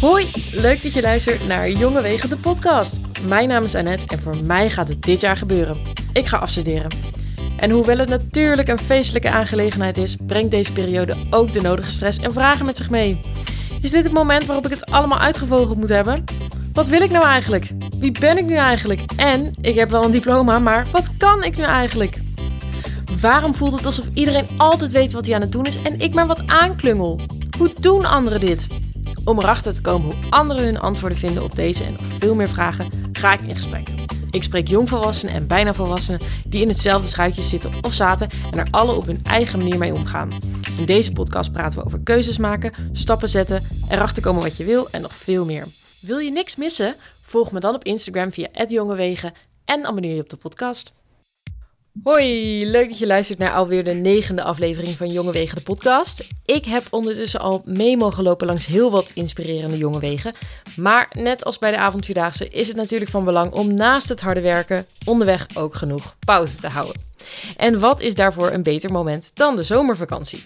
Hoi, 0.00 0.26
leuk 0.52 0.82
dat 0.82 0.92
je 0.92 1.00
luistert 1.00 1.46
naar 1.46 1.70
Jonge 1.70 2.02
Wegen 2.02 2.28
de 2.28 2.36
podcast. 2.36 3.00
Mijn 3.26 3.48
naam 3.48 3.64
is 3.64 3.74
Annette 3.74 4.06
en 4.06 4.18
voor 4.18 4.36
mij 4.44 4.70
gaat 4.70 4.88
het 4.88 5.02
dit 5.02 5.20
jaar 5.20 5.36
gebeuren. 5.36 5.76
Ik 6.12 6.26
ga 6.26 6.36
afstuderen. 6.36 6.90
En 7.56 7.70
hoewel 7.70 7.98
het 7.98 8.08
natuurlijk 8.08 8.68
een 8.68 8.78
feestelijke 8.78 9.30
aangelegenheid 9.30 9.96
is, 9.96 10.16
brengt 10.26 10.50
deze 10.50 10.72
periode 10.72 11.16
ook 11.30 11.52
de 11.52 11.60
nodige 11.60 11.90
stress 11.90 12.18
en 12.18 12.32
vragen 12.32 12.66
met 12.66 12.76
zich 12.76 12.90
mee. 12.90 13.20
Is 13.82 13.90
dit 13.90 14.04
het 14.04 14.12
moment 14.12 14.46
waarop 14.46 14.64
ik 14.64 14.70
het 14.70 14.86
allemaal 14.86 15.18
uitgevogeld 15.18 15.78
moet 15.78 15.88
hebben? 15.88 16.24
Wat 16.72 16.88
wil 16.88 17.00
ik 17.00 17.10
nou 17.10 17.24
eigenlijk? 17.24 17.70
Wie 17.98 18.12
ben 18.20 18.38
ik 18.38 18.44
nu 18.44 18.54
eigenlijk? 18.54 19.02
En 19.16 19.50
ik 19.60 19.74
heb 19.74 19.90
wel 19.90 20.04
een 20.04 20.10
diploma, 20.10 20.58
maar 20.58 20.86
wat 20.92 21.16
kan 21.16 21.44
ik 21.44 21.56
nu 21.56 21.62
eigenlijk? 21.62 22.16
Waarom 23.20 23.54
voelt 23.54 23.76
het 23.76 23.86
alsof 23.86 24.06
iedereen 24.14 24.48
altijd 24.56 24.90
weet 24.90 25.12
wat 25.12 25.26
hij 25.26 25.34
aan 25.34 25.40
het 25.40 25.52
doen 25.52 25.66
is 25.66 25.82
en 25.82 26.00
ik 26.00 26.14
maar 26.14 26.26
wat 26.26 26.46
aanklungel? 26.46 27.20
Hoe 27.58 27.72
doen 27.80 28.04
anderen 28.04 28.40
dit? 28.40 28.66
Om 29.24 29.38
erachter 29.38 29.72
te 29.72 29.80
komen 29.80 30.16
hoe 30.16 30.30
anderen 30.30 30.64
hun 30.64 30.78
antwoorden 30.78 31.18
vinden 31.18 31.42
op 31.42 31.54
deze 31.54 31.84
en 31.84 31.92
nog 31.92 32.02
veel 32.18 32.34
meer 32.34 32.48
vragen, 32.48 32.90
ga 33.12 33.32
ik 33.32 33.40
in 33.40 33.54
gesprek. 33.54 33.88
Ik 34.30 34.42
spreek 34.42 34.68
jongvolwassenen 34.68 35.34
en 35.34 35.46
bijna 35.46 35.74
volwassenen 35.74 36.20
die 36.46 36.60
in 36.60 36.68
hetzelfde 36.68 37.08
schuitje 37.08 37.42
zitten 37.42 37.84
of 37.84 37.92
zaten 37.92 38.28
en 38.50 38.58
er 38.58 38.68
alle 38.70 38.92
op 38.92 39.06
hun 39.06 39.20
eigen 39.24 39.58
manier 39.58 39.78
mee 39.78 39.94
omgaan. 39.94 40.38
In 40.78 40.86
deze 40.86 41.12
podcast 41.12 41.52
praten 41.52 41.78
we 41.78 41.84
over 41.84 42.00
keuzes 42.00 42.38
maken, 42.38 42.72
stappen 42.92 43.28
zetten, 43.28 43.62
erachter 43.88 44.22
komen 44.22 44.42
wat 44.42 44.56
je 44.56 44.64
wil 44.64 44.90
en 44.90 45.02
nog 45.02 45.14
veel 45.14 45.44
meer. 45.44 45.66
Wil 46.00 46.18
je 46.18 46.30
niks 46.30 46.56
missen? 46.56 46.94
Volg 47.22 47.52
me 47.52 47.60
dan 47.60 47.74
op 47.74 47.84
Instagram 47.84 48.32
via 48.32 48.48
@jongewegen 48.66 49.32
en 49.64 49.84
abonneer 49.84 50.14
je 50.14 50.20
op 50.20 50.30
de 50.30 50.36
podcast. 50.36 50.92
Hoi, 52.02 52.66
leuk 52.66 52.88
dat 52.88 52.98
je 52.98 53.06
luistert 53.06 53.38
naar 53.38 53.52
alweer 53.52 53.84
de 53.84 53.92
negende 53.92 54.42
aflevering 54.42 54.96
van 54.96 55.08
Jonge 55.08 55.32
Wegen 55.32 55.56
de 55.56 55.62
podcast. 55.62 56.28
Ik 56.44 56.64
heb 56.64 56.86
ondertussen 56.90 57.40
al 57.40 57.62
mee 57.64 57.96
mogen 57.96 58.22
lopen 58.22 58.46
langs 58.46 58.66
heel 58.66 58.90
wat 58.90 59.10
inspirerende 59.14 59.76
jonge 59.76 60.00
wegen. 60.00 60.34
Maar 60.76 61.08
net 61.12 61.44
als 61.44 61.58
bij 61.58 61.70
de 61.70 61.76
avondvierdaagse 61.76 62.48
is 62.48 62.68
het 62.68 62.76
natuurlijk 62.76 63.10
van 63.10 63.24
belang 63.24 63.52
om 63.52 63.74
naast 63.74 64.08
het 64.08 64.20
harde 64.20 64.40
werken 64.40 64.86
onderweg 65.04 65.46
ook 65.54 65.74
genoeg 65.74 66.16
pauze 66.24 66.56
te 66.56 66.68
houden. 66.68 67.02
En 67.56 67.80
wat 67.80 68.00
is 68.00 68.14
daarvoor 68.14 68.50
een 68.50 68.62
beter 68.62 68.92
moment 68.92 69.30
dan 69.34 69.56
de 69.56 69.62
zomervakantie? 69.62 70.44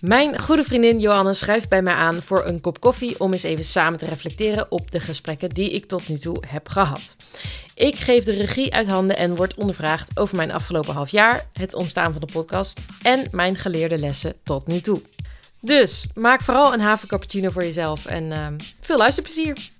Mijn 0.00 0.38
goede 0.40 0.64
vriendin 0.64 0.98
Johanne 1.00 1.34
schrijft 1.34 1.68
bij 1.68 1.82
mij 1.82 1.94
aan 1.94 2.22
voor 2.22 2.46
een 2.46 2.60
kop 2.60 2.80
koffie 2.80 3.20
om 3.20 3.32
eens 3.32 3.42
even 3.42 3.64
samen 3.64 3.98
te 3.98 4.04
reflecteren 4.04 4.70
op 4.70 4.90
de 4.90 5.00
gesprekken 5.00 5.48
die 5.48 5.70
ik 5.70 5.84
tot 5.86 6.08
nu 6.08 6.18
toe 6.18 6.42
heb 6.46 6.68
gehad. 6.68 7.16
Ik 7.74 7.94
geef 7.96 8.24
de 8.24 8.32
regie 8.32 8.74
uit 8.74 8.86
handen 8.86 9.16
en 9.16 9.36
word 9.36 9.54
ondervraagd 9.54 10.18
over 10.18 10.36
mijn 10.36 10.50
afgelopen 10.50 10.94
half 10.94 11.10
jaar, 11.10 11.46
het 11.52 11.74
ontstaan 11.74 12.12
van 12.12 12.20
de 12.20 12.32
podcast 12.32 12.80
en 13.02 13.28
mijn 13.30 13.56
geleerde 13.56 13.98
lessen 13.98 14.34
tot 14.42 14.66
nu 14.66 14.80
toe. 14.80 15.02
Dus 15.60 16.06
maak 16.14 16.40
vooral 16.40 16.72
een 16.72 16.80
havercappuccino 16.80 17.50
voor 17.50 17.62
jezelf 17.62 18.06
en 18.06 18.24
uh, 18.30 18.46
veel 18.80 18.96
luisterplezier. 18.98 19.70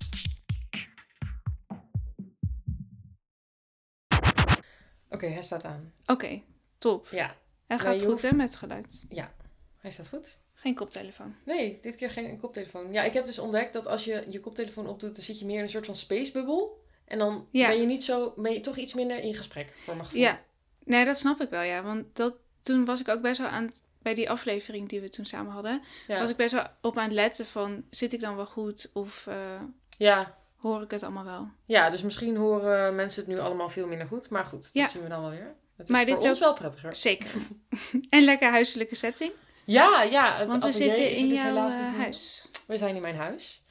Oké, 5.11 5.27
hij 5.27 5.43
staat 5.43 5.65
aan. 5.65 5.93
Oké, 6.07 6.41
top. 6.79 7.07
Ja, 7.11 7.35
Hij 7.67 7.79
gaat 7.79 7.87
Nee, 7.89 7.99
goed 7.99 8.09
hoeft- 8.09 8.23
hè, 8.23 8.33
met 8.33 8.49
het 8.49 8.59
geluid. 8.59 9.05
ja, 9.09 9.33
hij 9.79 9.91
staat 9.91 10.09
goed. 10.09 10.37
Geen 10.55 10.75
koptelefoon. 10.75 11.35
Nee, 11.45 11.79
dit 11.83 11.95
keer 11.95 12.11
geen 12.11 12.39
koptelefoon. 12.41 12.93
Ja, 12.93 13.03
ik 13.03 13.13
heb 13.13 13.27
dus 13.27 13.39
ontdekt 13.39 13.73
dat 13.73 13.87
als 13.87 14.05
je 14.05 14.25
je 14.29 14.41
koptelefoon 14.41 14.87
opdoet, 14.87 15.15
dan 15.15 15.25
zit 15.25 15.39
je 15.39 15.45
meer 15.45 15.57
in 15.57 15.63
een 15.63 15.69
soort 15.69 15.87
van 15.87 15.95
spacebubbel. 15.97 16.83
En 17.05 17.19
dan 17.19 17.47
Ja. 17.51 17.69
ben 17.69 17.81
je 17.81 17.87
niet 17.87 18.05
zo, 18.05 18.33
ben 18.37 18.53
je 18.53 18.61
toch 18.61 18.77
iets 18.77 18.95
minder 18.95 19.19
in 19.19 19.35
gesprek, 19.35 19.73
voor 19.77 19.95
mijn 19.95 20.07
gevoel. 20.07 20.23
Ja, 20.23 20.41
nee, 20.85 21.05
dat 21.05 21.19
snap 21.19 21.41
ik 21.41 21.51
wel, 21.51 21.63
ja. 21.63 21.83
Want 21.83 22.05
dat, 22.17 22.35
toen 22.63 22.85
was 22.85 23.01
ik 23.01 23.09
ook 23.09 23.21
best 23.23 23.39
wel 23.39 23.49
aan 23.49 23.65
het, 23.65 23.83
bij 24.03 24.15
die 24.15 24.31
aflevering 24.31 24.89
die 24.89 25.01
we 25.01 25.09
toen 25.09 25.25
samen 25.25 25.53
hadden, 25.53 25.83
ja. 26.07 26.19
was 26.21 26.31
ik 26.31 26.37
best 26.37 26.53
wel 26.53 26.67
op 26.81 26.97
aan 26.99 27.05
het 27.05 27.13
letten 27.13 27.47
van, 27.47 27.85
zit 27.91 28.13
ik 28.13 28.21
dan 28.21 28.37
wel 28.37 28.47
goed 28.47 28.91
of 28.93 29.27
eh, 29.27 29.61
ja. 29.99 30.39
hoor 30.57 30.83
ik 30.83 30.91
het 30.91 31.03
allemaal 31.03 31.25
wel? 31.25 31.49
Ja, 31.65 31.91
dus 31.91 32.03
misschien 32.03 32.37
horen 32.37 32.95
mensen 32.95 33.21
het 33.23 33.31
nu 33.31 33.39
allemaal 33.39 33.69
veel 33.69 33.87
minder 33.87 34.07
goed. 34.07 34.31
Maar 34.31 34.45
goed, 34.45 34.75
dat 34.75 34.91
zien 34.91 35.03
we 35.03 35.09
dan 35.09 35.21
wel 35.21 35.31
weer. 35.31 35.55
Het 35.77 35.87
is 35.87 35.93
Maar 35.93 36.05
voor 36.05 36.15
dit 36.15 36.23
is 36.23 36.29
ons 36.31 36.39
wel 36.39 36.55
prettiger. 36.55 36.95
Zeker. 36.95 37.31
en 38.11 38.25
lekker 38.25 38.51
huiselijke 38.51 38.95
setting, 38.95 39.33
Ja, 39.73 40.03
ja. 40.03 40.39
Het 40.39 40.49
want 40.49 40.63
we 40.65 40.73
zitten 40.73 41.11
is 41.11 41.19
in 41.19 41.29
dus 41.29 41.39
jouw 41.39 41.49
helaas 41.49 41.75
eh, 41.75 41.81
meer. 41.81 42.01
huis. 42.01 42.49
We 42.67 42.77
zijn 42.77 42.95
in 42.95 43.03
mijn 43.03 43.17
huis. 43.17 43.63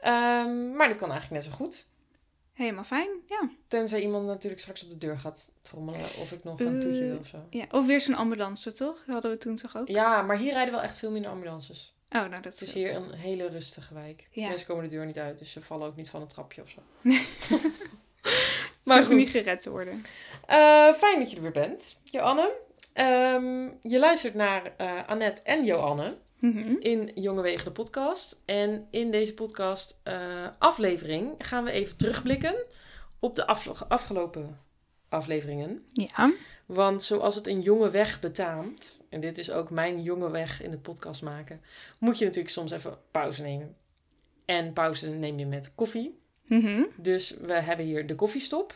Ehm, 0.00 0.76
maar 0.76 0.88
dit 0.88 0.96
kan 0.96 1.10
eigenlijk 1.10 1.42
net 1.44 1.52
zo 1.52 1.56
goed. 1.64 1.86
Helemaal 2.52 2.84
fijn, 2.84 3.08
ja. 3.28 3.48
Tenzij 3.68 4.00
iemand 4.00 4.26
natuurlijk 4.26 4.60
straks 4.62 4.82
op 4.82 4.90
de 4.90 4.98
deur 4.98 5.18
gaat 5.18 5.50
trommelen. 5.62 6.00
Of 6.00 6.32
ik 6.32 6.44
nog 6.44 6.60
een 6.60 6.80
toetje 6.80 7.00
Eh, 7.02 7.08
wil 7.08 7.18
of 7.18 7.26
zo. 7.26 7.38
ja. 7.50 7.64
Of 7.70 7.86
weer 7.86 8.00
zo'n 8.00 8.14
ambulance, 8.14 8.72
toch? 8.72 8.96
Dat 9.04 9.12
hadden 9.12 9.30
we 9.30 9.38
toen 9.38 9.56
toch 9.56 9.76
ook? 9.76 9.88
Ja, 9.88 10.22
maar 10.22 10.36
hier 10.36 10.52
rijden 10.52 10.72
wel 10.74 10.82
echt 10.82 10.98
veel 10.98 11.10
minder 11.10 11.30
ambulances. 11.30 11.94
Oh, 12.10 12.20
nou 12.20 12.30
dat 12.42 12.44
Het 12.44 12.62
is 12.62 12.74
hier 12.74 12.96
een 12.96 13.12
hele 13.14 13.48
rustige 13.48 13.94
wijk. 13.94 14.28
Ja. 14.30 14.48
Mensen 14.48 14.66
komen 14.66 14.84
de 14.84 14.90
deur 14.90 15.06
niet 15.06 15.18
uit, 15.18 15.38
dus 15.38 15.52
ze 15.52 15.62
vallen 15.62 15.86
ook 15.86 15.96
niet 15.96 16.10
van 16.10 16.20
een 16.20 16.28
trapje 16.28 16.62
of 16.62 16.68
zo. 16.68 16.80
Maar 18.84 18.96
goed. 18.98 19.06
goed. 19.06 19.16
niet 19.16 19.30
gered 19.30 19.62
te 19.62 19.70
worden. 19.70 20.04
Eh, 20.46 20.92
fijn 20.92 21.18
dat 21.18 21.30
je 21.30 21.36
er 21.36 21.42
weer 21.42 21.50
bent, 21.50 22.00
Joanne. 22.04 22.52
Ehm, 22.94 23.68
je 23.82 23.98
luistert 23.98 24.34
naar 24.34 24.72
eh, 24.76 25.08
Annette 25.08 25.40
en 25.42 25.64
Joanne 25.64 26.16
Mhm. 26.38 26.74
in 26.78 27.10
Jonge 27.14 27.42
Wegen 27.42 27.64
de 27.64 27.70
podcast. 27.70 28.42
En 28.44 28.86
in 28.90 29.10
deze 29.10 29.34
podcast 29.34 30.00
eh, 30.02 30.46
aflevering 30.58 31.34
gaan 31.38 31.64
we 31.64 31.70
even 31.70 31.96
terugblikken 31.96 32.54
op 33.18 33.34
de 33.34 33.46
afgelopen 33.88 34.58
afleveringen. 35.08 35.80
Ja. 35.92 36.32
Want 36.66 37.02
zoals 37.02 37.34
het 37.34 37.46
een 37.46 37.60
jonge 37.60 37.90
weg 37.90 38.20
betaamt, 38.20 39.02
en 39.08 39.20
dit 39.20 39.38
is 39.38 39.50
ook 39.50 39.70
mijn 39.70 40.02
jonge 40.02 40.30
weg 40.30 40.62
in 40.62 40.70
de 40.70 40.78
podcast 40.78 41.22
maken, 41.22 41.60
moet 41.98 42.18
je 42.18 42.24
natuurlijk 42.24 42.52
soms 42.54 42.70
even 42.72 42.98
pauze 43.10 43.42
nemen. 43.42 43.76
En 44.44 44.72
pauze 44.72 45.10
neem 45.10 45.38
je 45.38 45.46
met 45.46 45.70
koffie. 45.74 46.18
Mhm. 46.46 46.82
Dus 46.96 47.30
we 47.40 47.52
hebben 47.52 47.86
hier 47.86 48.06
de 48.06 48.14
koffiestop. 48.14 48.74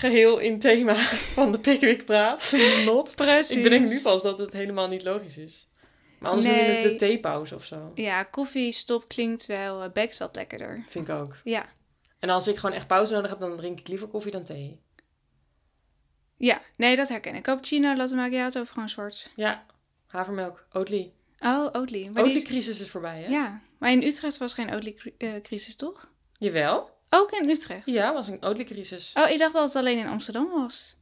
Geheel 0.00 0.38
in 0.38 0.58
thema 0.58 0.94
van 1.38 1.52
de 1.52 1.58
Pickwick 1.60 2.04
Praat. 2.04 2.52
Not. 2.84 3.16
Precies. 3.16 3.56
Ik 3.56 3.62
bedenk 3.62 3.86
nu 3.88 4.00
pas 4.02 4.22
dat 4.22 4.38
het 4.38 4.52
helemaal 4.52 4.88
niet 4.88 5.02
logisch 5.04 5.38
is. 5.38 5.68
Maar 6.18 6.30
anders 6.30 6.48
noem 6.48 6.56
je 6.56 6.62
het 6.62 6.82
de 6.82 6.88
Nee. 6.88 6.96
theepauze 6.98 7.54
of 7.54 7.64
zo. 7.64 7.92
Ja, 7.94 8.22
koffiestop 8.22 9.08
klinkt 9.08 9.46
wel 9.46 9.84
uh, 9.84 10.04
lekkerder. 10.32 10.84
Vind 10.88 11.08
ik 11.08 11.14
ook. 11.14 11.36
Ja. 11.44 11.66
En 12.18 12.30
als 12.30 12.48
ik 12.48 12.56
gewoon 12.56 12.76
echt 12.76 12.86
pauze 12.86 13.12
nodig 13.14 13.30
heb, 13.30 13.40
dan 13.40 13.56
drink 13.56 13.80
ik 13.80 13.88
liever 13.88 14.08
koffie 14.08 14.30
dan 14.32 14.44
thee. 14.44 14.80
Ja, 16.36 16.60
nee, 16.76 16.96
dat 16.96 17.08
herken 17.08 17.34
ik. 17.34 17.42
Cappuccino, 17.42 17.96
latte 17.96 18.14
macchiato 18.14 18.60
of 18.60 18.68
gewoon 18.68 18.88
zwart. 18.88 19.32
Ja, 19.36 19.66
havermelk, 20.06 20.66
Oatly. 20.72 21.12
Oh, 21.38 21.68
Oatly. 21.72 22.08
Maar 22.08 22.24
is- 22.24 22.28
Oatly-crisis 22.30 22.80
is 22.80 22.90
voorbij, 22.90 23.20
hè? 23.22 23.28
Ja, 23.28 23.60
maar 23.78 23.90
in 23.90 24.02
Utrecht 24.02 24.38
was 24.38 24.54
geen 24.54 24.74
Oatly-crisis, 24.74 25.76
toch? 25.76 26.08
Jawel. 26.38 26.90
Ook 27.10 27.30
in 27.30 27.48
Utrecht? 27.48 27.82
Ja, 27.86 28.12
was 28.12 28.28
een 28.28 28.42
Oatly-crisis. 28.44 29.12
Oh, 29.14 29.30
ik 29.30 29.38
dacht 29.38 29.52
dat 29.52 29.62
het 29.66 29.76
alleen 29.76 29.98
in 29.98 30.06
Amsterdam 30.06 30.50
was. 30.50 30.96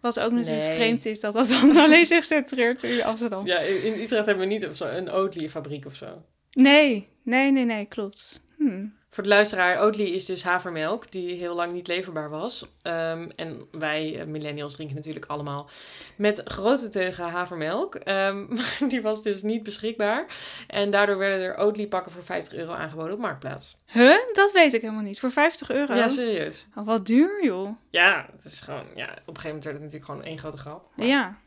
Wat 0.00 0.20
ook 0.20 0.32
natuurlijk 0.32 0.64
Nee. 0.66 0.74
vreemd 0.74 1.06
is 1.06 1.20
dat 1.20 1.32
dat 1.32 1.48
dan 1.48 1.76
alleen 1.84 2.06
zich 2.06 2.24
centreert 2.24 2.82
in 2.82 3.04
Amsterdam. 3.04 3.46
Ja, 3.46 3.58
in 3.58 3.92
Utrecht 4.00 4.26
hebben 4.26 4.48
we 4.48 4.52
niet 4.52 4.80
een 4.80 5.10
Oatly-fabriek 5.10 5.86
of 5.86 5.94
zo. 5.94 6.14
Nee, 6.50 7.08
nee, 7.22 7.52
nee, 7.52 7.64
nee, 7.64 7.84
klopt. 7.86 8.42
Hm. 8.56 8.86
Voor 9.14 9.22
de 9.22 9.28
luisteraar, 9.28 9.80
Oatly 9.82 10.04
is 10.04 10.24
dus 10.24 10.44
havermelk 10.44 11.10
die 11.10 11.34
heel 11.34 11.54
lang 11.54 11.72
niet 11.72 11.86
leverbaar 11.86 12.30
was. 12.30 12.66
Ehm, 12.82 13.28
en 13.36 13.66
wij 13.70 14.20
eh, 14.20 14.26
millennials 14.26 14.74
drinken 14.74 14.96
natuurlijk 14.96 15.26
allemaal 15.26 15.68
met 16.16 16.40
grote 16.44 16.88
teugen 16.88 17.24
havermelk. 17.24 17.94
Ehm, 17.94 18.46
maar 18.54 18.78
die 18.88 19.02
was 19.02 19.22
dus 19.22 19.42
niet 19.42 19.62
beschikbaar. 19.62 20.26
En 20.66 20.90
daardoor 20.90 21.18
werden 21.18 21.40
er 21.40 21.56
Oatly 21.56 21.86
pakken 21.86 22.12
voor 22.12 22.22
50 22.22 22.54
euro 22.54 22.72
aangeboden 22.72 23.12
op 23.12 23.18
Marktplaats. 23.18 23.76
Huh? 23.92 24.16
Dat 24.32 24.52
weet 24.52 24.74
ik 24.74 24.80
helemaal 24.80 25.02
niet. 25.02 25.20
Voor 25.20 25.30
50 25.32 25.70
euro? 25.70 25.94
Ja, 25.94 26.08
serieus. 26.08 26.66
Oh, 26.76 26.86
wat 26.86 27.06
duur, 27.06 27.44
joh. 27.44 27.68
Ja, 27.90 28.28
het 28.36 28.44
is 28.44 28.60
gewoon, 28.60 28.84
ja, 28.94 29.04
op 29.04 29.16
een 29.16 29.40
gegeven 29.40 29.46
moment 29.48 29.64
werd 29.64 29.76
het 29.76 29.84
natuurlijk 29.84 30.04
gewoon 30.10 30.24
één 30.24 30.38
grote 30.38 30.56
grap. 30.56 30.88
Maar- 30.94 31.06
Ja. 31.06 31.38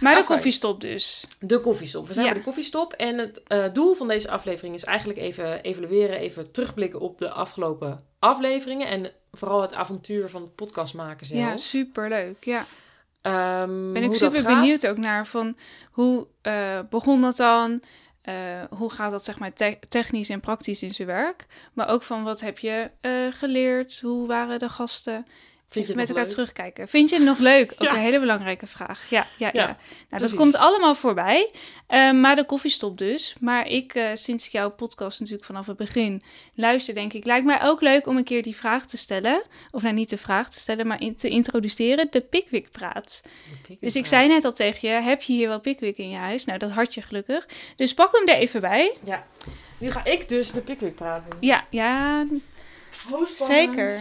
Maar 0.00 0.14
de 0.14 0.24
koffiestop 0.24 0.80
dus. 0.80 1.26
De 1.40 1.60
koffiestop. 1.60 2.06
We 2.06 2.12
zijn 2.12 2.26
Ja. 2.26 2.32
bij 2.32 2.40
de 2.40 2.46
koffiestop. 2.46 2.92
En 2.92 3.18
het 3.18 3.42
eh, 3.46 3.64
doel 3.72 3.94
van 3.94 4.08
deze 4.08 4.30
aflevering 4.30 4.74
is 4.74 4.84
eigenlijk 4.84 5.18
even 5.18 5.62
evalueren, 5.62 6.16
even 6.18 6.50
terugblikken 6.50 7.00
op 7.00 7.18
de 7.18 7.30
afgelopen 7.30 8.04
afleveringen. 8.18 8.86
En 8.88 9.10
vooral 9.32 9.60
het 9.62 9.74
avontuur 9.74 10.28
van 10.28 10.42
het 10.42 10.54
podcast 10.54 10.94
maken 10.94 11.26
zelf. 11.26 11.40
Ja, 11.40 11.56
superleuk. 11.56 12.44
Ja. 12.44 12.64
Ehm, 13.22 13.92
Ben 13.92 14.02
ik 14.02 14.14
super 14.14 14.42
benieuwd 14.42 14.86
ook 14.86 14.96
naar 14.98 15.26
van 15.26 15.56
hoe 15.90 16.26
eh, 16.42 16.78
begon 16.90 17.20
dat 17.20 17.36
dan? 17.36 17.82
Eh, 18.22 18.34
hoe 18.70 18.90
gaat 18.90 19.10
dat 19.10 19.24
zeg 19.24 19.38
maar 19.38 19.52
te- 19.52 19.78
technisch 19.88 20.28
en 20.28 20.40
praktisch 20.40 20.82
in 20.82 20.94
zijn 20.94 21.08
werk? 21.08 21.46
Maar 21.74 21.88
ook 21.88 22.02
van 22.02 22.22
wat 22.24 22.40
heb 22.40 22.58
je 22.58 22.90
geleerd? 23.30 24.00
Hoe 24.00 24.26
waren 24.26 24.58
de 24.58 24.68
gasten? 24.68 25.26
Vind 25.68 25.86
je 25.86 25.94
met 25.94 26.08
elkaar 26.08 26.24
leuk? 26.24 26.32
terugkijken. 26.32 26.88
Vind 26.88 27.10
je 27.10 27.16
het 27.16 27.24
nog 27.24 27.38
leuk? 27.38 27.72
Ook 27.72 27.82
Ja. 27.88 27.94
een 27.94 28.00
hele 28.00 28.20
belangrijke 28.20 28.66
vraag. 28.66 29.06
Ja, 29.10 29.26
ja, 29.36 29.50
ja. 29.52 29.60
Ja, 29.60 29.66
Nou, 29.66 29.76
precies. 30.08 30.30
dat 30.30 30.38
komt 30.38 30.56
allemaal 30.56 30.94
voorbij. 30.94 31.50
Eh, 31.86 32.12
maar 32.12 32.36
de 32.36 32.44
koffie 32.44 32.70
stopt 32.70 32.98
dus. 32.98 33.34
Maar 33.40 33.68
ik, 33.68 33.94
eh, 33.94 34.04
sinds 34.14 34.46
ik 34.46 34.52
jouw 34.52 34.70
podcast 34.70 35.18
natuurlijk 35.20 35.46
vanaf 35.46 35.66
het 35.66 35.76
begin 35.76 36.22
luister, 36.54 36.94
denk 36.94 37.12
ik, 37.12 37.24
lijkt 37.24 37.46
mij 37.46 37.62
ook 37.62 37.80
leuk 37.80 38.06
om 38.06 38.16
een 38.16 38.24
keer 38.24 38.42
die 38.42 38.56
vraag 38.56 38.86
te 38.86 38.96
stellen. 38.96 39.42
Of 39.70 39.82
nou, 39.82 39.94
niet 39.94 40.10
de 40.10 40.18
vraag 40.18 40.50
te 40.50 40.58
stellen, 40.58 40.86
maar 40.86 41.00
in, 41.00 41.16
te 41.16 41.28
introduceren. 41.28 42.06
De 42.10 42.20
Pickwick 42.20 42.70
praat. 42.70 43.22
Dus 43.80 43.96
ik 43.96 44.06
zei 44.06 44.28
net 44.28 44.44
al 44.44 44.52
tegen 44.52 44.88
je, 44.88 44.94
heb 44.94 45.22
je 45.22 45.32
hier 45.32 45.48
wel 45.48 45.60
Pickwick 45.60 45.96
in 45.96 46.10
je 46.10 46.16
huis? 46.16 46.44
Nou, 46.44 46.58
dat 46.58 46.70
had 46.70 46.94
je 46.94 47.02
gelukkig. 47.02 47.48
Dus 47.76 47.94
pak 47.94 48.12
hem 48.16 48.28
er 48.28 48.34
even 48.36 48.60
bij. 48.60 48.96
Ja. 49.04 49.26
Nu 49.78 49.90
ga 49.90 50.04
ik 50.04 50.28
dus 50.28 50.52
de 50.52 50.60
Pickwick 50.60 50.94
praten. 50.94 51.32
Ja, 51.40 51.66
ja, 51.70 52.26
zeker. 53.34 54.00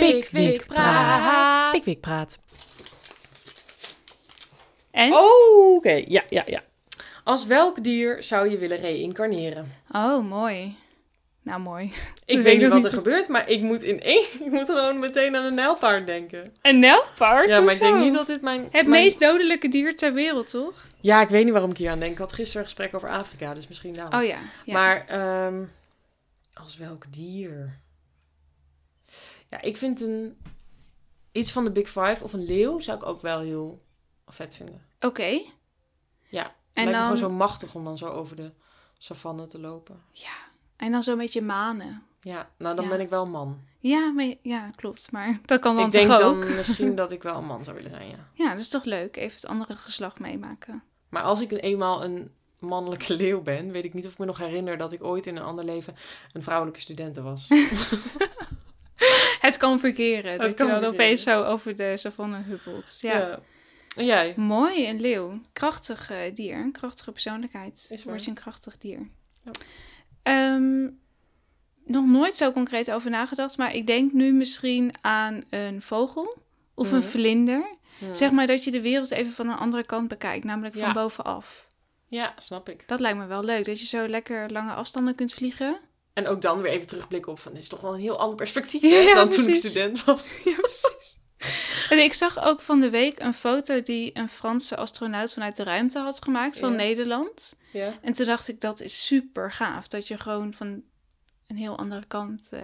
Pickwick 0.00 0.66
praat. 0.66 1.72
Pickwick 1.72 2.00
praat. 2.00 2.38
En? 4.90 5.12
Oh, 5.12 5.74
oké. 5.76 6.02
Ja, 6.06 6.22
ja, 6.28 6.42
ja. 6.46 6.62
Als 7.24 7.46
welk 7.46 7.82
dier 7.82 8.22
zou 8.22 8.50
je 8.50 8.58
willen 8.58 8.78
reïncarneren? 8.78 9.74
Oh, 9.92 10.24
mooi. 10.28 10.76
Nou, 11.42 11.60
mooi. 11.60 11.84
Ik 12.24 12.36
weet 12.36 12.44
weet 12.44 12.60
niet 12.60 12.68
wat 12.68 12.84
er 12.84 12.90
gebeurt, 12.90 13.28
maar 13.28 13.48
ik 13.48 13.60
moet 13.60 13.82
in 13.82 14.02
één... 14.02 14.24
Ik 14.44 14.50
moet 14.50 14.66
gewoon 14.66 14.98
meteen 14.98 15.36
aan 15.36 15.44
een 15.44 15.54
nijlpaard 15.54 16.06
denken. 16.06 16.54
Een 16.62 16.78
nijlpaard? 16.78 17.48
Ja, 17.48 17.60
maar 17.60 17.74
ik 17.74 17.80
denk 17.80 17.98
niet 17.98 18.12
dat 18.12 18.26
dit 18.26 18.40
mijn... 18.40 18.62
Het 18.62 18.72
mijn- 18.72 18.88
meest 18.88 19.20
dodelijke 19.20 19.68
dier 19.68 19.96
ter 19.96 20.12
wereld, 20.12 20.50
toch? 20.50 20.86
Ja, 21.00 21.20
ik 21.20 21.28
weet 21.28 21.44
niet 21.44 21.52
waarom 21.52 21.70
ik 21.70 21.76
hier 21.76 21.90
aan 21.90 22.00
denk. 22.00 22.12
Ik 22.12 22.18
had 22.18 22.32
gisteren 22.32 22.62
een 22.62 22.68
gesprek 22.68 22.94
over 22.94 23.08
Afrika, 23.08 23.54
dus 23.54 23.68
misschien 23.68 23.92
daarom. 23.92 24.20
Oh 24.20 24.26
ja. 24.26 24.38
ja. 24.64 24.72
Maar 24.72 25.06
ehm, 25.06 25.64
als 26.54 26.76
welk 26.76 27.12
dier? 27.12 27.70
Ja, 29.50 29.60
ik 29.60 29.76
vind 29.76 30.00
een... 30.00 30.36
Iets 31.32 31.52
van 31.52 31.64
de 31.64 31.70
Big 31.70 31.86
Five 31.88 32.24
of 32.24 32.32
een 32.32 32.44
leeuw 32.44 32.80
zou 32.80 32.98
ik 32.98 33.06
ook 33.06 33.20
wel 33.20 33.40
heel 33.40 33.82
vet 34.26 34.56
vinden. 34.56 34.84
Oké. 35.00 35.42
Ja, 36.28 36.54
En 36.72 36.84
lijkt 36.84 36.90
me 36.90 36.92
dan... 36.92 37.02
gewoon 37.02 37.16
zo 37.16 37.30
machtig 37.30 37.74
om 37.74 37.84
dan 37.84 37.98
zo 37.98 38.06
over 38.06 38.36
de 38.36 38.52
savanne 38.98 39.46
te 39.46 39.58
lopen. 39.60 40.02
Ja. 40.12 40.32
En 40.76 40.92
dan 40.92 41.02
zo'n 41.02 41.18
beetje 41.18 41.42
manen. 41.42 42.02
Ja, 42.20 42.50
nou 42.58 42.76
dan 42.76 42.84
Ja. 42.84 42.90
ben 42.90 43.00
ik 43.00 43.10
wel 43.10 43.24
een 43.24 43.30
man. 43.30 43.60
Ja, 43.78 44.10
maar, 44.10 44.34
ja, 44.42 44.70
klopt. 44.76 45.12
Maar 45.12 45.38
dat 45.44 45.60
kan 45.60 45.76
dan 45.76 45.84
ik 45.86 45.90
denk 45.92 46.08
toch 46.08 46.18
dan 46.20 46.42
ook? 46.42 46.48
misschien 46.48 46.94
dat 47.02 47.10
ik 47.10 47.22
wel 47.22 47.36
een 47.36 47.46
man 47.46 47.64
zou 47.64 47.76
willen 47.76 47.90
zijn, 47.90 48.08
ja. 48.08 48.28
Ja, 48.32 48.50
dat 48.50 48.60
is 48.60 48.68
toch 48.68 48.84
leuk. 48.84 49.16
Even 49.16 49.34
het 49.40 49.46
andere 49.46 49.74
geslacht 49.74 50.18
meemaken. 50.18 50.82
Maar 51.08 51.22
als 51.22 51.40
ik 51.40 51.52
eenmaal 51.62 52.04
een 52.04 52.32
mannelijke 52.58 53.16
leeuw 53.16 53.40
ben, 53.42 53.70
weet 53.72 53.84
ik 53.84 53.94
niet 53.94 54.06
of 54.06 54.12
ik 54.12 54.18
me 54.18 54.26
nog 54.26 54.38
herinner 54.38 54.78
dat 54.78 54.92
ik 54.92 55.04
ooit 55.04 55.26
in 55.26 55.36
een 55.36 55.42
ander 55.42 55.64
leven 55.64 55.94
een 56.32 56.42
vrouwelijke 56.42 56.80
studente 56.80 57.22
was. 57.22 57.48
Het 59.46 59.56
kan 59.56 59.78
verkeren. 59.78 60.38
dat 60.38 60.54
kan 60.54 60.66
je 60.66 60.72
verkeren. 60.72 60.94
opeens 60.94 61.22
zo 61.22 61.42
over 61.44 61.76
de 61.76 61.96
savanne 61.96 62.42
huppelt. 62.42 62.98
Ja. 63.00 63.38
En 63.96 64.04
jij? 64.04 64.34
Mooi, 64.36 64.88
een 64.88 65.00
leeuw. 65.00 65.40
Krachtig 65.52 66.10
eh, 66.10 66.34
dier. 66.34 66.56
Een 66.56 66.72
krachtige 66.72 67.12
persoonlijkheid. 67.12 67.88
Is. 67.90 68.04
Word 68.04 68.22
je 68.24 68.28
een 68.28 68.34
krachtig 68.36 68.78
dier. 68.78 69.08
Ja. 69.44 69.50
Ehm, 70.22 70.82
nog 71.84 72.06
nooit 72.06 72.36
zo 72.36 72.52
concreet 72.52 72.90
over 72.90 73.10
nagedacht. 73.10 73.56
Maar 73.58 73.74
ik 73.74 73.86
denk 73.86 74.12
nu 74.12 74.32
misschien 74.32 74.92
aan 75.00 75.42
een 75.50 75.82
vogel. 75.82 76.38
Of 76.74 76.92
een 76.92 76.98
Mhm. 76.98 77.08
vlinder. 77.08 77.76
Hm. 77.98 78.12
Zeg 78.14 78.30
maar 78.30 78.46
dat 78.46 78.64
je 78.64 78.70
de 78.70 78.80
wereld 78.80 79.10
even 79.10 79.32
van 79.32 79.48
een 79.48 79.56
andere 79.56 79.84
kant 79.84 80.08
bekijkt. 80.08 80.44
Namelijk 80.44 80.76
van 80.76 80.92
bovenaf. 80.92 81.66
Ja, 82.06 82.34
snap 82.36 82.68
ik. 82.68 82.88
Dat 82.88 83.00
lijkt 83.00 83.18
me 83.18 83.26
wel 83.26 83.44
leuk. 83.44 83.64
Dat 83.64 83.80
je 83.80 83.86
zo 83.86 84.08
lekker 84.08 84.50
lange 84.52 84.72
afstanden 84.72 85.14
kunt 85.14 85.34
vliegen. 85.34 85.78
En 86.12 86.26
ook 86.26 86.42
dan 86.42 86.62
weer 86.62 86.72
even 86.72 86.86
terugblikken 86.86 87.32
op 87.32 87.38
van, 87.38 87.52
dit 87.52 87.62
is 87.62 87.68
toch 87.68 87.80
wel 87.80 87.94
een 87.94 88.00
heel 88.00 88.18
ander 88.18 88.36
perspectief 88.36 88.82
Ja, 88.82 88.88
hè, 88.94 88.96
ja, 88.98 89.14
dan 89.14 89.28
toen 89.28 89.48
ik 89.48 89.54
student 89.54 90.04
was. 90.04 90.24
Ja, 90.44 90.54
precies. 90.54 91.18
En 91.88 91.98
ik 91.98 92.14
zag 92.14 92.44
ook 92.44 92.60
van 92.60 92.80
de 92.80 92.90
week 92.90 93.20
een 93.20 93.34
foto 93.34 93.82
die 93.82 94.10
een 94.14 94.28
Franse 94.28 94.76
astronaut 94.76 95.32
vanuit 95.32 95.56
de 95.56 95.62
ruimte 95.62 95.98
had 95.98 96.22
gemaakt 96.22 96.58
van 96.58 96.70
Ja. 96.70 96.76
Nederland. 96.76 97.58
Ja. 97.72 97.98
En 98.02 98.12
toen 98.12 98.26
dacht 98.26 98.48
ik, 98.48 98.60
dat 98.60 98.80
is 98.80 99.06
super 99.06 99.52
gaaf. 99.52 99.88
Dat 99.88 100.08
je 100.08 100.18
gewoon 100.18 100.54
van 100.54 100.82
een 101.46 101.56
heel 101.56 101.78
andere 101.78 102.06
kant 102.06 102.48
eh, 102.50 102.60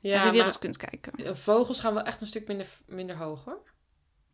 naar 0.00 0.24
de 0.24 0.30
wereld 0.30 0.58
kunt 0.58 0.76
kijken. 0.76 1.36
vogels 1.36 1.80
gaan 1.80 1.94
wel 1.94 2.02
echt 2.02 2.20
een 2.20 2.26
stuk 2.26 2.46
minder, 2.48 2.66
minder 2.86 3.16
hoog 3.16 3.44
hoor. 3.44 3.62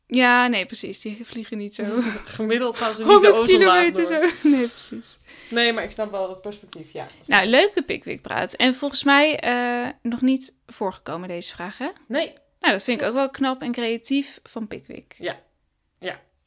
Ja, 0.06 0.46
nee, 0.46 0.66
precies. 0.66 1.00
Die 1.00 1.26
vliegen 1.26 1.58
niet 1.58 1.74
zo 1.74 1.84
Gemiddeld 2.24 2.76
gaan 2.76 2.94
ze 2.94 3.04
niet 3.04 3.08
de 3.08 3.28
100 3.28 3.34
ozonlaag 3.38 3.90
door. 3.90 4.06
zo. 4.06 4.20
Nee, 4.48 4.68
precies. 4.68 5.18
Nee, 5.50 5.72
maar 5.72 5.84
ik 5.84 5.90
snap 5.90 6.10
wel 6.10 6.28
dat 6.28 6.42
perspectief, 6.42 6.92
ja. 6.92 7.06
Nou, 7.26 7.46
leuke 7.46 7.82
Pickwick 7.82 8.22
praat. 8.22 8.54
En 8.54 8.74
volgens 8.74 9.04
mij 9.04 9.38
eh, 9.38 9.88
nog 10.02 10.20
niet 10.20 10.56
voorgekomen 10.66 11.28
deze 11.28 11.52
vraag, 11.52 11.78
hè? 11.78 11.88
Nee, 12.08 12.34
Nou, 12.60 12.72
dat 12.72 12.84
vind 12.84 13.00
ik 13.00 13.06
ook 13.06 13.14
wel 13.14 13.30
knap 13.30 13.62
en 13.62 13.72
creatief 13.72 14.40
van 14.42 14.66
Pickwick. 14.66 15.14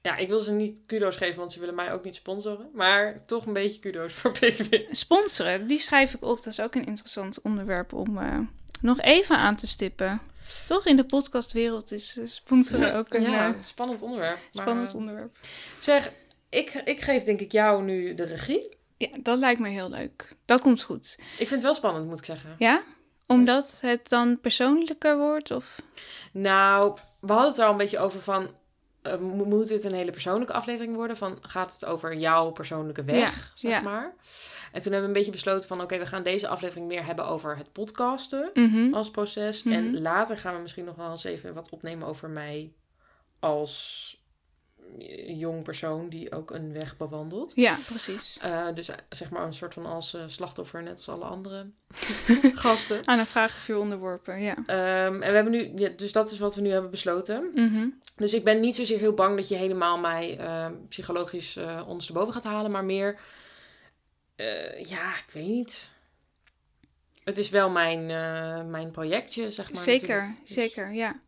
ja, 0.07 0.15
ik 0.15 0.27
wil 0.27 0.39
ze 0.39 0.51
niet 0.53 0.81
kudo's 0.85 1.15
geven, 1.15 1.39
want 1.39 1.51
ze 1.51 1.59
willen 1.59 1.75
mij 1.75 1.93
ook 1.93 2.03
niet 2.03 2.15
sponsoren. 2.15 2.69
Maar 2.73 3.25
toch 3.25 3.45
een 3.45 3.53
beetje 3.53 3.79
kudo's 3.79 4.13
voor 4.13 4.31
Pickwick. 4.39 4.87
Sponsoren, 4.91 5.67
die 5.67 5.79
schrijf 5.79 6.13
ik 6.13 6.25
op. 6.25 6.43
Dat 6.43 6.53
is 6.53 6.59
ook 6.59 6.75
een 6.75 6.85
interessant 6.85 7.41
onderwerp 7.41 7.93
om 7.93 8.17
eh, 8.17 8.39
nog 8.81 9.01
even 9.01 9.37
aan 9.37 9.55
te 9.55 9.67
stippen. 9.67 10.21
Toch 10.65 10.85
in 10.85 10.95
de 10.95 11.05
podcastwereld 11.05 11.91
is 11.91 12.17
eh, 12.17 12.27
sponsoren 12.27 12.95
ook 12.95 13.13
een 13.13 13.21
ja, 13.21 13.47
eh, 13.47 13.61
spannend 13.61 14.01
onderwerp. 14.01 14.39
Maar, 14.53 14.63
spannend 14.63 14.87
eh, 14.87 14.95
onderwerp. 14.95 15.37
Zeg, 15.79 16.11
ik, 16.49 16.73
ik 16.73 17.01
geef 17.01 17.23
denk 17.23 17.39
ik 17.39 17.51
jou 17.51 17.83
nu 17.83 18.13
de 18.13 18.23
regie. 18.23 18.75
Ja, 18.97 19.09
dat 19.19 19.39
lijkt 19.39 19.59
me 19.59 19.69
heel 19.69 19.89
leuk. 19.89 20.35
Dat 20.45 20.61
komt 20.61 20.83
goed. 20.83 21.15
Ik 21.19 21.35
vind 21.35 21.49
het 21.49 21.61
wel 21.61 21.73
spannend, 21.73 22.07
moet 22.07 22.19
ik 22.19 22.25
zeggen. 22.25 22.55
Ja? 22.57 22.81
Omdat 23.25 23.79
het 23.81 24.09
dan 24.09 24.39
persoonlijker 24.39 25.17
wordt? 25.17 25.51
Of? 25.51 25.81
Nou, 26.31 26.97
we 27.19 27.31
hadden 27.31 27.49
het 27.49 27.59
er 27.59 27.65
al 27.65 27.71
een 27.71 27.77
beetje 27.77 27.99
over 27.99 28.21
van... 28.21 28.49
eh, 29.07 29.19
mo- 29.19 29.45
moet 29.45 29.67
dit 29.67 29.83
een 29.83 29.93
hele 29.93 30.11
persoonlijke 30.11 30.53
aflevering 30.53 30.95
worden? 30.95 31.17
Van, 31.17 31.37
gaat 31.41 31.73
het 31.73 31.85
over 31.85 32.15
jouw 32.15 32.51
persoonlijke 32.51 33.03
weg, 33.03 33.17
Ja, 33.19 33.31
zeg 33.53 33.71
ja. 33.71 33.81
maar? 33.81 34.13
En 34.71 34.81
toen 34.81 34.91
hebben 34.91 35.01
we 35.01 35.07
een 35.07 35.13
beetje 35.13 35.31
besloten 35.31 35.67
van... 35.67 35.81
Oké, 35.81 35.97
we 35.97 36.05
gaan 36.05 36.23
deze 36.23 36.47
aflevering 36.47 36.87
meer 36.87 37.05
hebben 37.05 37.27
over 37.27 37.57
het 37.57 37.71
podcasten 37.71 38.49
Mhm. 38.53 38.93
als 38.93 39.11
proces. 39.11 39.63
Mhm. 39.63 39.75
En 39.75 40.01
later 40.01 40.37
gaan 40.37 40.55
we 40.55 40.61
misschien 40.61 40.85
nog 40.85 40.95
wel 40.95 41.11
eens 41.11 41.23
even 41.23 41.53
wat 41.53 41.69
opnemen 41.69 42.07
over 42.07 42.29
mij 42.29 42.73
als 43.39 44.16
jong 45.27 45.63
persoon 45.63 46.09
die 46.09 46.31
ook 46.31 46.51
een 46.51 46.73
weg 46.73 46.97
bewandelt. 46.97 47.55
Ja, 47.55 47.77
precies. 47.87 48.37
Eh, 48.41 48.67
dus 48.73 48.89
eh, 48.89 48.95
zeg 49.09 49.29
maar 49.29 49.45
een 49.45 49.53
soort 49.53 49.73
van 49.73 49.85
als 49.85 50.13
eh, 50.13 50.21
slachtoffer, 50.27 50.83
net 50.83 50.93
als 50.93 51.09
alle 51.09 51.25
andere 51.25 51.69
gasten. 52.63 53.07
Aan 53.07 53.19
een 53.19 53.25
vragenvuur 53.25 53.77
onderworpen, 53.77 54.41
ja. 54.41 54.55
Ehm, 54.65 55.13
en 55.13 55.29
we 55.29 55.35
hebben 55.35 55.51
nu, 55.51 55.71
ja, 55.75 55.89
dus 55.89 56.11
dat 56.11 56.31
is 56.31 56.39
wat 56.39 56.55
we 56.55 56.61
nu 56.61 56.71
hebben 56.71 56.91
besloten. 56.91 57.51
Mhm. 57.55 57.87
Dus 58.15 58.33
ik 58.33 58.43
ben 58.43 58.59
niet 58.59 58.75
zozeer 58.75 58.99
heel 58.99 59.13
bang 59.13 59.35
dat 59.35 59.47
je 59.47 59.55
helemaal 59.55 59.97
mij 59.97 60.37
ehm, 60.39 60.73
psychologisch 60.89 61.55
eh 61.55 61.83
ondersteboven 61.87 62.33
gaat 62.33 62.43
halen, 62.43 62.71
maar 62.71 62.85
meer, 62.85 63.19
ja, 64.83 65.15
ik 65.15 65.31
weet 65.33 65.47
niet. 65.47 65.91
Het 67.23 67.37
is 67.37 67.49
wel 67.49 67.69
mijn, 67.69 68.05
mijn 68.71 68.91
projectje, 68.91 69.51
zeg 69.51 69.71
maar. 69.73 69.83
Zeker. 69.83 70.35
Dus- 70.43 70.53
zeker, 70.53 70.93
ja. 70.93 71.19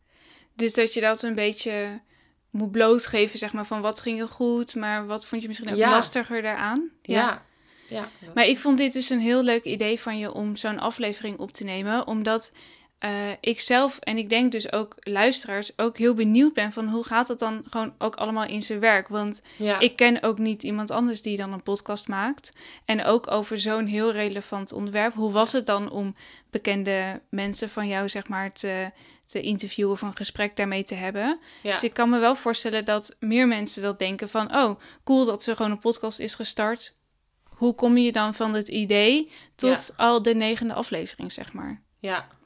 Dus 0.54 0.74
dat 0.74 0.94
je 0.94 1.01
dat 1.01 1.24
een 1.24 1.36
beetje 1.36 2.01
moet 2.49 2.71
blootgeven, 2.71 3.39
zeg 3.39 3.53
maar, 3.53 3.65
van 3.65 3.81
wat 3.81 4.01
ging 4.01 4.19
er 4.21 4.27
goed, 4.27 4.75
maar 4.75 5.05
wat 5.05 5.25
vond 5.25 5.41
je 5.41 5.47
misschien 5.47 5.69
ook 5.69 5.77
Ja. 5.77 5.89
lastiger 5.89 6.41
daaraan? 6.41 6.89
Ja. 7.01 7.45
ja. 7.87 8.09
Maar 8.33 8.45
ik 8.45 8.59
vond 8.59 8.77
dit 8.77 8.94
dus 8.94 9.09
een 9.09 9.19
heel 9.19 9.44
leuk 9.44 9.63
idee 9.63 9.99
van 9.99 10.18
je 10.18 10.33
om 10.33 10.56
zo'n 10.56 10.79
aflevering 10.79 11.37
op 11.37 11.51
te 11.51 11.63
nemen. 11.63 12.07
Omdat 12.07 12.51
eh, 12.99 13.31
ik 13.39 13.59
zelf 13.59 13.97
en 13.97 14.18
ik 14.18 14.29
denk 14.29 14.51
dus 14.51 14.71
ook 14.71 14.95
luisteraars 14.99 15.77
ook 15.77 15.97
heel 15.97 16.13
benieuwd 16.13 16.53
ben 16.53 16.71
van 16.71 16.87
hoe 16.87 17.03
gaat 17.03 17.27
dat 17.27 17.39
dan 17.39 17.63
gewoon 17.69 17.94
ook 17.97 18.15
allemaal 18.15 18.45
in 18.45 18.61
zijn 18.61 18.79
werk. 18.79 19.07
Want 19.07 19.41
ja. 19.57 19.79
ik 19.79 19.95
ken 19.95 20.23
ook 20.23 20.37
niet 20.37 20.63
iemand 20.63 20.91
anders 20.91 21.21
die 21.21 21.37
dan 21.37 21.53
een 21.53 21.63
podcast 21.63 22.07
maakt. 22.07 22.51
En 22.85 23.03
ook 23.03 23.31
over 23.31 23.57
zo'n 23.57 23.85
heel 23.85 24.11
relevant 24.11 24.71
onderwerp. 24.71 25.13
Hoe 25.13 25.31
was 25.31 25.51
het 25.51 25.65
dan 25.65 25.91
om 25.91 26.15
bekende 26.49 27.21
mensen 27.29 27.69
van 27.69 27.87
jou 27.87 28.09
zeg 28.09 28.27
maar 28.27 28.51
te, 28.51 28.91
te 29.25 29.41
interviewen 29.41 29.91
of 29.91 30.01
een 30.01 30.15
gesprek 30.15 30.56
daarmee 30.56 30.83
te 30.83 30.95
hebben? 30.95 31.39
ja. 31.61 31.73
Dus 31.73 31.83
ik 31.83 31.94
kan 31.94 32.09
me 32.09 32.19
wel 32.19 32.35
voorstellen 32.35 32.85
dat 32.85 33.15
meer 33.19 33.47
mensen 33.47 33.81
dat 33.81 33.99
denken 33.99 34.29
van... 34.29 34.56
oh, 34.56 34.79
cool 35.03 35.25
dat 35.25 35.45
er 35.45 35.56
gewoon 35.56 35.71
een 35.71 35.79
podcast 35.79 36.19
is 36.19 36.35
gestart. 36.35 36.97
Hoe 37.44 37.75
kom 37.75 37.97
je 37.97 38.11
dan 38.11 38.33
van 38.33 38.53
het 38.53 38.68
idee 38.68 39.31
tot 39.56 39.94
al 39.97 40.21
de 40.21 40.35
negende 40.35 40.73
aflevering, 40.73 41.31
zeg 41.31 41.53
maar? 41.53 41.81
ja. 41.99 42.37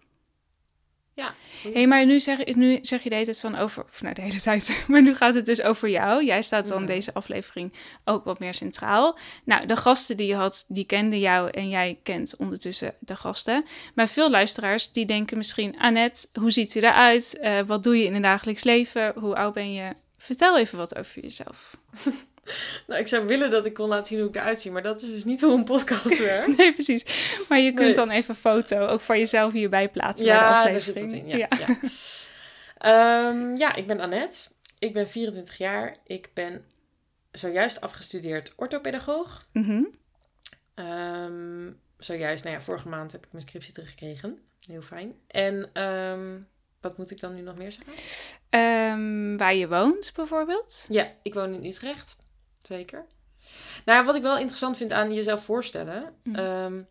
Ja. 1.15 1.36
Hé, 1.62 1.72
hey, 1.72 1.88
maar 1.88 2.05
nu 2.05 2.20
zeg, 2.20 2.46
nu 2.46 2.77
zeg 2.82 3.03
je 3.03 3.10
de 3.10 3.15
hele 3.15 3.27
tijd 3.27 3.39
van 3.39 3.55
over... 3.55 3.84
of 3.84 4.01
nou, 4.01 4.15
de 4.15 4.22
hele 4.22 4.41
tijd. 4.41 4.77
Maar 4.88 5.01
nu 5.01 5.15
gaat 5.15 5.34
het 5.34 5.46
dus 5.46 5.62
over 5.62 5.89
jou. 5.89 6.25
Jij 6.25 6.41
staat 6.41 6.67
dan 6.67 6.86
deze 6.86 7.13
aflevering 7.13 7.74
ook 8.03 8.24
wat 8.24 8.39
meer 8.39 8.53
centraal. 8.53 9.17
Nou, 9.43 9.65
de 9.65 9.75
gasten 9.75 10.17
die 10.17 10.27
je 10.27 10.36
had, 10.36 10.65
die 10.67 10.86
kenden 10.86 11.20
jou... 11.20 11.50
en 11.50 11.70
jij 11.70 12.00
kent 12.03 12.36
ondertussen 12.36 12.96
de 13.00 13.15
gasten. 13.15 13.65
Maar 13.96 14.08
veel 14.08 14.29
luisteraars 14.29 14.91
die 14.91 15.05
denken 15.05 15.38
misschien... 15.38 15.79
Annette, 15.79 16.27
hoe 16.39 16.51
ziet 16.51 16.72
ze 16.72 16.84
eruit? 16.84 17.38
Eh, 17.39 17.60
wat 17.60 17.84
doe 17.84 17.98
je 17.98 18.05
in 18.05 18.13
het 18.13 18.24
dagelijks 18.24 18.63
leven? 18.63 19.13
Hoe 19.15 19.36
oud 19.36 19.53
ben 19.53 19.74
je? 19.74 19.91
Vertel 20.17 20.58
even 20.58 20.77
wat 20.77 20.98
over 20.98 21.22
jezelf. 21.22 21.77
Nou, 22.88 23.00
ik 23.01 23.07
zou 23.07 23.25
willen 23.27 23.50
dat 23.51 23.65
ik 23.65 23.73
kon 23.73 23.88
laten 23.88 24.05
zien 24.05 24.19
hoe 24.19 24.29
ik 24.29 24.35
eruit 24.35 24.59
zie, 24.62 24.71
maar 24.71 24.81
dat 24.83 25.01
is 25.01 25.09
dus 25.13 25.23
niet 25.23 25.41
hoe 25.41 25.53
een 25.53 25.63
podcast 25.63 26.17
werkt. 26.27 26.57
Nee, 26.57 26.73
precies. 26.73 27.05
Maar 27.50 27.59
je 27.59 27.73
kunt 27.73 27.85
Nee. 27.85 27.95
dan 27.95 28.09
even 28.09 28.29
een 28.29 28.39
foto 28.41 28.88
ook 28.88 29.01
van 29.01 29.17
jezelf 29.17 29.51
hierbij 29.53 29.89
plaatsen 29.89 30.27
ja, 30.27 30.39
bij 30.39 30.63
daar 30.63 30.73
de 30.73 30.79
zit 30.79 30.95
aflevering. 30.95 31.23
wat 31.23 31.31
in. 31.33 31.38
Ja, 31.38 31.47
ja. 31.67 31.77
Ehm, 32.77 33.55
ja, 33.57 33.75
ik 33.75 33.88
ben 33.88 34.00
Annette. 34.00 34.50
Ik 34.79 34.93
ben 34.93 35.07
24 35.09 35.57
jaar. 35.57 35.97
Ik 36.05 36.29
ben 36.33 36.65
zojuist 37.31 37.81
afgestudeerd 37.81 38.53
orthopedagoog. 38.55 39.45
Mhm. 39.51 39.83
Ehm, 40.75 41.71
zojuist, 41.97 42.43
nou 42.43 42.55
ja, 42.55 42.62
vorige 42.62 42.88
maand 42.89 43.12
heb 43.12 43.25
ik 43.25 43.31
mijn 43.31 43.45
scriptie 43.47 43.73
teruggekregen. 43.73 44.39
Heel 44.67 44.81
fijn. 44.81 45.13
En 45.27 45.69
ehm, 45.73 46.39
wat 46.81 46.97
moet 46.97 47.12
ik 47.12 47.19
dan 47.19 47.35
nu 47.35 47.41
nog 47.41 47.57
meer 47.57 47.71
zeggen? 47.71 47.93
Waar 49.38 49.55
je 49.55 49.67
woont, 49.67 50.12
bijvoorbeeld. 50.15 50.85
Ja, 50.89 51.12
ik 51.23 51.33
woon 51.33 51.53
in 51.53 51.65
Utrecht. 51.65 52.15
Zeker. 52.67 53.05
Nou, 53.86 54.05
wat 54.05 54.15
ik 54.15 54.22
wel 54.22 54.38
interessant 54.38 54.77
vind 54.77 54.93
aan 54.93 55.13
jezelf 55.13 55.43
voorstellen. 55.43 56.13
Mhm. 56.24 56.36
ehm, 56.36 56.82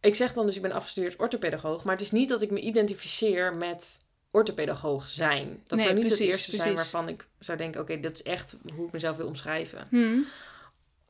ik 0.00 0.14
zeg 0.14 0.32
dan 0.32 0.46
dus, 0.46 0.56
ik 0.56 0.62
ben 0.62 0.72
afgestudeerd 0.72 1.16
orthopedagoog. 1.16 1.84
Maar 1.84 1.92
het 1.94 2.04
is 2.04 2.10
niet 2.10 2.28
dat 2.28 2.42
ik 2.42 2.50
me 2.50 2.60
identificeer 2.60 3.54
met 3.54 4.00
orthopedagoog 4.30 5.08
zijn. 5.08 5.62
Dat 5.66 5.78
Nee, 5.78 5.86
zou 5.86 5.98
niet 5.98 6.06
precies, 6.06 6.26
het 6.26 6.34
eerste 6.34 6.56
zijn 6.56 6.74
waarvan 6.74 7.08
ik 7.08 7.26
zou 7.38 7.58
denken... 7.58 7.80
oké, 7.80 8.00
dat 8.00 8.12
is 8.12 8.22
echt 8.22 8.56
hoe 8.74 8.86
ik 8.86 8.92
mezelf 8.92 9.16
wil 9.16 9.26
omschrijven. 9.26 9.86
Hm. 9.90 10.18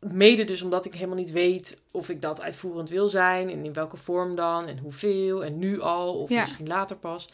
Mede 0.00 0.44
dus 0.44 0.62
omdat 0.62 0.84
ik 0.84 0.94
helemaal 0.94 1.16
niet 1.16 1.30
weet 1.30 1.80
of 1.90 2.08
ik 2.08 2.22
dat 2.22 2.40
uitvoerend 2.40 2.88
wil 2.88 3.08
zijn. 3.08 3.50
En 3.50 3.64
in 3.64 3.72
welke 3.72 3.96
vorm 3.96 4.34
dan. 4.34 4.66
En 4.66 4.78
hoeveel. 4.78 5.44
En 5.44 5.58
nu 5.58 5.80
al. 5.80 6.20
Of 6.20 6.28
Ja. 6.28 6.40
misschien 6.40 6.66
later 6.68 6.96
pas. 6.96 7.28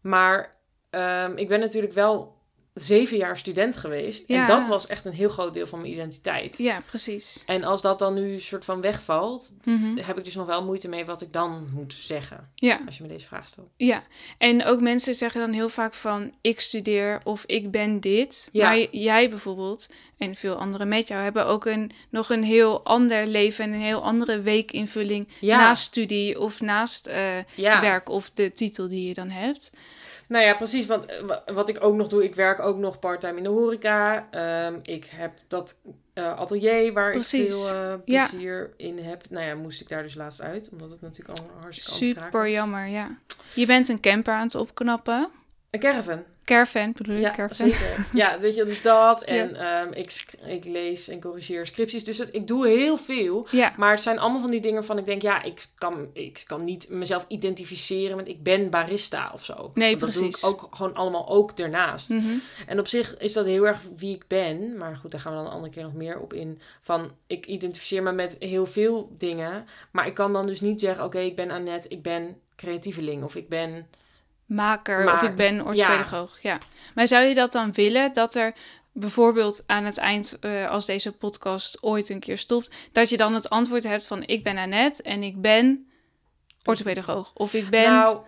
Maar 0.00 0.54
ehm, 0.90 1.36
ik 1.36 1.48
ben 1.48 1.60
natuurlijk 1.60 1.92
wel 1.92 2.33
zeven 2.74 3.16
jaar 3.16 3.36
student 3.38 3.76
geweest. 3.76 4.24
Ja. 4.26 4.40
En 4.40 4.46
dat 4.58 4.66
was 4.68 4.86
echt 4.86 5.04
een 5.04 5.12
heel 5.12 5.28
groot 5.28 5.54
deel 5.54 5.66
van 5.66 5.80
mijn 5.80 5.92
identiteit. 5.92 6.58
Ja, 6.58 6.82
precies. 6.86 7.42
En 7.46 7.64
als 7.64 7.82
dat 7.82 7.98
dan 7.98 8.14
nu 8.14 8.38
soort 8.38 8.64
van 8.64 8.80
wegvalt... 8.80 9.54
Mhm. 9.64 9.96
heb 9.98 10.18
ik 10.18 10.24
dus 10.24 10.34
nog 10.34 10.46
wel 10.46 10.64
moeite 10.64 10.88
mee 10.88 11.04
wat 11.04 11.20
ik 11.20 11.32
dan 11.32 11.68
moet 11.72 11.92
zeggen. 11.92 12.50
Ja, 12.54 12.80
Als 12.86 12.96
je 12.96 13.02
me 13.02 13.08
deze 13.08 13.26
vraag 13.26 13.46
stelt. 13.46 13.68
ja. 13.76 14.02
En 14.38 14.64
ook 14.64 14.80
mensen 14.80 15.14
zeggen 15.14 15.40
dan 15.40 15.52
heel 15.52 15.68
vaak 15.68 15.94
van 15.94 16.32
ik 16.40 16.60
studeer 16.60 17.20
of 17.24 17.44
ik 17.46 17.70
ben 17.70 18.00
dit. 18.00 18.48
Ja. 18.52 18.68
Maar 18.68 18.78
jij 18.90 19.28
bijvoorbeeld 19.30 19.92
en 20.18 20.34
veel 20.34 20.54
anderen 20.54 20.88
met 20.88 21.08
jou 21.08 21.22
hebben 21.22 21.46
ook 21.46 21.64
een, 21.66 21.90
nog 22.10 22.30
een 22.30 22.44
heel 22.44 22.84
ander 22.84 23.26
leven 23.26 23.64
en 23.64 23.72
een 23.72 23.80
heel 23.80 24.02
andere 24.02 24.40
weekinvulling 24.40 25.28
Ja. 25.40 25.56
naast 25.56 25.82
studie 25.82 26.40
of 26.40 26.60
naast 26.60 27.06
eh, 27.06 27.36
werk 27.56 28.08
of 28.08 28.30
de 28.30 28.50
titel 28.50 28.88
die 28.88 29.08
je 29.08 29.14
dan 29.14 29.28
hebt. 29.30 29.72
Nou 30.28 30.44
ja, 30.44 30.54
precies. 30.54 30.86
Want 30.86 31.06
eh, 31.06 31.20
wa- 31.26 31.42
wat 31.52 31.68
ik 31.68 31.84
ook 31.84 31.94
nog 31.94 32.08
doe, 32.08 32.24
ik 32.24 32.34
werk 32.34 32.60
ook 32.60 32.76
nog 32.76 32.98
parttime 32.98 33.36
in 33.36 33.42
de 33.42 33.48
horeca. 33.48 34.28
Ehm, 34.30 34.78
ik 34.82 35.04
heb 35.04 35.32
dat 35.48 35.80
eh, 36.14 36.38
atelier 36.38 36.92
waar 36.92 37.10
Precies. 37.10 37.46
ik 37.46 37.52
veel 37.52 37.68
eh, 37.74 37.94
Ja. 38.04 38.28
plezier 38.28 38.70
in 38.76 38.98
heb. 38.98 39.22
Nou 39.30 39.46
ja, 39.46 39.54
moest 39.54 39.80
ik 39.80 39.88
daar 39.88 40.02
dus 40.02 40.14
laatst 40.14 40.42
uit. 40.42 40.68
Omdat 40.72 40.90
het 40.90 41.00
natuurlijk 41.00 41.38
al 41.38 41.46
hartstikke 41.60 42.04
Super 42.04 42.48
jammer, 42.50 42.86
ja. 42.86 43.18
Je 43.54 43.66
bent 43.66 43.88
een 43.88 44.00
camper 44.00 44.34
aan 44.34 44.46
het 44.46 44.54
opknappen. 44.54 45.28
Een 45.70 45.80
caravan. 45.80 46.22
Caravan, 46.44 46.92
bedoel 46.92 47.14
je? 47.14 47.20
Ja, 47.20 47.30
caravan. 47.30 47.56
zeker. 47.70 48.06
Ja, 48.12 48.38
weet 48.40 48.54
je, 48.54 48.64
dus 48.64 48.82
dat. 48.82 49.22
En 49.34 49.56
ehm, 49.56 49.92
ik, 49.92 50.24
ik 50.46 50.64
lees 50.64 51.08
en 51.08 51.20
corrigeer 51.20 51.66
scripties. 51.66 52.04
Dus 52.04 52.18
het- 52.18 52.34
ik 52.34 52.46
doe 52.46 52.66
heel 52.68 52.96
veel. 52.96 53.46
Ja, 53.50 53.72
Maar 53.76 53.90
het 53.90 54.00
zijn 54.00 54.18
allemaal 54.18 54.40
van 54.40 54.50
die 54.50 54.60
dingen 54.60 54.84
van 54.84 54.98
ik 54.98 55.04
denk, 55.04 55.22
ja, 55.22 55.42
ik 55.42 55.66
kan, 55.74 56.08
ik 56.12 56.42
kan 56.46 56.64
niet 56.64 56.88
mezelf 56.88 57.24
identificeren 57.28 58.16
met 58.16 58.28
ik 58.28 58.42
ben 58.42 58.70
barista 58.70 59.30
of 59.34 59.44
zo. 59.44 59.70
Nee, 59.74 59.88
Want 59.98 60.00
dat 60.00 60.10
precies. 60.20 60.40
doe 60.40 60.50
ik 60.50 60.62
ook 60.64 60.74
gewoon 60.76 60.94
allemaal 60.94 61.28
ook 61.28 61.56
daarnaast. 61.56 62.08
Mhm. 62.08 62.32
En 62.66 62.78
op 62.78 62.88
zich 62.88 63.18
is 63.18 63.32
dat 63.32 63.46
heel 63.46 63.66
erg 63.66 63.80
wie 63.96 64.14
ik 64.14 64.24
ben. 64.28 64.76
Maar 64.76 64.96
goed, 64.96 65.10
daar 65.10 65.20
gaan 65.20 65.32
we 65.32 65.38
dan 65.38 65.46
een 65.46 65.52
andere 65.54 65.72
keer 65.72 65.82
nog 65.82 65.94
meer 65.94 66.18
op 66.20 66.32
in. 66.32 66.58
Van, 66.82 67.10
ik 67.26 67.46
identificeer 67.46 68.02
me 68.02 68.12
met 68.12 68.36
heel 68.38 68.66
veel 68.66 69.10
dingen. 69.18 69.66
Maar 69.90 70.06
ik 70.06 70.14
kan 70.14 70.32
dan 70.32 70.46
dus 70.46 70.60
niet 70.60 70.80
zeggen, 70.80 71.04
oké, 71.04 71.18
ik 71.18 71.36
ben 71.36 71.50
Annette, 71.50 71.88
ik 71.88 72.02
ben 72.02 72.36
creatieveling. 72.56 73.24
Of 73.24 73.34
ik 73.34 73.48
ben... 73.48 73.86
maker 74.46 75.12
of 75.12 75.22
ik 75.22 75.34
ben 75.34 75.66
orthopedagoog. 75.66 76.42
Ja. 76.42 76.58
Maar 76.94 77.08
zou 77.08 77.24
je 77.24 77.34
dat 77.34 77.52
dan 77.52 77.72
willen 77.72 78.12
dat 78.12 78.34
er 78.34 78.54
bijvoorbeeld 78.92 79.64
aan 79.66 79.84
het 79.84 79.98
eind, 79.98 80.38
eh, 80.40 80.70
als 80.70 80.86
deze 80.86 81.12
podcast 81.12 81.82
ooit 81.82 82.08
een 82.08 82.20
keer 82.20 82.38
stopt, 82.38 82.70
dat 82.92 83.08
je 83.08 83.16
dan 83.16 83.34
het 83.34 83.50
antwoord 83.50 83.84
hebt 83.84 84.06
van 84.06 84.22
ik 84.22 84.44
ben 84.44 84.56
Annette 84.56 85.02
en 85.02 85.22
ik 85.22 85.40
ben 85.40 85.88
orthopedagoog 86.64 87.30
of 87.34 87.54
ik 87.54 87.70
ben. 87.70 87.92
Nou, 87.92 88.18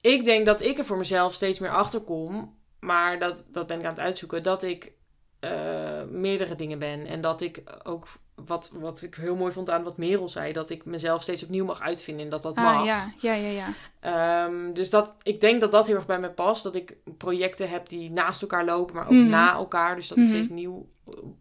ik 0.00 0.24
denk 0.24 0.46
dat 0.46 0.60
ik 0.60 0.78
er 0.78 0.84
voor 0.84 0.98
mezelf 0.98 1.34
steeds 1.34 1.58
meer 1.58 1.70
achter 1.70 2.00
kom. 2.00 2.54
Maar 2.80 3.18
dat, 3.18 3.44
dat 3.48 3.66
ben 3.66 3.78
ik 3.78 3.84
aan 3.84 3.90
het 3.90 4.00
uitzoeken. 4.00 4.42
Dat 4.42 4.62
ik 4.62 4.92
eh, 5.40 6.02
meerdere 6.10 6.54
dingen 6.54 6.78
ben. 6.78 7.06
En 7.06 7.20
dat 7.20 7.40
ik 7.40 7.62
ook, 7.82 8.08
wat, 8.44 8.70
wat 8.74 9.02
ik 9.02 9.14
heel 9.14 9.36
mooi 9.36 9.52
vond 9.52 9.70
aan 9.70 9.82
wat 9.82 9.96
Merel 9.96 10.28
zei, 10.28 10.52
dat 10.52 10.70
ik 10.70 10.84
mezelf 10.84 11.22
steeds 11.22 11.42
opnieuw 11.42 11.64
mag 11.64 11.80
uitvinden 11.80 12.24
en 12.24 12.30
dat 12.30 12.42
dat 12.42 12.54
mag. 12.56 12.78
ah, 12.80 12.84
ja, 12.84 13.12
ja, 13.18 13.32
ja, 13.34 13.48
ja. 13.48 13.68
Ehm, 14.00 14.72
dus 14.72 14.90
dat, 14.90 15.14
ik 15.22 15.40
denk 15.40 15.60
dat 15.60 15.72
dat 15.72 15.86
heel 15.86 15.96
erg 15.96 16.06
bij 16.06 16.20
mij 16.20 16.30
past. 16.32 16.62
Dat 16.62 16.74
ik 16.74 16.96
projecten 17.18 17.68
heb 17.68 17.88
die 17.88 18.10
naast 18.10 18.42
elkaar 18.42 18.64
lopen, 18.64 18.94
maar 18.94 19.04
ook 19.04 19.10
Mhm. 19.12 19.28
na 19.28 19.52
elkaar. 19.52 19.96
Dus 19.96 20.08
dat 20.08 20.16
Mhm. 20.16 20.26
ik 20.26 20.32
steeds 20.32 20.48
nieuw, 20.48 20.86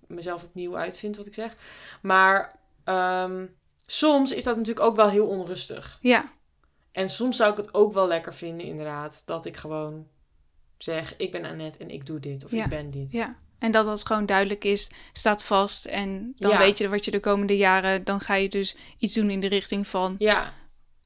mezelf 0.08 0.44
opnieuw 0.44 0.78
uitvind, 0.78 1.18
wat 1.18 1.28
ik 1.28 1.34
zeg. 1.34 1.56
Maar 2.02 2.60
ehm, 2.84 3.46
soms 3.86 4.32
is 4.32 4.44
dat 4.44 4.58
natuurlijk 4.58 4.86
ook 4.86 4.96
wel 4.96 5.10
heel 5.10 5.28
onrustig. 5.28 5.98
Ja, 6.02 6.26
En 6.92 7.10
soms 7.10 7.38
zou 7.38 7.52
ik 7.52 7.58
het 7.58 7.74
ook 7.74 7.94
wel 7.94 8.08
lekker 8.08 8.34
vinden, 8.34 8.66
inderdaad, 8.66 9.24
dat 9.26 9.46
ik 9.46 9.58
gewoon 9.58 10.08
zeg: 10.78 11.18
Ik 11.18 11.32
ben 11.32 11.46
Annette 11.46 11.80
en 11.80 11.90
ik 11.90 12.06
doe 12.06 12.20
dit. 12.20 12.46
Of 12.46 12.52
Ja. 12.52 12.64
ik 12.64 12.70
ben 12.70 12.92
dit. 12.92 13.12
ja. 13.12 13.36
En 13.66 13.72
dat 13.72 13.86
dat 13.86 14.06
gewoon 14.06 14.26
duidelijk 14.26 14.64
is, 14.64 14.90
staat 15.14 15.44
vast. 15.44 15.86
En 15.86 16.34
dan 16.38 16.52
Ja. 16.52 16.58
weet 16.58 16.78
je 16.78 16.90
wat 16.90 17.06
je 17.06 17.12
de 17.12 17.20
komende 17.20 17.58
jaren, 17.58 18.04
dan 18.04 18.20
ga 18.20 18.34
je 18.36 18.50
dus 18.50 18.76
iets 19.00 19.14
doen 19.14 19.30
in 19.30 19.40
de 19.40 19.48
richting 19.48 19.88
van 19.88 20.16
Ja. 20.20 20.54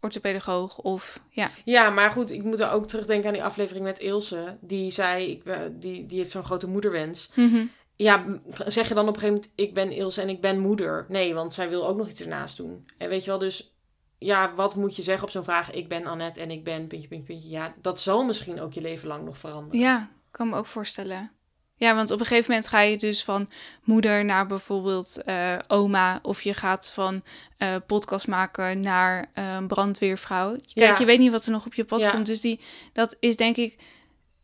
orthopedagoog 0.01 0.77
of 0.77 1.19
ja. 1.29 1.51
ja, 1.65 1.89
maar 1.89 2.11
goed, 2.11 2.31
ik 2.31 2.43
moet 2.43 2.59
er 2.59 2.71
ook 2.71 2.87
terugdenken 2.87 3.27
aan 3.27 3.33
die 3.33 3.43
aflevering 3.43 3.85
met 3.85 3.99
Ilse. 3.99 4.57
Die 4.61 4.91
zei: 4.91 5.31
ik, 5.31 5.43
ben- 5.43 5.79
die, 5.79 6.05
die 6.05 6.17
heeft 6.17 6.31
zo'n 6.31 6.43
grote 6.43 6.67
moederwens. 6.67 7.31
Mhm. 7.35 7.65
Ja, 7.95 8.25
zeg 8.65 8.87
je 8.87 8.93
dan 8.93 9.07
op 9.07 9.13
een 9.15 9.19
gegeven 9.19 9.41
moment, 9.41 9.51
ik 9.55 9.73
ben 9.73 9.91
Ilse 9.91 10.21
en 10.21 10.29
ik 10.29 10.41
ben 10.41 10.59
moeder. 10.59 11.05
Nee, 11.09 11.33
want 11.33 11.53
zij 11.53 11.69
wil 11.69 11.87
ook 11.87 11.97
nog 11.97 12.09
iets 12.09 12.21
ernaast 12.21 12.57
doen. 12.57 12.85
En 12.97 13.09
weet 13.09 13.23
je 13.23 13.29
wel, 13.29 13.39
dus 13.39 13.73
ja, 14.17 14.53
wat 14.55 14.75
moet 14.75 14.95
je 14.95 15.01
zeggen 15.01 15.23
op 15.23 15.29
zo'n 15.31 15.43
vraag? 15.43 15.71
Ik 15.71 15.87
ben 15.87 16.05
Annette 16.05 16.41
en 16.41 16.51
ik 16.51 16.63
ben 16.63 16.87
puntje, 16.87 17.07
puntje, 17.07 17.33
puntje. 17.33 17.49
Ja, 17.49 17.73
dat 17.81 17.99
zal 17.99 18.23
misschien 18.23 18.61
ook 18.61 18.73
je 18.73 18.81
leven 18.81 19.07
lang 19.07 19.25
nog 19.25 19.37
veranderen. 19.37 19.79
Ja, 19.79 20.09
kan 20.31 20.49
me 20.49 20.55
ook 20.57 20.65
voorstellen. 20.67 21.31
Ja, 21.79 21.95
want 21.95 22.11
op 22.11 22.19
een 22.19 22.25
gegeven 22.25 22.51
moment 22.51 22.67
ga 22.69 22.79
je 22.79 22.97
dus 22.97 23.23
van 23.23 23.49
moeder 23.83 24.25
naar 24.25 24.47
bijvoorbeeld 24.47 25.23
eh, 25.23 25.55
oma. 25.67 26.19
Of 26.21 26.41
je 26.41 26.53
gaat 26.53 26.91
van 26.91 27.23
eh 27.57 27.75
podcast 27.87 28.27
maken 28.27 28.79
naar 28.79 29.29
eh, 29.33 29.65
brandweervrouw. 29.67 30.49
Kijk, 30.51 30.71
Ja. 30.73 30.95
je 30.99 31.05
weet 31.05 31.19
niet 31.19 31.31
wat 31.31 31.45
er 31.45 31.51
nog 31.51 31.65
op 31.65 31.73
je 31.73 31.83
pad 31.85 32.01
Ja. 32.01 32.09
komt. 32.11 32.25
Dus 32.25 32.41
die, 32.41 32.59
dat 32.93 33.15
is 33.19 33.37
denk 33.37 33.57
ik... 33.57 33.77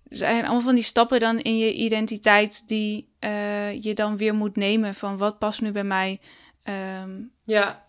zijn 0.09 0.43
allemaal 0.43 0.61
van 0.61 0.75
die 0.75 0.83
stappen 0.83 1.19
dan 1.19 1.39
in 1.39 1.57
je 1.57 1.73
identiteit... 1.73 2.67
die 2.67 3.09
je 3.81 3.91
dan 3.93 4.17
weer 4.17 4.33
moet 4.35 4.55
nemen 4.55 4.95
van 4.95 5.17
wat 5.17 5.39
past 5.39 5.61
nu 5.61 5.71
bij 5.71 5.83
mij... 5.83 6.19
Ehm, 6.63 7.11
Ja. 7.43 7.84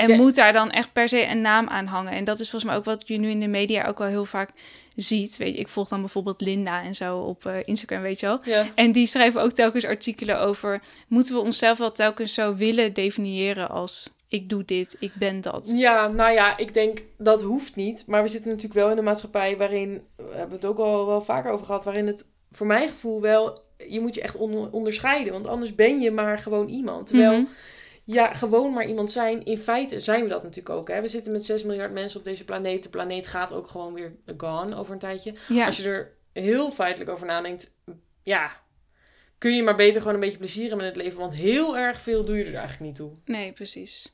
En 0.00 0.06
denk- 0.06 0.20
moet 0.20 0.34
daar 0.34 0.52
dan 0.52 0.70
echt 0.70 0.92
per 0.92 1.08
se 1.08 1.26
een 1.26 1.40
naam 1.40 1.68
aan 1.68 1.86
hangen? 1.86 2.12
En 2.12 2.24
dat 2.24 2.40
is 2.40 2.50
volgens 2.50 2.70
mij 2.70 2.80
ook 2.80 2.84
wat 2.84 3.08
je 3.08 3.16
nu 3.18 3.30
in 3.30 3.40
de 3.40 3.46
media 3.48 3.86
ook 3.86 3.98
wel 3.98 4.08
heel 4.08 4.24
vaak 4.24 4.50
ziet. 4.96 5.36
Weet 5.36 5.52
je, 5.54 5.58
ik 5.60 5.68
volg 5.68 5.88
dan 5.88 6.00
bijvoorbeeld 6.00 6.40
Linda 6.40 6.82
en 6.82 6.94
zo 6.94 7.18
op 7.18 7.46
eh, 7.46 7.54
Instagram, 7.64 8.02
weet 8.02 8.20
je 8.20 8.26
wel. 8.26 8.40
Ja. 8.44 8.66
En 8.74 8.92
die 8.92 9.06
schrijven 9.06 9.40
ook 9.42 9.52
telkens 9.52 9.84
artikelen 9.84 10.40
over... 10.40 10.82
moeten 11.08 11.34
we 11.34 11.40
onszelf 11.40 11.78
wel 11.78 11.92
telkens 11.92 12.34
zo 12.34 12.54
willen 12.54 12.92
definiëren 12.92 13.70
als... 13.70 14.08
ik 14.28 14.48
doe 14.48 14.64
dit, 14.64 14.96
ik 14.98 15.12
ben 15.14 15.40
dat. 15.40 15.72
Ja, 15.76 16.06
nou 16.08 16.32
ja, 16.32 16.56
ik 16.58 16.74
denk 16.74 17.04
dat 17.18 17.42
hoeft 17.42 17.76
niet. 17.76 18.04
Maar 18.06 18.22
we 18.22 18.28
zitten 18.28 18.48
natuurlijk 18.48 18.74
wel 18.80 18.90
in 18.90 18.98
een 18.98 19.04
maatschappij 19.04 19.56
waarin, 19.56 20.02
we 20.16 20.34
hebben 20.34 20.54
het 20.56 20.64
ook 20.64 20.78
al 20.78 21.06
wel 21.06 21.22
vaker 21.22 21.50
over 21.50 21.66
gehad, 21.66 21.84
waarin 21.84 22.06
het 22.06 22.26
voor 22.52 22.66
mijn 22.66 22.88
gevoel 22.88 23.20
wel, 23.20 23.58
je 23.88 24.00
moet 24.00 24.14
je 24.14 24.20
echt 24.22 24.36
on- 24.36 24.68
onderscheiden. 24.72 25.32
Want 25.32 25.48
anders 25.48 25.74
ben 25.74 26.00
je 26.00 26.10
maar 26.10 26.38
gewoon 26.38 26.68
iemand. 26.68 27.06
Terwijl, 27.06 27.32
Mhm. 27.32 27.44
Ja, 28.04 28.32
gewoon 28.32 28.72
maar 28.72 28.86
iemand 28.86 29.10
zijn, 29.10 29.44
in 29.44 29.58
feite 29.58 30.00
zijn 30.00 30.22
we 30.22 30.28
dat 30.28 30.42
natuurlijk 30.42 30.74
ook. 30.74 30.88
Hè? 30.88 31.00
We 31.00 31.08
zitten 31.08 31.32
met 31.32 31.44
6 31.44 31.64
miljard 31.64 31.92
mensen 31.92 32.18
op 32.18 32.24
deze 32.24 32.44
planeet. 32.44 32.82
De 32.82 32.88
planeet 32.88 33.26
gaat 33.26 33.52
ook 33.52 33.68
gewoon 33.68 33.92
weer 33.92 34.16
gone 34.36 34.76
over 34.76 34.92
een 34.92 34.98
tijdje. 34.98 35.34
Ja, 35.48 35.66
Als 35.66 35.76
je 35.76 35.88
er 35.88 36.12
heel 36.32 36.70
feitelijk 36.70 37.10
over 37.10 37.26
nadenkt, 37.26 37.72
ja, 38.22 38.60
kun 39.38 39.56
je 39.56 39.62
maar 39.62 39.76
beter 39.76 40.00
gewoon 40.00 40.14
een 40.14 40.20
beetje 40.20 40.38
plezier 40.38 40.68
hebben 40.68 40.86
met 40.86 40.94
het 40.94 41.04
leven. 41.04 41.18
Want 41.18 41.34
heel 41.34 41.76
erg 41.76 42.00
veel 42.00 42.24
doe 42.24 42.36
je 42.36 42.44
er 42.44 42.54
eigenlijk 42.54 42.80
niet 42.80 42.94
toe. 42.94 43.12
nee, 43.24 43.52
precies. 43.52 44.12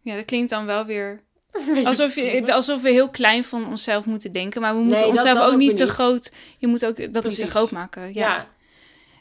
Ja, 0.00 0.14
dat 0.16 0.24
klinkt 0.24 0.50
dan 0.50 0.66
wel 0.66 0.84
weer... 0.84 1.24
Alsof, 1.84 2.14
je, 2.14 2.52
alsof 2.52 2.82
we 2.82 2.90
heel 2.90 3.10
klein 3.10 3.44
van 3.44 3.66
onszelf 3.66 4.04
moeten 4.04 4.32
denken. 4.32 4.60
Maar 4.60 4.74
we 4.74 4.80
moeten 4.80 5.00
Nee, 5.00 5.08
onszelf 5.08 5.38
dat 5.38 5.46
ook 5.46 5.52
ook 5.52 5.58
niet 5.58 5.76
te 5.76 5.84
niet. 5.84 5.92
groot... 5.92 6.32
Je 6.58 6.66
moet 6.66 6.86
ook 6.86 7.12
dat 7.12 7.24
niet 7.24 7.38
te 7.38 7.50
groot 7.50 7.70
maken. 7.70 8.14
Ja. 8.14 8.34
ja. 8.34 8.48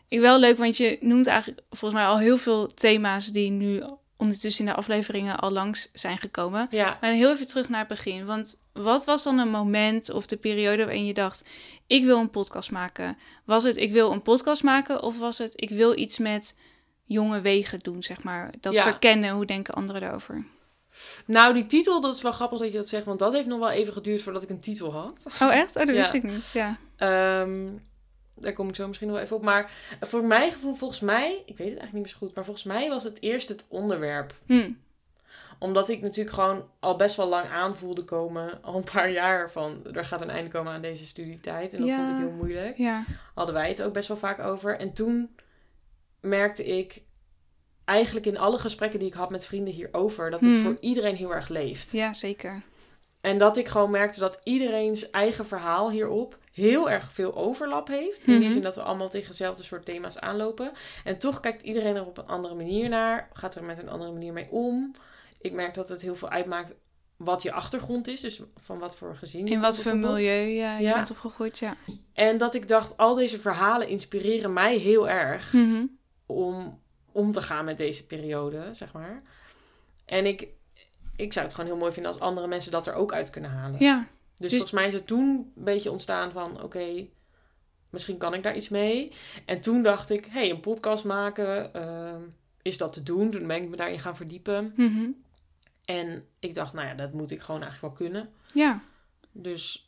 Ik 0.07 0.19
wel 0.19 0.39
leuk, 0.39 0.57
want 0.57 0.77
je 0.77 0.97
noemt 1.01 1.27
eigenlijk 1.27 1.61
volgens 1.69 2.01
mij 2.01 2.09
al 2.09 2.17
heel 2.19 2.37
veel 2.37 2.67
thema's... 2.67 3.27
die 3.31 3.49
nu 3.51 3.83
ondertussen 4.17 4.65
in 4.65 4.71
de 4.71 4.77
afleveringen 4.77 5.39
al 5.39 5.51
langs 5.51 5.89
zijn 5.93 6.17
gekomen. 6.17 6.67
ja. 6.71 6.97
Maar 7.01 7.11
heel 7.11 7.31
even 7.31 7.47
terug 7.47 7.69
naar 7.69 7.79
het 7.79 7.87
begin. 7.87 8.25
Want 8.25 8.61
wat 8.73 9.05
was 9.05 9.23
dan 9.23 9.37
een 9.39 9.49
moment 9.49 10.11
of 10.11 10.25
de 10.25 10.37
periode 10.37 10.83
waarin 10.83 11.05
je 11.05 11.13
dacht: 11.13 11.43
ik 11.87 12.03
wil 12.03 12.19
een 12.19 12.29
podcast 12.29 12.71
maken? 12.71 13.17
Was 13.45 13.63
het 13.63 13.77
ik 13.77 13.91
wil 13.91 14.11
een 14.11 14.21
podcast 14.21 14.63
maken 14.63 15.01
of 15.03 15.17
was 15.19 15.37
het 15.37 15.53
ik 15.61 15.69
wil 15.69 15.97
iets 15.97 16.17
met 16.17 16.59
jonge 17.05 17.41
wegen 17.41 17.79
doen, 17.79 18.03
zeg 18.03 18.23
maar. 18.23 18.53
Dat 18.59 18.73
Ja. 18.73 18.83
verkennen, 18.83 19.29
hoe 19.29 19.45
denken 19.45 19.73
anderen 19.73 20.01
daarover? 20.01 20.45
Nou, 21.25 21.53
die 21.53 21.65
titel, 21.65 22.01
dat 22.01 22.15
is 22.15 22.21
wel 22.21 22.31
grappig 22.31 22.59
dat 22.59 22.71
je 22.71 22.77
dat 22.77 22.89
zegt, 22.89 23.05
want 23.05 23.19
dat 23.19 23.33
heeft 23.33 23.47
nog 23.47 23.59
wel 23.59 23.69
even 23.69 23.93
geduurd 23.93 24.21
voordat 24.21 24.43
ik 24.43 24.49
een 24.49 24.59
titel 24.59 24.91
had. 24.93 25.25
Oh, 25.41 25.53
echt? 25.53 25.75
Oh, 25.75 25.85
dat 25.85 25.87
Ja. 25.95 26.01
wist 26.01 26.13
ik 26.13 26.23
niet. 26.23 26.51
Ja. 26.53 26.77
Ehm, 26.95 27.67
daar 28.35 28.53
kom 28.53 28.69
ik 28.69 28.75
zo 28.75 28.87
misschien 28.87 29.07
nog 29.07 29.15
wel 29.17 29.25
even 29.25 29.35
op. 29.37 29.43
Maar 29.43 29.71
voor 30.01 30.23
mijn 30.23 30.51
gevoel, 30.51 30.73
volgens 30.75 30.99
mij, 30.99 31.31
ik 31.45 31.57
weet 31.57 31.69
het 31.69 31.77
eigenlijk 31.79 31.93
niet 31.93 32.01
meer 32.03 32.11
zo 32.11 32.17
goed, 32.17 32.35
maar 32.35 32.43
volgens 32.45 32.65
mij 32.65 32.89
was 32.89 33.03
het 33.03 33.21
eerst 33.21 33.49
het 33.49 33.65
onderwerp. 33.67 34.33
Hm. 34.45 34.71
Omdat 35.59 35.89
ik 35.89 36.01
natuurlijk 36.01 36.35
gewoon 36.35 36.69
al 36.79 36.95
best 36.95 37.15
wel 37.15 37.27
lang 37.27 37.49
aanvoelde 37.49 38.03
komen, 38.03 38.57
al 38.63 38.75
een 38.75 38.91
paar 38.93 39.11
jaar 39.11 39.51
van, 39.51 39.81
er 39.93 40.05
gaat 40.05 40.21
een 40.21 40.29
einde 40.29 40.49
komen 40.51 40.73
aan 40.73 40.81
deze 40.81 41.05
studietijd. 41.05 41.73
En 41.73 41.79
dat 41.79 41.89
Ja. 41.89 41.95
vond 41.95 42.09
ik 42.09 42.15
heel 42.27 42.35
moeilijk. 42.35 42.77
Ja. 42.77 43.03
Hadden 43.33 43.55
wij 43.55 43.67
het 43.69 43.81
ook 43.81 43.93
best 43.93 44.07
wel 44.07 44.17
vaak 44.17 44.39
over. 44.39 44.77
En 44.79 44.93
toen 44.93 45.35
merkte 46.19 46.63
ik 46.63 47.01
eigenlijk 47.85 48.25
in 48.25 48.37
alle 48.37 48.57
gesprekken 48.57 48.99
die 48.99 49.07
ik 49.07 49.13
had 49.13 49.29
met 49.29 49.45
vrienden 49.45 49.73
hierover, 49.73 50.31
dat 50.31 50.39
het 50.39 50.49
Hmm. 50.49 50.61
voor 50.63 50.77
iedereen 50.79 51.15
heel 51.15 51.33
erg 51.33 51.47
leeft. 51.47 51.91
ja, 51.91 52.13
zeker. 52.13 52.61
En 53.25 53.37
dat 53.37 53.57
ik 53.57 53.67
gewoon 53.67 53.91
merkte 53.91 54.19
dat 54.19 54.39
iedereen's 54.43 55.09
eigen 55.09 55.45
verhaal 55.45 55.91
hierop 55.91 56.37
heel 56.53 56.89
erg 56.89 57.11
veel 57.11 57.35
overlap 57.35 57.87
heeft. 57.87 58.23
In 58.23 58.33
die 58.33 58.41
Mhm. 58.43 58.51
zin 58.51 58.61
dat 58.61 58.75
we 58.75 58.81
allemaal 58.81 59.09
tegen 59.09 59.27
dezelfde 59.29 59.63
soort 59.63 59.85
thema's 59.85 60.17
aanlopen. 60.17 60.71
En 61.03 61.17
toch 61.17 61.39
kijkt 61.39 61.61
iedereen 61.61 61.95
er 61.95 62.05
op 62.05 62.17
een 62.17 62.27
andere 62.27 62.55
manier 62.55 62.89
naar. 62.89 63.29
Gaat 63.33 63.55
er 63.55 63.63
met 63.63 63.77
een 63.77 63.89
andere 63.89 64.11
manier 64.11 64.33
mee 64.33 64.51
om. 64.51 64.91
Ik 65.41 65.51
merk 65.53 65.73
dat 65.73 65.89
het 65.89 66.01
heel 66.01 66.15
veel 66.15 66.29
uitmaakt 66.29 66.75
wat 67.17 67.41
je 67.41 67.51
achtergrond 67.51 68.07
is. 68.07 68.21
Dus 68.21 68.41
van 68.55 68.79
wat 68.79 68.95
voor 68.95 69.15
gezin 69.15 69.47
In 69.47 69.61
wat 69.61 69.79
voor 69.79 69.97
milieu 69.97 70.45
ja, 70.47 70.77
je 70.77 70.83
Ja. 70.83 70.93
bent 70.93 71.11
opgegroeid, 71.11 71.59
ja. 71.59 71.75
En 72.13 72.37
dat 72.37 72.53
ik 72.53 72.67
dacht, 72.67 72.97
al 72.97 73.15
deze 73.15 73.39
verhalen 73.39 73.87
inspireren 73.87 74.53
mij 74.53 74.77
heel 74.77 75.09
erg 75.09 75.53
Mhm. 75.53 75.85
om 76.25 76.79
om 77.11 77.31
te 77.31 77.41
gaan 77.41 77.65
met 77.65 77.77
deze 77.77 78.05
periode, 78.05 78.63
zeg 78.71 78.93
maar. 78.93 79.21
En 80.05 80.25
ik, 80.25 80.47
ik 81.15 81.33
zou 81.33 81.45
het 81.45 81.55
gewoon 81.55 81.69
heel 81.69 81.79
mooi 81.79 81.91
vinden 81.93 82.11
als 82.11 82.21
andere 82.21 82.47
mensen 82.47 82.71
dat 82.71 82.87
er 82.87 82.93
ook 82.93 83.13
uit 83.13 83.29
kunnen 83.29 83.51
halen. 83.51 83.79
Ja. 83.79 83.97
Dus, 83.97 84.37
Dus- 84.37 84.49
volgens 84.51 84.71
mij 84.71 84.87
is 84.87 84.93
het 84.93 85.07
toen 85.07 85.51
een 85.55 85.63
beetje 85.63 85.91
ontstaan 85.91 86.31
van... 86.31 86.61
oké, 86.61 87.05
misschien 87.89 88.17
kan 88.17 88.33
ik 88.33 88.43
daar 88.43 88.55
iets 88.55 88.69
mee. 88.69 89.11
En 89.45 89.61
toen 89.61 89.83
dacht 89.83 90.09
ik, 90.09 90.25
hé, 90.25 90.31
hey, 90.39 90.49
een 90.49 90.59
podcast 90.59 91.03
maken... 91.03 91.73
ehm, 91.73 92.21
is 92.61 92.77
dat 92.77 92.93
te 92.93 93.03
doen? 93.03 93.29
Toen 93.31 93.47
ben 93.47 93.61
ik 93.63 93.69
me 93.69 93.75
daarin 93.75 93.99
gaan 93.99 94.15
verdiepen. 94.15 94.73
Mhm. 94.75 95.07
En 95.85 96.25
ik 96.39 96.53
dacht, 96.53 96.73
nou 96.73 96.87
ja, 96.87 96.93
dat 96.93 97.13
moet 97.13 97.31
ik 97.31 97.41
gewoon 97.41 97.61
eigenlijk 97.61 97.97
wel 97.97 98.07
kunnen. 98.09 98.29
Ja. 98.53 98.81
Dus 99.31 99.84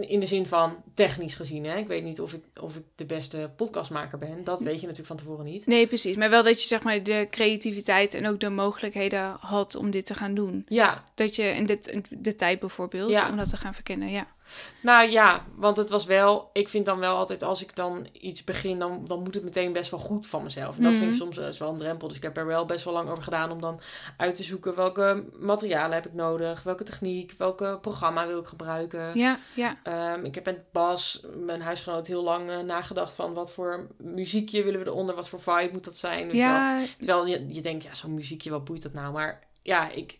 in 0.00 0.20
de 0.20 0.26
zin 0.26 0.46
van 0.46 0.76
technisch 0.94 1.34
gezien, 1.34 1.64
hè. 1.64 1.76
Ik 1.76 1.86
weet 1.86 2.04
niet 2.04 2.20
of 2.20 2.32
ik, 2.34 2.42
of 2.60 2.76
ik 2.76 2.82
de 2.94 3.04
beste 3.04 3.50
podcastmaker 3.56 4.18
ben. 4.18 4.44
Dat 4.44 4.60
weet 4.60 4.74
je 4.74 4.80
natuurlijk 4.80 5.06
van 5.06 5.16
tevoren 5.16 5.44
niet. 5.44 5.66
Nee, 5.66 5.86
precies. 5.86 6.16
Maar 6.16 6.30
wel 6.30 6.42
dat 6.42 6.62
je 6.62 6.66
zeg 6.68 6.82
maar 6.82 7.02
de 7.02 7.26
creativiteit 7.30 8.14
en 8.14 8.26
ook 8.26 8.40
de 8.40 8.48
mogelijkheden 8.48 9.36
had 9.40 9.74
om 9.74 9.90
dit 9.90 10.06
te 10.06 10.14
gaan 10.14 10.34
doen. 10.34 10.64
Ja, 10.68 11.02
Dat 11.14 11.36
je 11.36 11.42
in 11.42 11.66
dit, 11.66 12.00
de 12.10 12.34
tijd 12.34 12.58
bijvoorbeeld, 12.60 13.10
Ja. 13.10 13.30
om 13.30 13.36
dat 13.36 13.48
te 13.48 13.56
gaan 13.56 13.74
verkennen, 13.74 14.10
ja. 14.10 14.26
Nou 14.80 15.10
ja, 15.10 15.44
want 15.54 15.76
het 15.76 15.88
was 15.90 16.04
wel... 16.04 16.50
Ik 16.52 16.68
vind 16.68 16.86
dan 16.86 16.98
wel 16.98 17.16
altijd, 17.16 17.42
als 17.42 17.62
ik 17.62 17.76
dan 17.76 18.06
iets 18.12 18.44
begin... 18.44 18.78
dan, 18.78 19.04
dan 19.06 19.22
moet 19.22 19.34
het 19.34 19.44
meteen 19.44 19.72
best 19.72 19.90
wel 19.90 20.00
goed 20.00 20.26
van 20.26 20.42
mezelf. 20.42 20.76
En 20.76 20.82
dat 20.82 20.92
vind 20.92 21.04
ik 21.04 21.10
Mhm. 21.10 21.18
soms 21.18 21.36
best 21.36 21.58
wel 21.58 21.68
een 21.70 21.76
drempel. 21.76 22.08
Dus 22.08 22.16
ik 22.16 22.22
heb 22.22 22.36
er 22.36 22.46
wel 22.46 22.64
best 22.64 22.84
wel 22.84 22.94
lang 22.94 23.08
over 23.10 23.22
gedaan... 23.22 23.50
om 23.50 23.60
dan 23.60 23.80
uit 24.16 24.36
te 24.36 24.42
zoeken 24.42 24.74
welke 24.74 25.24
materialen 25.38 25.94
heb 25.94 26.06
ik 26.06 26.12
nodig... 26.14 26.62
welke 26.62 26.84
techniek, 26.84 27.34
welke 27.38 27.78
programma 27.80 28.26
wil 28.26 28.40
ik 28.40 28.46
gebruiken. 28.46 29.10
Ja, 29.18 29.38
ja. 29.54 29.76
Ehm, 29.82 30.24
ik 30.24 30.34
heb 30.34 30.44
met 30.44 30.72
Bas, 30.72 31.24
mijn 31.44 31.60
huisgenoot, 31.62 32.06
heel 32.06 32.22
lang 32.22 32.50
eh, 32.50 32.58
nagedacht... 32.58 33.14
van 33.14 33.34
wat 33.34 33.52
voor 33.52 33.86
muziekje 33.96 34.62
willen 34.62 34.80
we 34.80 34.86
eronder... 34.86 35.14
wat 35.14 35.28
voor 35.28 35.40
vibe 35.40 35.70
moet 35.72 35.84
dat 35.84 35.96
zijn. 35.96 36.26
wel. 36.26 36.36
Ja, 36.36 36.82
Terwijl 36.98 37.26
je, 37.26 37.44
je 37.54 37.60
denkt, 37.60 37.84
ja, 37.84 37.94
zo'n 37.94 38.14
muziekje, 38.14 38.50
wat 38.50 38.64
boeit 38.64 38.82
dat 38.82 38.92
nou? 38.92 39.12
Maar 39.12 39.42
ja, 39.62 39.90
ik, 39.90 40.18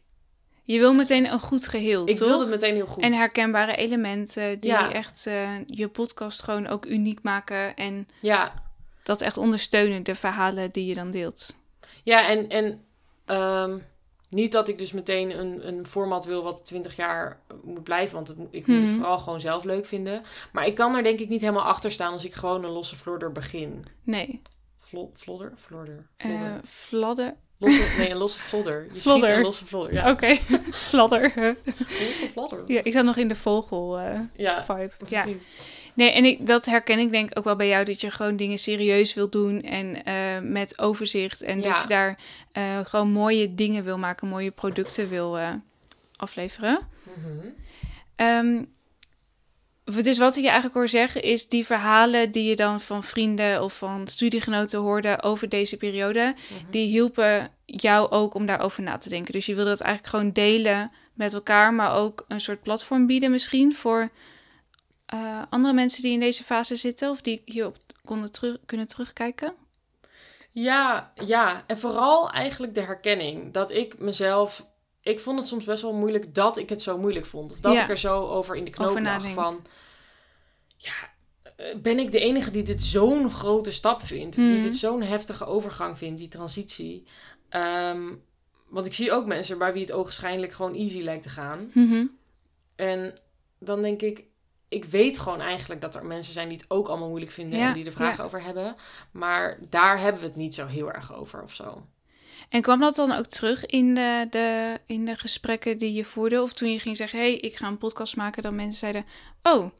je 0.67 0.79
wil 0.79 0.95
meteen 0.95 1.33
een 1.33 1.41
goed 1.41 1.67
geheel, 1.67 2.09
ik 2.09 2.17
toch? 2.17 2.29
wilde 2.29 2.43
het 2.45 2.53
meteen 2.53 2.75
heel 2.75 2.87
goed. 2.87 3.03
En 3.03 3.13
herkenbare 3.13 3.77
elementen 3.77 4.61
die 4.61 4.71
Ja. 4.71 4.93
echt 4.93 5.27
eh, 5.27 5.51
je 5.67 5.89
podcast 5.89 6.43
gewoon 6.43 6.67
ook 6.67 6.87
uniek 6.87 7.23
maken. 7.23 7.77
En 7.77 8.09
Ja, 8.21 8.63
dat 9.03 9.21
echt 9.21 9.37
ondersteunen, 9.37 10.03
de 10.03 10.15
verhalen 10.15 10.73
die 10.73 10.87
je 10.87 10.95
dan 10.95 11.11
deelt. 11.11 11.57
Ja, 12.03 12.29
en, 12.29 12.49
en 12.49 12.85
ehm, 13.25 13.79
niet 14.29 14.53
dat 14.53 14.69
ik 14.69 14.79
dus 14.79 14.93
meteen 14.93 15.39
een, 15.39 15.67
een 15.69 15.87
format 15.87 16.25
wil 16.25 16.43
wat 16.43 16.65
20 16.65 16.97
jaar 16.97 17.41
moet 17.63 17.83
blijven. 17.85 18.15
Want 18.15 18.29
het, 18.29 18.39
ik 18.51 18.67
moet 18.67 18.77
het 18.77 18.87
Mhm. 18.87 18.95
vooral 18.97 19.19
gewoon 19.19 19.41
zelf 19.41 19.65
leuk 19.65 19.87
vinden. 19.87 20.23
Maar 20.53 20.67
ik 20.67 20.75
kan 20.75 20.97
er 20.97 21.03
denk 21.03 21.21
ik 21.21 21.29
niet 21.29 21.41
helemaal 21.41 21.63
achter 21.65 21.91
staan 21.91 22.13
als 22.13 22.25
ik 22.25 22.35
gewoon 22.35 22.65
een 22.65 22.71
losse 22.71 22.97
flodder 22.97 23.33
begin. 23.33 23.85
Nee, 24.03 24.43
Vlo, 24.81 25.11
flodder? 25.15 25.53
Flodder. 25.57 26.07
eh 26.17 26.29
Flodder. 26.29 26.61
fladder. 26.65 27.35
Losse, 27.59 27.83
nee, 27.99 28.11
een 28.11 28.17
losse 28.17 28.39
flodder. 28.41 28.87
Je 28.93 29.01
Flodder. 29.01 29.27
schiet 29.27 29.39
een 29.39 29.45
losse 29.45 29.65
flodder. 29.65 29.93
Ja, 29.95 30.11
Oké, 30.11 30.27
een 30.49 30.63
losse 30.67 32.29
flodder. 32.33 32.63
ja, 32.67 32.81
ik 32.85 32.93
zat 32.93 33.05
nog 33.05 33.17
in 33.17 33.29
de 33.29 33.35
vogel 33.37 33.99
eh, 33.99 34.21
Ja, 34.37 34.65
vibe. 34.65 34.91
Ja. 35.09 35.23
precies. 35.23 35.43
Nee, 35.95 36.11
en 36.13 36.25
ik, 36.25 36.47
dat 36.47 36.65
herken 36.65 36.99
ik 36.99 37.11
denk 37.11 37.31
ook 37.39 37.45
wel 37.45 37.57
bij 37.57 37.69
jou, 37.69 37.85
dat 37.85 38.01
je 38.01 38.11
gewoon 38.11 38.37
dingen 38.37 38.59
serieus 38.59 39.15
wil 39.15 39.29
doen 39.31 39.63
en 39.63 40.05
eh, 40.05 40.39
met 40.43 40.79
overzicht. 40.79 41.43
En 41.43 41.63
Ja. 41.63 41.73
dat 41.73 41.83
je 41.83 41.89
daar 41.89 42.19
eh, 42.53 42.79
gewoon 42.85 43.11
mooie 43.13 43.55
dingen 43.55 43.85
wil 43.85 43.99
maken, 43.99 44.29
mooie 44.29 44.51
producten 44.51 45.09
wil 45.09 45.39
afleveren. 46.17 46.79
W- 48.17 48.21
dus 49.87 50.19
wat 50.19 50.37
ik 50.37 50.43
je 50.43 50.47
eigenlijk 50.49 50.75
hoor 50.75 50.89
zeggen 50.89 51.23
is 51.23 51.49
die 51.49 51.67
verhalen 51.67 52.31
die 52.31 52.49
je 52.49 52.57
dan 52.57 52.81
van 52.81 53.03
vrienden 53.03 53.63
of 53.63 53.79
van 53.79 54.07
studiegenoten 54.09 54.81
hoorde 54.81 55.23
over 55.23 55.49
deze 55.49 55.77
periode, 55.77 56.35
Mhm. 56.51 56.71
die 56.71 56.87
hielpen 56.89 57.51
jou 57.65 58.11
ook 58.11 58.35
om 58.35 58.47
daarover 58.47 58.83
na 58.83 58.99
te 58.99 59.09
denken. 59.09 59.33
Dus 59.33 59.47
je 59.47 59.55
wilde 59.55 59.71
het 59.71 59.81
eigenlijk 59.81 60.15
gewoon 60.17 60.33
delen 60.33 60.91
met 61.15 61.35
elkaar, 61.35 61.75
maar 61.75 61.95
ook 61.95 62.25
een 62.29 62.41
soort 62.41 62.63
platform 62.63 63.07
bieden 63.07 63.31
misschien 63.31 63.75
voor 63.75 64.11
eh, 65.07 65.43
andere 65.51 65.75
mensen 65.75 66.03
die 66.03 66.13
in 66.13 66.21
deze 66.21 66.45
fase 66.45 66.77
zitten 66.77 67.11
of 67.11 67.21
die 67.21 67.43
hierop 67.45 67.77
konden 68.05 68.33
terug, 68.33 68.57
kunnen 68.67 68.87
terugkijken. 68.87 69.55
Ja, 70.53 71.13
ja. 71.25 71.65
En 71.67 71.79
vooral 71.79 72.31
eigenlijk 72.31 72.75
de 72.75 72.81
herkenning. 72.81 73.53
Dat 73.53 73.71
ik 73.71 73.99
mezelf... 73.99 74.67
Ik 75.09 75.21
vond 75.21 75.39
het 75.39 75.49
soms 75.49 75.65
best 75.65 75.83
wel 75.83 75.93
moeilijk 75.95 76.35
dat 76.35 76.57
ik 76.59 76.69
het 76.69 76.83
zo 76.83 76.99
moeilijk 76.99 77.27
vond. 77.27 77.53
Of 77.53 77.61
dat 77.61 77.73
Ja. 77.73 77.83
ik 77.83 77.89
er 77.89 77.99
zo 77.99 78.27
over 78.29 78.57
in 78.57 78.65
de 78.65 78.71
knoop 78.71 78.99
lag 79.01 79.31
van... 79.35 79.63
Ja, 80.77 80.93
eh, 81.57 81.77
ben 81.77 81.99
ik 81.99 82.13
de 82.13 82.19
enige 82.21 82.51
die 82.51 82.63
dit 82.63 82.83
zo'n 82.83 83.31
grote 83.31 83.71
stap 83.71 84.03
vindt? 84.03 84.37
Die 84.37 84.45
Mhm. 84.53 84.63
dit 84.63 84.77
zo'n 84.77 85.03
heftige 85.03 85.45
overgang 85.45 85.99
vindt, 85.99 86.19
die 86.19 86.29
transitie? 86.29 87.07
Ehm, 87.49 88.15
want 88.69 88.87
ik 88.87 88.95
zie 88.95 89.13
ook 89.13 89.27
mensen 89.27 89.59
bij 89.59 89.73
wie 89.73 89.83
het 89.83 89.93
ogenschijnlijk 89.93 90.53
gewoon 90.53 90.75
easy 90.75 91.03
lijkt 91.03 91.23
te 91.23 91.29
gaan. 91.29 91.71
Mhm. 91.75 92.05
En 92.77 93.19
dan 93.59 93.83
denk 93.83 94.03
ik, 94.03 94.25
ik 94.69 94.85
weet 94.85 95.19
gewoon 95.19 95.41
eigenlijk 95.41 95.81
dat 95.81 95.95
er 95.95 96.07
mensen 96.07 96.33
zijn 96.33 96.49
die 96.49 96.57
het 96.59 96.71
ook 96.71 96.89
allemaal 96.89 97.09
moeilijk 97.09 97.33
vinden 97.33 97.59
Ja, 97.59 97.69
en 97.69 97.75
die 97.75 97.85
er 97.87 97.93
vragen 97.93 98.25
over 98.25 98.43
hebben. 98.43 98.75
Maar 99.11 99.59
daar 99.69 100.01
hebben 100.01 100.21
we 100.21 100.27
het 100.27 100.37
niet 100.37 100.55
zo 100.55 100.67
heel 100.67 100.93
erg 100.93 101.15
over 101.15 101.43
of 101.43 101.55
zo. 101.55 101.87
En 102.49 102.63
kwam 102.63 102.81
dat 102.81 102.95
dan 102.95 103.13
ook 103.13 103.27
terug 103.27 103.67
in 103.67 103.95
de, 103.95 104.27
de, 104.31 104.79
in 104.87 105.05
de 105.05 105.17
gesprekken 105.17 105.79
die 105.79 105.93
je 105.93 106.05
voerde? 106.05 106.43
Of 106.43 106.53
toen 106.53 106.73
je 106.73 106.79
ging 106.81 106.97
zeggen, 106.97 107.19
hé, 107.19 107.25
hey, 107.31 107.35
ik 107.37 107.57
ga 107.57 107.67
een 107.67 107.79
podcast 107.79 108.17
maken, 108.17 108.43
dat 108.43 108.53
mensen 108.53 108.79
zeiden, 108.79 109.05
oh, 109.43 109.71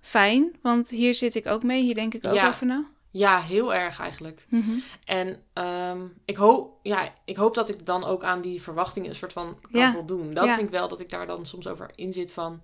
fijn, 0.00 0.56
want 0.62 0.90
hier 0.90 1.14
zit 1.14 1.34
ik 1.34 1.46
ook 1.46 1.62
mee, 1.62 1.82
hier 1.82 1.94
denk 1.94 2.14
ik 2.14 2.24
ook 2.24 2.34
Ja. 2.34 2.48
over 2.48 2.66
na. 2.66 2.84
Ja, 3.12 3.40
heel 3.40 3.74
erg 3.74 4.00
eigenlijk. 4.00 4.44
Mhm. 4.48 4.70
En 5.04 5.42
ehm, 5.52 6.00
ik, 6.24 6.36
hoop, 6.36 6.78
ja, 6.82 7.12
ik 7.24 7.36
hoop 7.36 7.54
dat 7.54 7.68
ik 7.68 7.86
dan 7.86 8.04
ook 8.04 8.24
aan 8.24 8.40
die 8.40 8.62
verwachtingen 8.62 9.08
een 9.08 9.14
soort 9.14 9.32
van 9.32 9.58
kan 9.70 9.80
Ja. 9.80 9.92
voldoen. 9.92 10.34
Dat 10.34 10.44
Ja. 10.44 10.54
vind 10.54 10.66
ik 10.66 10.72
wel 10.72 10.88
dat 10.88 11.00
ik 11.00 11.08
daar 11.08 11.26
dan 11.26 11.46
soms 11.46 11.66
over 11.66 11.90
in 11.94 12.12
zit 12.12 12.32
van... 12.32 12.62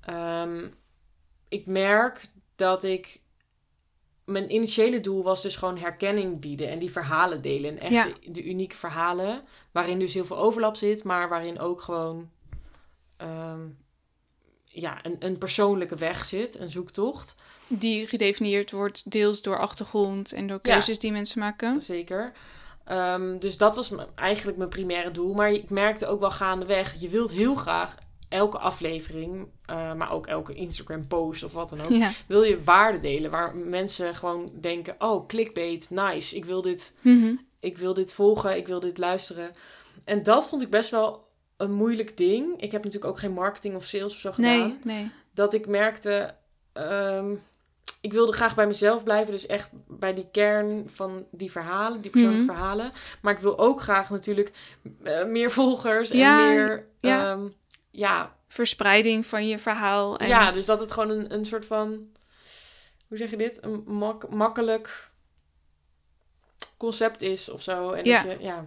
ehm, 0.00 0.66
ik 1.48 1.66
merk 1.66 2.20
dat 2.56 2.84
ik... 2.84 3.20
Mijn 4.28 4.52
initiële 4.54 5.00
doel 5.00 5.22
was 5.22 5.42
dus 5.42 5.56
gewoon 5.56 5.78
herkenning 5.78 6.40
bieden 6.40 6.68
en 6.68 6.78
die 6.78 6.90
verhalen 6.90 7.42
delen. 7.42 7.70
En 7.70 7.78
echt 7.78 7.92
Ja. 7.92 8.04
de, 8.04 8.30
de 8.30 8.44
unieke 8.44 8.76
verhalen, 8.76 9.42
waarin 9.72 9.98
dus 9.98 10.14
heel 10.14 10.24
veel 10.24 10.38
overlap 10.38 10.76
zit, 10.76 11.04
maar 11.04 11.28
waarin 11.28 11.58
ook 11.58 11.80
gewoon 11.80 12.30
ehm, 13.16 13.60
ja, 14.64 14.98
een, 15.04 15.16
een 15.18 15.38
persoonlijke 15.38 15.96
weg 15.96 16.24
zit, 16.24 16.58
een 16.58 16.70
zoektocht. 16.70 17.34
Die 17.68 18.06
gedefinieerd 18.06 18.70
wordt 18.70 19.10
deels 19.10 19.42
door 19.42 19.58
achtergrond 19.58 20.32
en 20.32 20.46
door 20.46 20.58
Ja. 20.62 20.72
keuzes 20.72 20.98
die 20.98 21.12
mensen 21.12 21.38
maken. 21.40 21.80
Zeker. 21.80 22.32
Ehm, 22.84 23.38
dus 23.38 23.56
dat 23.56 23.76
was 23.76 23.92
eigenlijk 24.14 24.58
mijn 24.58 24.70
primaire 24.70 25.10
doel. 25.10 25.34
Maar 25.34 25.50
ik 25.50 25.70
merkte 25.70 26.06
ook 26.06 26.20
wel 26.20 26.30
gaandeweg, 26.30 27.00
je 27.00 27.08
wilt 27.08 27.30
heel 27.30 27.54
graag 27.54 27.94
elke 28.28 28.58
aflevering, 28.58 29.48
eh, 29.68 29.94
maar 29.94 30.12
ook 30.12 30.26
elke 30.26 30.54
Instagram 30.54 31.06
post 31.08 31.44
of 31.44 31.52
wat 31.52 31.68
dan 31.68 31.80
ook, 31.80 31.90
Ja. 31.90 32.10
wil 32.26 32.42
je 32.42 32.62
waarde 32.64 33.00
delen. 33.00 33.30
Waar 33.30 33.56
mensen 33.56 34.14
gewoon 34.14 34.48
denken, 34.60 34.94
oh, 34.98 35.26
clickbait, 35.26 35.90
nice, 35.90 36.36
ik 36.36 36.44
wil 36.44 36.62
dit, 36.62 36.96
Mhm. 37.02 37.34
ik 37.60 37.78
wil 37.78 37.94
dit 37.94 38.12
volgen, 38.12 38.56
ik 38.56 38.66
wil 38.66 38.80
dit 38.80 38.98
luisteren. 38.98 39.50
En 40.04 40.22
dat 40.22 40.48
vond 40.48 40.62
ik 40.62 40.70
best 40.70 40.90
wel 40.90 41.26
een 41.56 41.72
moeilijk 41.72 42.16
ding. 42.16 42.60
Ik 42.62 42.72
heb 42.72 42.84
natuurlijk 42.84 43.10
ook 43.12 43.18
geen 43.18 43.32
marketing 43.32 43.76
of 43.76 43.84
sales 43.84 44.12
of 44.12 44.18
zo 44.18 44.32
gedaan 44.32 44.58
Nee, 44.58 44.78
nee. 44.84 45.10
dat 45.34 45.52
ik 45.54 45.66
merkte. 45.66 46.34
ehm, 46.72 47.34
ik 48.00 48.12
wilde 48.12 48.32
graag 48.32 48.54
bij 48.54 48.66
mezelf 48.66 49.04
blijven. 49.04 49.32
Dus 49.32 49.46
echt 49.46 49.70
bij 49.88 50.14
die 50.14 50.28
kern 50.32 50.84
van 50.90 51.26
die 51.30 51.50
verhalen, 51.50 52.00
die 52.00 52.10
persoonlijke 52.10 52.44
Mhm. 52.44 52.54
verhalen. 52.54 52.90
Maar 53.22 53.32
ik 53.34 53.38
wil 53.40 53.58
ook 53.58 53.80
graag 53.80 54.10
natuurlijk 54.10 54.52
eh, 55.02 55.24
meer 55.24 55.50
volgers 55.50 56.10
Ja, 56.10 56.40
en 56.48 56.54
meer... 56.54 56.86
ja. 57.00 57.30
ehm, 57.32 57.48
ja, 57.98 58.36
Verspreiding 58.48 59.26
van 59.26 59.46
je 59.48 59.58
verhaal. 59.58 60.18
En, 60.18 60.28
ja, 60.28 60.50
dus 60.52 60.66
dat 60.66 60.80
het 60.80 60.90
gewoon 60.92 61.10
een, 61.10 61.34
een 61.34 61.46
soort 61.46 61.64
van... 61.66 62.08
Hoe 63.08 63.16
zeg 63.18 63.30
je 63.30 63.36
dit? 63.36 63.62
Een 63.64 63.82
mak- 63.86 64.28
makkelijk 64.28 65.10
concept 66.76 67.22
is 67.22 67.48
of 67.48 67.62
zo. 67.62 67.90
En 67.92 68.04
Ja. 68.04 68.22
dat 68.22 68.38
je, 68.38 68.44
ja, 68.44 68.64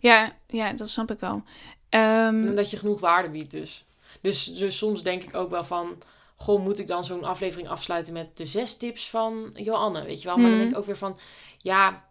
ja, 0.00 0.32
ja, 0.46 0.72
dat 0.72 0.88
snap 0.90 1.10
ik 1.10 1.20
wel. 1.20 1.42
Ehm, 1.88 2.34
en 2.46 2.56
dat 2.56 2.70
je 2.70 2.76
genoeg 2.78 3.00
waarde 3.00 3.30
biedt 3.30 3.50
dus. 3.50 3.84
dus. 4.20 4.44
Dus 4.54 4.78
soms 4.78 5.02
denk 5.02 5.22
ik 5.22 5.34
ook 5.34 5.50
wel 5.50 5.64
van... 5.64 5.98
Goh, 6.36 6.62
moet 6.64 6.78
ik 6.78 6.88
dan 6.88 7.04
zo'n 7.04 7.24
aflevering 7.24 7.68
afsluiten 7.68 8.12
met 8.12 8.36
de 8.36 8.46
zes 8.46 8.76
tips 8.76 9.10
van 9.10 9.50
Joanne? 9.54 10.04
Weet 10.04 10.22
je 10.22 10.28
wel? 10.28 10.36
Maar 10.36 10.44
dan 10.44 10.52
Mhm. 10.54 10.60
denk 10.60 10.72
ik 10.72 10.78
ook 10.78 10.84
weer 10.86 10.96
van... 10.96 11.18
Ja, 11.58 12.07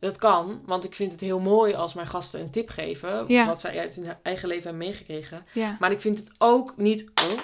dat 0.00 0.16
kan. 0.16 0.62
Want 0.66 0.84
ik 0.84 0.94
vind 0.94 1.12
het 1.12 1.20
heel 1.20 1.40
mooi 1.40 1.74
als 1.74 1.94
mijn 1.94 2.06
gasten 2.06 2.40
een 2.40 2.50
tip 2.50 2.68
geven. 2.68 3.24
Ja. 3.28 3.46
Wat 3.46 3.60
zij 3.60 3.78
uit 3.78 3.94
hun 3.94 4.16
eigen 4.22 4.48
leven 4.48 4.68
hebben 4.68 4.86
meegekregen. 4.88 5.44
ja. 5.52 5.76
Maar 5.78 5.90
ik 5.92 6.00
vind 6.00 6.18
het 6.18 6.30
ook 6.38 6.76
niet. 6.76 7.10
Oh, 7.32 7.38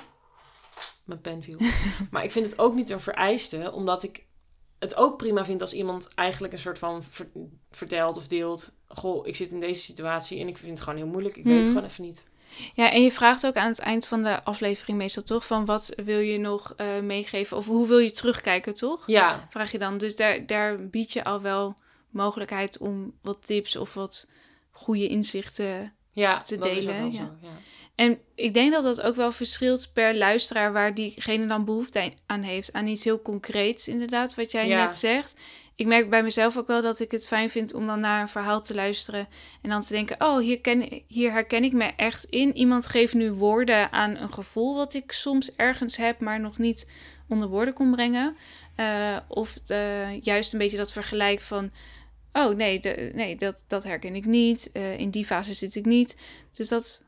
mijn 1.04 1.20
pen 1.20 1.42
viel. 1.42 1.58
maar 2.10 2.24
ik 2.24 2.30
vind 2.32 2.46
het 2.46 2.58
ook 2.58 2.74
niet 2.74 2.90
een 2.90 3.00
vereiste, 3.00 3.72
omdat 3.72 4.02
ik 4.02 4.24
het 4.78 4.96
ook 4.96 5.16
prima 5.16 5.44
vind 5.44 5.60
als 5.60 5.72
iemand 5.72 6.08
eigenlijk 6.14 6.52
een 6.52 6.58
soort 6.58 6.78
van 6.78 7.02
ver- 7.10 7.28
vertelt 7.70 8.16
of 8.16 8.26
deelt. 8.26 8.72
Goh, 8.88 9.26
ik 9.26 9.36
zit 9.36 9.50
in 9.50 9.60
deze 9.60 9.80
situatie 9.82 10.40
en 10.40 10.48
ik 10.48 10.58
vind 10.58 10.70
het 10.70 10.80
gewoon 10.80 10.98
heel 10.98 11.06
moeilijk. 11.08 11.36
Ik 11.36 11.44
weet 11.44 11.54
het 11.54 11.62
Mhm. 11.62 11.72
gewoon 11.74 11.88
even 11.88 12.04
niet. 12.04 12.24
Ja, 12.74 12.90
en 12.90 13.02
je 13.02 13.12
vraagt 13.12 13.46
ook 13.46 13.56
aan 13.56 13.68
het 13.68 13.78
eind 13.78 14.06
van 14.06 14.22
de 14.22 14.42
aflevering 14.44 14.98
meestal 14.98 15.22
toch 15.22 15.46
van 15.46 15.64
wat 15.64 15.92
wil 16.04 16.18
je 16.18 16.38
nog 16.38 16.74
eh, 16.76 16.86
meegeven 17.02 17.56
of 17.56 17.66
hoe 17.66 17.88
wil 17.88 17.98
je 17.98 18.10
terugkijken, 18.10 18.74
toch? 18.74 19.06
Ja, 19.06 19.46
Vraag 19.50 19.72
je 19.72 19.78
dan. 19.78 19.98
Dus 19.98 20.16
daar, 20.16 20.46
daar 20.46 20.88
bied 20.88 21.12
je 21.12 21.24
al 21.24 21.40
wel 21.40 21.76
mogelijkheid 22.14 22.78
om 22.78 23.12
wat 23.22 23.46
tips 23.46 23.76
of 23.76 23.94
wat 23.94 24.30
goede 24.70 25.08
inzichten. 25.08 25.92
ja 26.12 26.40
Te 26.40 26.56
dat 26.56 26.66
is 26.66 26.76
ook 26.76 26.82
delen, 26.82 27.12
ja. 27.12 27.18
zo. 27.18 27.36
Ja. 27.40 27.58
En 27.94 28.18
ik 28.34 28.54
denk 28.54 28.72
dat 28.72 28.82
dat 28.82 29.00
ook 29.00 29.14
wel 29.14 29.32
verschilt 29.32 29.90
per 29.92 30.16
luisteraar 30.16 30.72
waar 30.72 30.94
diegene 30.94 31.46
dan 31.46 31.64
behoefte 31.64 32.12
aan 32.26 32.42
heeft. 32.42 32.72
Aan 32.72 32.86
iets 32.86 33.04
heel 33.04 33.22
concreets, 33.22 33.88
inderdaad, 33.88 34.34
wat 34.34 34.52
jij 34.52 34.68
net 34.68 34.96
zegt. 34.96 35.36
Ik 35.76 35.86
merk 35.86 36.10
bij 36.10 36.22
mezelf 36.22 36.56
ook 36.56 36.66
wel 36.66 36.82
dat 36.82 37.00
ik 37.00 37.10
het 37.10 37.26
fijn 37.26 37.50
vind 37.50 37.74
om 37.74 37.86
dan 37.86 38.00
naar 38.00 38.20
een 38.20 38.28
verhaal 38.28 38.62
te 38.62 38.74
luisteren. 38.74 39.28
En 39.62 39.70
dan 39.70 39.82
te 39.82 39.92
denken, 39.92 40.20
oh, 40.20 40.38
hier, 40.38 40.60
ken, 40.60 41.02
hier 41.06 41.32
herken 41.32 41.64
ik 41.64 41.72
me 41.72 41.90
echt 41.96 42.24
in. 42.24 42.56
Iemand 42.56 42.86
geeft 42.86 43.14
nu 43.14 43.32
woorden 43.32 43.92
aan 43.92 44.16
een 44.16 44.32
gevoel 44.32 44.74
wat 44.74 44.94
ik 44.94 45.12
soms 45.12 45.54
ergens 45.56 45.96
heb, 45.96 46.20
maar 46.20 46.40
nog 46.40 46.58
niet 46.58 46.90
onder 47.28 47.48
woorden 47.48 47.74
kon 47.74 47.90
brengen. 47.90 48.36
Eh, 48.74 49.16
of 49.28 49.58
eh, 49.66 50.20
juist 50.20 50.52
een 50.52 50.58
beetje 50.58 50.76
dat 50.76 50.92
vergelijk 50.92 51.42
van, 51.42 51.70
oh 52.34 52.54
nee, 52.56 52.80
de, 52.80 53.10
nee 53.14 53.36
dat, 53.36 53.64
dat 53.66 53.84
herken 53.84 54.14
ik 54.14 54.24
niet. 54.24 54.70
Eh, 54.72 54.98
in 54.98 55.10
die 55.10 55.24
fase 55.26 55.54
zit 55.54 55.74
ik 55.74 55.84
niet. 55.84 56.16
Dus 56.52 56.68
dat, 56.68 57.04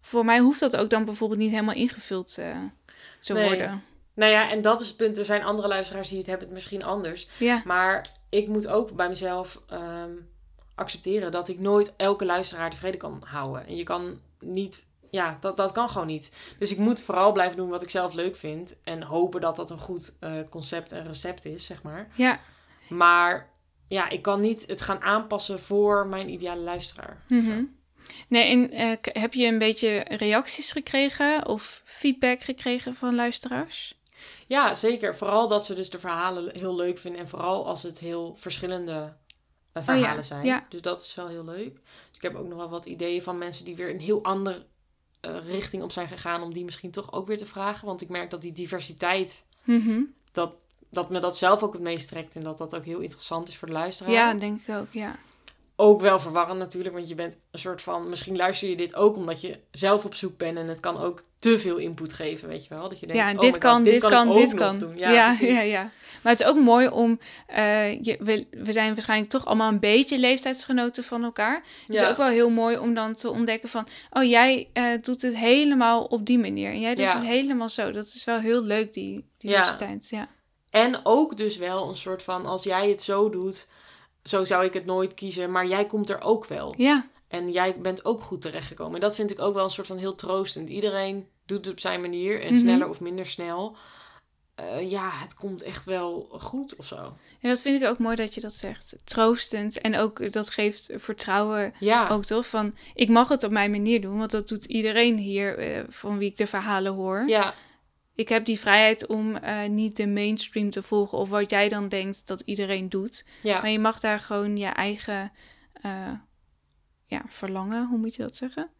voor 0.00 0.24
mij 0.24 0.38
hoeft 0.38 0.60
dat 0.60 0.76
ook 0.76 0.90
dan 0.90 1.04
bijvoorbeeld 1.04 1.40
niet 1.40 1.50
helemaal 1.50 1.74
ingevuld 1.74 2.38
eh, 2.38 2.56
te 3.20 3.32
Nee. 3.32 3.46
worden. 3.46 3.82
Nou 4.14 4.32
ja, 4.32 4.50
en 4.50 4.62
dat 4.62 4.80
is 4.80 4.86
het 4.88 4.96
punt. 4.96 5.18
Er 5.18 5.24
zijn 5.24 5.42
andere 5.44 5.68
luisteraars 5.68 6.08
die 6.08 6.18
het 6.18 6.26
hebben 6.26 6.46
het 6.46 6.54
misschien 6.54 6.84
anders. 6.84 7.28
Ja, 7.38 7.62
Maar 7.64 8.06
ik 8.28 8.48
moet 8.48 8.66
ook 8.66 8.92
bij 8.92 9.08
mezelf 9.08 9.62
ehm, 9.68 10.10
accepteren 10.74 11.30
dat 11.30 11.48
ik 11.48 11.58
nooit 11.58 11.94
elke 11.96 12.24
luisteraar 12.24 12.70
tevreden 12.70 12.98
kan 13.00 13.22
houden. 13.24 13.66
En 13.66 13.76
je 13.76 13.82
kan 13.82 14.20
niet, 14.40 14.86
ja, 15.10 15.36
dat, 15.40 15.56
dat 15.56 15.72
kan 15.72 15.88
gewoon 15.90 16.06
niet. 16.06 16.32
Dus 16.58 16.70
ik 16.70 16.78
moet 16.78 17.00
vooral 17.02 17.32
blijven 17.32 17.56
doen 17.56 17.68
wat 17.68 17.82
ik 17.82 17.90
zelf 17.90 18.14
leuk 18.14 18.36
vind. 18.36 18.76
En 18.84 19.02
hopen 19.02 19.40
dat 19.40 19.56
dat 19.56 19.70
een 19.70 19.78
goed 19.78 20.16
eh, 20.20 20.32
concept 20.50 20.92
en 20.92 21.06
recept 21.06 21.44
is, 21.44 21.66
zeg 21.66 21.82
maar. 21.82 22.08
ja. 22.14 22.38
Maar 22.88 23.48
ja, 23.94 24.08
ik 24.08 24.22
kan 24.22 24.40
niet 24.40 24.64
het 24.66 24.80
gaan 24.80 25.02
aanpassen 25.02 25.60
voor 25.60 26.06
mijn 26.06 26.28
ideale 26.30 26.60
luisteraar. 26.62 27.22
mhm. 27.28 27.64
Nee, 28.28 28.44
en 28.44 28.70
eh, 28.70 28.96
heb 29.22 29.34
je 29.34 29.46
een 29.46 29.58
beetje 29.58 30.04
reacties 30.08 30.72
gekregen 30.72 31.46
of 31.46 31.82
feedback 31.84 32.40
gekregen 32.40 32.94
van 32.94 33.14
luisteraars? 33.14 34.00
Ja, 34.46 34.74
zeker. 34.74 35.16
Vooral 35.16 35.48
dat 35.48 35.66
ze 35.66 35.74
dus 35.74 35.90
de 35.90 35.98
verhalen 35.98 36.58
heel 36.58 36.74
leuk 36.76 36.98
vinden. 36.98 37.20
En 37.20 37.28
vooral 37.28 37.66
als 37.66 37.82
het 37.82 37.98
heel 37.98 38.36
verschillende 38.36 39.16
eh, 39.72 39.82
verhalen 39.82 40.08
Oh 40.10 40.14
ja, 40.16 40.22
zijn. 40.22 40.44
ja. 40.44 40.64
Dus 40.68 40.80
dat 40.80 41.02
is 41.02 41.14
wel 41.14 41.28
heel 41.28 41.44
leuk. 41.44 41.74
Dus 41.74 42.16
ik 42.16 42.22
heb 42.22 42.34
ook 42.34 42.46
nog 42.48 42.58
wel 42.58 42.70
wat 42.70 42.86
ideeën 42.86 43.22
van 43.22 43.38
mensen 43.38 43.64
die 43.64 43.76
weer 43.76 43.90
een 43.90 44.00
heel 44.00 44.22
andere 44.22 44.66
eh, 45.20 45.36
richting 45.46 45.82
op 45.82 45.92
zijn 45.92 46.08
gegaan. 46.08 46.42
Om 46.42 46.52
die 46.54 46.64
misschien 46.64 46.90
toch 46.90 47.12
ook 47.12 47.26
weer 47.26 47.38
te 47.38 47.46
vragen. 47.46 47.86
Want 47.86 48.00
ik 48.00 48.08
merk 48.08 48.30
dat 48.30 48.42
die 48.42 48.52
diversiteit, 48.52 49.46
Mhm. 49.64 50.00
dat, 50.32 50.52
dat 50.94 51.10
me 51.10 51.18
dat 51.20 51.36
zelf 51.38 51.62
ook 51.62 51.72
het 51.72 51.82
meest 51.82 52.08
trekt. 52.08 52.36
En 52.36 52.42
dat 52.42 52.58
dat 52.58 52.76
ook 52.76 52.84
heel 52.84 53.00
interessant 53.00 53.48
is 53.48 53.56
voor 53.56 53.68
de 53.68 53.74
luisteraar. 53.74 54.12
Ja, 54.12 54.34
denk 54.34 54.60
ik 54.66 54.74
ook, 54.74 54.86
ja. 54.90 55.16
Ook 55.76 56.00
wel 56.00 56.18
verwarrend 56.20 56.58
natuurlijk. 56.58 56.94
Want 56.94 57.08
je 57.08 57.14
bent 57.14 57.38
een 57.50 57.58
soort 57.58 57.82
van... 57.82 58.08
Misschien 58.08 58.36
luister 58.36 58.68
je 58.68 58.76
dit 58.76 58.94
ook 58.94 59.16
omdat 59.16 59.40
je 59.40 59.58
zelf 59.70 60.04
op 60.04 60.14
zoek 60.14 60.36
bent. 60.36 60.58
En 60.58 60.68
het 60.68 60.80
kan 60.80 60.98
ook 61.00 61.22
te 61.38 61.58
veel 61.58 61.76
input 61.76 62.12
geven, 62.12 62.48
weet 62.48 62.62
je 62.66 62.74
wel. 62.74 62.88
Dat 62.88 63.00
je 63.00 63.06
denkt, 63.06 63.22
ja, 63.22 63.32
oh 63.34 63.40
dit 63.40 63.58
kan, 63.58 63.74
God, 63.76 63.84
dit 63.84 64.04
kan, 64.06 64.34
dit 64.34 64.54
kan. 64.54 64.92
Ja, 64.96 65.36
Ja, 65.40 65.60
ja, 65.60 65.90
Maar 66.22 66.32
het 66.32 66.40
is 66.40 66.46
ook 66.46 66.56
mooi 66.58 66.88
om... 66.88 67.18
eh, 67.46 68.02
je, 68.02 68.16
we, 68.20 68.46
we 68.50 68.72
zijn 68.72 68.92
waarschijnlijk 68.94 69.30
toch 69.30 69.46
allemaal 69.46 69.68
een 69.72 69.80
beetje 69.80 70.18
leeftijdsgenoten 70.18 71.04
van 71.04 71.24
elkaar. 71.24 71.54
Het 71.86 71.96
Ja. 71.96 72.02
is 72.02 72.08
ook 72.10 72.16
wel 72.16 72.28
heel 72.28 72.50
mooi 72.50 72.78
om 72.78 72.94
dan 72.94 73.12
te 73.12 73.30
ontdekken 73.30 73.68
van... 73.68 73.86
Oh, 74.10 74.22
jij 74.24 74.68
eh, 74.72 74.84
doet 75.02 75.22
het 75.22 75.36
helemaal 75.36 76.04
op 76.04 76.26
die 76.26 76.38
manier. 76.38 76.70
En 76.70 76.80
jij 76.80 76.94
doet 76.94 77.04
Ja. 77.06 77.14
het 77.14 77.24
helemaal 77.26 77.68
zo. 77.70 77.92
Dat 77.92 78.04
is 78.06 78.24
wel 78.24 78.38
heel 78.38 78.62
leuk, 78.62 78.92
die 78.92 79.24
diversiteit. 79.38 80.08
Ja. 80.08 80.28
En 80.74 81.00
ook 81.02 81.36
dus 81.36 81.56
wel 81.56 81.88
een 81.88 81.96
soort 81.96 82.22
van, 82.22 82.46
als 82.46 82.62
jij 82.62 82.88
het 82.88 83.02
zo 83.02 83.30
doet, 83.30 83.66
zo 84.22 84.44
zou 84.44 84.64
ik 84.64 84.72
het 84.74 84.86
nooit 84.86 85.14
kiezen, 85.14 85.50
maar 85.52 85.66
jij 85.66 85.86
komt 85.86 86.08
er 86.10 86.20
ook 86.22 86.46
wel. 86.46 86.74
Ja, 86.76 87.06
En 87.28 87.52
jij 87.52 87.76
bent 87.80 88.04
ook 88.04 88.22
goed 88.22 88.42
terechtgekomen. 88.42 88.94
En 88.94 89.00
dat 89.00 89.14
vind 89.14 89.30
ik 89.30 89.40
ook 89.40 89.54
wel 89.54 89.64
een 89.64 89.70
soort 89.70 89.86
van 89.86 89.96
heel 89.98 90.14
troostend. 90.14 90.70
Iedereen 90.70 91.28
doet 91.46 91.64
het 91.64 91.74
op 91.74 91.80
zijn 91.80 92.00
manier 92.00 92.40
en 92.42 92.50
Mhm. 92.50 92.60
sneller 92.60 92.88
of 92.88 93.00
minder 93.00 93.26
snel. 93.26 93.76
Eh, 94.54 94.90
ja, 94.90 95.10
het 95.12 95.34
komt 95.34 95.62
echt 95.62 95.84
wel 95.84 96.26
goed 96.30 96.76
of 96.76 96.86
zo. 96.86 96.96
en 97.40 97.48
dat 97.48 97.60
vind 97.62 97.82
ik 97.82 97.88
ook 97.88 97.98
mooi 97.98 98.16
dat 98.16 98.34
je 98.34 98.40
dat 98.40 98.54
zegt. 98.54 98.94
Troostend. 99.04 99.80
En 99.80 99.96
ook 99.98 100.32
dat 100.32 100.50
geeft 100.50 100.90
vertrouwen 100.94 101.74
Ja, 101.80 102.08
ook 102.08 102.24
toch? 102.24 102.46
Van, 102.46 102.74
ik 102.94 103.08
mag 103.08 103.28
het 103.28 103.42
op 103.44 103.50
mijn 103.50 103.70
manier 103.70 104.00
doen. 104.00 104.18
Want 104.18 104.30
dat 104.30 104.48
doet 104.48 104.64
iedereen 104.64 105.16
hier 105.18 105.58
eh, 105.58 105.82
van 105.88 106.18
wie 106.18 106.28
ik 106.30 106.36
de 106.36 106.46
verhalen 106.46 106.92
hoor. 106.92 107.24
ja, 107.28 107.54
Ik 108.14 108.28
heb 108.28 108.44
die 108.44 108.58
vrijheid 108.60 109.06
om 109.06 109.36
eh, 109.36 109.68
niet 109.68 109.96
de 109.96 110.06
mainstream 110.06 110.70
te 110.70 110.82
volgen 110.82 111.18
of 111.18 111.28
wat 111.28 111.50
jij 111.50 111.68
dan 111.68 111.88
denkt 111.88 112.26
dat 112.26 112.40
iedereen 112.40 112.88
doet. 112.88 113.26
ja. 113.42 113.60
Maar 113.60 113.70
je 113.70 113.78
mag 113.78 114.00
daar 114.00 114.18
gewoon 114.18 114.56
je 114.56 114.66
eigen 114.66 115.32
eh, 115.72 116.12
ja, 117.04 117.22
verlangen, 117.28 117.86
hoe 117.88 117.98
moet 117.98 118.14
je 118.14 118.22
dat 118.22 118.36
zeggen? 118.36 118.70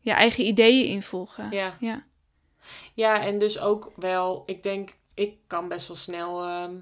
Je 0.00 0.12
eigen 0.12 0.46
ideeën 0.46 0.86
in 0.86 1.02
volgen. 1.02 1.50
Ja. 1.50 1.76
ja. 1.80 2.06
Ja, 2.94 3.20
en 3.24 3.38
dus 3.38 3.58
ook 3.60 3.92
wel, 3.96 4.42
ik 4.46 4.62
denk, 4.62 4.90
ik 5.14 5.34
kan 5.46 5.68
best 5.68 5.88
wel 5.88 5.96
snel 5.96 6.44
ehm, 6.44 6.74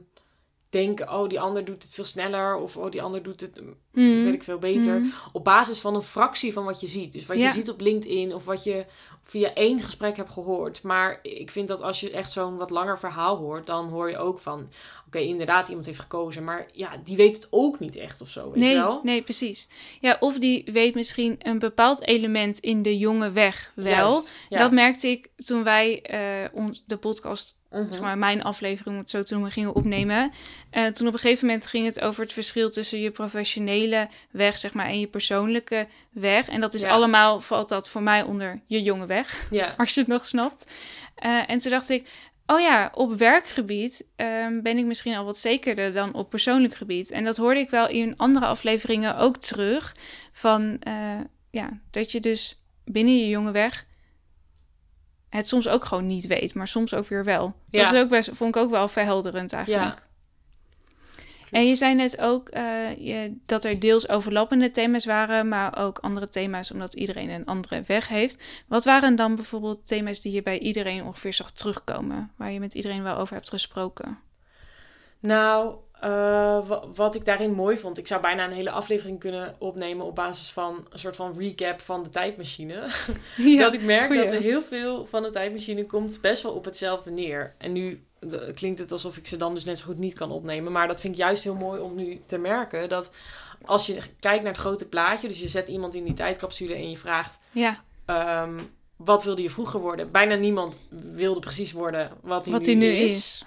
denken, 0.71 1.13
oh, 1.13 1.29
die 1.29 1.41
ander 1.41 1.65
doet 1.65 1.83
het 1.83 1.93
veel 1.93 2.05
sneller. 2.05 2.57
Of 2.57 2.77
oh, 2.77 2.91
die 2.91 3.03
ander 3.03 3.23
doet 3.23 3.41
het, 3.41 3.61
mm, 3.61 3.77
Mm. 3.93 4.25
weet 4.25 4.35
ik 4.35 4.43
veel, 4.43 4.59
beter. 4.59 4.99
Mm. 5.01 5.13
Op 5.33 5.45
basis 5.45 5.81
van 5.81 5.95
een 5.95 6.03
fractie 6.03 6.53
van 6.53 6.65
wat 6.65 6.81
je 6.81 6.87
ziet. 6.87 7.13
Dus 7.13 7.27
wat 7.27 7.39
Ja. 7.39 7.49
je 7.49 7.55
ziet 7.55 7.71
op 7.71 7.81
LinkedIn 7.81 8.35
of 8.35 8.45
wat 8.45 8.65
je 8.65 8.87
via 9.27 9.55
één 9.55 9.83
gesprek 9.83 10.17
hebt 10.17 10.31
gehoord. 10.31 10.83
Maar 10.83 11.19
ik 11.23 11.51
vind 11.51 11.69
dat 11.69 11.83
als 11.83 12.01
je 12.01 12.11
echt 12.11 12.31
zo'n 12.31 12.57
wat 12.57 12.71
langer 12.71 12.99
verhaal 12.99 13.37
hoort, 13.37 13.67
dan 13.67 13.89
hoor 13.89 14.11
je 14.11 14.19
ook 14.19 14.39
van, 14.39 14.69
oké, 15.07 15.19
inderdaad, 15.19 15.69
iemand 15.69 15.87
heeft 15.87 15.99
gekozen. 15.99 16.45
Maar 16.45 16.67
ja, 16.73 16.91
die 17.05 17.17
weet 17.17 17.37
het 17.37 17.47
ook 17.51 17.79
niet 17.79 17.97
echt 17.97 18.21
of 18.21 18.29
zo, 18.29 18.45
weet 18.51 18.61
Nee, 18.63 18.71
je 18.75 18.77
wel? 18.77 19.01
nee, 19.03 19.23
precies. 19.23 19.69
Ja, 20.01 20.17
of 20.21 20.39
die 20.39 20.69
weet 20.73 20.95
misschien 20.95 21.37
een 21.39 21.59
bepaald 21.59 22.07
element 22.07 22.59
in 22.59 22.83
de 22.83 22.99
jonge 22.99 23.31
weg 23.33 23.73
wel. 23.75 24.11
Juist, 24.11 24.33
ja. 24.49 24.59
Dat 24.59 24.73
merkte 24.73 25.09
ik 25.09 25.29
toen 25.37 25.63
wij 25.65 26.03
eh, 26.03 26.49
ons, 26.53 26.83
de 26.87 26.97
podcast 26.97 27.55
Mhm. 27.71 27.93
zeg 27.93 28.03
maar, 28.03 28.19
mijn 28.19 28.43
aflevering, 28.43 28.95
om 28.95 29.01
het 29.01 29.11
zo 29.11 29.23
te 29.23 29.33
noemen, 29.33 29.51
gingen 29.53 29.75
opnemen. 29.75 30.31
Eh, 30.71 30.87
toen 30.87 31.07
op 31.07 31.13
een 31.13 31.19
gegeven 31.19 31.47
moment 31.47 31.67
ging 31.67 31.87
het 31.87 32.01
over 32.01 32.23
het 32.23 32.33
verschil 32.33 32.71
tussen 32.71 33.01
je 33.01 33.11
professionele 33.11 34.09
weg, 34.31 34.59
zeg 34.59 34.73
maar, 34.75 34.87
en 34.87 35.01
je 35.01 35.07
persoonlijke 35.07 35.87
weg. 36.13 36.49
En 36.49 36.61
dat 36.61 36.75
is 36.75 36.81
Ja. 36.81 36.89
allemaal, 36.89 37.41
valt 37.41 37.69
dat 37.69 37.91
voor 37.91 38.03
mij 38.03 38.23
onder 38.23 38.61
je 38.67 38.83
jonge 38.83 39.07
weg, 39.07 39.47
Ja, 39.51 39.75
als 39.79 39.95
je 39.95 40.01
het 40.01 40.09
nog 40.09 40.27
snapt. 40.27 40.71
Eh, 41.15 41.51
en 41.51 41.59
toen 41.59 41.71
dacht 41.71 41.89
ik, 41.91 42.09
oh 42.47 42.61
ja, 42.61 42.91
op 42.95 43.15
werkgebied 43.15 44.07
ehm, 44.17 44.61
ben 44.63 44.79
ik 44.79 44.85
misschien 44.85 45.17
al 45.17 45.25
wat 45.25 45.39
zekerder 45.39 45.93
dan 45.93 46.15
op 46.15 46.31
persoonlijk 46.31 46.75
gebied. 46.75 47.11
En 47.11 47.25
dat 47.25 47.37
hoorde 47.37 47.61
ik 47.61 47.71
wel 47.71 47.89
in 47.89 48.17
andere 48.17 48.47
afleveringen 48.47 49.17
ook 49.17 49.37
terug. 49.37 49.97
Van, 50.33 50.77
eh, 50.81 51.21
ja, 51.51 51.81
dat 51.91 52.13
je 52.13 52.21
dus 52.21 52.63
binnen 52.85 53.19
je 53.19 53.29
jonge 53.29 53.51
weg 53.51 53.87
het 55.37 55.49
soms 55.49 55.69
ook 55.69 55.85
gewoon 55.85 56.07
niet 56.07 56.27
weet, 56.27 56.55
maar 56.55 56.69
soms 56.69 56.95
ook 56.95 57.07
weer 57.07 57.25
wel. 57.25 57.55
Ja. 57.71 57.83
Dat 57.83 57.93
is 57.93 58.01
ook 58.01 58.09
best, 58.09 58.31
vond 58.33 58.57
ik 58.57 58.63
ook 58.63 58.71
wel 58.71 58.89
verhelderend 58.89 59.53
eigenlijk. 59.53 60.03
En 61.51 61.67
je 61.67 61.77
zei 61.77 61.95
net 61.95 62.21
ook 62.21 62.49
eh, 62.49 62.97
je, 62.97 63.37
dat 63.47 63.65
er 63.65 63.81
deels 63.81 64.09
overlappende 64.09 64.71
thema's 64.71 65.05
waren, 65.05 65.49
maar 65.49 65.79
ook 65.79 65.99
andere 65.99 66.29
thema's, 66.29 66.71
omdat 66.71 66.95
iedereen 66.95 67.31
een 67.31 67.47
andere 67.47 67.83
weg 67.87 68.09
heeft. 68.09 68.43
Wat 68.69 68.85
waren 68.85 69.17
dan 69.17 69.35
bijvoorbeeld 69.35 69.87
thema's 69.87 70.21
die 70.21 70.33
je 70.33 70.43
bij 70.43 70.59
iedereen 70.59 71.05
ongeveer 71.05 71.33
zag 71.33 71.51
terugkomen, 71.51 72.33
waar 72.37 72.53
je 72.53 72.61
met 72.61 72.75
iedereen 72.75 73.03
wel 73.03 73.17
over 73.17 73.35
hebt 73.35 73.51
gesproken? 73.51 74.19
Nou, 75.21 75.75
uh, 76.05 76.71
wat 76.95 77.15
ik 77.15 77.25
daarin 77.25 77.53
mooi 77.53 77.77
vond, 77.77 77.99
ik 77.99 78.07
zou 78.07 78.21
bijna 78.21 78.45
een 78.45 78.53
hele 78.53 78.71
aflevering 78.71 79.19
kunnen 79.19 79.55
opnemen 79.59 80.07
op 80.07 80.15
basis 80.15 80.51
van 80.51 80.87
een 80.91 80.99
soort 80.99 81.17
van 81.17 81.35
recap 81.39 81.81
van 81.81 82.03
de 82.03 82.09
tijdmachine. 82.09 82.87
Ja, 83.37 83.61
dat 83.61 83.75
ik 83.75 83.83
merk 83.83 84.09
dat 84.15 84.33
er 84.33 84.41
heel 84.41 84.63
veel 84.63 85.07
van 85.07 85.23
de 85.23 85.31
tijdmachine 85.31 85.87
komt 85.87 86.19
best 86.21 86.43
wel 86.43 86.53
op 86.53 86.65
hetzelfde 86.65 87.11
neer. 87.11 87.55
En 87.59 87.73
nu 87.73 88.05
klinkt 88.55 88.79
het 88.79 88.93
alsof 88.93 89.17
ik 89.17 89.27
ze 89.27 89.37
dan 89.37 89.55
dus 89.55 89.65
net 89.65 89.79
zo 89.79 89.85
goed 89.85 89.99
niet 89.99 90.15
kan 90.15 90.31
opnemen. 90.31 90.73
Maar 90.73 90.89
dat 90.89 91.01
vind 91.01 91.15
ik 91.15 91.21
juist 91.21 91.45
heel 91.45 91.55
mooi 91.55 91.81
om 91.81 91.95
nu 91.95 92.21
te 92.27 92.39
merken 92.39 92.89
dat 92.89 93.11
als 93.63 93.87
je 93.87 94.01
kijkt 94.21 94.43
naar 94.43 94.53
het 94.53 94.61
grote 94.61 94.89
plaatje, 94.89 95.29
dus 95.29 95.41
je 95.41 95.49
zet 95.49 95.69
iemand 95.69 95.95
in 95.95 96.05
die 96.05 96.13
tijdcapsule 96.13 96.75
en 96.75 96.91
je 96.91 96.97
vraagt. 96.97 97.39
Ja. 97.51 97.83
Um, 98.43 98.75
wat 98.97 99.25
wilde 99.25 99.43
je 99.43 99.51
vroeger 99.51 99.81
worden? 99.81 100.11
Bijna 100.11 100.35
niemand 100.35 100.77
wilde 100.89 101.41
precies 101.41 101.73
worden 101.73 102.11
wat 102.23 102.45
hij 102.45 102.55
wat 102.55 102.67
nu, 102.67 102.75
nu 102.75 102.87
is. 102.87 103.17
is. 103.17 103.45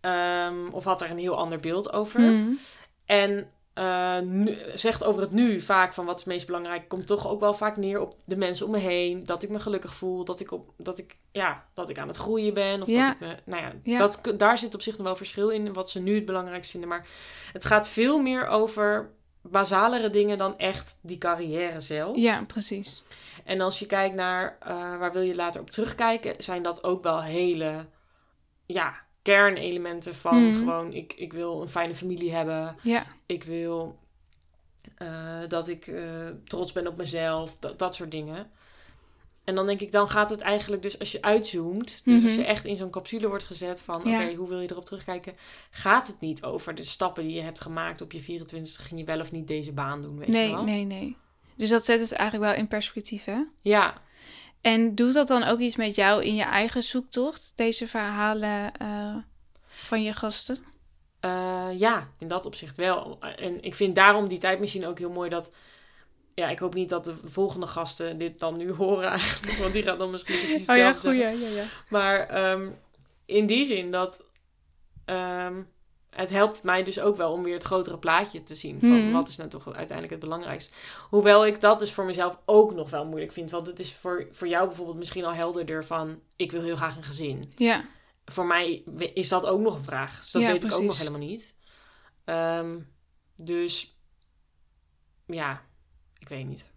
Um, 0.00 0.68
of 0.72 0.84
had 0.84 1.00
er 1.00 1.10
een 1.10 1.18
heel 1.18 1.36
ander 1.36 1.60
beeld 1.60 1.92
over. 1.92 2.20
Mm. 2.20 2.58
En 3.06 3.50
uh, 3.78 4.18
nu, 4.18 4.58
zegt 4.74 5.04
over 5.04 5.20
het 5.22 5.30
nu 5.30 5.60
vaak 5.60 5.92
van 5.92 6.04
wat 6.04 6.14
is 6.14 6.24
het 6.24 6.32
meest 6.32 6.46
belangrijk, 6.46 6.88
komt 6.88 7.06
toch 7.06 7.28
ook 7.28 7.40
wel 7.40 7.54
vaak 7.54 7.76
neer 7.76 8.00
op 8.00 8.14
de 8.24 8.36
mensen 8.36 8.66
om 8.66 8.72
me 8.72 8.78
heen. 8.78 9.24
Dat 9.26 9.42
ik 9.42 9.48
me 9.48 9.60
gelukkig 9.60 9.94
voel, 9.94 10.24
dat 10.24 10.40
ik, 10.40 10.52
op, 10.52 10.72
dat 10.76 10.98
ik, 10.98 11.16
ja, 11.32 11.64
dat 11.74 11.88
ik 11.88 11.98
aan 11.98 12.08
het 12.08 12.16
groeien 12.16 12.54
ben. 12.54 12.82
Of 12.82 12.88
Ja. 12.88 13.04
dat 13.04 13.14
ik 13.14 13.20
me, 13.20 13.36
nou 13.44 13.62
ja, 13.62 13.72
Ja. 13.82 13.98
Dat, 13.98 14.20
daar 14.36 14.58
zit 14.58 14.74
op 14.74 14.82
zich 14.82 14.96
nog 14.96 15.06
wel 15.06 15.16
verschil 15.16 15.48
in, 15.48 15.72
wat 15.72 15.90
ze 15.90 16.00
nu 16.00 16.14
het 16.14 16.24
belangrijkst 16.24 16.70
vinden. 16.70 16.88
Maar 16.88 17.06
het 17.52 17.64
gaat 17.64 17.88
veel 17.88 18.20
meer 18.20 18.46
over 18.46 19.10
basalere 19.42 20.10
dingen 20.10 20.38
dan 20.38 20.58
echt 20.58 20.98
die 21.02 21.18
carrière 21.18 21.80
zelf. 21.80 22.16
Ja, 22.16 22.42
precies. 22.46 23.02
En 23.44 23.60
als 23.60 23.78
je 23.78 23.86
kijkt 23.86 24.14
naar 24.14 24.56
eh, 24.60 24.98
waar 24.98 25.12
wil 25.12 25.22
je 25.22 25.34
later 25.34 25.60
op 25.60 25.70
terugkijken, 25.70 26.34
zijn 26.38 26.62
dat 26.62 26.84
ook 26.84 27.02
wel 27.02 27.22
hele 27.22 27.86
ja, 28.66 29.06
kernelementen 29.32 30.14
van 30.14 30.46
Mhm. 30.46 30.56
gewoon 30.56 30.92
ik, 30.92 31.12
ik 31.16 31.32
wil 31.32 31.62
een 31.62 31.68
fijne 31.68 31.94
familie 31.94 32.32
hebben. 32.32 32.76
Ja, 32.82 33.06
Ik 33.26 33.44
wil 33.44 33.98
eh, 34.96 35.40
dat 35.48 35.68
ik 35.68 35.86
eh, 35.86 36.02
trots 36.44 36.72
ben 36.72 36.86
op 36.86 36.96
mezelf, 36.96 37.56
dat, 37.58 37.78
dat 37.78 37.94
soort 37.94 38.10
dingen. 38.10 38.50
En 39.44 39.54
dan 39.54 39.66
denk 39.66 39.80
ik, 39.80 39.92
dan 39.92 40.08
gaat 40.08 40.30
het 40.30 40.40
eigenlijk 40.40 40.82
dus 40.82 40.98
als 40.98 41.12
je 41.12 41.22
uitzoomt, 41.22 42.04
dus 42.04 42.22
als 42.24 42.32
Mhm. 42.32 42.40
je 42.40 42.46
echt 42.46 42.64
in 42.64 42.76
zo'n 42.76 42.90
capsule 42.90 43.28
wordt 43.28 43.44
gezet 43.44 43.80
van, 43.80 44.00
Ja. 44.04 44.22
oké, 44.22 44.34
hoe 44.34 44.48
wil 44.48 44.60
je 44.60 44.70
erop 44.70 44.84
terugkijken, 44.84 45.34
gaat 45.70 46.06
het 46.06 46.20
niet 46.20 46.44
over 46.44 46.74
de 46.74 46.82
stappen 46.82 47.22
die 47.24 47.34
je 47.34 47.40
hebt 47.40 47.60
gemaakt 47.60 48.00
op 48.00 48.12
je 48.12 48.20
24 48.20 48.86
ging 48.88 49.00
je 49.00 49.06
wel 49.06 49.20
of 49.20 49.32
niet 49.32 49.46
deze 49.46 49.72
baan 49.72 50.02
doen, 50.02 50.18
weet 50.18 50.26
je 50.26 50.32
nee, 50.32 50.50
wel? 50.50 50.64
nee, 50.64 50.84
nee. 50.84 51.16
Dus 51.54 51.68
dat 51.70 51.84
zet 51.84 52.00
het 52.00 52.12
eigenlijk 52.12 52.50
wel 52.50 52.60
in 52.60 52.68
perspectief, 52.68 53.24
hè? 53.24 53.40
Ja, 53.60 54.00
En 54.60 54.94
doet 54.94 55.14
dat 55.14 55.28
dan 55.28 55.42
ook 55.44 55.58
iets 55.58 55.76
met 55.76 55.94
jou 55.94 56.24
in 56.24 56.34
je 56.34 56.42
eigen 56.42 56.82
zoektocht, 56.82 57.52
deze 57.54 57.88
verhalen 57.88 58.72
eh, 58.76 59.16
van 59.68 60.02
je 60.02 60.12
gasten? 60.12 60.58
Eh, 61.20 61.68
ja, 61.74 62.08
in 62.18 62.28
dat 62.28 62.46
opzicht 62.46 62.76
wel. 62.76 63.18
En 63.20 63.62
ik 63.62 63.74
vind 63.74 63.94
daarom 63.94 64.28
die 64.28 64.38
tijdmachine 64.38 64.86
ook 64.86 64.98
heel 64.98 65.10
mooi 65.10 65.30
dat... 65.30 65.52
Ja, 66.34 66.48
ik 66.48 66.58
hoop 66.58 66.74
niet 66.74 66.88
dat 66.88 67.04
de 67.04 67.14
volgende 67.24 67.66
gasten 67.66 68.18
dit 68.18 68.38
dan 68.38 68.56
nu 68.56 68.72
horen. 68.82 69.18
Want 69.58 69.72
die 69.72 69.82
gaan 69.82 69.98
dan 69.98 70.10
misschien 70.10 70.38
precies 70.38 70.68
Oh 70.68 70.76
ja, 70.76 70.86
hetzelfde 70.86 71.08
goeie. 71.24 71.36
zeggen. 71.36 71.56
Ja, 71.56 71.62
ja. 71.62 71.68
Maar 71.88 72.18
ehm, 72.26 72.70
in 73.26 73.46
die 73.46 73.64
zin 73.64 73.90
dat... 73.90 74.24
ehm, 75.04 75.62
het 76.10 76.30
helpt 76.30 76.62
mij 76.62 76.82
dus 76.82 77.00
ook 77.00 77.16
wel 77.16 77.32
om 77.32 77.42
weer 77.42 77.54
het 77.54 77.64
grotere 77.64 77.98
plaatje 77.98 78.42
te 78.42 78.54
zien. 78.54 78.80
Van 78.80 79.04
Mhm. 79.04 79.12
wat 79.12 79.28
is 79.28 79.36
nou 79.36 79.50
toch 79.50 79.66
uiteindelijk 79.66 80.10
het 80.10 80.20
belangrijkste. 80.20 80.72
Hoewel 81.10 81.46
ik 81.46 81.60
dat 81.60 81.78
dus 81.78 81.92
voor 81.92 82.04
mezelf 82.04 82.38
ook 82.44 82.74
nog 82.74 82.90
wel 82.90 83.06
moeilijk 83.06 83.32
vind. 83.32 83.50
Want 83.50 83.66
het 83.66 83.80
is 83.80 83.92
voor, 83.94 84.28
voor 84.30 84.48
jou 84.48 84.66
bijvoorbeeld 84.66 84.96
misschien 84.98 85.24
al 85.24 85.32
helderder 85.34 85.84
van... 85.84 86.20
Ik 86.36 86.50
wil 86.50 86.62
heel 86.62 86.76
graag 86.76 86.96
een 86.96 87.02
gezin 87.02 87.52
Ja, 87.56 87.84
voor 88.24 88.46
mij 88.46 88.82
is 89.14 89.28
dat 89.28 89.46
ook 89.46 89.60
nog 89.60 89.74
een 89.74 89.84
vraag. 89.84 90.20
Dus 90.20 90.30
dat 90.30 90.42
Ja, 90.42 90.52
weet 90.52 90.64
ik 90.64 90.72
ook 90.72 90.82
nog 90.82 90.98
helemaal 90.98 91.18
niet. 91.20 91.54
Ehm, 92.24 92.78
dus 93.36 93.96
ja, 95.26 95.62
ik 96.18 96.28
weet 96.28 96.46
niet. 96.46 96.70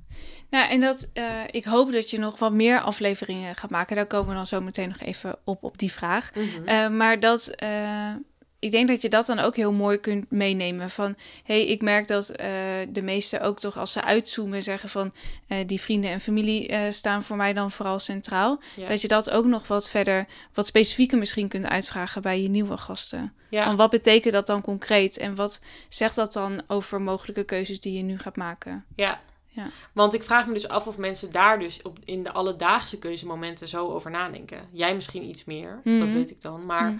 Nou, 0.49 0.69
en 0.69 0.79
dat, 0.79 1.09
eh, 1.13 1.43
ik 1.51 1.65
hoop 1.65 1.91
dat 1.91 2.09
je 2.09 2.17
nog 2.19 2.39
wat 2.39 2.51
meer 2.51 2.79
afleveringen 2.81 3.55
gaat 3.55 3.69
maken. 3.69 3.95
Daar 3.95 4.05
komen 4.07 4.29
we 4.29 4.35
dan 4.35 4.47
zo 4.47 4.61
meteen 4.61 4.87
nog 4.89 4.99
even 4.99 5.35
op, 5.43 5.63
op 5.63 5.77
die 5.77 5.91
vraag. 5.91 6.31
Eh, 6.65 6.89
maar 6.89 7.19
dat, 7.19 7.47
eh, 7.47 8.13
ik 8.61 8.71
denk 8.71 8.87
dat 8.87 9.01
je 9.01 9.09
dat 9.09 9.25
dan 9.25 9.39
ook 9.39 9.55
heel 9.55 9.71
mooi 9.71 9.97
kunt 9.97 10.31
meenemen. 10.31 10.89
Van, 10.89 11.15
hey, 11.43 11.65
ik 11.67 11.81
merk 11.81 12.07
dat 12.07 12.29
eh, 12.29 12.47
de 12.89 13.01
meesten 13.01 13.41
ook 13.41 13.59
toch 13.59 13.77
als 13.77 13.91
ze 13.91 14.03
uitzoomen 14.03 14.63
zeggen 14.63 14.89
van... 14.89 15.13
eh, 15.47 15.57
die 15.67 15.81
vrienden 15.81 16.09
en 16.11 16.19
familie 16.21 16.67
eh, 16.67 16.91
staan 16.91 17.23
voor 17.23 17.35
mij 17.37 17.53
dan 17.53 17.71
vooral 17.71 17.99
centraal. 17.99 18.59
Ja. 18.75 18.87
Dat 18.87 19.01
je 19.01 19.07
dat 19.07 19.29
ook 19.29 19.45
nog 19.45 19.67
wat 19.67 19.89
verder, 19.89 20.27
wat 20.53 20.65
specifieker 20.67 21.17
misschien 21.17 21.47
kunt 21.47 21.65
uitvragen 21.65 22.21
bij 22.21 22.41
je 22.41 22.49
nieuwe 22.49 22.77
gasten. 22.77 23.33
ja. 23.49 23.65
Van 23.65 23.75
wat 23.75 23.89
betekent 23.89 24.33
dat 24.33 24.47
dan 24.47 24.61
concreet? 24.61 25.17
En 25.17 25.35
wat 25.35 25.61
zegt 25.89 26.15
dat 26.15 26.33
dan 26.33 26.61
over 26.67 27.01
mogelijke 27.01 27.43
keuzes 27.43 27.79
die 27.79 27.97
je 27.97 28.03
nu 28.03 28.17
gaat 28.19 28.35
maken? 28.37 28.85
ja. 28.95 29.21
Ja. 29.53 29.67
Want 29.93 30.13
ik 30.13 30.23
vraag 30.23 30.47
me 30.47 30.53
dus 30.53 30.67
af 30.67 30.87
of 30.87 30.97
mensen 30.97 31.31
daar 31.31 31.59
dus 31.59 31.81
op, 31.81 31.97
in 32.05 32.23
de 32.23 32.31
alledaagse 32.31 32.99
keuzemomenten 32.99 33.67
zo 33.67 33.87
over 33.87 34.11
nadenken. 34.11 34.67
Jij 34.71 34.95
misschien 34.95 35.23
iets 35.23 35.45
meer, 35.45 35.81
dat 35.83 35.93
Mhm. 35.93 36.13
weet 36.13 36.31
ik 36.31 36.41
dan. 36.41 36.65
Maar 36.65 36.91
Mhm. 36.91 36.99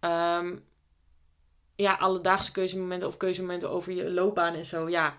ehm, 0.00 0.56
ja, 1.76 1.94
alledaagse 1.94 2.52
keuzemomenten 2.52 3.08
of 3.08 3.16
keuzemomenten 3.16 3.70
over 3.70 3.92
je 3.92 4.10
loopbaan 4.10 4.54
en 4.54 4.64
zo, 4.64 4.88
ja. 4.88 5.18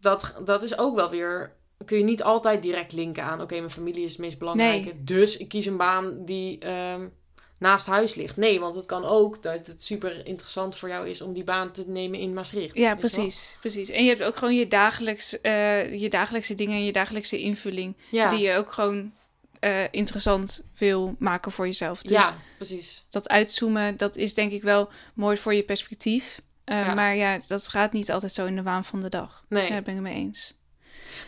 Dat, 0.00 0.34
dat 0.44 0.62
is 0.62 0.78
ook 0.78 0.94
wel 0.94 1.10
weer... 1.10 1.52
Kun 1.84 1.98
je 1.98 2.04
niet 2.04 2.22
altijd 2.22 2.62
direct 2.62 2.92
linken 2.92 3.24
aan... 3.24 3.40
Oké, 3.40 3.54
mijn 3.54 3.70
familie 3.70 4.04
is 4.04 4.10
het 4.10 4.20
meest 4.20 4.38
belangrijke. 4.38 5.04
Dus 5.04 5.36
ik 5.36 5.48
kies 5.48 5.66
een 5.66 5.76
baan 5.76 6.24
die 6.24 6.58
ehm, 6.58 7.08
naast 7.58 7.86
huis 7.86 8.14
ligt. 8.14 8.36
Nee, 8.36 8.60
want 8.60 8.74
het 8.74 8.86
kan 8.86 9.04
ook 9.04 9.42
dat 9.42 9.66
het 9.66 9.82
super 9.82 10.26
interessant 10.26 10.76
voor 10.76 10.88
jou 10.88 11.08
is... 11.08 11.20
om 11.22 11.32
die 11.32 11.44
baan 11.44 11.72
te 11.72 11.84
nemen 11.86 12.18
in 12.18 12.32
Maastricht. 12.32 12.76
Ja, 12.76 12.88
wel? 12.88 12.96
precies, 12.96 13.56
precies. 13.60 13.88
En 13.88 14.02
je 14.02 14.08
hebt 14.08 14.22
ook 14.22 14.36
gewoon 14.36 14.54
je, 14.54 14.68
dagelijks, 14.68 15.40
eh, 15.40 16.00
je 16.00 16.08
dagelijkse 16.08 16.54
dingen 16.54 16.76
en 16.76 16.84
je 16.84 16.92
dagelijkse 16.92 17.38
invulling... 17.38 17.96
Ja, 18.10 18.30
die 18.30 18.40
je 18.40 18.56
ook 18.56 18.72
gewoon 18.72 19.12
eh, 19.62 19.84
interessant 19.90 20.64
wil 20.74 21.16
maken 21.18 21.52
voor 21.52 21.66
jezelf. 21.66 22.02
Dus 22.02 22.10
ja 22.10 22.36
precies. 22.56 23.06
dat 23.10 23.28
uitzoomen, 23.28 23.96
dat 23.96 24.16
is 24.16 24.34
denk 24.34 24.52
ik 24.52 24.62
wel 24.62 24.90
mooi 25.14 25.36
voor 25.36 25.54
je 25.54 25.62
perspectief. 25.62 26.40
Eh, 26.64 26.86
Ja. 26.86 26.94
Maar 26.94 27.16
ja, 27.16 27.38
dat 27.46 27.68
gaat 27.68 27.92
niet 27.92 28.10
altijd 28.10 28.32
zo 28.32 28.46
in 28.46 28.56
de 28.56 28.62
waan 28.62 28.84
van 28.84 29.00
de 29.00 29.08
dag. 29.08 29.44
Nee. 29.48 29.70
Daar 29.70 29.82
ben 29.82 29.94
ik 29.94 30.00
mee 30.00 30.14
eens. 30.14 30.54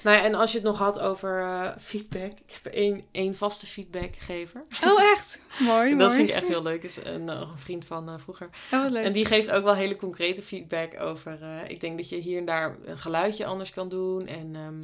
Nou 0.03 0.17
ja, 0.17 0.23
en 0.23 0.35
als 0.35 0.51
je 0.53 0.59
het 0.59 0.67
nog 0.67 0.79
had 0.79 0.99
over 0.99 1.41
eh, 1.41 1.71
feedback. 1.79 2.33
Ik 2.47 2.61
heb 2.63 2.73
één, 2.73 3.05
één 3.13 3.37
vaste 3.37 3.67
feedbackgever. 3.67 4.65
Oh, 4.85 5.03
echt? 5.03 5.41
Mooi, 5.59 5.89
dat 5.91 5.99
mooi. 5.99 6.11
vind 6.11 6.29
ik 6.29 6.35
echt 6.35 6.49
heel 6.49 6.63
leuk. 6.63 6.83
is 6.83 6.97
een, 7.05 7.29
een 7.29 7.57
vriend 7.57 7.85
van 7.85 8.21
vroeger. 8.21 8.49
Oh, 8.73 8.91
leuk. 8.91 9.05
En 9.05 9.13
die 9.13 9.25
geeft 9.25 9.51
ook 9.51 9.65
wel 9.65 9.75
hele 9.75 9.97
concrete 9.97 10.43
feedback 10.43 11.01
over... 11.01 11.39
ik 11.69 11.81
denk 11.81 11.97
dat 11.97 12.09
je 12.09 12.17
hier 12.17 12.39
en 12.39 12.45
daar 12.45 12.77
een 12.85 12.99
geluidje 12.99 13.47
anders 13.47 13.71
kan 13.71 13.89
doen. 13.89 14.27
En 14.27 14.55
ehm, 14.55 14.83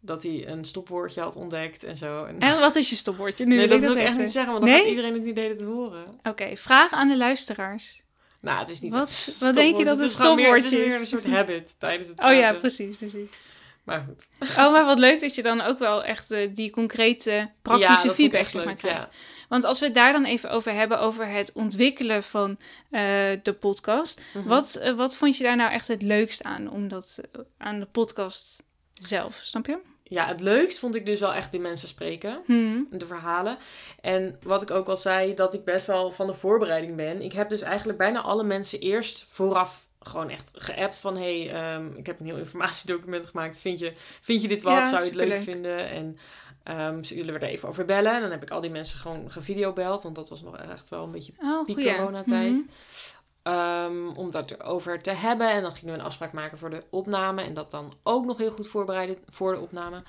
dat 0.00 0.22
hij 0.22 0.48
een 0.48 0.64
stopwoordje 0.64 1.20
had 1.20 1.36
ontdekt 1.36 1.84
en 1.84 1.96
zo. 1.96 2.24
En, 2.24 2.38
En 2.40 2.58
wat 2.60 2.76
is 2.76 2.90
je 2.90 2.96
stopwoordje? 2.96 3.44
Nu 3.46 3.56
nee, 3.56 3.68
dat 3.68 3.80
wil 3.80 3.90
ik 3.92 3.96
echt 3.98 4.18
niet 4.18 4.30
zeggen, 4.32 4.52
want 4.52 4.64
dan 4.64 4.72
Nee? 4.74 4.80
gaat 4.80 4.90
iedereen 4.90 5.14
het 5.14 5.22
nu 5.24 5.32
de 5.32 5.40
hele 5.40 5.56
tijd 5.56 5.68
horen. 5.68 6.04
Oké, 6.22 6.56
vraag 6.56 6.92
aan 6.92 7.08
de 7.08 7.16
luisteraars. 7.16 8.02
Nou, 8.40 8.58
het 8.58 8.68
is 8.68 8.80
niet 8.80 8.92
Wat- 8.92 9.36
wat 9.40 9.54
denk 9.54 9.76
je 9.76 9.84
dat 9.84 9.92
Het 9.92 10.00
een 10.02 10.06
is 10.06 10.12
stopwoordje 10.12 10.52
Het 10.52 10.64
is 10.64 10.70
meer 10.88 11.00
een 11.00 11.06
soort 11.06 11.26
habit 11.26 11.74
tijdens 11.78 12.08
het 12.08 12.20
Oh 12.24 12.32
ja, 12.32 12.38
praten. 12.40 12.60
precies, 12.60 12.96
precies. 12.96 13.30
Maar 13.84 14.04
goed. 14.08 14.28
Oh, 14.50 14.72
maar 14.72 14.84
wat 14.84 14.98
leuk 14.98 15.20
dat 15.20 15.34
je 15.34 15.42
dan 15.42 15.60
ook 15.60 15.78
wel 15.78 16.04
echt 16.04 16.30
eh, 16.30 16.48
die 16.54 16.70
concrete, 16.70 17.50
praktische 17.62 18.10
feedback 18.10 18.46
zeg 18.48 18.64
maar, 18.64 18.74
krijgt. 18.74 19.02
ja. 19.02 19.10
Want 19.48 19.64
als 19.64 19.78
we 19.78 19.84
het 19.84 19.94
daar 19.94 20.12
dan 20.12 20.24
even 20.24 20.50
over 20.50 20.72
hebben, 20.72 21.00
over 21.00 21.26
het 21.28 21.52
ontwikkelen 21.52 22.22
van 22.22 22.50
eh, 22.90 23.00
de 23.42 23.56
podcast. 23.60 24.20
Mhm. 24.34 24.48
Wat, 24.48 24.74
eh, 24.74 24.92
wat 24.92 25.16
vond 25.16 25.36
je 25.36 25.42
daar 25.44 25.56
nou 25.56 25.72
echt 25.72 25.88
het 25.88 26.02
leukst 26.02 26.42
aan, 26.42 26.70
om 26.70 26.88
dat, 26.88 27.20
aan 27.58 27.80
de 27.80 27.86
podcast 27.86 28.62
zelf, 28.92 29.40
snap 29.42 29.66
je? 29.66 29.78
Ja, 30.10 30.26
het 30.26 30.40
leukst 30.40 30.78
vond 30.78 30.94
ik 30.94 31.06
dus 31.06 31.20
wel 31.20 31.34
echt 31.34 31.50
die 31.50 31.60
mensen 31.60 31.88
spreken. 31.88 32.42
Hmm. 32.46 32.86
de 32.90 33.06
verhalen. 33.06 33.58
En 34.00 34.36
wat 34.42 34.62
ik 34.62 34.70
ook 34.70 34.88
al 34.88 34.96
zei, 34.96 35.34
dat 35.34 35.54
ik 35.54 35.64
best 35.64 35.86
wel 35.86 36.12
van 36.12 36.26
de 36.26 36.34
voorbereiding 36.34 36.96
ben. 36.96 37.22
Ik 37.22 37.32
heb 37.32 37.48
dus 37.48 37.60
eigenlijk 37.60 37.98
bijna 37.98 38.20
alle 38.20 38.42
mensen 38.42 38.80
eerst 38.80 39.24
vooraf 39.28 39.86
gewoon 40.00 40.28
echt 40.30 40.50
geappt 40.54 40.98
van... 40.98 41.16
hey, 41.16 41.50
ehm, 41.50 41.86
ik 41.96 42.06
heb 42.06 42.20
een 42.20 42.26
heel 42.26 42.36
informatiedocument 42.36 43.26
gemaakt. 43.26 43.58
Vind 43.58 43.78
je, 43.78 43.92
vind 44.20 44.42
je 44.42 44.48
dit 44.48 44.62
wat? 44.62 44.72
Ja, 44.72 44.88
Zou 44.88 45.00
je 45.02 45.06
het 45.06 45.28
leuk 45.28 45.36
vinden? 45.38 45.88
En 45.90 46.18
ehm 46.62 47.02
zullen 47.02 47.34
we 47.34 47.40
er 47.40 47.48
even 47.52 47.68
over 47.68 47.84
bellen? 47.84 48.14
En 48.14 48.20
dan 48.20 48.30
heb 48.30 48.42
ik 48.42 48.50
al 48.50 48.60
die 48.60 48.70
mensen 48.70 48.98
gewoon 48.98 49.30
gevideobeld. 49.30 50.02
Want 50.02 50.14
dat 50.14 50.28
was 50.28 50.42
nog 50.42 50.56
echt 50.56 50.88
wel 50.88 51.04
een 51.04 51.10
beetje 51.10 51.32
Oh, 51.42 51.64
goeie. 51.64 51.94
coronatijd. 51.96 52.52
Mhm. 52.52 52.60
Ehm, 53.42 54.08
om 54.08 54.30
dat 54.30 54.50
erover 54.50 55.02
te 55.02 55.10
hebben. 55.10 55.50
En 55.50 55.62
dan 55.62 55.74
gingen 55.74 55.94
we 55.94 56.00
een 56.00 56.06
afspraak 56.06 56.32
maken 56.32 56.58
voor 56.58 56.70
de 56.70 56.84
opname. 56.90 57.42
En 57.42 57.54
dat 57.54 57.70
dan 57.70 57.92
ook 58.02 58.24
nog 58.24 58.38
heel 58.38 58.50
goed 58.50 58.68
voorbereiden 58.68 59.16
voor 59.28 59.52
de 59.54 59.60
opname. 59.60 60.02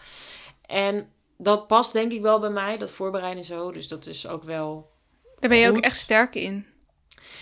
En 0.65 1.09
dat 1.37 1.67
past 1.67 1.93
denk 1.93 2.11
ik 2.11 2.21
wel 2.21 2.39
bij 2.39 2.49
mij, 2.49 2.77
dat 2.77 2.91
voorbereiden 2.91 3.45
zo. 3.45 3.71
Dus 3.71 3.87
dat 3.87 4.05
is 4.05 4.27
ook 4.27 4.43
wel... 4.43 4.91
Daar 5.39 5.49
ben 5.49 5.59
je 5.59 5.69
ook 5.69 5.77
echt 5.77 5.97
sterk 5.97 6.35
in. 6.35 6.65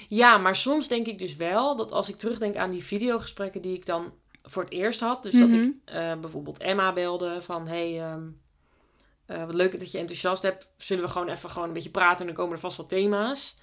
Ja, 0.09 0.37
maar 0.37 0.55
soms 0.55 0.87
denk 0.87 1.07
ik 1.07 1.19
dus 1.19 1.35
wel 1.35 1.75
dat 1.75 1.91
als 1.91 2.09
ik 2.09 2.15
terugdenk 2.15 2.55
aan 2.55 2.71
die 2.71 2.83
videogesprekken 2.83 3.61
die 3.61 3.75
ik 3.75 3.85
dan 3.85 4.13
voor 4.43 4.63
het 4.63 4.71
eerst 4.71 4.99
had. 4.99 5.23
Dus 5.23 5.33
dat 5.39 5.47
Mhm. 5.49 5.59
ik 5.59 5.73
eh, 5.85 6.19
bijvoorbeeld 6.19 6.57
Emma 6.57 6.93
belde 6.93 7.41
van... 7.41 7.67
Hey, 7.67 8.01
ehm, 8.01 8.27
eh, 9.25 9.45
wat 9.45 9.55
leuk 9.55 9.79
dat 9.79 9.91
je 9.91 9.97
enthousiast 9.97 10.43
hebt. 10.43 10.67
Zullen 10.77 11.03
we 11.03 11.09
gewoon 11.09 11.29
even 11.29 11.49
gewoon 11.49 11.67
een 11.67 11.73
beetje 11.73 11.89
praten 11.89 12.19
en 12.19 12.25
dan 12.25 12.35
komen 12.35 12.53
er 12.53 12.59
vast 12.59 12.77
wel 12.77 12.85
thema's. 12.85 13.57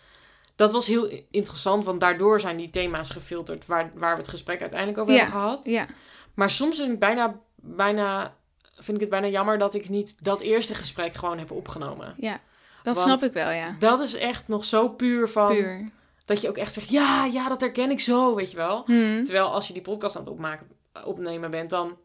Dat 0.56 0.72
was 0.72 0.86
heel 0.86 1.08
interessant, 1.30 1.84
want 1.84 2.00
daardoor 2.00 2.40
zijn 2.40 2.56
die 2.56 2.70
thema's 2.70 3.10
gefilterd... 3.10 3.66
waar, 3.66 3.90
waar 3.94 4.14
we 4.14 4.20
het 4.20 4.30
gesprek 4.30 4.60
uiteindelijk 4.60 4.98
over 5.00 5.14
Ja, 5.14 5.20
hebben 5.20 5.40
gehad. 5.40 5.64
Ja, 5.64 5.86
Maar 6.34 6.50
soms 6.50 6.76
vind 6.78 6.92
ik, 6.92 6.98
bijna, 6.98 7.40
bijna, 7.56 8.34
vind 8.74 8.94
ik 8.96 9.00
het 9.00 9.10
bijna 9.10 9.26
jammer 9.26 9.58
dat 9.58 9.74
ik 9.74 9.88
niet 9.88 10.16
dat 10.24 10.40
eerste 10.40 10.74
gesprek 10.74 11.14
gewoon 11.14 11.38
heb 11.38 11.50
opgenomen. 11.50 12.14
ja. 12.16 12.40
Dat 12.82 12.94
Want- 12.96 13.18
snap 13.18 13.28
ik 13.30 13.34
wel, 13.34 13.50
ja. 13.50 13.76
Dat 13.78 14.00
is 14.00 14.14
echt 14.14 14.48
nog 14.48 14.64
zo 14.64 14.88
puur 14.88 15.28
van... 15.28 15.46
Puur. 15.54 15.88
Dat 16.24 16.40
je 16.40 16.48
ook 16.48 16.56
echt 16.56 16.72
zegt, 16.72 16.88
ja, 16.90 17.24
ja, 17.24 17.48
dat 17.48 17.60
herken 17.60 17.90
ik 17.90 18.00
zo, 18.00 18.34
weet 18.34 18.50
je 18.50 18.56
wel. 18.56 18.82
Hm. 18.86 19.24
Terwijl 19.24 19.52
als 19.52 19.66
je 19.66 19.72
die 19.72 19.82
podcast 19.82 20.16
aan 20.16 20.22
het 20.22 20.30
opmaken, 20.30 20.66
opnemen 21.04 21.50
bent, 21.50 21.70
dan 21.70 21.96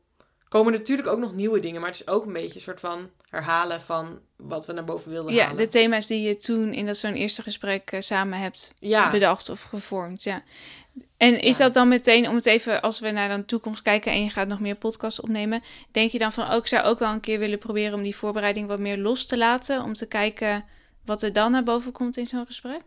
komen 0.52 0.74
natuurlijk 0.74 1.08
ook 1.08 1.20
nog 1.20 1.34
nieuwe 1.34 1.60
dingen. 1.60 1.82
Maar 1.82 1.90
het 1.90 2.00
is 2.00 2.08
ook 2.08 2.26
een 2.26 2.34
beetje 2.34 2.56
een 2.56 2.62
soort 2.62 2.80
van 2.80 3.10
herhalen 3.30 3.82
van 3.82 4.20
wat 4.36 4.66
we 4.66 4.74
naar 4.74 4.84
boven 4.84 5.12
wilden 5.12 5.34
Ja, 5.34 5.42
halen. 5.44 5.58
de 5.58 5.68
thema's 5.68 6.08
die 6.08 6.22
je 6.22 6.36
toen 6.36 6.74
in 6.74 6.86
dat 6.86 6.98
zo'n 6.98 7.14
eerste 7.14 7.42
gesprek 7.42 7.92
eh, 7.92 8.00
samen 8.02 8.40
hebt 8.40 8.74
ja. 8.80 9.10
bedacht 9.10 9.50
of 9.50 9.62
gevormd, 9.64 10.24
ja. 10.24 10.44
En 11.18 11.40
is 11.40 11.58
Ja. 11.58 11.64
dat 11.64 11.74
dan 11.74 11.88
meteen, 11.88 12.28
om 12.30 12.36
het 12.36 12.46
even, 12.46 12.82
als 12.82 13.00
we 13.00 13.12
naar 13.12 13.38
de 13.38 13.46
toekomst 13.46 13.82
kijken 13.82 14.12
en 14.12 14.24
je 14.24 14.30
gaat 14.30 14.48
nog 14.48 14.60
meer 14.60 14.76
podcasts 14.76 15.20
opnemen, 15.22 15.62
denk 15.92 16.12
je 16.12 16.18
dan 16.20 16.32
van, 16.32 16.50
oh, 16.50 16.56
ik 16.56 16.68
zou 16.68 16.84
ook 16.86 17.00
wel 17.00 17.12
een 17.12 17.20
keer 17.20 17.40
willen 17.40 17.58
proberen 17.60 17.94
om 17.94 18.04
die 18.04 18.16
voorbereiding 18.16 18.68
wat 18.68 18.80
meer 18.80 18.98
los 18.98 19.26
te 19.26 19.38
laten, 19.38 19.84
om 19.84 19.94
te 19.94 20.08
kijken 20.08 20.66
wat 21.06 21.24
er 21.24 21.34
dan 21.34 21.52
naar 21.52 21.64
boven 21.64 21.92
komt 21.92 22.18
in 22.18 22.28
zo'n 22.28 22.46
gesprek? 22.46 22.82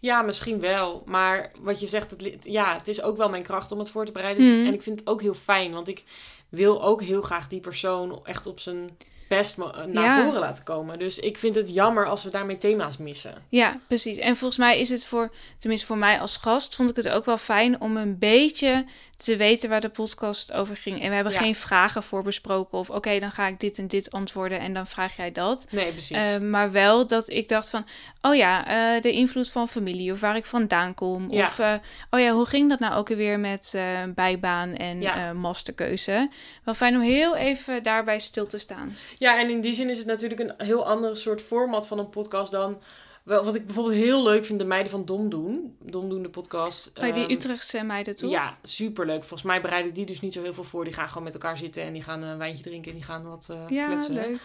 ja, 0.00 0.22
misschien 0.22 0.60
wel. 0.60 1.02
Maar 1.06 1.50
wat 1.60 1.80
je 1.80 1.86
zegt, 1.86 2.10
het, 2.10 2.36
ja, 2.44 2.76
het 2.76 2.88
is 2.88 3.02
ook 3.02 3.16
wel 3.16 3.28
mijn 3.28 3.42
kracht 3.42 3.72
om 3.72 3.78
het 3.78 3.90
voor 3.90 4.06
te 4.06 4.12
bereiden. 4.12 4.44
Dus- 4.44 4.52
Mhm. 4.54 4.66
En 4.66 4.74
ik 4.74 4.82
vind 4.82 4.98
het 5.00 5.08
ook 5.08 5.20
heel 5.20 5.34
fijn, 5.34 5.72
want 5.72 5.88
ik 5.88 6.04
wil 6.48 6.82
ook 6.82 7.02
heel 7.02 7.22
graag 7.22 7.48
die 7.48 7.60
persoon 7.60 8.24
echt 8.24 8.46
op 8.46 8.60
zijn 8.60 8.96
best 9.28 9.56
mo- 9.56 9.72
naar 9.86 10.04
Ja. 10.04 10.24
voren 10.24 10.40
laten 10.40 10.64
komen. 10.64 10.98
Dus 10.98 11.18
ik 11.18 11.38
vind 11.38 11.54
het 11.54 11.74
jammer 11.74 12.06
als 12.06 12.24
we 12.24 12.30
daarmee 12.30 12.56
thema's 12.56 12.96
missen. 12.96 13.34
Ja, 13.48 13.80
precies. 13.88 14.16
En 14.18 14.36
volgens 14.36 14.58
mij 14.58 14.78
is 14.80 14.88
het 14.88 15.06
voor, 15.06 15.32
tenminste 15.58 15.86
voor 15.86 15.98
mij 15.98 16.20
als 16.20 16.36
gast, 16.36 16.74
vond 16.74 16.90
ik 16.90 16.96
het 16.96 17.08
ook 17.08 17.24
wel 17.24 17.38
fijn 17.38 17.80
om 17.80 17.96
een 17.96 18.18
beetje 18.18 18.84
te 19.16 19.36
weten 19.36 19.68
waar 19.68 19.80
de 19.80 19.88
podcast 19.88 20.52
over 20.52 20.76
ging. 20.76 21.02
En 21.02 21.08
we 21.08 21.14
hebben 21.14 21.32
Ja. 21.32 21.38
geen 21.38 21.54
vragen 21.54 22.02
voor 22.02 22.22
besproken 22.22 22.78
of 22.78 22.90
oké, 22.90 23.18
dan 23.18 23.30
ga 23.32 23.46
ik 23.46 23.60
dit 23.60 23.78
en 23.78 23.86
dit 23.88 24.10
antwoorden 24.10 24.60
en 24.60 24.74
dan 24.74 24.86
vraag 24.86 25.16
jij 25.16 25.32
dat. 25.32 25.66
Nee, 25.70 25.92
precies. 25.92 26.16
Eh, 26.16 26.38
maar 26.38 26.72
wel 26.72 27.06
dat 27.06 27.30
ik 27.30 27.48
dacht 27.48 27.70
van, 27.70 27.86
oh 28.22 28.34
ja, 28.34 28.66
eh, 28.66 29.00
de 29.02 29.12
invloed 29.12 29.50
van 29.50 29.68
familie 29.68 30.12
of 30.12 30.20
waar 30.20 30.36
ik 30.36 30.46
vandaan 30.46 30.94
kom. 30.94 31.30
Ja. 31.32 31.46
Of, 31.46 31.58
eh, 31.58 31.72
oh 32.10 32.20
ja, 32.20 32.30
hoe 32.30 32.46
ging 32.46 32.68
dat 32.68 32.78
nou 32.78 32.94
ook 32.94 33.08
weer 33.08 33.40
met 33.40 33.72
eh, 33.74 33.82
bijbaan 34.14 34.74
en 34.74 35.02
eh, 35.02 35.32
masterkeuze? 35.32 36.28
Wel 36.64 36.74
fijn 36.74 36.94
om 36.94 37.00
heel 37.00 37.36
even 37.36 37.82
daarbij 37.82 38.18
stil 38.18 38.46
te 38.46 38.58
staan. 38.58 38.96
Ja, 39.18 39.40
en 39.40 39.50
in 39.50 39.60
die 39.60 39.74
zin 39.74 39.88
is 39.88 39.98
het 39.98 40.06
natuurlijk 40.06 40.40
een 40.40 40.66
heel 40.66 40.86
andere 40.86 41.14
soort 41.14 41.42
format 41.42 41.86
van 41.86 41.98
een 41.98 42.10
podcast 42.10 42.52
dan... 42.52 42.80
Wel, 43.22 43.44
wat 43.44 43.54
ik 43.54 43.66
bijvoorbeeld 43.66 43.96
heel 43.96 44.22
leuk 44.22 44.44
vind, 44.44 44.58
de 44.58 44.64
meiden 44.64 44.90
van 44.90 45.04
Dom 45.04 45.28
doen. 45.28 45.76
Dom 45.80 46.08
doen 46.08 46.22
de 46.22 46.28
podcast. 46.28 46.92
Oh, 46.98 47.14
die 47.14 47.22
ehm, 47.22 47.32
Utrechtse 47.32 47.82
meiden 47.82 48.16
toch? 48.16 48.30
Ja, 48.30 48.58
superleuk. 48.62 49.18
Volgens 49.18 49.42
mij 49.42 49.60
bereiden 49.60 49.94
die 49.94 50.06
dus 50.06 50.20
niet 50.20 50.34
zo 50.34 50.42
heel 50.42 50.54
veel 50.54 50.64
voor. 50.64 50.84
Die 50.84 50.92
gaan 50.92 51.08
gewoon 51.08 51.22
met 51.22 51.34
elkaar 51.34 51.58
zitten 51.58 51.82
en 51.82 51.92
die 51.92 52.02
gaan 52.02 52.22
een 52.22 52.38
wijntje 52.38 52.62
drinken 52.62 52.90
en 52.90 52.96
die 52.96 53.06
gaan 53.06 53.28
wat 53.28 53.48
eh 53.50 53.68
ja 53.68 53.86
kletsen. 53.86 54.14
leuk. 54.14 54.38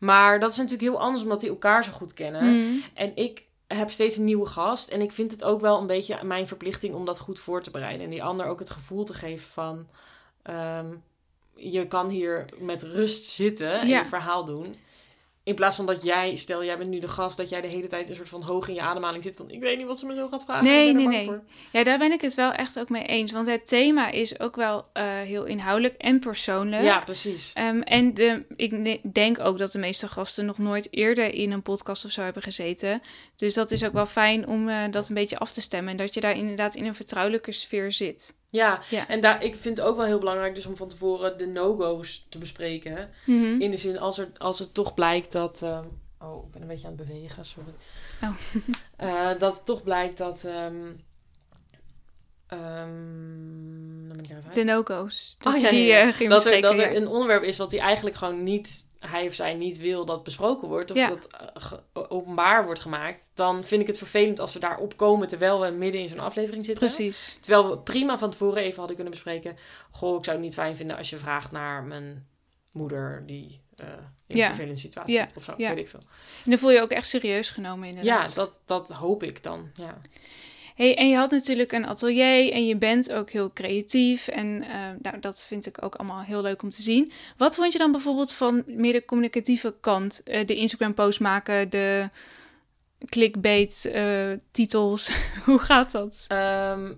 Maar 0.00 0.40
dat 0.40 0.50
is 0.50 0.56
natuurlijk 0.56 0.82
heel 0.82 1.00
anders 1.00 1.22
omdat 1.22 1.40
die 1.40 1.48
elkaar 1.48 1.84
zo 1.84 1.92
goed 1.92 2.14
kennen. 2.14 2.44
Mm. 2.44 2.82
En 2.94 3.16
ik 3.16 3.42
heb 3.66 3.90
steeds 3.90 4.16
een 4.16 4.24
nieuwe 4.24 4.46
gast. 4.46 4.88
En 4.88 5.00
ik 5.00 5.12
vind 5.12 5.30
het 5.30 5.44
ook 5.44 5.60
wel 5.60 5.80
een 5.80 5.86
beetje 5.86 6.24
mijn 6.24 6.46
verplichting 6.46 6.94
om 6.94 7.04
dat 7.04 7.18
goed 7.18 7.38
voor 7.38 7.62
te 7.62 7.70
bereiden. 7.70 8.04
En 8.04 8.10
die 8.10 8.24
ander 8.24 8.46
ook 8.46 8.58
het 8.58 8.70
gevoel 8.70 9.04
te 9.04 9.14
geven 9.14 9.48
van... 9.48 9.86
ehm, 10.42 10.86
je 11.56 11.86
kan 11.86 12.08
hier 12.08 12.44
met 12.58 12.82
rust 12.82 13.24
zitten 13.24 13.80
en 13.80 13.88
Ja. 13.88 13.98
je 13.98 14.06
verhaal 14.06 14.44
doen. 14.44 14.74
In 15.44 15.54
plaats 15.54 15.76
van 15.76 15.86
dat 15.86 16.02
jij, 16.02 16.36
stel 16.36 16.64
jij 16.64 16.78
bent 16.78 16.90
nu 16.90 16.98
de 16.98 17.08
gast, 17.08 17.36
dat 17.36 17.48
jij 17.48 17.60
de 17.60 17.68
hele 17.68 17.88
tijd 17.88 18.08
een 18.08 18.16
soort 18.16 18.28
van 18.28 18.42
hoog 18.42 18.68
in 18.68 18.74
je 18.74 18.80
ademhaling 18.80 19.24
zit. 19.24 19.36
Van 19.36 19.50
ik 19.50 19.60
weet 19.60 19.76
niet 19.76 19.86
wat 19.86 19.98
ze 19.98 20.06
me 20.06 20.14
zo 20.14 20.28
gaat 20.28 20.44
vragen. 20.44 20.64
Nee, 20.64 20.92
nee, 20.92 21.06
nee. 21.06 21.24
voor. 21.24 21.42
Ja, 21.72 21.84
daar 21.84 21.98
ben 21.98 22.12
ik 22.12 22.20
het 22.20 22.34
wel 22.34 22.52
echt 22.52 22.80
ook 22.80 22.88
mee 22.88 23.04
eens. 23.04 23.32
Want 23.32 23.46
het 23.46 23.66
thema 23.66 24.10
is 24.10 24.40
ook 24.40 24.56
wel 24.56 24.84
eh, 24.92 25.04
heel 25.04 25.44
inhoudelijk 25.44 25.94
en 25.96 26.20
persoonlijk. 26.20 26.82
Ja, 26.82 26.98
precies. 26.98 27.52
Ehm, 27.54 27.80
en 27.80 28.14
de, 28.14 28.44
ik 28.56 29.14
denk 29.14 29.38
ook 29.40 29.58
dat 29.58 29.72
de 29.72 29.78
meeste 29.78 30.08
gasten 30.08 30.46
nog 30.46 30.58
nooit 30.58 30.88
eerder 30.90 31.34
in 31.34 31.52
een 31.52 31.62
podcast 31.62 32.04
of 32.04 32.10
zo 32.10 32.22
hebben 32.22 32.42
gezeten. 32.42 33.02
Dus 33.36 33.54
dat 33.54 33.70
is 33.70 33.84
ook 33.84 33.92
wel 33.92 34.06
fijn 34.06 34.46
om 34.46 34.68
eh, 34.68 34.84
dat 34.90 35.08
een 35.08 35.14
beetje 35.14 35.38
af 35.38 35.52
te 35.52 35.60
stemmen. 35.60 35.90
En 35.90 35.96
dat 35.96 36.14
je 36.14 36.20
daar 36.20 36.36
inderdaad 36.36 36.74
in 36.74 36.84
een 36.84 36.94
vertrouwelijke 36.94 37.52
sfeer 37.52 37.92
zit. 37.92 38.40
Ja, 38.52 38.82
Ja. 38.88 39.08
en 39.08 39.20
daar, 39.20 39.44
ik 39.44 39.54
vind 39.54 39.76
het 39.76 39.86
ook 39.86 39.96
wel 39.96 40.06
heel 40.06 40.18
belangrijk 40.18 40.54
dus 40.54 40.66
om 40.66 40.76
van 40.76 40.88
tevoren 40.88 41.38
de 41.38 41.46
no-go's 41.46 42.26
te 42.28 42.38
bespreken. 42.38 43.10
Mhm. 43.24 43.60
In 43.60 43.70
de 43.70 43.76
zin, 43.76 43.98
als, 43.98 44.18
er, 44.18 44.28
als 44.38 44.58
het 44.58 44.74
toch 44.74 44.94
blijkt 44.94 45.32
dat... 45.32 45.62
ehm, 45.62 45.84
oh, 46.20 46.44
ik 46.46 46.50
ben 46.50 46.62
een 46.62 46.68
beetje 46.68 46.86
aan 46.88 46.94
het 46.96 47.06
bewegen, 47.06 47.44
sorry. 47.44 47.72
Oh. 48.22 48.30
Eh, 48.96 49.38
dat 49.38 49.56
het 49.56 49.64
toch 49.64 49.82
blijkt 49.82 50.18
dat... 50.18 50.44
even 54.32 54.44
uit. 54.44 54.54
De 54.54 54.64
no-go's. 54.64 55.36
Dat 55.38 55.54
Oh, 55.54 55.70
die 55.70 55.92
eh, 55.92 56.28
dat 56.28 56.46
er, 56.46 56.60
dat 56.60 56.78
er 56.78 56.96
een 56.96 57.08
onderwerp 57.08 57.42
is 57.42 57.56
wat 57.56 57.72
hij 57.72 57.80
eigenlijk 57.80 58.16
gewoon 58.16 58.42
niet... 58.42 58.86
Hij 59.06 59.26
of 59.26 59.34
zij 59.34 59.54
niet 59.54 59.78
wil 59.78 60.04
dat 60.04 60.24
besproken 60.24 60.68
wordt. 60.68 60.90
Of 60.90 60.96
Ja. 60.96 61.08
dat 61.08 61.26
eh, 61.26 61.46
ge- 61.54 61.80
openbaar 62.08 62.64
wordt 62.64 62.80
gemaakt. 62.80 63.30
Dan 63.34 63.64
vind 63.64 63.80
ik 63.80 63.86
het 63.86 63.98
vervelend 63.98 64.40
als 64.40 64.52
we 64.52 64.58
daarop 64.60 64.96
komen... 64.96 65.28
terwijl 65.28 65.60
we 65.60 65.70
midden 65.70 66.00
in 66.00 66.08
zo'n 66.08 66.18
aflevering 66.18 66.64
zitten. 66.64 66.86
Precies. 66.86 67.38
Terwijl 67.40 67.70
we 67.70 67.78
prima 67.78 68.18
van 68.18 68.30
tevoren 68.30 68.62
even 68.62 68.76
hadden 68.78 68.94
kunnen 68.94 69.12
bespreken. 69.14 69.56
Goh, 69.90 70.18
ik 70.18 70.24
zou 70.24 70.36
het 70.36 70.44
niet 70.46 70.54
fijn 70.54 70.76
vinden 70.76 70.96
als 70.96 71.10
je 71.10 71.16
vraagt 71.16 71.50
naar 71.52 71.82
mijn 71.84 72.26
moeder 72.72 73.22
die 73.26 73.60
eh, 73.76 73.86
in 74.26 74.36
Ja. 74.36 74.42
een 74.42 74.48
vervelende 74.54 74.80
situatie 74.80 75.14
Ja. 75.14 75.22
zit 75.28 75.36
of 75.36 75.44
zo. 75.44 75.54
Ja. 75.56 75.68
Weet 75.68 75.78
ik 75.84 75.88
veel. 75.88 76.00
En 76.44 76.50
dan 76.50 76.58
voel 76.58 76.70
je 76.70 76.76
je 76.76 76.82
ook 76.82 76.90
echt 76.90 77.06
serieus 77.06 77.50
genomen 77.50 77.88
Ja, 77.88 77.94
inderdaad. 77.94 78.34
dat, 78.34 78.60
dat 78.64 78.90
hoop 78.90 79.22
ik 79.22 79.42
dan. 79.42 79.70
Ja. 79.74 80.00
En 80.90 81.08
je 81.08 81.16
had 81.16 81.30
natuurlijk 81.30 81.72
een 81.72 81.86
atelier 81.86 82.52
en 82.52 82.66
je 82.66 82.76
bent 82.76 83.12
ook 83.12 83.30
heel 83.30 83.52
creatief. 83.52 84.28
En 84.28 84.62
eh, 84.62 84.70
nou, 85.02 85.20
dat 85.20 85.44
vind 85.44 85.66
ik 85.66 85.82
ook 85.82 85.94
allemaal 85.94 86.22
heel 86.22 86.42
leuk 86.42 86.62
om 86.62 86.70
te 86.70 86.82
zien. 86.82 87.12
Wat 87.36 87.54
vond 87.54 87.72
je 87.72 87.78
dan 87.78 87.92
bijvoorbeeld 87.92 88.32
van 88.32 88.62
meer 88.66 88.92
de 88.92 89.04
communicatieve 89.04 89.74
kant? 89.80 90.22
Eh, 90.22 90.46
de 90.46 90.54
Instagram-post 90.54 91.20
maken, 91.20 91.70
de 91.70 92.08
clickbait-titels. 93.06 95.10
Hoe 95.44 95.58
gaat 95.58 95.92
dat? 95.92 96.24
Ehm, 96.28 96.92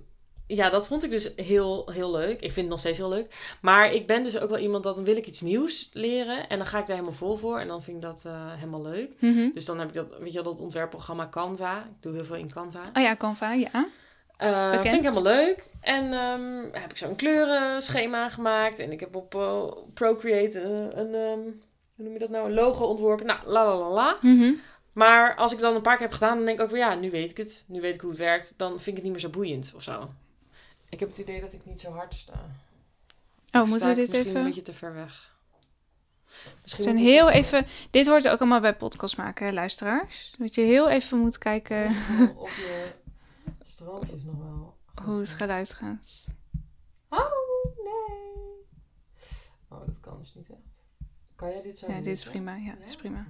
ja, 0.54 0.70
dat 0.70 0.86
vond 0.86 1.04
ik 1.04 1.10
dus 1.10 1.32
heel, 1.36 1.90
heel 1.92 2.10
leuk. 2.10 2.34
Ik 2.34 2.52
vind 2.52 2.56
het 2.56 2.68
nog 2.68 2.78
steeds 2.78 2.98
heel 2.98 3.08
leuk. 3.08 3.56
Maar 3.60 3.92
ik 3.92 4.06
ben 4.06 4.24
dus 4.24 4.38
ook 4.38 4.50
wel 4.50 4.58
iemand 4.58 4.82
dat 4.84 4.96
dan 4.96 5.04
wil 5.04 5.16
ik 5.16 5.26
iets 5.26 5.40
nieuws 5.40 5.90
leren. 5.92 6.48
En 6.48 6.58
dan 6.58 6.66
ga 6.66 6.78
ik 6.78 6.86
daar 6.86 6.96
helemaal 6.96 7.18
vol 7.18 7.36
voor. 7.36 7.58
En 7.58 7.68
dan 7.68 7.82
vind 7.82 7.96
ik 7.96 8.02
dat 8.02 8.22
eh, 8.26 8.52
helemaal 8.54 8.82
leuk. 8.82 9.12
Mhm. 9.18 9.48
Dus 9.54 9.64
dan 9.64 9.78
heb 9.78 9.88
ik 9.88 9.94
dat, 9.94 10.18
weet 10.18 10.32
je 10.32 10.42
wel, 10.42 10.52
dat 10.52 10.60
ontwerpprogramma 10.60 11.28
Canva. 11.30 11.78
Ik 11.78 12.02
doe 12.02 12.12
heel 12.12 12.24
veel 12.24 12.36
in 12.36 12.50
Canva. 12.50 12.90
Oh 12.94 13.02
ja, 13.02 13.16
Canva, 13.16 13.52
ja. 13.52 13.86
Bekend. 14.38 14.82
vind 14.82 14.94
ik 14.94 15.02
helemaal 15.02 15.22
leuk. 15.22 15.64
En 15.80 16.12
ehm, 16.12 16.62
heb 16.72 16.90
ik 16.90 16.96
zo'n 16.96 17.16
kleurenschema 17.16 18.28
gemaakt. 18.28 18.78
En 18.78 18.92
ik 18.92 19.00
heb 19.00 19.16
op 19.16 19.34
eh, 19.34 19.62
Procreate 19.94 20.60
een, 20.94 21.14
ehm, 21.14 21.40
hoe 21.96 22.04
noem 22.04 22.12
je 22.12 22.18
dat 22.18 22.30
nou, 22.30 22.46
een 22.46 22.54
logo 22.54 22.84
ontworpen. 22.84 23.26
Nou, 23.26 23.38
la 23.46 23.64
la 23.64 23.78
la 23.78 23.90
la. 23.90 24.16
Mhm. 24.20 24.52
Maar 24.92 25.34
als 25.34 25.52
ik 25.52 25.58
dan 25.58 25.74
een 25.74 25.82
paar 25.82 25.96
keer 25.96 26.06
heb 26.06 26.14
gedaan, 26.14 26.36
dan 26.36 26.44
denk 26.44 26.58
ik 26.58 26.64
ook 26.64 26.70
weer, 26.70 26.80
ja, 26.80 26.94
nu 26.94 27.10
weet 27.10 27.30
ik 27.30 27.36
het. 27.36 27.64
Nu 27.66 27.80
weet 27.80 27.94
ik 27.94 28.00
hoe 28.00 28.10
het 28.10 28.18
werkt. 28.18 28.54
Dan 28.56 28.70
vind 28.70 28.86
ik 28.86 28.94
het 28.94 29.02
niet 29.02 29.12
meer 29.12 29.20
zo 29.20 29.28
boeiend 29.28 29.72
of 29.76 29.82
zo. 29.82 30.10
Ik 30.94 31.00
heb 31.00 31.08
het 31.08 31.18
idee 31.18 31.40
dat 31.40 31.52
ik 31.52 31.64
niet 31.64 31.80
zo 31.80 31.92
hard 31.92 32.14
sta. 32.14 32.46
Oh, 33.52 33.64
moeten 33.64 33.88
we 33.88 33.94
dit 33.94 34.08
misschien 34.08 34.26
even... 34.26 34.40
een 34.40 34.46
beetje 34.46 34.62
te 34.62 34.74
ver 34.74 34.94
weg. 34.94 35.36
We 36.24 36.50
Misschien 36.62 36.84
zijn 36.84 36.96
heel 36.96 37.30
even... 37.30 37.66
Dit 37.90 38.06
hoort 38.06 38.28
ook 38.28 38.40
allemaal 38.40 38.60
bij 38.60 38.76
podcast 38.76 39.16
maken, 39.16 39.46
hè, 39.46 39.52
luisteraars. 39.52 40.34
Dat 40.38 40.54
je 40.54 40.60
heel 40.60 40.88
even 40.88 41.18
moet 41.18 41.38
kijken 41.38 41.86
Of 42.36 42.56
je 42.56 42.92
stroompjes 43.62 44.22
nog 44.22 44.36
wel. 44.36 44.76
hoe 45.04 45.20
het 45.20 45.28
geluid 45.28 45.74
gaat. 45.74 46.26
Oh, 47.08 47.18
nee. 47.84 48.66
Oh, 49.68 49.86
dat 49.86 50.00
kan 50.00 50.18
dus 50.18 50.34
niet 50.34 50.50
echt. 50.50 50.60
Kan 51.36 51.48
jij 51.50 51.62
dit 51.62 51.78
zo 51.78 51.86
Ja, 51.90 51.96
dit 51.96 52.06
is 52.06 52.24
prima. 52.24 52.54
Ja, 52.56 52.74
dit 52.74 52.88
is 52.88 52.96
prima. 52.96 53.26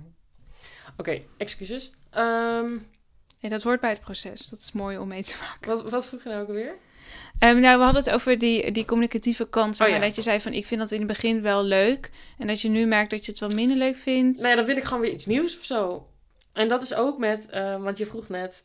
Oké, 0.96 1.22
excuses. 1.36 1.92
Ehm, 2.10 2.78
Ja, 3.38 3.48
dat 3.48 3.62
hoort 3.62 3.80
bij 3.80 3.90
het 3.90 4.00
proces. 4.00 4.48
Dat 4.48 4.58
is 4.58 4.72
mooi 4.72 4.98
om 4.98 5.08
mee 5.08 5.22
te 5.22 5.36
maken. 5.40 5.68
wat, 5.68 5.90
wat 5.90 6.06
vroeg 6.06 6.22
je 6.22 6.28
nou 6.28 6.42
ook 6.42 6.48
alweer? 6.48 6.76
Ehm, 7.38 7.60
nou, 7.60 7.78
we 7.78 7.84
hadden 7.84 8.02
het 8.02 8.12
over 8.12 8.38
die, 8.38 8.72
die 8.72 8.84
communicatieve 8.84 9.48
kant. 9.48 9.76
zeg 9.76 9.86
Oh, 9.86 9.94
ja. 9.94 10.00
Dat 10.00 10.14
je 10.14 10.22
zei 10.22 10.40
van, 10.40 10.52
ik 10.52 10.66
vind 10.66 10.80
dat 10.80 10.90
in 10.90 10.98
het 10.98 11.06
begin 11.06 11.42
wel 11.42 11.64
leuk. 11.64 12.10
En 12.38 12.46
dat 12.46 12.60
je 12.60 12.68
nu 12.68 12.86
merkt 12.86 13.10
dat 13.10 13.24
je 13.24 13.30
het 13.30 13.40
wat 13.40 13.54
minder 13.54 13.76
leuk 13.76 13.96
vindt. 13.96 14.42
Nee, 14.42 14.56
dan 14.56 14.64
wil 14.64 14.76
ik 14.76 14.84
gewoon 14.84 15.00
weer 15.00 15.12
iets 15.12 15.26
nieuws 15.26 15.58
of 15.58 15.64
zo. 15.64 16.06
En 16.52 16.68
dat 16.68 16.82
is 16.82 16.94
ook 16.94 17.18
met, 17.18 17.48
eh, 17.48 17.82
want 17.82 17.98
je 17.98 18.06
vroeg 18.06 18.28
net, 18.28 18.64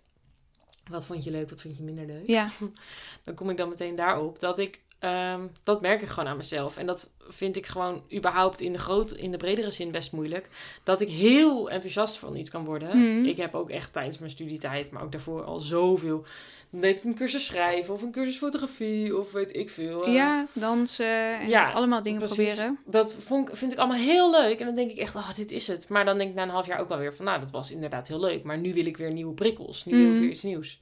wat 0.90 1.06
vond 1.06 1.24
je 1.24 1.32
leuk, 1.32 1.50
wat 1.50 1.62
vond 1.62 1.78
je 1.78 1.84
minder 1.84 2.06
leuk? 2.06 2.28
Ja, 2.28 2.50
Dan 3.24 3.36
kom 3.36 3.50
ik 3.50 3.58
dan 3.58 3.70
meteen 3.70 3.96
daarop 3.96 4.40
dat 4.40 4.60
ik 4.60 4.82
ehm, 5.00 5.42
dat 5.64 5.82
merk 5.82 6.02
ik 6.02 6.08
gewoon 6.08 6.30
aan 6.30 6.38
mezelf. 6.38 6.78
En 6.78 6.86
dat 6.86 7.10
vind 7.28 7.58
ik 7.58 7.66
gewoon 7.66 8.04
überhaupt 8.14 8.60
in 8.60 8.72
de, 8.72 8.78
groot, 8.78 9.12
in 9.12 9.32
de 9.32 9.38
bredere 9.38 9.72
zin 9.72 9.92
best 9.92 10.12
moeilijk. 10.12 10.50
Dat 10.84 11.02
ik 11.02 11.10
heel 11.10 11.70
enthousiast 11.70 12.18
van 12.18 12.36
iets 12.36 12.50
kan 12.50 12.66
worden. 12.66 12.98
Mhm. 12.98 13.26
Ik 13.26 13.38
heb 13.38 13.56
ook 13.56 13.70
echt 13.70 13.94
tijdens 13.94 14.18
mijn 14.18 14.32
studietijd, 14.32 14.92
maar 14.92 15.04
ook 15.04 15.12
daarvoor 15.12 15.44
al 15.44 15.60
zoveel. 15.60 16.26
Dan 16.72 16.82
deed 16.82 16.98
ik 16.98 17.04
een 17.04 17.16
cursus 17.16 17.46
schrijven 17.46 17.94
of 17.94 18.02
een 18.02 18.12
cursus 18.12 18.38
fotografie 18.38 19.18
of 19.18 19.32
weet 19.32 19.56
ik 19.56 19.70
veel. 19.70 20.06
eh, 20.06 20.14
ja, 20.14 20.46
dansen 20.54 21.40
en 21.40 21.48
ja, 21.50 21.72
allemaal 21.72 22.02
dingen 22.02 22.20
precies. 22.20 22.36
proberen. 22.56 22.80
Dat 22.86 23.14
vond, 23.14 23.50
vind 23.54 23.72
ik 23.72 23.78
allemaal 23.78 23.98
heel 23.98 24.32
leuk. 24.32 24.60
En 24.60 24.66
dan 24.66 24.76
denk 24.76 24.92
ik 24.92 24.98
echt, 24.98 25.16
oh, 25.16 25.34
dit 25.36 25.52
is 25.52 25.68
het. 25.68 25.90
Maar 25.90 26.06
dan 26.06 26.18
denk 26.18 26.30
ik 26.30 26.36
na 26.36 26.44
een 26.44 26.50
half 26.50 26.66
jaar 26.68 26.80
ook 26.80 26.90
wel 26.90 26.98
weer 26.98 27.16
van, 27.16 27.26
nou, 27.26 27.40
dat 27.40 27.52
was 27.52 27.72
inderdaad 27.72 28.08
heel 28.08 28.20
leuk. 28.20 28.44
Maar 28.44 28.58
nu 28.58 28.74
wil 28.74 28.86
ik 28.86 28.98
weer 28.98 29.12
nieuwe 29.12 29.34
prikkels. 29.34 29.86
Nu 29.86 29.92
wil 29.98 30.06
ik 30.06 30.12
Mhm. 30.12 30.20
weer 30.20 30.30
iets 30.30 30.44
nieuws. 30.44 30.82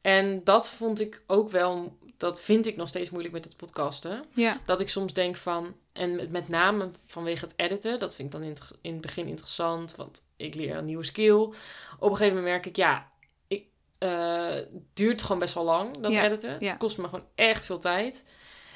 En 0.00 0.40
dat 0.44 0.68
vond 0.68 1.00
ik 1.00 1.22
ook 1.26 1.50
wel, 1.50 1.96
dat 2.16 2.40
vind 2.42 2.66
ik 2.66 2.76
nog 2.76 2.88
steeds 2.88 3.10
moeilijk 3.10 3.34
met 3.34 3.44
het 3.44 3.56
podcasten. 3.56 4.24
Ja, 4.34 4.58
Dat 4.64 4.80
ik 4.80 4.88
soms 4.88 5.12
denk 5.14 5.36
van, 5.36 5.74
en 5.92 6.14
met, 6.16 6.30
met 6.32 6.48
name 6.48 6.90
vanwege 7.06 7.44
het 7.44 7.54
editen, 7.56 7.98
dat 7.98 8.14
vind 8.14 8.34
ik 8.34 8.40
dan 8.40 8.42
in 8.48 8.54
het, 8.54 8.70
in 8.80 8.92
het 8.92 9.00
begin 9.00 9.26
interessant, 9.26 9.94
want 9.96 10.26
ik 10.36 10.54
leer 10.54 10.76
een 10.76 10.84
nieuwe 10.84 11.04
skill. 11.04 11.32
Op 11.34 11.54
een 12.00 12.08
gegeven 12.16 12.34
moment 12.36 12.44
merk 12.52 12.66
ik, 12.66 12.76
ja, 12.76 13.10
eh, 14.02 14.54
duurt 14.92 15.22
gewoon 15.22 15.38
best 15.38 15.54
wel 15.54 15.64
lang, 15.64 15.96
dat 15.98 16.12
Ja, 16.12 16.24
editen. 16.24 16.56
ja. 16.60 16.74
Kost 16.74 16.98
me 16.98 17.04
gewoon 17.04 17.24
echt 17.34 17.64
veel 17.64 17.78
tijd. 17.78 18.24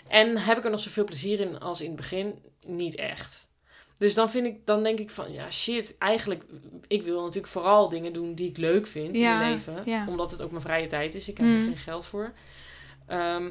En 0.09 0.39
heb 0.39 0.59
ik 0.59 0.65
er 0.65 0.71
nog 0.71 0.81
zoveel 0.81 1.05
plezier 1.05 1.41
in 1.41 1.61
als 1.61 1.81
in 1.81 1.87
het 1.87 1.97
begin? 1.97 2.43
Niet 2.67 2.95
echt. 2.95 3.49
Dus 3.99 4.15
dan, 4.15 4.31
vind 4.31 4.47
ik, 4.47 4.67
dan 4.67 4.83
denk 4.83 4.99
ik 4.99 5.11
van, 5.11 5.33
ja 5.33 5.51
shit, 5.51 5.97
eigenlijk, 5.99 6.45
ik 6.87 7.03
wil 7.03 7.21
natuurlijk 7.21 7.53
vooral 7.53 7.89
dingen 7.89 8.13
doen 8.13 8.35
die 8.35 8.49
ik 8.49 8.57
leuk 8.57 8.87
vind 8.87 9.17
Ja, 9.17 9.33
in 9.33 9.39
mijn 9.39 9.51
leven. 9.53 9.83
ja. 9.85 10.05
Omdat 10.09 10.31
het 10.31 10.43
ook 10.43 10.51
mijn 10.51 10.63
vrije 10.63 10.87
tijd 10.87 11.15
is. 11.15 11.29
Ik 11.29 11.37
heb 11.39 11.47
er 11.47 11.53
Mm. 11.53 11.65
geen 11.65 11.77
geld 11.77 12.05
voor. 12.05 12.33
Ehm, 13.07 13.51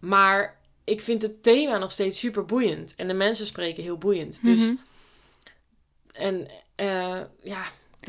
maar 0.00 0.60
ik 0.84 1.00
vind 1.00 1.22
het 1.22 1.42
thema 1.42 1.78
nog 1.78 1.92
steeds 1.92 2.18
super 2.18 2.44
boeiend. 2.44 2.94
En 2.96 3.08
de 3.08 3.14
mensen 3.14 3.46
spreken 3.46 3.82
heel 3.82 3.98
boeiend. 3.98 4.44
Dus, 4.44 4.60
Mhm. 4.60 4.74
en 6.12 6.48
eh, 6.74 7.20
ja, 7.42 7.62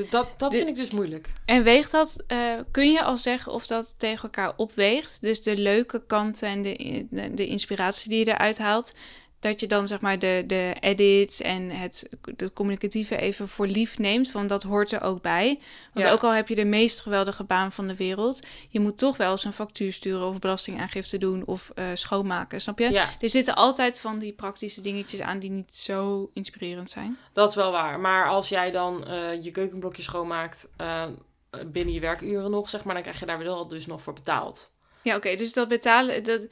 dat, 0.09 0.27
dat 0.37 0.53
vind 0.53 0.67
ik 0.67 0.75
dus 0.75 0.91
moeilijk. 0.91 1.29
En 1.45 1.63
weegt 1.63 1.91
dat, 1.91 2.23
eh, 2.27 2.53
kun 2.71 2.91
je 2.91 3.03
al 3.03 3.17
zeggen 3.17 3.53
of 3.53 3.67
dat 3.67 3.99
tegen 3.99 4.23
elkaar 4.23 4.53
opweegt? 4.55 5.21
Dus 5.21 5.43
de 5.43 5.57
leuke 5.57 6.05
kanten 6.05 6.47
en 6.47 6.61
de, 6.61 7.05
de, 7.09 7.33
de 7.33 7.47
inspiratie 7.47 8.09
die 8.09 8.19
je 8.19 8.31
eruit 8.31 8.57
haalt. 8.57 8.93
Dat 9.39 9.59
je 9.59 9.67
dan 9.67 9.87
zeg 9.87 10.01
maar 10.01 10.19
de, 10.19 10.43
de 10.47 10.75
edits 10.79 11.41
en 11.41 11.69
het, 11.69 12.09
het 12.37 12.53
communicatieve 12.53 13.17
even 13.17 13.47
voor 13.47 13.67
lief 13.67 13.97
neemt. 13.97 14.31
Van 14.31 14.47
dat 14.47 14.63
hoort 14.63 14.91
er 14.91 15.01
ook 15.01 15.21
bij. 15.21 15.59
Want 15.93 16.05
Ja. 16.05 16.11
ook 16.11 16.23
al 16.23 16.33
heb 16.33 16.47
je 16.47 16.55
de 16.55 16.65
meest 16.65 16.99
geweldige 17.01 17.43
baan 17.43 17.71
van 17.71 17.87
de 17.87 17.95
wereld. 17.95 18.39
Je 18.69 18.79
moet 18.79 18.97
toch 18.97 19.17
wel 19.17 19.31
eens 19.31 19.43
een 19.43 19.53
factuur 19.53 19.93
sturen 19.93 20.27
of 20.27 20.39
belastingaangifte 20.39 21.17
doen 21.17 21.45
of 21.45 21.71
eh, 21.75 21.85
schoonmaken. 21.93 22.61
Snap 22.61 22.79
je? 22.79 22.91
Ja, 22.91 23.07
Er 23.19 23.29
zitten 23.29 23.55
altijd 23.55 23.99
van 23.99 24.19
die 24.19 24.33
praktische 24.33 24.81
dingetjes 24.81 25.21
aan 25.21 25.39
die 25.39 25.49
niet 25.49 25.75
zo 25.75 26.29
inspirerend 26.33 26.89
zijn. 26.89 27.17
dat 27.33 27.49
is 27.49 27.55
wel 27.55 27.71
waar. 27.71 27.99
Maar 27.99 28.27
als 28.29 28.49
jij 28.49 28.71
dan 28.71 29.07
eh, 29.07 29.43
je 29.43 29.51
keukenblokje 29.51 30.01
schoonmaakt 30.01 30.69
eh, 30.77 31.03
binnen 31.65 31.93
je 31.93 31.99
werkuren 31.99 32.51
nog, 32.51 32.69
zeg 32.69 32.83
maar, 32.83 32.93
dan 32.93 33.03
krijg 33.03 33.19
je 33.19 33.25
daar 33.25 33.37
wel 33.37 33.67
dus 33.67 33.85
nog 33.85 34.01
voor 34.01 34.13
betaald. 34.13 34.71
Ja, 35.07 35.15
oké. 35.15 35.35
dus 35.35 35.53
dat 35.53 35.67
betalen, 35.67 36.23
dat, 36.23 36.47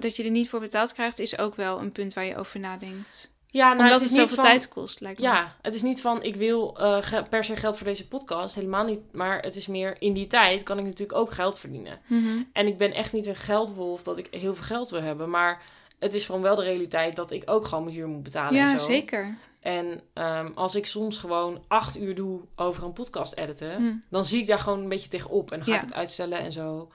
dat 0.00 0.16
je 0.16 0.24
er 0.24 0.30
niet 0.30 0.48
voor 0.48 0.60
betaald 0.60 0.92
krijgt, 0.92 1.18
is 1.18 1.38
ook 1.38 1.54
wel 1.54 1.80
een 1.80 1.92
punt 1.92 2.12
waar 2.14 2.24
je 2.24 2.36
over 2.36 2.60
nadenkt. 2.60 3.34
Ja, 3.52 3.66
nou, 3.72 3.78
Omdat 3.78 3.92
het 3.92 4.02
het, 4.02 4.10
is 4.10 4.16
niet 4.16 4.28
zoveel 4.28 4.42
van- 4.44 4.52
tijd 4.52 4.68
kost, 4.68 5.00
lijkt 5.00 5.18
me. 5.20 5.24
Ja, 5.24 5.56
het 5.62 5.74
is 5.74 5.82
niet 5.82 6.00
van 6.00 6.22
ik 6.22 6.36
wil 6.36 6.76
eh, 6.78 7.22
per 7.30 7.44
se 7.44 7.56
geld 7.56 7.76
voor 7.76 7.86
deze 7.86 8.08
podcast. 8.08 8.54
Helemaal 8.54 8.84
niet. 8.84 9.00
Maar 9.12 9.40
het 9.42 9.56
is 9.56 9.66
meer 9.66 10.00
in 10.02 10.12
die 10.12 10.26
tijd 10.26 10.62
kan 10.62 10.78
ik 10.78 10.84
natuurlijk 10.84 11.18
ook 11.18 11.30
geld 11.30 11.58
verdienen. 11.58 11.98
Mhm. 12.06 12.42
En 12.52 12.66
ik 12.66 12.78
ben 12.78 12.92
echt 12.92 13.12
niet 13.12 13.26
een 13.26 13.36
geldwolf 13.36 14.02
dat 14.02 14.18
ik 14.18 14.28
heel 14.30 14.54
veel 14.54 14.64
geld 14.64 14.90
wil 14.90 15.00
hebben. 15.02 15.30
Maar 15.30 15.62
het 15.98 16.14
is 16.14 16.24
gewoon 16.24 16.42
wel 16.42 16.54
de 16.56 16.62
realiteit 16.62 17.16
dat 17.16 17.30
ik 17.30 17.42
ook 17.46 17.66
gewoon 17.66 17.84
mijn 17.84 17.96
huur 17.96 18.06
moet 18.08 18.22
betalen. 18.22 18.54
ja 18.54 18.72
en 18.72 18.80
zo. 18.80 18.86
zeker. 18.86 19.36
En 19.60 20.00
ehm, 20.14 20.48
als 20.54 20.74
ik 20.74 20.86
soms 20.86 21.18
gewoon 21.18 21.64
acht 21.68 21.98
uur 22.00 22.14
doe 22.14 22.40
over 22.56 22.84
een 22.84 22.92
podcast 22.92 23.36
editen, 23.36 23.74
Hm. 23.76 23.92
dan 24.10 24.24
zie 24.24 24.40
ik 24.40 24.46
daar 24.46 24.58
gewoon 24.58 24.78
een 24.82 24.88
beetje 24.88 25.08
tegenop. 25.08 25.50
En 25.50 25.58
dan 25.58 25.66
ga 25.66 25.72
Ja. 25.74 25.78
ik 25.80 25.84
het 25.86 25.94
uitstellen 25.94 26.38
en 26.38 26.52
zo. 26.52 26.90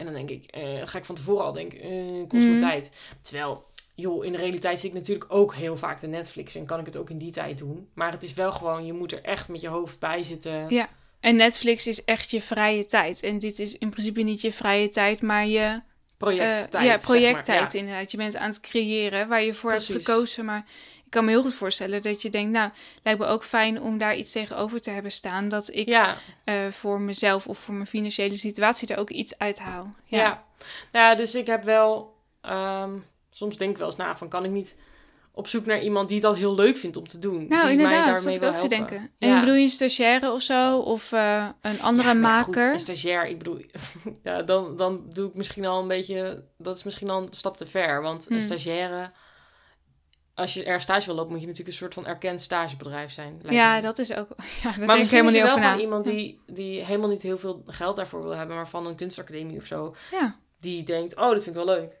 En 0.00 0.06
dan 0.06 0.14
denk 0.14 0.30
ik, 0.30 0.44
eh, 0.50 0.62
ga 0.84 0.98
ik 0.98 1.04
van 1.04 1.14
tevoren 1.14 1.44
al 1.44 1.52
denken, 1.52 1.80
eh, 1.80 2.28
kost 2.28 2.44
me 2.46 2.50
Mhm. 2.50 2.58
tijd. 2.58 2.90
Terwijl, 3.22 3.64
joh, 3.94 4.24
in 4.24 4.32
de 4.32 4.38
realiteit 4.38 4.78
zie 4.80 4.88
ik 4.88 4.94
natuurlijk 4.94 5.32
ook 5.32 5.54
heel 5.54 5.76
vaak 5.76 6.00
de 6.00 6.06
Netflix. 6.06 6.54
En 6.54 6.66
kan 6.66 6.80
ik 6.80 6.86
het 6.86 6.96
ook 6.96 7.10
in 7.10 7.18
die 7.18 7.32
tijd 7.32 7.58
doen. 7.58 7.88
Maar 7.94 8.12
het 8.12 8.22
is 8.22 8.34
wel 8.34 8.52
gewoon, 8.52 8.86
je 8.86 8.92
moet 8.92 9.12
er 9.12 9.22
echt 9.22 9.48
met 9.48 9.60
je 9.60 9.68
hoofd 9.68 9.98
bij 9.98 10.22
zitten. 10.22 10.66
Ja. 10.68 10.88
En 11.20 11.36
Netflix 11.36 11.86
is 11.86 12.04
echt 12.04 12.30
je 12.30 12.42
vrije 12.42 12.84
tijd. 12.86 13.22
En 13.22 13.38
dit 13.38 13.58
is 13.58 13.78
in 13.78 13.90
principe 13.90 14.20
niet 14.22 14.40
je 14.40 14.52
vrije 14.52 14.88
tijd, 14.88 15.22
maar 15.22 15.46
je 15.46 15.80
Projecttijd. 16.16 16.84
ja, 16.84 16.98
zeg 16.98 17.08
maar. 17.08 17.56
Ja. 17.56 17.72
inderdaad. 17.72 18.10
Je 18.10 18.16
bent 18.16 18.36
aan 18.36 18.48
het 18.48 18.60
creëren 18.60 19.28
waar 19.28 19.42
je 19.42 19.54
voor 19.54 19.70
hebt 19.70 19.84
gekozen. 19.84 20.44
Maar 20.44 20.64
ik 21.10 21.16
kan 21.16 21.24
me 21.24 21.30
heel 21.30 21.42
goed 21.42 21.54
voorstellen 21.54 22.02
dat 22.02 22.22
je 22.22 22.30
denkt, 22.30 22.52
nou, 22.52 22.70
lijkt 23.02 23.20
me 23.20 23.26
ook 23.26 23.44
fijn 23.44 23.80
om 23.82 23.98
daar 23.98 24.16
iets 24.16 24.32
tegenover 24.32 24.80
te 24.80 24.90
hebben 24.90 25.12
staan. 25.12 25.48
Dat 25.48 25.74
ik 25.74 25.88
Ja, 25.88 26.16
eh, 26.44 26.54
voor 26.70 27.00
mezelf 27.00 27.46
of 27.46 27.58
voor 27.58 27.74
mijn 27.74 27.86
financiële 27.86 28.36
situatie 28.38 28.88
er 28.88 28.98
ook 28.98 29.10
iets 29.10 29.38
uithaal. 29.38 29.94
ja. 30.04 30.44
Nou 30.92 31.04
ja, 31.06 31.14
dus 31.14 31.34
ik 31.34 31.46
heb 31.46 31.64
wel... 31.64 32.14
ehm, 32.40 32.90
soms 33.30 33.56
denk 33.56 33.70
ik 33.70 33.76
wel 33.76 33.86
eens 33.86 33.96
na 33.96 34.16
van, 34.16 34.28
kan 34.28 34.44
ik 34.44 34.50
niet 34.50 34.76
op 35.32 35.48
zoek 35.48 35.66
naar 35.66 35.80
iemand 35.82 36.08
die 36.08 36.20
dat 36.20 36.36
heel 36.36 36.54
leuk 36.54 36.76
vindt 36.76 36.96
om 36.96 37.06
te 37.06 37.18
doen? 37.18 37.32
Nou, 37.36 37.48
die 37.48 37.60
mij 37.60 37.70
inderdaad, 37.72 38.06
dat 38.06 38.24
daarmee 38.32 38.48
ook 38.48 38.54
te 38.54 38.68
denken. 38.68 39.10
En 39.18 39.40
bedoel 39.40 39.54
je 39.54 39.62
een 39.62 39.68
stagiaire 39.68 40.32
of 40.32 40.42
zo? 40.42 40.78
Of 40.78 41.12
eh, 41.12 41.48
een 41.60 41.80
andere 41.82 42.08
Ja, 42.08 42.14
maar 42.14 42.44
goed, 42.44 42.54
maker? 42.54 42.72
een 42.72 42.80
stagiair, 42.80 43.26
ik 43.26 43.38
bedoel, 43.38 43.60
ja, 44.22 44.42
dan, 44.42 44.76
dan 44.76 45.02
doe 45.12 45.28
ik 45.28 45.34
misschien 45.34 45.66
al 45.66 45.80
een 45.82 45.88
beetje, 45.88 46.44
dat 46.58 46.76
is 46.76 46.82
misschien 46.82 47.10
al 47.10 47.20
een 47.22 47.28
stap 47.30 47.56
te 47.56 47.66
ver. 47.66 48.02
Want 48.02 48.26
een 48.30 48.36
Hmm. 48.36 48.46
stagiaire, 48.46 49.10
als 50.40 50.54
je 50.54 50.64
er 50.64 50.80
stage 50.80 51.06
wil 51.06 51.14
lopen, 51.14 51.30
moet 51.32 51.40
je 51.40 51.46
natuurlijk 51.46 51.72
een 51.76 51.80
soort 51.82 51.94
van 51.94 52.06
erkend 52.06 52.40
stagebedrijf 52.40 53.12
zijn. 53.12 53.40
ja, 53.48 53.74
me. 53.74 53.80
dat 53.80 53.98
is 53.98 54.14
ook... 54.14 54.28
Ja, 54.62 54.70
daar 54.70 54.78
maar 54.78 54.86
denk 54.86 55.04
ik 55.04 55.10
helemaal 55.10 55.32
niet 55.32 55.42
wel 55.42 55.56
na. 55.56 55.62
gewoon 55.66 55.80
iemand 55.80 56.04
die, 56.04 56.40
die 56.46 56.84
helemaal 56.84 57.08
niet 57.08 57.22
heel 57.22 57.38
veel 57.38 57.62
geld 57.66 57.96
daarvoor 57.96 58.22
wil 58.22 58.36
hebben, 58.36 58.56
maar 58.56 58.68
van 58.68 58.86
een 58.86 58.94
kunstacademie 58.94 59.56
of 59.58 59.64
zo, 59.64 59.94
Ja. 60.10 60.36
die 60.60 60.82
denkt, 60.82 61.16
oh, 61.16 61.30
dat 61.30 61.42
vind 61.42 61.56
ik 61.56 61.64
wel 61.64 61.74
leuk. 61.74 61.98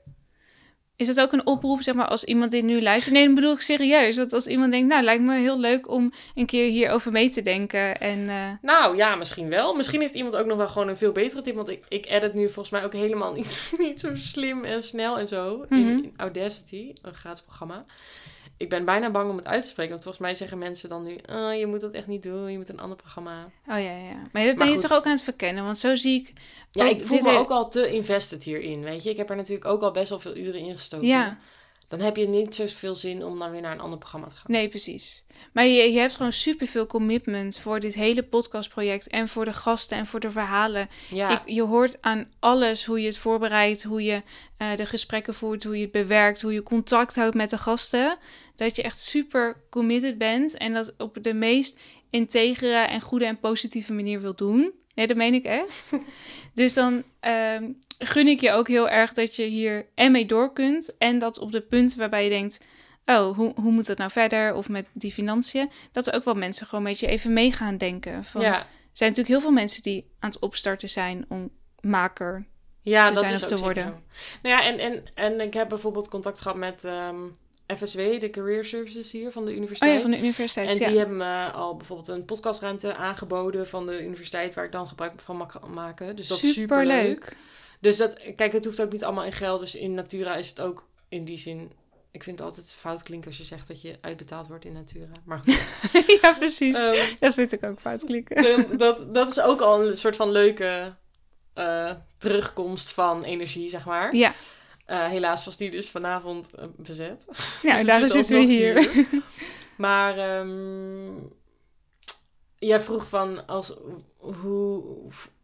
Is 1.00 1.06
dat 1.06 1.20
ook 1.20 1.32
een 1.32 1.46
oproep, 1.46 1.82
zeg 1.82 1.94
maar, 1.94 2.06
als 2.06 2.24
iemand 2.24 2.50
dit 2.50 2.64
nu 2.64 2.82
luistert? 2.82 3.14
Nee, 3.14 3.24
dan 3.24 3.34
bedoel 3.34 3.52
ik 3.52 3.60
serieus. 3.60 4.16
Want 4.16 4.32
als 4.32 4.46
iemand 4.46 4.72
denkt, 4.72 4.88
nou, 4.88 5.02
lijkt 5.02 5.22
me 5.22 5.38
heel 5.38 5.58
leuk 5.60 5.88
om 5.90 6.12
een 6.34 6.46
keer 6.46 6.70
hierover 6.70 7.12
mee 7.12 7.30
te 7.30 7.42
denken. 7.42 8.00
En 8.00 8.28
eh, 8.28 8.50
Nou 8.62 8.96
ja, 8.96 9.14
misschien 9.14 9.48
wel. 9.48 9.74
Misschien 9.76 10.00
heeft 10.00 10.14
iemand 10.14 10.36
ook 10.36 10.46
nog 10.46 10.56
wel 10.56 10.68
gewoon 10.68 10.88
een 10.88 10.96
veel 10.96 11.12
betere 11.12 11.40
tip. 11.40 11.54
Want 11.54 11.68
ik, 11.68 11.84
ik 11.88 12.06
edit 12.06 12.34
nu 12.34 12.44
volgens 12.44 12.70
mij 12.70 12.84
ook 12.84 12.92
helemaal 12.92 13.32
niet, 13.32 13.74
niet 13.78 14.00
zo 14.00 14.10
slim 14.14 14.64
en 14.64 14.82
snel 14.82 15.18
en 15.18 15.28
zo. 15.28 15.64
in, 15.68 15.78
Mhm. 15.80 15.88
in 15.88 16.12
Audacity, 16.16 16.92
een 17.02 17.14
gratis 17.14 17.42
programma. 17.42 17.84
Ik 18.60 18.68
ben 18.68 18.84
bijna 18.84 19.10
bang 19.10 19.30
om 19.30 19.36
het 19.36 19.46
uit 19.46 19.62
te 19.62 19.68
spreken. 19.68 19.92
Want 19.92 20.02
volgens 20.02 20.24
mij 20.24 20.34
zeggen 20.34 20.58
mensen 20.58 20.88
dan 20.88 21.02
nu... 21.02 21.18
Oh, 21.32 21.54
je 21.58 21.66
moet 21.66 21.80
dat 21.80 21.92
echt 21.92 22.06
niet 22.06 22.22
doen. 22.22 22.50
Je 22.50 22.56
moet 22.56 22.68
een 22.68 22.80
ander 22.80 22.96
programma... 22.96 23.44
oh 23.44 23.78
ja, 23.78 23.96
ja. 23.96 24.14
Maar 24.32 24.44
dat 24.44 24.56
ben 24.56 24.56
Maar 24.56 24.68
je 24.68 24.78
toch 24.78 24.92
ook 24.92 25.04
aan 25.04 25.12
het 25.12 25.22
verkennen? 25.22 25.64
Want 25.64 25.78
zo 25.78 25.94
zie 25.94 26.20
ik... 26.20 26.32
Ja, 26.70 26.88
ik 26.88 27.02
voel 27.02 27.20
me 27.20 27.30
ook 27.30 27.50
al 27.50 27.70
te 27.70 27.90
invested 27.90 28.44
hierin, 28.44 28.82
weet 28.82 29.02
je. 29.02 29.10
Ik 29.10 29.16
heb 29.16 29.30
er 29.30 29.36
natuurlijk 29.36 29.64
ook 29.64 29.82
al 29.82 29.90
best 29.90 30.08
wel 30.08 30.18
veel 30.18 30.36
uren 30.36 30.60
in 30.60 30.76
gestoken. 30.76 31.06
Ja, 31.06 31.38
Dan 31.90 32.00
heb 32.00 32.16
je 32.16 32.28
niet 32.28 32.54
zoveel 32.54 32.94
zin 32.94 33.24
om 33.24 33.38
dan 33.38 33.50
weer 33.50 33.60
naar 33.60 33.72
een 33.72 33.80
ander 33.80 33.98
programma 33.98 34.26
te 34.26 34.34
gaan. 34.34 34.44
nee, 34.46 34.68
precies. 34.68 35.24
Maar 35.52 35.66
je, 35.66 35.92
je 35.92 35.98
hebt 35.98 36.16
gewoon 36.16 36.32
superveel 36.32 36.86
commitment 36.86 37.60
voor 37.60 37.80
dit 37.80 37.94
hele 37.94 38.22
podcastproject. 38.22 39.08
En 39.08 39.28
voor 39.28 39.44
de 39.44 39.52
gasten 39.52 39.98
en 39.98 40.06
voor 40.06 40.20
de 40.20 40.30
verhalen. 40.30 40.88
Ja, 41.08 41.30
Ik, 41.30 41.48
je 41.48 41.62
hoort 41.62 42.02
aan 42.02 42.28
alles 42.38 42.84
hoe 42.84 43.00
je 43.00 43.06
het 43.06 43.18
voorbereidt, 43.18 43.82
hoe 43.82 44.02
je 44.02 44.22
eh, 44.56 44.76
de 44.76 44.86
gesprekken 44.86 45.34
voert, 45.34 45.64
hoe 45.64 45.76
je 45.76 45.82
het 45.82 45.92
bewerkt, 45.92 46.42
hoe 46.42 46.52
je 46.52 46.62
contact 46.62 47.16
houdt 47.16 47.34
met 47.34 47.50
de 47.50 47.58
gasten. 47.58 48.18
Dat 48.56 48.76
je 48.76 48.82
echt 48.82 49.00
super 49.00 49.56
committed 49.70 50.18
bent 50.18 50.56
en 50.56 50.72
dat 50.72 50.94
op 50.98 51.22
de 51.22 51.34
meest 51.34 51.78
integere 52.10 52.86
en 52.86 53.00
goede 53.00 53.26
en 53.26 53.40
positieve 53.40 53.92
manier 53.92 54.20
wil 54.20 54.34
doen. 54.34 54.72
Nee, 55.00 55.08
dat 55.08 55.18
meen 55.18 55.34
ik 55.34 55.44
echt. 55.44 55.92
dus 56.54 56.74
dan 56.74 57.02
ehm, 57.20 57.70
gun 57.98 58.26
ik 58.26 58.40
je 58.40 58.52
ook 58.52 58.68
heel 58.68 58.88
erg 58.88 59.12
dat 59.12 59.36
je 59.36 59.44
hier 59.44 59.86
en 59.94 60.12
mee 60.12 60.26
door 60.26 60.52
kunt. 60.52 60.96
En 60.98 61.18
dat 61.18 61.38
op 61.38 61.52
de 61.52 61.60
punten 61.60 61.98
waarbij 61.98 62.24
je 62.24 62.30
denkt, 62.30 62.60
oh, 63.04 63.36
hoe, 63.36 63.52
hoe 63.54 63.72
moet 63.72 63.86
dat 63.86 63.98
nou 63.98 64.10
verder? 64.10 64.54
Of 64.54 64.68
met 64.68 64.86
die 64.92 65.12
financiën. 65.12 65.70
Dat 65.92 66.06
er 66.06 66.14
ook 66.14 66.24
wel 66.24 66.34
mensen 66.34 66.66
gewoon 66.66 66.84
een 66.84 66.90
beetje 66.90 67.06
even 67.06 67.32
mee 67.32 67.52
gaan 67.52 67.76
denken. 67.76 68.24
Van, 68.24 68.40
ja. 68.40 68.58
er 68.58 68.66
zijn 68.92 69.10
natuurlijk 69.10 69.28
heel 69.28 69.40
veel 69.40 69.58
mensen 69.58 69.82
die 69.82 70.10
aan 70.18 70.30
het 70.30 70.38
opstarten 70.38 70.88
zijn 70.88 71.24
om 71.28 71.50
maker. 71.80 72.46
ja 72.80 73.06
te 73.06 73.12
dat 73.12 73.22
zijn 73.22 73.34
is 73.34 73.44
of 73.44 73.50
ook 73.50 73.56
te 73.56 73.64
worden. 73.64 73.82
zo. 73.82 74.00
Nou 74.42 74.54
ja, 74.54 74.64
en, 74.64 74.78
en, 74.78 75.04
en 75.14 75.40
ik 75.40 75.54
heb 75.54 75.68
bijvoorbeeld 75.68 76.08
contact 76.08 76.40
gehad 76.40 76.56
met 76.56 76.84
ehm, 76.84 77.20
FSW, 77.76 77.98
de 78.20 78.30
Career 78.30 78.64
Services 78.64 79.12
hier 79.12 79.30
van 79.30 79.44
de 79.44 79.50
Oh 79.50 79.56
universiteit. 79.56 79.94
ja, 79.94 80.00
van 80.00 80.10
de 80.10 80.18
universiteit. 80.18 80.68
En 80.68 80.78
ja. 80.78 80.88
die 80.88 80.98
hebben 80.98 81.16
me 81.16 81.50
al 81.52 81.76
bijvoorbeeld 81.76 82.08
een 82.08 82.24
podcastruimte 82.24 82.94
aangeboden 82.94 83.66
van 83.68 83.86
de 83.86 84.02
universiteit 84.02 84.54
waar 84.54 84.64
ik 84.64 84.72
dan 84.72 84.88
gebruik 84.88 85.12
van 85.20 85.36
mag 85.36 85.60
maken. 85.68 86.16
Dus 86.16 86.26
dat 86.26 86.42
is 86.42 86.52
super 86.52 86.86
leuk. 86.86 87.36
Dus 87.80 87.96
dat, 87.96 88.16
kijk, 88.36 88.52
het 88.52 88.64
hoeft 88.64 88.80
ook 88.82 88.92
niet 88.92 89.04
allemaal 89.04 89.24
in 89.24 89.32
geld. 89.32 89.60
Dus 89.60 89.74
in 89.74 89.94
Natura 89.94 90.34
is 90.36 90.48
het 90.48 90.60
ook 90.60 90.86
in 91.08 91.24
die 91.24 91.38
zin. 91.38 91.72
Ik 92.12 92.22
vind 92.22 92.38
het 92.38 92.48
altijd 92.48 92.74
fout 92.78 93.02
klinken 93.02 93.28
als 93.28 93.38
je 93.38 93.44
zegt 93.44 93.68
dat 93.68 93.82
je 93.82 93.98
uitbetaald 94.00 94.46
wordt 94.48 94.64
in 94.64 94.72
Natura. 94.72 95.06
Maar 95.24 95.38
goed. 95.38 95.62
ja, 96.22 96.32
precies. 96.32 96.76
Ehm, 96.76 97.14
dat 97.18 97.34
vind 97.34 97.52
ik 97.52 97.64
ook 97.64 97.80
fout 97.80 98.04
klikken. 98.04 98.42
dan- 98.42 98.76
dat, 98.76 99.14
dat 99.14 99.30
is 99.30 99.40
ook 99.40 99.60
al 99.60 99.86
een 99.86 99.96
soort 99.96 100.16
van 100.16 100.30
leuke 100.30 100.94
eh, 101.54 101.90
terugkomst 102.18 102.90
van 102.92 103.22
energie, 103.24 103.68
zeg 103.68 103.84
maar. 103.84 104.14
ja, 104.16 104.32
Eh, 104.90 105.06
helaas 105.06 105.44
was 105.44 105.56
die 105.56 105.70
dus 105.70 105.90
vanavond 105.90 106.50
uh, 106.58 106.64
bezet. 106.76 107.24
Ja, 107.62 107.76
dus 107.76 107.86
daar 107.86 108.08
zitten 108.08 108.38
we 108.38 108.44
hier. 108.44 108.90
hier. 108.92 109.08
maar 109.76 110.38
um, 110.40 111.32
jij 112.58 112.80
vroeg 112.80 113.08
van, 113.08 113.46
als, 113.46 113.76
hoe 114.16 114.84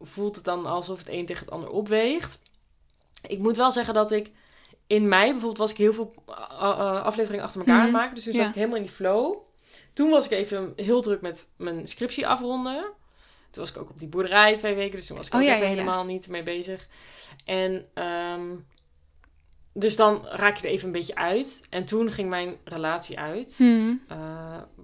voelt 0.01 0.35
het 0.35 0.45
dan 0.45 0.65
alsof 0.65 0.99
het 0.99 1.09
een 1.09 1.25
tegen 1.25 1.45
het 1.45 1.53
ander 1.53 1.69
opweegt? 1.69 2.39
Ik 3.27 3.39
moet 3.39 3.57
wel 3.57 3.71
zeggen 3.71 3.93
dat 3.93 4.11
ik 4.11 4.31
in 4.87 5.07
mei 5.07 5.25
bijvoorbeeld 5.25 5.57
was 5.57 5.71
ik 5.71 5.77
heel 5.77 5.93
veel 5.93 6.13
uh, 6.29 7.03
afleveringen 7.03 7.45
achter 7.45 7.59
elkaar 7.59 7.75
aan 7.75 7.81
het 7.81 7.91
maken. 7.91 8.15
Dus 8.15 8.23
toen 8.23 8.33
zat 8.33 8.49
ik 8.49 8.55
helemaal 8.55 8.77
in 8.77 8.83
die 8.83 8.91
flow. 8.91 9.37
Toen 9.93 10.09
was 10.09 10.25
ik 10.25 10.31
even 10.31 10.73
heel 10.75 11.01
druk 11.01 11.21
met 11.21 11.49
mijn 11.57 11.87
scriptie 11.87 12.27
afronden. 12.27 12.81
Toen 13.51 13.63
was 13.63 13.69
ik 13.69 13.77
ook 13.77 13.89
op 13.89 13.99
die 13.99 14.07
boerderij 14.07 14.55
twee 14.55 14.75
weken. 14.75 14.95
Dus 14.95 15.07
toen 15.07 15.17
was 15.17 15.27
ik 15.27 15.33
oh, 15.33 15.39
ook 15.39 15.45
ja, 15.45 15.53
even 15.53 15.67
ja, 15.67 15.73
helemaal 15.73 16.03
niet 16.03 16.27
mee 16.27 16.43
bezig. 16.43 16.87
En 17.45 17.85
um, 18.33 18.65
dus 19.79 19.95
dan 19.95 20.25
raak 20.25 20.57
je 20.57 20.67
er 20.67 20.73
even 20.73 20.85
een 20.85 20.91
beetje 20.91 21.15
uit. 21.15 21.65
En 21.69 21.85
toen 21.85 22.11
ging 22.11 22.29
mijn 22.29 22.55
relatie 22.63 23.19
uit. 23.19 23.53
Hmm. 23.57 24.01
Uh, 24.11 24.17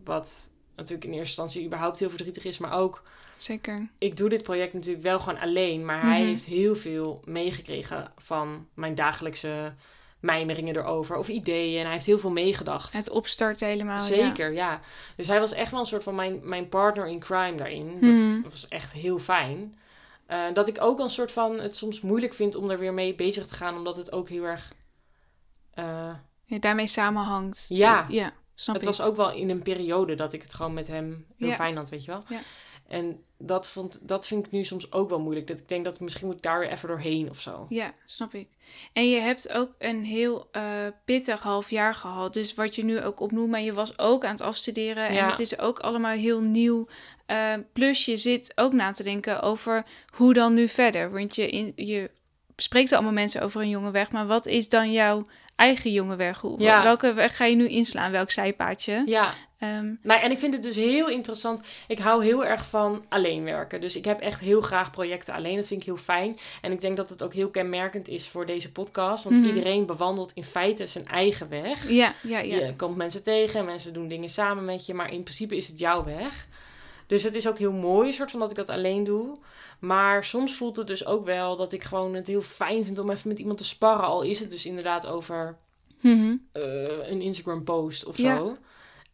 wat 0.04 0.50
natuurlijk 0.76 1.04
in 1.04 1.10
eerste 1.18 1.28
instantie 1.42 1.66
überhaupt 1.66 2.00
heel 2.00 2.10
verdrietig 2.10 2.46
is. 2.46 2.58
Maar 2.58 2.74
ook... 2.74 3.04
Zeker. 3.38 3.88
Ik 3.98 4.18
doe 4.18 4.30
dit 4.30 4.44
project 4.44 4.74
natuurlijk 4.74 5.04
wel 5.04 5.20
gewoon 5.20 5.40
alleen. 5.40 5.86
Maar 5.86 6.02
hij 6.02 6.20
Mhm. 6.20 6.28
heeft 6.28 6.46
heel 6.46 6.76
veel 6.76 7.22
meegekregen 7.26 8.12
van 8.18 8.68
mijn 8.74 8.96
dagelijkse 8.96 9.74
mijmeringen 10.20 10.76
erover. 10.76 11.16
Of 11.18 11.28
ideeën. 11.28 11.78
En 11.78 11.84
hij 11.84 11.94
heeft 11.94 12.06
heel 12.06 12.20
veel 12.20 12.30
meegedacht. 12.32 12.94
Het 12.94 13.10
opstarten 13.10 13.68
helemaal. 13.68 14.00
Zeker, 14.00 14.52
ja. 14.54 14.80
Dus 15.16 15.28
hij 15.28 15.40
was 15.40 15.52
echt 15.54 15.72
wel 15.72 15.80
een 15.80 15.86
soort 15.86 16.04
van 16.04 16.16
mijn, 16.16 16.40
mijn 16.44 16.70
partner 16.70 17.08
in 17.08 17.20
crime 17.20 17.56
daarin. 17.56 17.98
Dat 18.02 18.10
Mhm. 18.18 18.42
was 18.42 18.68
echt 18.68 18.94
heel 18.94 19.20
fijn. 19.20 19.76
Uh, 20.32 20.42
dat 20.54 20.68
ik 20.68 20.82
ook 20.82 21.00
een 21.00 21.10
soort 21.10 21.32
van 21.32 21.60
het 21.60 21.76
soms 21.76 22.02
moeilijk 22.02 22.34
vind 22.34 22.56
om 22.56 22.70
er 22.70 22.80
weer 22.80 22.94
mee 22.94 23.16
bezig 23.16 23.48
te 23.48 23.54
gaan. 23.54 23.76
Omdat 23.78 23.96
het 23.96 24.12
ook 24.12 24.30
heel 24.30 24.44
erg... 24.44 24.74
Uh, 25.80 26.16
ja. 26.44 26.60
daarmee 26.60 26.88
samenhangt. 26.88 27.66
Ja. 27.70 28.06
Ja, 28.10 28.34
snap 28.56 28.76
het 28.76 28.84
ik. 28.84 28.90
was 28.90 29.02
ook 29.02 29.16
wel 29.16 29.32
in 29.32 29.50
een 29.50 29.62
periode 29.62 30.16
dat 30.16 30.34
ik 30.34 30.42
het 30.42 30.54
gewoon 30.54 30.74
met 30.74 30.88
hem 30.88 31.26
heel 31.38 31.48
Ja. 31.50 31.56
fijn 31.56 31.76
had, 31.76 31.90
weet 31.90 32.06
je 32.06 32.12
wel. 32.12 32.22
Ja. 32.30 32.40
En 32.88 33.24
dat, 33.38 33.70
vond, 33.70 34.08
dat 34.08 34.28
vind 34.28 34.46
ik 34.46 34.52
nu 34.52 34.64
soms 34.64 34.92
ook 34.92 35.10
wel 35.10 35.20
moeilijk. 35.20 35.48
Dat 35.48 35.60
ik 35.60 35.68
denk 35.68 35.86
dat 35.86 36.00
misschien 36.00 36.28
moet 36.28 36.36
ik 36.36 36.42
daar 36.42 36.60
weer 36.60 36.70
even 36.70 36.88
doorheen 36.88 37.30
of 37.30 37.42
zo. 37.42 37.66
Ja, 37.70 37.94
snap 38.06 38.34
ik. 38.34 38.48
En 38.94 39.10
je 39.10 39.20
hebt 39.20 39.52
ook 39.54 39.72
een 39.78 40.04
heel 40.04 40.50
uh, 40.52 40.62
pittig 41.06 41.42
half 41.42 41.70
jaar 41.70 41.96
gehad. 41.96 42.34
Dus 42.34 42.54
wat 42.54 42.76
je 42.76 42.84
nu 42.86 43.02
ook 43.02 43.20
opnoemt, 43.20 43.50
maar 43.50 43.62
je 43.62 43.74
was 43.74 44.00
ook 44.00 44.24
aan 44.26 44.32
het 44.32 44.42
afstuderen. 44.42 45.08
En 45.08 45.26
het 45.26 45.40
is 45.40 45.60
ook 45.60 45.80
allemaal 45.80 46.16
heel 46.16 46.42
nieuw. 46.42 46.88
Uh, 47.28 47.54
plus 47.74 48.06
je 48.06 48.18
zit 48.18 48.52
ook 48.56 48.74
na 48.74 48.92
te 48.92 49.04
denken 49.04 49.42
over 49.42 49.86
hoe 50.16 50.34
dan 50.34 50.54
nu 50.54 50.68
verder. 50.68 51.12
Want 51.12 51.36
je, 51.36 51.50
in, 51.50 51.72
je 51.76 52.12
spreekt 52.64 52.92
allemaal 52.94 53.12
mensen 53.12 53.42
over 53.42 53.62
een 53.62 53.70
jonge 53.70 53.92
weg. 53.92 54.12
Maar 54.12 54.28
wat 54.28 54.46
is 54.48 54.70
dan 54.70 54.92
jouw 54.92 55.26
eigen 55.56 55.92
jonge 55.92 56.16
weg? 56.16 56.40
Hoe, 56.42 56.60
Ja. 56.62 56.84
Welke 56.84 57.14
weg 57.14 57.36
ga 57.38 57.46
je 57.46 57.56
nu 57.56 57.68
inslaan? 57.68 58.12
Welk 58.12 58.32
zijpaadje? 58.32 59.04
Ja, 59.06 59.34
Ehm, 59.60 59.94
nou, 60.02 60.22
en 60.22 60.32
ik 60.32 60.38
vind 60.38 60.54
het 60.54 60.64
dus 60.64 60.76
heel 60.76 61.10
interessant. 61.10 61.62
Ik 61.88 62.00
hou 62.00 62.24
heel 62.24 62.46
erg 62.46 62.66
van 62.66 63.06
alleen 63.10 63.44
werken. 63.44 63.82
Dus 63.82 63.96
ik 63.96 64.06
heb 64.06 64.20
echt 64.20 64.40
heel 64.40 64.62
graag 64.62 64.92
projecten 64.92 65.34
alleen. 65.34 65.56
Dat 65.56 65.68
vind 65.68 65.80
ik 65.80 65.86
heel 65.86 65.98
fijn. 65.98 66.38
En 66.62 66.72
ik 66.72 66.82
denk 66.82 66.98
dat 66.98 67.10
het 67.10 67.24
ook 67.24 67.34
heel 67.34 67.50
kenmerkend 67.50 68.08
is 68.08 68.28
voor 68.28 68.46
deze 68.46 68.72
podcast. 68.72 69.24
Want 69.24 69.36
Mhm. 69.36 69.46
iedereen 69.48 69.86
bewandelt 69.86 70.32
in 70.34 70.44
feite 70.44 70.88
zijn 70.88 71.06
eigen 71.08 71.50
weg. 71.50 71.90
ja, 71.90 72.14
ja, 72.24 72.40
ja. 72.40 72.56
Je 72.66 72.76
komt 72.76 72.96
mensen 72.96 73.24
tegen, 73.24 73.66
mensen 73.66 73.94
doen 73.94 74.08
dingen 74.08 74.30
samen 74.30 74.66
met 74.66 74.86
je, 74.86 74.94
maar 74.94 75.12
in 75.14 75.24
principe 75.24 75.56
is 75.56 75.68
het 75.68 75.80
jouw 75.80 76.04
weg. 76.04 76.48
Dus 77.14 77.24
het 77.24 77.36
is 77.36 77.48
ook 77.48 77.58
heel 77.58 77.72
mooi, 77.72 78.14
soort 78.14 78.32
van 78.32 78.40
dat 78.40 78.50
ik 78.52 78.56
dat 78.58 78.70
alleen 78.70 79.04
doe. 79.04 79.36
Maar 79.80 80.24
soms 80.24 80.56
voelt 80.56 80.76
het 80.76 80.88
dus 80.88 81.06
ook 81.06 81.26
wel 81.26 81.58
dat 81.58 81.72
ik 81.72 81.84
gewoon 81.84 82.14
het 82.14 82.28
heel 82.28 82.42
fijn 82.42 82.86
vind 82.86 83.00
om 83.00 83.10
even 83.10 83.28
met 83.30 83.40
iemand 83.40 83.58
te 83.58 83.64
sparren. 83.64 84.06
Al 84.06 84.22
is 84.22 84.40
het 84.40 84.50
dus 84.50 84.66
inderdaad 84.66 85.08
over 85.08 85.56
Mhm. 86.02 86.36
eh, 86.52 86.64
een 87.10 87.22
Instagram 87.22 87.64
post 87.64 88.06
of 88.06 88.18
Ja. 88.18 88.38
zo. 88.38 88.58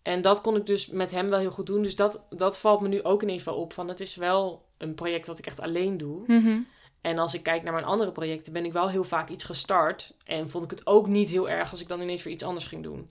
En 0.02 0.22
dat 0.22 0.42
kon 0.42 0.56
ik 0.56 0.66
dus 0.66 0.88
met 0.88 1.12
hem 1.12 1.30
wel 1.30 1.40
heel 1.40 1.52
goed 1.52 1.66
doen. 1.66 1.82
Dus 1.82 1.96
dat, 1.96 2.22
dat 2.30 2.58
valt 2.60 2.82
me 2.82 2.88
nu 2.88 3.04
ook 3.04 3.22
ineens 3.24 3.44
wel 3.44 3.56
op. 3.56 3.74
Van 3.74 3.88
het 3.88 4.00
is 4.00 4.16
wel 4.16 4.66
een 4.78 4.94
project 4.96 5.28
wat 5.28 5.40
ik 5.40 5.46
echt 5.46 5.60
alleen 5.60 5.98
doe. 5.98 6.24
Mhm. 6.28 6.60
En 7.02 7.18
als 7.18 7.34
ik 7.34 7.44
kijk 7.44 7.64
naar 7.64 7.74
mijn 7.74 7.86
andere 7.86 8.12
projecten, 8.12 8.54
ben 8.54 8.66
ik 8.66 8.74
wel 8.74 8.90
heel 8.90 9.04
vaak 9.04 9.30
iets 9.30 9.44
gestart. 9.44 10.14
En 10.26 10.50
vond 10.50 10.64
ik 10.64 10.70
het 10.70 10.88
ook 10.88 11.08
niet 11.08 11.30
heel 11.30 11.50
erg 11.50 11.72
als 11.72 11.82
ik 11.82 11.88
dan 11.88 12.02
ineens 12.02 12.24
weer 12.24 12.34
iets 12.34 12.44
anders 12.44 12.66
ging 12.66 12.84
doen. 12.84 13.10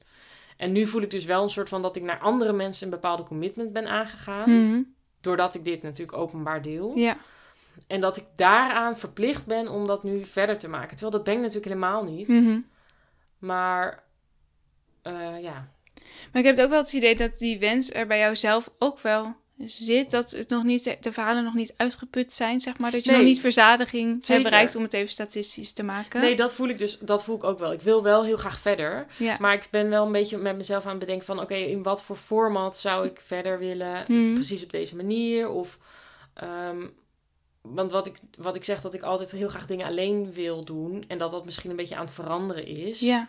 En 0.59 0.73
nu 0.73 0.87
voel 0.87 1.03
ik 1.03 1.11
dus 1.11 1.25
wel 1.25 1.43
een 1.43 1.51
soort 1.51 1.69
van 1.69 1.83
dat 1.83 1.97
ik 1.97 2.03
naar 2.03 2.19
andere 2.19 2.53
mensen 2.53 2.85
een 2.85 2.93
bepaalde 2.93 3.23
commitment 3.23 3.73
ben 3.73 3.87
aangegaan. 3.87 4.51
Mhm. 4.51 4.83
Doordat 5.21 5.55
ik 5.55 5.65
dit 5.65 5.83
natuurlijk 5.83 6.19
openbaar 6.19 6.63
deel. 6.63 6.93
Ja, 6.97 7.17
En 7.87 8.01
dat 8.01 8.17
ik 8.17 8.25
daaraan 8.37 8.97
verplicht 8.97 9.47
ben 9.47 9.69
om 9.69 9.87
dat 9.87 10.03
nu 10.03 10.25
verder 10.25 10.59
te 10.59 10.69
maken. 10.69 10.89
Terwijl 10.89 11.11
dat 11.11 11.25
ben 11.25 11.35
ik 11.35 11.41
natuurlijk 11.41 11.67
helemaal 11.67 12.05
niet. 12.05 12.29
Mhm. 12.29 12.61
Maar 13.39 14.03
eh, 15.03 15.43
ja. 15.43 15.69
Maar 16.33 16.43
ik 16.43 16.45
heb 16.45 16.59
ook 16.59 16.71
wel 16.71 16.83
het 16.83 16.93
idee 16.93 17.17
dat 17.17 17.39
die 17.39 17.59
wens 17.59 17.93
er 17.93 18.07
bij 18.07 18.19
jou 18.19 18.37
zelf 18.37 18.71
ook 18.79 19.01
wel 19.01 19.37
zit. 19.65 20.11
Dat 20.11 20.31
het 20.31 20.49
nog 20.49 20.63
niet, 20.63 20.97
de 21.01 21.13
verhalen 21.13 21.45
nog 21.45 21.55
niet 21.55 21.75
uitgeput 21.77 22.33
zijn, 22.33 22.61
zeg 22.61 22.79
maar. 22.79 22.91
Dat 22.91 23.05
je 23.05 23.11
Nee. 23.11 23.19
nog 23.19 23.29
niet 23.29 23.41
verzadiging 23.41 24.13
hebt 24.13 24.27
Zeker. 24.27 24.43
bereikt 24.43 24.77
om 24.77 24.83
het 24.83 24.93
even 24.93 25.13
statistisch 25.13 25.73
te 25.73 25.83
maken. 25.83 26.21
Nee, 26.21 26.37
dat 26.37 26.55
voel 26.55 26.69
ik 26.69 26.79
dus. 26.79 26.99
Dat 26.99 27.25
voel 27.25 27.37
ik 27.37 27.45
ook 27.45 27.59
wel. 27.59 27.73
Ik 27.73 27.83
wil 27.83 28.03
wel 28.03 28.25
heel 28.25 28.37
graag 28.37 28.59
verder. 28.61 29.07
ja. 29.17 29.37
Maar 29.41 29.55
ik 29.55 29.69
ben 29.71 29.89
wel 29.89 30.07
een 30.07 30.13
beetje 30.13 30.37
met 30.39 30.57
mezelf 30.57 30.85
aan 30.85 30.91
het 30.91 30.99
bedenken 30.99 31.27
van... 31.27 31.41
oké, 31.41 31.55
in 31.55 31.83
wat 31.83 32.03
voor 32.03 32.17
format 32.17 32.77
zou 32.79 33.07
ik 33.07 33.21
verder 33.25 33.59
willen? 33.59 34.05
Mhm. 34.09 34.35
Precies 34.35 34.63
op 34.65 34.71
deze 34.71 34.97
manier? 34.97 35.49
Of... 35.49 35.79
ehm, 36.35 36.87
want 37.63 37.93
wat 37.93 38.07
ik, 38.07 38.17
wat 38.39 38.57
ik 38.57 38.65
zeg, 38.65 38.81
dat 38.81 38.95
ik 38.95 39.03
altijd 39.03 39.31
heel 39.31 39.49
graag 39.49 39.67
dingen 39.67 39.87
alleen 39.87 40.33
wil 40.33 40.65
doen... 40.65 41.05
en 41.09 41.19
dat 41.19 41.31
dat 41.31 41.45
misschien 41.45 41.71
een 41.71 41.77
beetje 41.77 41.97
aan 41.97 42.05
het 42.05 42.15
veranderen 42.15 42.67
is... 42.67 43.01
ja. 43.01 43.29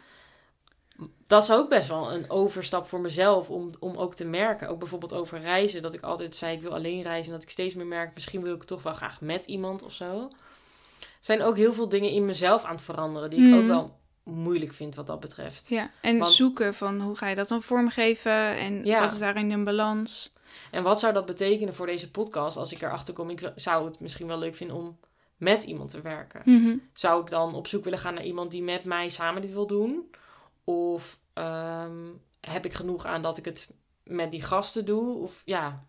Dat 1.27 1.43
is 1.43 1.51
ook 1.51 1.69
best 1.69 1.87
wel 1.87 2.11
een 2.13 2.29
overstap 2.29 2.87
voor 2.87 2.99
mezelf... 2.99 3.49
om, 3.49 3.71
om 3.79 3.95
ook 3.97 4.15
te 4.15 4.25
merken, 4.25 4.69
ook 4.69 4.79
bijvoorbeeld 4.79 5.13
over 5.13 5.39
reizen... 5.39 5.81
dat 5.81 5.93
ik 5.93 6.01
altijd 6.01 6.35
zei, 6.35 6.55
ik 6.55 6.61
wil 6.61 6.73
alleen 6.73 7.01
reizen... 7.01 7.25
en 7.25 7.31
dat 7.33 7.43
ik 7.43 7.49
steeds 7.49 7.75
meer 7.75 7.85
merk, 7.85 8.13
misschien 8.13 8.41
wil 8.41 8.55
ik 8.55 8.63
toch 8.63 8.83
wel 8.83 8.93
graag 8.93 9.21
met 9.21 9.45
iemand 9.45 9.83
of 9.83 9.93
zo... 9.93 10.29
Er 10.99 11.25
zijn 11.25 11.41
ook 11.41 11.55
heel 11.55 11.73
veel 11.73 11.89
dingen 11.89 12.09
in 12.11 12.25
mezelf 12.25 12.63
aan 12.63 12.75
het 12.75 12.81
veranderen... 12.81 13.29
die 13.29 13.47
ik 13.47 13.55
ook 13.55 13.67
wel 13.67 13.97
moeilijk 14.23 14.73
vind 14.73 14.95
wat 14.95 15.07
dat 15.07 15.19
betreft. 15.19 15.67
ja. 15.69 15.89
En 16.01 16.17
Want- 16.17 16.31
zoeken 16.31 16.73
van 16.73 17.01
hoe 17.01 17.15
ga 17.17 17.27
je 17.27 17.35
dat 17.35 17.47
dan 17.47 17.61
vormgeven 17.61 18.31
en 18.57 18.85
Ja. 18.85 18.99
wat 18.99 19.11
is 19.11 19.19
daarin 19.19 19.51
een 19.51 19.63
balans. 19.63 20.33
En 20.71 20.83
wat 20.83 20.99
zou 20.99 21.13
dat 21.13 21.25
betekenen 21.25 21.75
voor 21.75 21.85
deze 21.85 22.11
podcast 22.11 22.57
als 22.57 22.71
ik 22.71 22.81
erachter 22.81 23.13
kom? 23.13 23.29
Ik 23.29 23.51
zou 23.55 23.85
het 23.85 23.99
misschien 23.99 24.27
wel 24.27 24.37
leuk 24.39 24.55
vinden 24.55 24.75
om 24.75 24.97
met 25.37 25.63
iemand 25.63 25.89
te 25.89 26.01
werken. 26.01 26.41
Mhm. 26.45 26.77
Zou 26.93 27.21
ik 27.21 27.29
dan 27.29 27.55
op 27.55 27.67
zoek 27.67 27.83
willen 27.83 27.99
gaan 27.99 28.13
naar 28.13 28.25
iemand 28.25 28.51
die 28.51 28.63
met 28.63 28.85
mij 28.85 29.09
samen 29.09 29.41
dit 29.41 29.51
wil 29.53 29.67
doen? 29.67 30.09
Of 30.73 31.19
ehm, 31.33 31.97
heb 32.41 32.65
ik 32.65 32.73
genoeg 32.73 33.05
aan 33.05 33.21
dat 33.21 33.37
ik 33.37 33.45
het 33.45 33.67
met 34.03 34.31
die 34.31 34.41
gasten 34.41 34.85
doe? 34.85 35.17
Of 35.17 35.41
ja, 35.45 35.85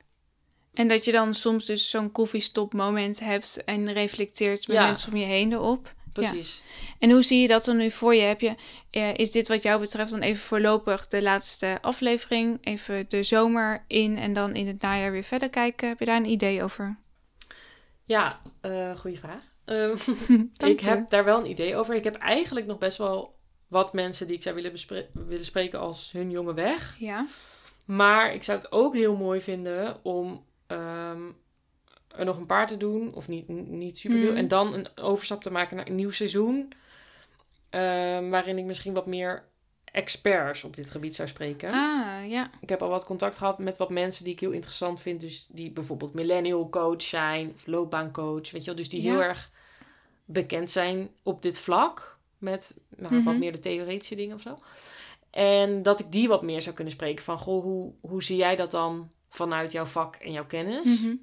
En 0.74 0.88
dat 0.88 1.04
je 1.04 1.12
dan 1.12 1.34
soms 1.34 1.64
dus 1.64 1.90
zo'n 1.90 2.12
koffiestop 2.12 2.72
moment 2.72 3.20
hebt 3.20 3.64
en 3.64 3.92
reflecteert 3.92 4.66
met 4.68 4.76
Ja. 4.76 4.86
mensen 4.86 5.12
om 5.12 5.18
je 5.18 5.24
heen 5.26 5.52
erop. 5.52 5.94
precies. 6.12 6.62
En 6.98 7.10
hoe 7.10 7.22
zie 7.22 7.40
je 7.40 7.48
dat 7.48 7.64
dan 7.64 7.76
nu 7.76 7.90
voor 7.90 8.14
je? 8.14 8.20
Heb 8.22 8.40
je 8.40 8.54
is 9.16 9.30
dit 9.30 9.48
wat 9.48 9.62
jou 9.62 9.80
betreft 9.80 10.10
dan 10.10 10.20
even 10.20 10.42
voorlopig 10.42 11.08
de 11.08 11.22
laatste 11.22 11.78
aflevering? 11.80 12.58
Even 12.60 13.04
de 13.08 13.22
zomer 13.22 13.84
in 13.86 14.18
en 14.18 14.32
dan 14.32 14.54
in 14.54 14.66
het 14.66 14.80
najaar 14.82 15.12
weer 15.12 15.22
verder 15.24 15.50
kijken? 15.50 15.88
Heb 15.88 15.98
je 15.98 16.04
daar 16.04 16.16
een 16.16 16.30
idee 16.30 16.62
over? 16.62 16.96
Ja, 18.04 18.40
eh 18.60 18.98
goede 18.98 19.16
vraag. 19.18 19.42
Ehm, 19.64 19.96
ik 20.72 20.80
heb 20.80 21.08
daar 21.10 21.24
wel 21.24 21.38
een 21.38 21.50
idee 21.50 21.76
over. 21.76 21.94
Ik 21.94 22.04
heb 22.04 22.14
eigenlijk 22.16 22.66
nog 22.66 22.78
best 22.78 22.98
wel 22.98 23.38
wat 23.70 23.92
mensen 23.92 24.26
die 24.26 24.36
ik 24.36 24.42
zou 24.42 24.54
willen, 24.54 24.72
willen 25.12 25.44
spreken 25.44 25.78
als 25.78 26.12
hun 26.12 26.30
jonge 26.30 26.54
weg. 26.54 26.96
Ja. 26.98 27.26
Maar 27.84 28.34
ik 28.34 28.42
zou 28.42 28.58
het 28.58 28.72
ook 28.72 28.94
heel 28.94 29.16
mooi 29.16 29.40
vinden 29.40 30.04
om 30.04 30.44
ehm, 30.66 31.20
er 32.08 32.24
nog 32.24 32.36
een 32.38 32.46
paar 32.46 32.66
te 32.66 32.76
doen. 32.76 33.14
Of 33.14 33.28
niet, 33.28 33.48
niet 33.48 33.98
superveel. 33.98 34.28
Mhm. 34.30 34.36
En 34.38 34.48
dan 34.48 34.74
een 34.74 34.86
overstap 34.94 35.42
te 35.42 35.50
maken 35.50 35.76
naar 35.76 35.86
een 35.88 35.94
nieuw 35.94 36.10
seizoen. 36.10 36.72
ehm, 37.70 38.28
waarin 38.28 38.58
ik 38.58 38.64
misschien 38.64 38.92
wat 38.94 39.06
meer 39.06 39.44
experts 39.84 40.64
op 40.64 40.76
dit 40.76 40.90
gebied 40.90 41.14
zou 41.14 41.28
spreken. 41.28 41.72
Ah, 41.72 42.28
ja. 42.30 42.50
Ik 42.60 42.68
heb 42.68 42.82
al 42.82 42.88
wat 42.88 43.04
contact 43.04 43.38
gehad 43.38 43.58
met 43.58 43.76
wat 43.78 43.90
mensen 43.90 44.24
die 44.24 44.32
ik 44.32 44.40
heel 44.40 44.50
interessant 44.50 45.00
vind. 45.00 45.20
Dus 45.20 45.46
die 45.50 45.70
bijvoorbeeld 45.70 46.14
millennial 46.14 46.68
coach 46.68 47.02
zijn. 47.02 47.52
Of 47.54 47.66
loopbaancoach. 47.66 48.50
Weet 48.50 48.60
je 48.60 48.66
wel. 48.66 48.74
Dus 48.74 48.88
die 48.88 49.02
Ja. 49.02 49.10
heel 49.10 49.22
erg 49.22 49.50
bekend 50.24 50.70
zijn 50.70 51.10
op 51.22 51.42
dit 51.42 51.58
vlak. 51.58 52.18
Met 52.40 52.74
nou, 52.96 53.14
Mhm. 53.14 53.24
wat 53.24 53.36
meer 53.36 53.52
de 53.52 53.58
theoretische 53.58 54.14
dingen 54.14 54.36
of 54.36 54.42
zo. 54.42 54.54
En 55.30 55.82
dat 55.82 56.00
ik 56.00 56.12
die 56.12 56.28
wat 56.28 56.42
meer 56.42 56.62
zou 56.62 56.74
kunnen 56.74 56.92
spreken. 56.92 57.24
Van, 57.24 57.38
goh, 57.38 57.62
hoe, 57.62 57.92
hoe 58.00 58.22
zie 58.22 58.36
jij 58.36 58.56
dat 58.56 58.70
dan 58.70 59.10
vanuit 59.28 59.72
jouw 59.72 59.84
vak 59.84 60.14
en 60.16 60.32
jouw 60.32 60.46
kennis? 60.46 61.00
Mhm. 61.00 61.08
Ja, 61.08 61.16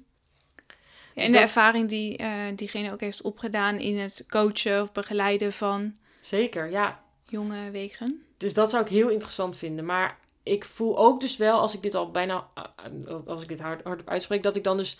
Dus 1.14 1.24
en 1.24 1.26
de 1.26 1.32
dat- 1.32 1.40
ervaring 1.40 1.88
die 1.88 2.16
eh, 2.16 2.30
diegene 2.56 2.92
ook 2.92 3.00
heeft 3.00 3.22
opgedaan 3.22 3.76
in 3.78 3.98
het 3.98 4.24
coachen 4.28 4.82
of 4.82 4.92
begeleiden 4.92 5.52
van 5.52 5.94
Zeker, 6.20 6.70
ja. 6.70 7.02
jonge 7.28 7.70
wegen. 7.70 8.22
Dus 8.36 8.54
dat 8.54 8.70
zou 8.70 8.82
ik 8.82 8.88
heel 8.90 9.08
interessant 9.08 9.56
vinden. 9.56 9.84
Maar 9.84 10.18
ik 10.42 10.64
voel 10.64 10.98
ook 10.98 11.20
dus 11.20 11.36
wel, 11.36 11.58
als 11.58 11.74
ik 11.74 11.82
dit 11.82 11.94
al 11.94 12.10
bijna, 12.10 12.46
eh, 12.54 13.16
als 13.26 13.42
ik 13.42 13.48
dit 13.48 13.60
hard, 13.60 13.84
hardop 13.84 14.08
uitspreek, 14.08 14.42
dat 14.42 14.56
ik 14.56 14.64
dan 14.64 14.76
dus 14.76 14.98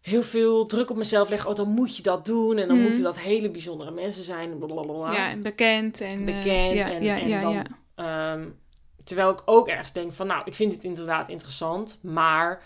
heel 0.00 0.22
veel 0.22 0.66
druk 0.66 0.90
op 0.90 0.96
mezelf 0.96 1.28
leg. 1.28 1.46
Oh, 1.46 1.54
dan 1.54 1.68
moet 1.68 1.96
je 1.96 2.02
dat 2.02 2.24
doen. 2.24 2.58
En 2.58 2.66
dan 2.68 2.76
Mhm. 2.76 2.84
moeten 2.86 3.02
dat 3.02 3.18
hele 3.18 3.50
bijzondere 3.50 3.90
mensen 3.90 4.24
zijn. 4.24 4.58
Blablabla. 4.58 5.12
Ja, 5.12 5.30
en 5.30 5.42
bekend. 5.42 6.00
En, 6.00 6.18
eh, 6.18 6.24
Bekend 6.24 6.74
ja, 6.74 6.90
en- 6.90 7.02
ja, 7.02 7.18
en 7.20 7.28
ja, 7.28 7.40
dan- 7.40 7.52
ja. 7.52 7.64
Ehm, 7.94 8.48
terwijl 9.04 9.30
ik 9.30 9.42
ook 9.44 9.68
ergens 9.68 9.92
denk 9.92 10.12
van, 10.12 10.26
nou, 10.26 10.42
ik 10.44 10.54
vind 10.54 10.70
dit 10.70 10.84
inderdaad 10.84 11.28
interessant, 11.28 11.98
maar 12.02 12.62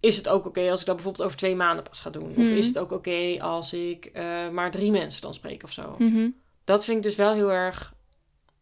is 0.00 0.16
het 0.16 0.28
ook 0.28 0.46
oké 0.46 0.70
als 0.70 0.80
ik 0.80 0.86
dat 0.86 0.94
bijvoorbeeld 0.94 1.24
over 1.26 1.36
twee 1.38 1.54
maanden 1.54 1.84
pas 1.84 2.00
ga 2.00 2.10
doen? 2.10 2.28
Of 2.30 2.36
Mhm. 2.46 2.56
is 2.56 2.66
het 2.66 2.78
ook 2.78 2.92
oké 2.92 3.36
als 3.40 3.72
ik 3.72 4.04
eh, 4.06 4.48
maar 4.52 4.70
drie 4.70 4.90
mensen 4.90 5.22
dan 5.22 5.34
spreek 5.34 5.62
of 5.62 5.72
zo? 5.72 5.94
Mhm. 5.98 6.28
Dat 6.64 6.84
vind 6.84 6.96
ik 6.96 7.02
dus 7.02 7.16
wel 7.16 7.32
heel 7.32 7.52
erg, 7.52 7.94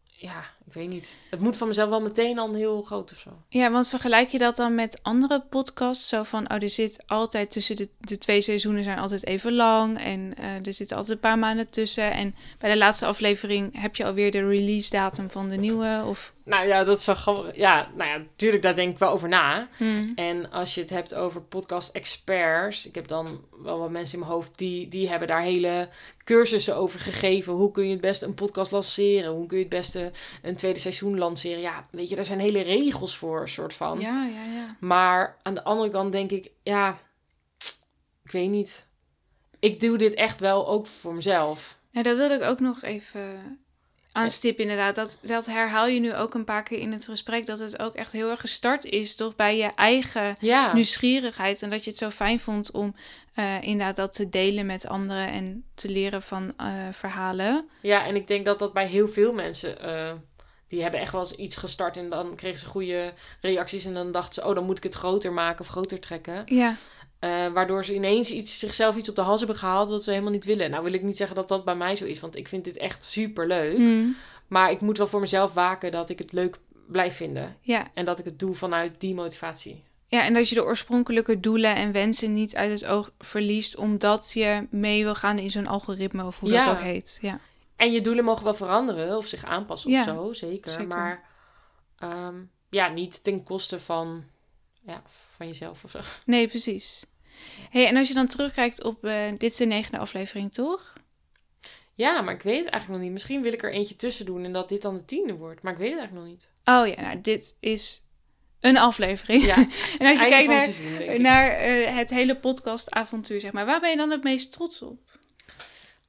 ja, 0.05 0.43
ik 0.69 0.75
weet 0.75 0.89
niet. 0.89 1.17
Het 1.29 1.39
moet 1.39 1.57
van 1.57 1.67
mezelf 1.67 1.89
wel 1.89 2.01
meteen 2.01 2.35
dan 2.35 2.55
heel 2.55 2.81
groot 2.81 3.11
of 3.11 3.17
zo. 3.17 3.29
Ja, 3.47 3.71
want 3.71 3.87
vergelijk 3.87 4.29
je 4.29 4.37
dat 4.37 4.55
dan 4.55 4.75
met 4.75 4.99
andere 5.01 5.43
podcasts? 5.49 6.07
Zo 6.07 6.23
van, 6.23 6.51
oh, 6.51 6.61
er 6.61 6.69
zit 6.69 7.03
altijd 7.07 7.51
tussen 7.51 7.75
de, 7.75 7.89
de 7.99 8.17
twee 8.17 8.41
seizoenen 8.41 8.83
zijn 8.83 8.99
altijd 8.99 9.25
even 9.25 9.53
lang. 9.53 9.99
En 9.99 10.33
eh, 10.37 10.67
er 10.67 10.73
zitten 10.73 10.97
altijd 10.97 11.15
een 11.15 11.29
paar 11.29 11.39
maanden 11.39 11.69
tussen. 11.69 12.11
En 12.11 12.35
bij 12.57 12.71
de 12.71 12.77
laatste 12.77 13.05
aflevering 13.05 13.81
heb 13.81 13.95
je 13.95 14.05
alweer 14.05 14.31
de 14.31 14.47
release 14.47 14.89
datum 14.89 15.29
van 15.29 15.49
de 15.49 15.57
nieuwe. 15.57 16.03
Of... 16.05 16.33
Nou 16.43 16.67
ja, 16.67 16.83
dat 16.83 16.97
is 16.97 17.05
wel 17.05 17.15
gewoon, 17.15 17.51
ja, 17.53 17.89
nou 17.95 18.09
ja, 18.09 18.17
natuurlijk, 18.17 18.63
daar 18.63 18.75
denk 18.75 18.91
ik 18.91 18.97
wel 18.97 19.11
over 19.11 19.29
na. 19.29 19.67
Hmm. 19.77 20.11
En 20.15 20.51
als 20.51 20.75
je 20.75 20.81
het 20.81 20.89
hebt 20.89 21.15
over 21.15 21.41
podcast 21.41 21.95
experts, 21.95 22.87
ik 22.87 22.95
heb 22.95 23.07
dan 23.07 23.41
wel 23.63 23.79
wat 23.79 23.89
mensen 23.89 24.13
in 24.13 24.19
mijn 24.19 24.31
hoofd 24.31 24.57
die, 24.57 24.87
die 24.87 25.09
hebben 25.09 25.27
daar 25.27 25.41
hele 25.41 25.89
cursussen 26.23 26.75
over 26.75 26.99
gegeven. 26.99 27.53
Hoe 27.53 27.71
kun 27.71 27.85
je 27.85 27.91
het 27.91 28.01
beste 28.01 28.25
een 28.25 28.33
podcast 28.33 28.71
lanceren? 28.71 29.31
Hoe 29.31 29.45
kun 29.45 29.57
je 29.57 29.63
het 29.63 29.73
beste 29.73 30.11
een 30.41 30.55
tweede 30.59 30.79
seizoen 30.79 31.17
lanceren? 31.17 31.59
Ja, 31.61 31.85
weet 31.91 32.09
je, 32.09 32.15
daar 32.15 32.25
zijn 32.25 32.39
hele 32.39 32.61
regels 32.61 33.17
voor, 33.17 33.49
soort 33.49 33.73
van. 33.73 33.99
Ja, 33.99 34.25
ja, 34.25 34.53
ja. 34.53 34.75
Maar 34.79 35.37
aan 35.41 35.53
de 35.53 35.63
andere 35.63 35.89
kant 35.89 36.11
denk 36.11 36.31
ik, 36.31 36.49
ja, 36.63 36.99
ik 38.23 38.31
weet 38.31 38.49
niet. 38.49 38.87
Ik 39.59 39.79
doe 39.79 39.97
dit 39.97 40.13
echt 40.13 40.39
wel 40.39 40.67
ook 40.67 40.87
voor 40.87 41.13
mezelf. 41.13 41.77
Nou, 41.91 42.05
dat 42.05 42.17
wilde 42.17 42.33
ik 42.33 42.41
ook 42.41 42.59
nog 42.59 42.81
even 42.83 43.59
aanstippen 44.11 44.63
inderdaad. 44.63 44.95
Dat, 44.95 45.19
dat 45.21 45.45
herhaal 45.45 45.87
je 45.87 45.99
nu 45.99 46.15
ook 46.15 46.33
een 46.33 46.43
paar 46.43 46.63
keer 46.63 46.79
in 46.79 46.91
het 46.91 47.05
gesprek. 47.05 47.45
Dat 47.45 47.59
het 47.59 47.79
ook 47.79 47.95
echt 47.95 48.11
heel 48.11 48.29
erg 48.29 48.39
gestart 48.39 48.85
is 48.85 49.15
toch 49.15 49.35
bij 49.35 49.57
je 49.57 49.71
eigen 49.75 50.35
Ja, 50.39 50.73
nieuwsgierigheid. 50.73 51.61
En 51.61 51.69
dat 51.69 51.83
je 51.83 51.89
het 51.89 51.99
zo 51.99 52.09
fijn 52.09 52.39
vond 52.39 52.71
om 52.71 52.95
eh, 53.33 53.61
inderdaad 53.61 53.95
dat 53.95 54.13
te 54.13 54.29
delen 54.29 54.65
met 54.65 54.87
anderen 54.87 55.27
en 55.27 55.63
te 55.73 55.89
leren 55.89 56.21
van 56.21 56.53
eh, 56.57 56.73
verhalen. 56.91 57.69
ja, 57.81 58.05
en 58.05 58.15
ik 58.15 58.27
denk 58.27 58.45
dat 58.45 58.59
dat 58.59 58.73
bij 58.73 58.87
heel 58.87 59.09
veel 59.09 59.33
mensen... 59.33 59.81
eh, 59.81 60.13
die 60.69 60.81
hebben 60.81 60.99
echt 60.99 61.11
wel 61.11 61.21
eens 61.21 61.31
iets 61.35 61.55
gestart 61.55 61.97
en 61.97 62.09
dan 62.09 62.35
kregen 62.35 62.59
ze 62.59 62.65
goede 62.65 63.13
reacties. 63.41 63.85
En 63.85 63.93
dan 63.93 64.11
dachten 64.11 64.33
ze, 64.33 64.49
oh, 64.49 64.55
dan 64.55 64.63
moet 64.65 64.77
ik 64.77 64.83
het 64.83 64.93
groter 64.93 65.33
maken 65.33 65.59
of 65.61 65.67
groter 65.67 65.99
trekken. 65.99 66.41
Ja, 66.45 66.75
Eh, 67.19 67.47
waardoor 67.47 67.85
ze 67.85 67.93
ineens 67.93 68.31
iets, 68.31 68.59
zichzelf 68.59 68.95
iets 68.95 69.09
op 69.09 69.15
de 69.15 69.21
hals 69.21 69.39
hebben 69.39 69.57
gehaald 69.57 69.89
wat 69.89 70.03
ze 70.03 70.09
helemaal 70.09 70.31
niet 70.31 70.45
willen. 70.45 70.69
Nou 70.69 70.83
wil 70.83 70.93
ik 70.93 71.01
niet 71.03 71.17
zeggen 71.17 71.35
dat 71.35 71.47
dat 71.47 71.65
bij 71.65 71.75
mij 71.75 71.95
zo 71.95 72.05
is, 72.05 72.19
want 72.19 72.35
ik 72.35 72.47
vind 72.47 72.63
dit 72.63 72.77
echt 72.77 73.03
super 73.03 73.47
leuk. 73.47 73.77
Mm, 73.77 74.15
Maar 74.47 74.71
ik 74.71 74.81
moet 74.81 74.97
wel 74.97 75.07
voor 75.07 75.19
mezelf 75.19 75.53
waken 75.53 75.91
dat 75.91 76.09
ik 76.09 76.19
het 76.19 76.31
leuk 76.33 76.57
blijf 76.87 77.15
vinden. 77.15 77.57
ja. 77.61 77.87
En 77.93 78.05
dat 78.05 78.19
ik 78.19 78.25
het 78.25 78.39
doe 78.39 78.55
vanuit 78.55 78.99
die 78.99 79.13
motivatie. 79.15 79.83
ja, 80.05 80.23
en 80.23 80.33
dat 80.33 80.49
je 80.49 80.55
de 80.55 80.63
oorspronkelijke 80.63 81.39
doelen 81.39 81.75
en 81.75 81.91
wensen 81.91 82.33
niet 82.33 82.55
uit 82.55 82.71
het 82.71 82.85
oog 82.85 83.11
verliest, 83.19 83.75
omdat 83.77 84.31
je 84.33 84.67
mee 84.69 85.03
wil 85.03 85.15
gaan 85.15 85.37
in 85.39 85.51
zo'n 85.51 85.67
algoritme 85.67 86.25
of 86.25 86.39
hoe 86.39 86.49
Ja. 86.49 86.65
dat 86.65 86.73
ook 86.73 86.81
heet. 86.81 87.19
Ja, 87.21 87.39
En 87.79 87.91
je 87.91 88.01
doelen 88.01 88.23
mogen 88.23 88.43
wel 88.43 88.53
veranderen 88.53 89.17
of 89.17 89.27
zich 89.27 89.45
aanpassen 89.45 89.91
Ja, 89.91 89.99
of 89.99 90.05
zo, 90.05 90.33
zeker. 90.33 90.71
zeker. 90.71 90.87
Maar 90.87 91.23
ehm, 91.97 92.35
ja, 92.69 92.87
niet 92.87 93.23
ten 93.23 93.43
koste 93.43 93.79
van, 93.79 94.23
ja, 94.81 95.01
van 95.35 95.47
jezelf 95.47 95.83
of 95.83 95.91
zo. 95.91 95.99
nee, 96.25 96.47
precies. 96.47 97.05
Hey, 97.69 97.87
en 97.87 97.97
als 97.97 98.07
je 98.07 98.13
dan 98.13 98.27
terugkijkt 98.27 98.83
op, 98.83 99.05
eh, 99.05 99.29
dit 99.29 99.51
is 99.51 99.57
de 99.57 99.65
negende 99.65 99.97
aflevering, 99.97 100.53
toch? 100.53 100.93
Ja, 101.93 102.21
maar 102.21 102.33
ik 102.33 102.41
weet 102.41 102.63
het 102.63 102.69
eigenlijk 102.69 102.87
nog 102.87 103.01
niet. 103.01 103.11
Misschien 103.11 103.41
wil 103.41 103.53
ik 103.53 103.63
er 103.63 103.71
eentje 103.71 103.95
tussen 103.95 104.25
doen 104.25 104.43
en 104.43 104.53
dat 104.53 104.69
dit 104.69 104.81
dan 104.81 104.95
de 104.95 105.05
tiende 105.05 105.33
wordt. 105.33 105.61
Maar 105.61 105.73
ik 105.73 105.79
weet 105.79 105.89
het 105.89 105.99
eigenlijk 105.99 106.27
nog 106.27 106.35
niet. 106.37 106.49
Oh 106.65 106.87
ja, 106.87 107.01
nou, 107.01 107.21
dit 107.21 107.57
is 107.59 108.03
een 108.59 108.77
aflevering. 108.77 109.43
Ja, 109.43 109.55
en 109.99 110.07
als 110.07 110.19
je 110.19 110.27
kijkt 110.27 110.49
naar, 110.49 110.61
seizoen, 110.61 111.21
naar 111.21 111.51
eh, 111.51 111.95
het 111.95 112.09
hele 112.09 112.35
podcastavontuur, 112.35 113.39
zeg 113.39 113.51
maar, 113.51 113.65
waar 113.65 113.79
ben 113.79 113.89
je 113.89 113.97
dan 113.97 114.11
het 114.11 114.23
meest 114.23 114.51
trots 114.51 114.81
op? 114.81 115.08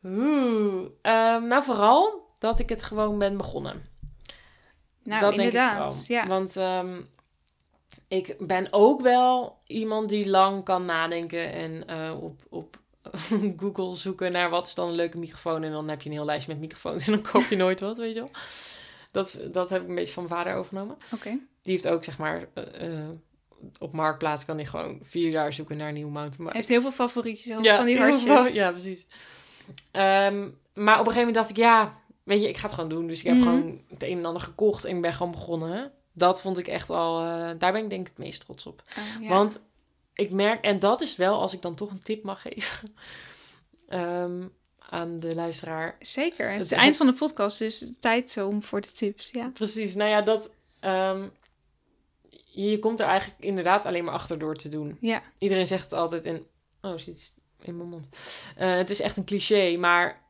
Oeh, 0.05 0.87
ehm, 1.03 1.47
nou 1.47 1.63
vooral 1.63 2.29
dat 2.39 2.59
ik 2.59 2.69
het 2.69 2.83
gewoon 2.83 3.19
ben 3.19 3.37
begonnen. 3.37 3.89
Nou, 5.03 5.21
dat 5.21 5.37
denk 5.37 5.49
ik 5.49 5.55
inderdaad. 5.55 6.05
ja. 6.07 6.27
Want 6.27 6.57
ehm, 6.57 7.01
ik 8.09 8.37
ben 8.39 8.69
ook 8.71 9.01
wel 9.01 9.57
iemand 9.67 10.09
die 10.09 10.29
lang 10.29 10.65
kan 10.65 10.85
nadenken 10.85 11.53
en 11.53 11.87
eh, 11.89 12.23
op, 12.23 12.43
op 12.49 12.79
Google 13.61 13.95
zoeken 13.95 14.33
naar 14.33 14.51
wat 14.51 14.67
is 14.67 14.75
dan 14.75 14.89
een 14.89 14.95
leuke 14.95 15.19
microfoon. 15.19 15.63
En 15.63 15.71
dan 15.73 15.89
heb 15.89 16.03
je 16.03 16.09
een 16.09 16.15
heel 16.15 16.25
lijstje 16.25 16.53
met 16.53 16.61
microfoons 16.61 17.07
en 17.07 17.13
dan 17.13 17.23
koop 17.23 17.43
je 17.45 17.57
nooit 17.57 17.81
wat, 17.81 17.97
weet 17.97 18.15
je 18.15 18.21
wel. 18.21 18.31
Dat, 19.13 19.39
dat 19.53 19.71
heb 19.71 19.83
ik 19.83 19.89
een 19.89 19.95
beetje 19.95 20.13
van 20.15 20.25
mijn 20.29 20.35
vader 20.39 20.55
overgenomen. 20.55 20.97
Oké. 21.15 21.29
Die 21.63 21.73
heeft 21.73 21.89
ook, 21.89 22.05
zeg 22.05 22.19
maar, 22.19 22.45
eh, 22.55 22.99
eh, 22.99 23.09
op 23.79 23.93
Marktplaats 23.93 24.45
kan 24.45 24.57
hij 24.57 24.65
gewoon 24.67 24.99
vier 25.03 25.33
jaar 25.33 25.53
zoeken 25.53 25.77
naar 25.77 25.89
een 25.89 25.95
nieuwe 25.95 26.11
Hij 26.11 26.21
mountainbike. 26.21 26.57
heeft 26.57 26.69
heel 26.69 26.81
veel 26.81 26.93
favorietjes, 27.07 27.45
heel 27.63 27.77
van 27.77 27.85
die 27.85 27.99
hartjes. 27.99 28.23
veel- 28.23 28.47
ja, 28.63 28.71
precies. 28.71 29.07
Ehm, 29.91 30.49
maar 30.75 31.01
op 31.01 31.07
een 31.07 31.13
gegeven 31.13 31.17
moment 31.17 31.35
dacht 31.35 31.51
ik, 31.51 31.57
ja, 31.57 31.99
weet 32.23 32.41
je, 32.43 32.49
ik 32.49 32.57
ga 32.57 32.67
het 32.67 32.75
gewoon 32.75 32.91
doen. 32.91 33.07
Dus 33.07 33.19
ik 33.21 33.27
heb 33.27 33.35
Mhm. 33.35 33.45
gewoon 33.45 33.81
het 33.89 34.03
een 34.03 34.19
en 34.19 34.25
ander 34.25 34.43
gekocht 34.43 34.85
en 34.85 34.97
ik 34.97 35.03
ben 35.03 35.13
gewoon 35.15 35.33
begonnen. 35.33 35.93
Dat 36.13 36.41
vond 36.41 36.59
ik 36.59 36.69
echt 36.69 36.91
al, 36.91 37.21
eh, 37.21 37.51
daar 37.59 37.73
ben 37.73 37.83
ik 37.83 37.91
denk 37.91 38.01
ik 38.09 38.15
het 38.17 38.25
meest 38.27 38.41
trots 38.45 38.67
op. 38.67 38.83
Oh, 38.99 39.23
ja. 39.23 39.29
Want 39.29 39.63
ik 40.15 40.31
merk, 40.31 40.65
en 40.65 40.79
dat 40.79 41.01
is 41.01 41.17
wel, 41.17 41.41
als 41.41 41.53
ik 41.53 41.63
dan 41.63 41.75
toch 41.75 41.91
een 41.91 42.03
tip 42.03 42.23
mag 42.23 42.43
geven 42.43 42.93
ehm, 43.89 44.43
aan 44.79 45.19
de 45.21 45.35
luisteraar. 45.35 45.97
Zeker. 46.01 46.53
Het 46.53 46.63
is 46.63 46.71
Het- 46.71 46.79
eind 46.79 46.97
van 46.97 47.07
de 47.07 47.13
podcast, 47.13 47.59
dus 47.59 47.85
tijd 48.01 48.37
om 48.43 48.63
voor 48.63 48.81
de 48.81 48.93
tips. 48.93 49.31
Ja. 49.31 49.51
Precies, 49.55 49.95
nou 49.95 50.11
ja, 50.11 50.21
dat... 50.23 50.55
ehm, 50.81 51.27
je 52.53 52.79
komt 52.79 53.01
er 53.01 53.07
eigenlijk 53.07 53.41
inderdaad 53.45 53.87
alleen 53.87 54.05
maar 54.05 54.15
achter 54.15 54.39
door 54.39 54.55
te 54.57 54.69
doen. 54.69 54.97
Ja. 55.01 55.23
Iedereen 55.39 55.67
zegt 55.67 55.83
het 55.85 55.93
altijd 55.93 56.25
en... 56.25 56.47
Oh, 56.83 57.07
iets 57.07 57.33
in 57.65 57.77
mijn 57.77 57.89
mond. 57.89 58.09
Eh, 58.57 58.75
het 58.77 58.91
is 58.91 59.01
echt 59.01 59.17
een 59.17 59.25
cliché, 59.25 59.77
maar 59.77 60.21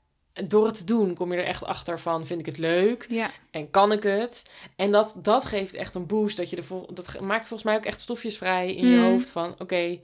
door 0.47 0.66
het 0.66 0.76
te 0.76 0.85
doen 0.85 1.14
kom 1.14 1.33
je 1.33 1.39
er 1.39 1.45
echt 1.47 1.64
achter 1.64 2.01
van... 2.01 2.26
vind 2.26 2.41
ik 2.41 2.47
het 2.47 2.59
leuk 2.59 3.07
Ja. 3.09 3.31
en 3.51 3.70
kan 3.70 3.93
ik 3.93 4.03
het? 4.03 4.51
En 4.76 4.91
dat, 4.93 5.14
dat 5.22 5.45
geeft 5.45 5.74
echt 5.74 5.95
een 5.95 6.07
boost. 6.07 6.37
Dat, 6.37 6.51
je 6.51 6.57
de 6.57 6.62
vol- 6.62 6.95
dat 6.95 7.20
maakt 7.20 7.49
volgens 7.49 7.62
mij 7.62 7.76
ook 7.76 7.85
echt 7.85 8.01
stofjes 8.01 8.37
vrij 8.37 8.72
in 8.72 8.87
je 8.89 8.97
Mm. 8.97 9.03
hoofd 9.05 9.31
van... 9.31 9.55
oké, 9.59 10.01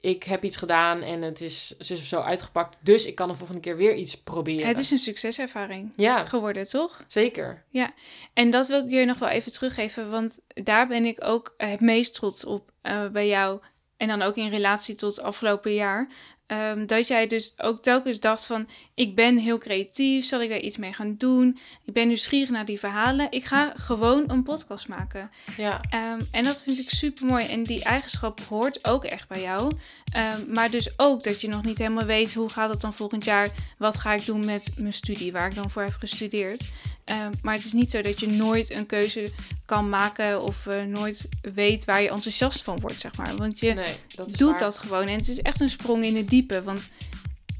ik 0.00 0.22
heb 0.22 0.44
iets 0.44 0.56
gedaan 0.56 1.02
en 1.02 1.22
het 1.22 1.40
is 1.40 1.76
zo 1.78 1.94
of 1.94 2.00
zo 2.00 2.20
uitgepakt... 2.20 2.78
dus 2.82 3.06
ik 3.06 3.14
kan 3.14 3.28
de 3.28 3.34
volgende 3.34 3.60
keer 3.62 3.76
weer 3.76 3.94
iets 3.94 4.22
proberen. 4.22 4.66
Het 4.66 4.78
is 4.78 4.90
een 4.90 4.98
succeservaring 4.98 5.92
Ja, 5.96 6.24
geworden, 6.24 6.68
toch? 6.68 7.04
zeker. 7.06 7.64
En 8.34 8.50
dat 8.50 8.66
wil 8.68 8.84
ik 8.84 8.90
je 8.90 9.04
nog 9.04 9.18
wel 9.18 9.28
even 9.28 9.52
teruggeven, 9.52 10.10
want 10.10 10.38
daar 10.48 10.86
ben 10.88 11.04
ik 11.04 11.24
ook 11.24 11.54
het 11.56 11.80
meest 11.80 12.14
trots 12.14 12.44
op 12.44 12.70
eh, 12.82 13.06
bij 13.08 13.26
jou. 13.28 13.60
En 13.96 14.08
dan 14.08 14.22
ook 14.22 14.36
in 14.36 14.48
relatie 14.50 14.94
tot 14.94 15.20
afgelopen 15.20 15.74
jaar. 15.74 16.08
Ehm, 16.46 16.86
dat 16.86 17.08
jij 17.08 17.26
dus 17.26 17.54
ook 17.56 17.82
telkens 17.82 18.20
dacht 18.20 18.46
van, 18.46 18.68
ik 18.94 19.14
ben 19.14 19.36
heel 19.36 19.58
creatief, 19.58 20.24
zal 20.24 20.40
ik 20.40 20.48
daar 20.48 20.58
iets 20.60 20.76
mee 20.76 20.92
gaan 20.92 21.14
doen? 21.18 21.58
Ik 21.84 21.92
ben 21.92 22.06
nieuwsgierig 22.06 22.48
naar 22.50 22.64
die 22.64 22.78
verhalen. 22.78 23.26
Ik 23.30 23.44
ga 23.44 23.72
gewoon 23.74 24.24
een 24.26 24.42
podcast 24.42 24.88
maken. 24.88 25.30
Ja, 25.56 25.80
Ehm, 25.90 26.20
en 26.30 26.44
dat 26.44 26.62
vind 26.62 26.78
ik 26.78 26.90
super 26.90 27.26
mooi. 27.26 27.46
En 27.46 27.62
die 27.62 27.84
eigenschap 27.84 28.40
hoort 28.40 28.84
ook 28.84 29.04
echt 29.04 29.28
bij 29.28 29.40
jou. 29.42 29.72
Ehm, 30.12 30.52
maar 30.52 30.70
dus 30.70 30.98
ook 30.98 31.22
dat 31.22 31.40
je 31.40 31.48
nog 31.48 31.62
niet 31.62 31.78
helemaal 31.78 32.04
weet 32.04 32.34
hoe 32.34 32.48
gaat 32.48 32.70
het 32.70 32.80
dan 32.80 32.94
volgend 32.94 33.24
jaar. 33.24 33.48
Wat 33.78 33.98
ga 33.98 34.12
ik 34.12 34.24
doen 34.24 34.44
met 34.44 34.70
mijn 34.76 34.92
studie, 34.92 35.32
waar 35.32 35.48
ik 35.48 35.54
dan 35.54 35.70
voor 35.70 35.82
heb 35.82 35.94
gestudeerd. 35.98 36.68
Maar 37.42 37.54
het 37.54 37.64
is 37.64 37.72
niet 37.72 37.90
zo 37.90 38.02
dat 38.02 38.20
je 38.20 38.28
nooit 38.28 38.70
een 38.70 38.86
keuze 38.86 39.28
kan 39.66 39.88
maken 39.88 40.42
of 40.42 40.66
nooit 40.86 41.28
weet 41.54 41.84
waar 41.84 42.02
je 42.02 42.10
enthousiast 42.10 42.62
van 42.62 42.80
wordt, 42.80 43.00
zeg 43.00 43.16
maar. 43.16 43.36
Want 43.36 43.60
je 43.60 43.72
nee, 43.72 43.94
dat 44.14 44.28
doet 44.28 44.50
waar. 44.50 44.60
dat 44.60 44.78
gewoon. 44.78 45.06
En 45.06 45.18
het 45.18 45.28
is 45.28 45.42
echt 45.42 45.60
een 45.60 45.68
sprong 45.68 46.04
in 46.04 46.16
het 46.16 46.28
diepe. 46.28 46.62
Want 46.62 46.88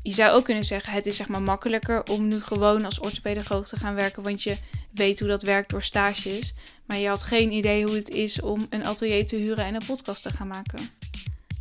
je 0.02 0.12
zou 0.12 0.30
ook 0.36 0.44
kunnen 0.44 0.64
zeggen, 0.64 0.92
het 0.92 1.06
is 1.06 1.16
zeg 1.16 1.28
maar 1.28 1.42
makkelijker 1.42 2.04
om 2.04 2.28
nu 2.28 2.40
gewoon 2.40 2.84
als 2.84 2.98
orthopedagoog 2.98 3.68
te 3.68 3.76
gaan 3.76 3.94
werken. 3.94 4.22
Want 4.22 4.42
je 4.42 4.56
weet 4.90 5.18
hoe 5.18 5.28
dat 5.28 5.42
werkt 5.42 5.70
door 5.70 5.82
stages. 5.82 6.54
Maar 6.84 6.96
je 6.96 7.08
had 7.08 7.22
geen 7.22 7.52
idee 7.52 7.84
hoe 7.84 7.96
het 7.96 8.10
is 8.10 8.40
om 8.40 8.66
een 8.70 8.84
atelier 8.84 9.26
te 9.26 9.36
huren 9.36 9.64
en 9.64 9.74
een 9.74 9.86
podcast 9.86 10.22
te 10.22 10.32
gaan 10.32 10.48
maken. 10.48 10.90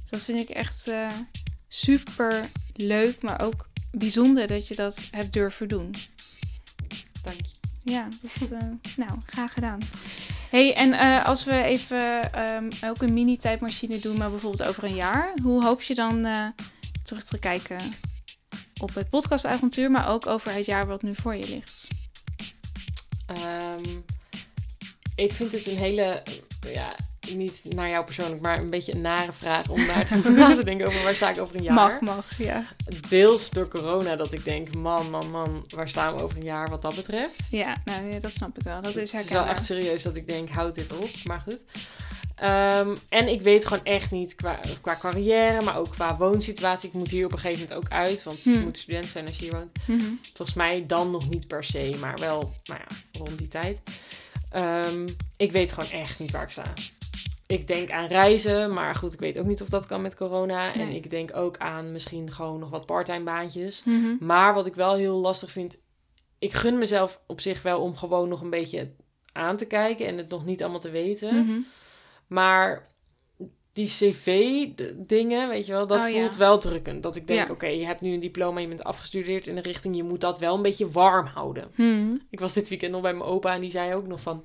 Dat 0.10 0.22
vind 0.22 0.39
ik 0.39 0.50
echt 0.50 0.88
eh, 0.88 1.10
super 1.68 2.50
leuk, 2.74 3.22
maar 3.22 3.41
ook 3.41 3.70
bijzonder 3.91 4.48
dat 4.48 4.68
je 4.68 4.76
dat 4.76 5.04
hebt 5.12 5.34
durven 5.34 5.68
doen. 5.68 5.96
Dank 7.24 7.38
je. 7.41 7.91
Ja, 7.91 8.08
dat, 8.22 8.50
eh, 8.52 8.68
nou, 8.96 9.20
graag 9.26 9.54
gedaan. 9.54 9.80
Hey, 10.50 10.76
en 10.76 10.93
eh, 10.93 11.26
als 11.26 11.43
we 11.43 11.64
even 11.64 12.34
ehm, 12.34 12.70
ook 12.86 13.02
een 13.02 13.14
mini-tijdmachine 13.14 14.00
doen, 14.00 14.18
maar 14.18 14.30
bijvoorbeeld 14.30 14.70
over 14.70 14.84
een 14.84 14.96
jaar, 14.96 15.34
hoe 15.43 15.64
hoop 15.64 15.82
je 15.82 15.96
dan 15.96 16.26
eh, 16.26 16.48
terug 17.04 17.24
te 17.24 17.39
kijken 17.39 17.78
op 18.82 18.96
het 18.96 19.10
podcastavontuur, 19.10 19.91
maar 19.91 20.10
ook 20.10 20.28
over 20.28 20.54
het 20.54 20.66
jaar 20.66 20.86
wat 20.86 21.02
nu 21.02 21.16
voor 21.16 21.36
je 21.36 21.48
ligt? 21.48 21.88
Ehm, 23.28 23.84
ik 25.16 25.34
vind 25.34 25.52
het 25.52 25.66
een 25.66 25.78
hele, 25.78 26.24
ja, 26.74 26.96
niet 27.34 27.62
naar 27.64 27.90
jou 27.90 28.06
persoonlijk, 28.06 28.42
maar 28.42 28.58
een 28.58 28.70
beetje 28.70 28.94
een 28.94 29.02
nare 29.02 29.32
vraag 29.34 29.70
om 29.70 29.86
naar 29.86 30.06
te, 30.06 30.30
na 30.38 30.56
te 30.56 30.64
denken 30.64 30.88
over 30.88 31.04
waar 31.04 31.16
sta 31.16 31.30
ik 31.30 31.42
over 31.42 31.56
een 31.56 31.64
jaar. 31.64 31.74
Mag, 31.74 32.00
mag, 32.02 32.38
ja. 32.38 32.66
Deels 33.10 33.50
door 33.50 33.68
corona 33.68 34.16
dat 34.16 34.34
ik 34.34 34.44
denk, 34.44 34.76
man, 34.76 35.10
man, 35.10 35.32
man, 35.32 35.66
waar 35.70 35.90
staan 35.90 36.16
we 36.16 36.24
over 36.24 36.38
een 36.38 36.44
jaar 36.44 36.70
wat 36.70 36.82
dat 36.82 36.96
betreft? 36.96 37.40
Ja, 37.50 37.82
nou, 37.86 38.06
ja, 38.12 38.20
dat 38.20 38.32
snap 38.32 38.58
ik 38.58 38.64
wel. 38.64 38.82
Dat 38.82 38.96
is 38.96 39.12
Het 39.12 39.24
is 39.24 39.30
wel 39.30 39.46
echt 39.46 39.66
serieus 39.66 40.04
dat 40.04 40.16
ik 40.16 40.28
denk, 40.28 40.50
houd 40.50 40.76
dit 40.76 40.98
op. 40.98 41.10
Maar 41.24 41.44
goed. 41.48 41.64
Ehm, 42.36 42.96
en 43.10 43.28
ik 43.28 43.42
weet 43.42 43.66
gewoon 43.66 43.84
echt 43.86 44.12
niet 44.12 44.36
qua, 44.36 44.60
qua 44.82 44.98
carrière, 45.00 45.62
maar 45.62 45.78
ook 45.78 45.90
qua 45.90 46.18
woonsituatie. 46.18 46.90
Ik 46.90 46.96
moet 46.96 47.10
hier 47.10 47.26
op 47.26 47.32
een 47.32 47.40
gegeven 47.40 47.64
moment 47.68 47.86
ook 47.86 47.92
uit, 47.92 48.24
want 48.24 48.44
je 48.44 48.50
Hmm. 48.52 48.62
moet 48.64 48.78
student 48.78 49.10
zijn 49.10 49.26
als 49.26 49.38
je 49.38 49.44
hier 49.44 49.54
woont. 49.54 49.72
Mhm. 49.88 50.12
Volgens 50.34 50.58
mij 50.58 50.86
dan 50.86 51.12
nog 51.12 51.30
niet 51.30 51.48
per 51.48 51.64
se, 51.64 51.96
maar 52.00 52.18
wel, 52.20 52.54
nou 52.64 52.80
ja, 52.88 52.96
rond 53.20 53.38
die 53.38 53.48
tijd. 53.48 53.80
Ehm, 54.50 55.08
ik 55.38 55.52
weet 55.52 55.72
gewoon 55.74 55.90
echt 55.90 56.20
niet 56.20 56.32
waar 56.32 56.44
ik 56.44 56.50
sta. 56.50 56.74
Ik 57.48 57.68
denk 57.68 57.89
aan 57.91 58.08
reizen, 58.08 58.74
maar 58.74 58.96
goed, 58.96 59.14
ik 59.14 59.20
weet 59.20 59.38
ook 59.39 59.46
niet 59.46 59.62
of 59.62 59.70
dat 59.70 59.86
kan 59.86 60.02
met 60.02 60.16
corona. 60.16 60.74
En 60.74 60.89
ik 60.89 61.10
denk 61.10 61.36
ook 61.36 61.58
aan 61.58 61.91
misschien 61.91 62.32
gewoon 62.32 62.60
nog 62.60 62.70
wat 62.70 62.86
parttime 62.86 63.24
baantjes. 63.24 63.84
Mhm. 63.84 64.16
Maar 64.20 64.54
wat 64.54 64.66
ik 64.66 64.76
wel 64.76 64.96
heel 64.96 65.16
lastig 65.18 65.52
vind, 65.52 65.78
ik 66.39 66.54
gun 66.54 66.78
mezelf 66.78 67.20
op 67.28 67.41
zich 67.41 67.62
wel 67.62 67.82
om 67.82 67.96
gewoon 67.96 68.30
nog 68.30 68.41
een 68.41 68.50
beetje 68.50 68.91
aan 69.34 69.58
te 69.58 69.66
kijken 69.66 70.08
en 70.08 70.18
het 70.18 70.30
nog 70.30 70.46
niet 70.46 70.62
allemaal 70.62 70.80
te 70.80 70.89
weten. 70.89 71.36
Mhm. 71.36 71.60
Maar 72.28 72.88
die 73.74 73.88
cv-dingen, 73.88 75.50
weet 75.50 75.66
je 75.66 75.72
wel, 75.72 75.88
dat 75.88 76.02
Oh, 76.04 76.10
ja. 76.10 76.20
voelt 76.20 76.36
wel 76.36 76.58
drukkend. 76.60 77.04
Dat 77.04 77.16
ik 77.16 77.28
denk, 77.28 77.48
Ja. 77.48 77.54
oké, 77.54 77.68
je 77.68 77.86
hebt 77.86 78.02
nu 78.02 78.14
een 78.14 78.20
diploma, 78.20 78.60
je 78.60 78.68
bent 78.68 78.84
afgestudeerd 78.84 79.48
in 79.48 79.58
een 79.58 79.64
richting, 79.64 79.96
je 79.96 80.04
moet 80.04 80.22
dat 80.22 80.39
wel 80.39 80.56
een 80.56 80.62
beetje 80.62 80.89
warm 80.89 81.26
houden. 81.26 81.72
Mhm. 81.76 82.16
Ik 82.30 82.39
was 82.39 82.54
dit 82.54 82.70
weekend 82.70 82.91
nog 82.91 83.02
bij 83.02 83.14
mijn 83.14 83.30
opa 83.30 83.54
en 83.54 83.62
die 83.62 83.72
zei 83.72 83.93
ook 83.93 84.08
nog 84.08 84.22
van... 84.22 84.43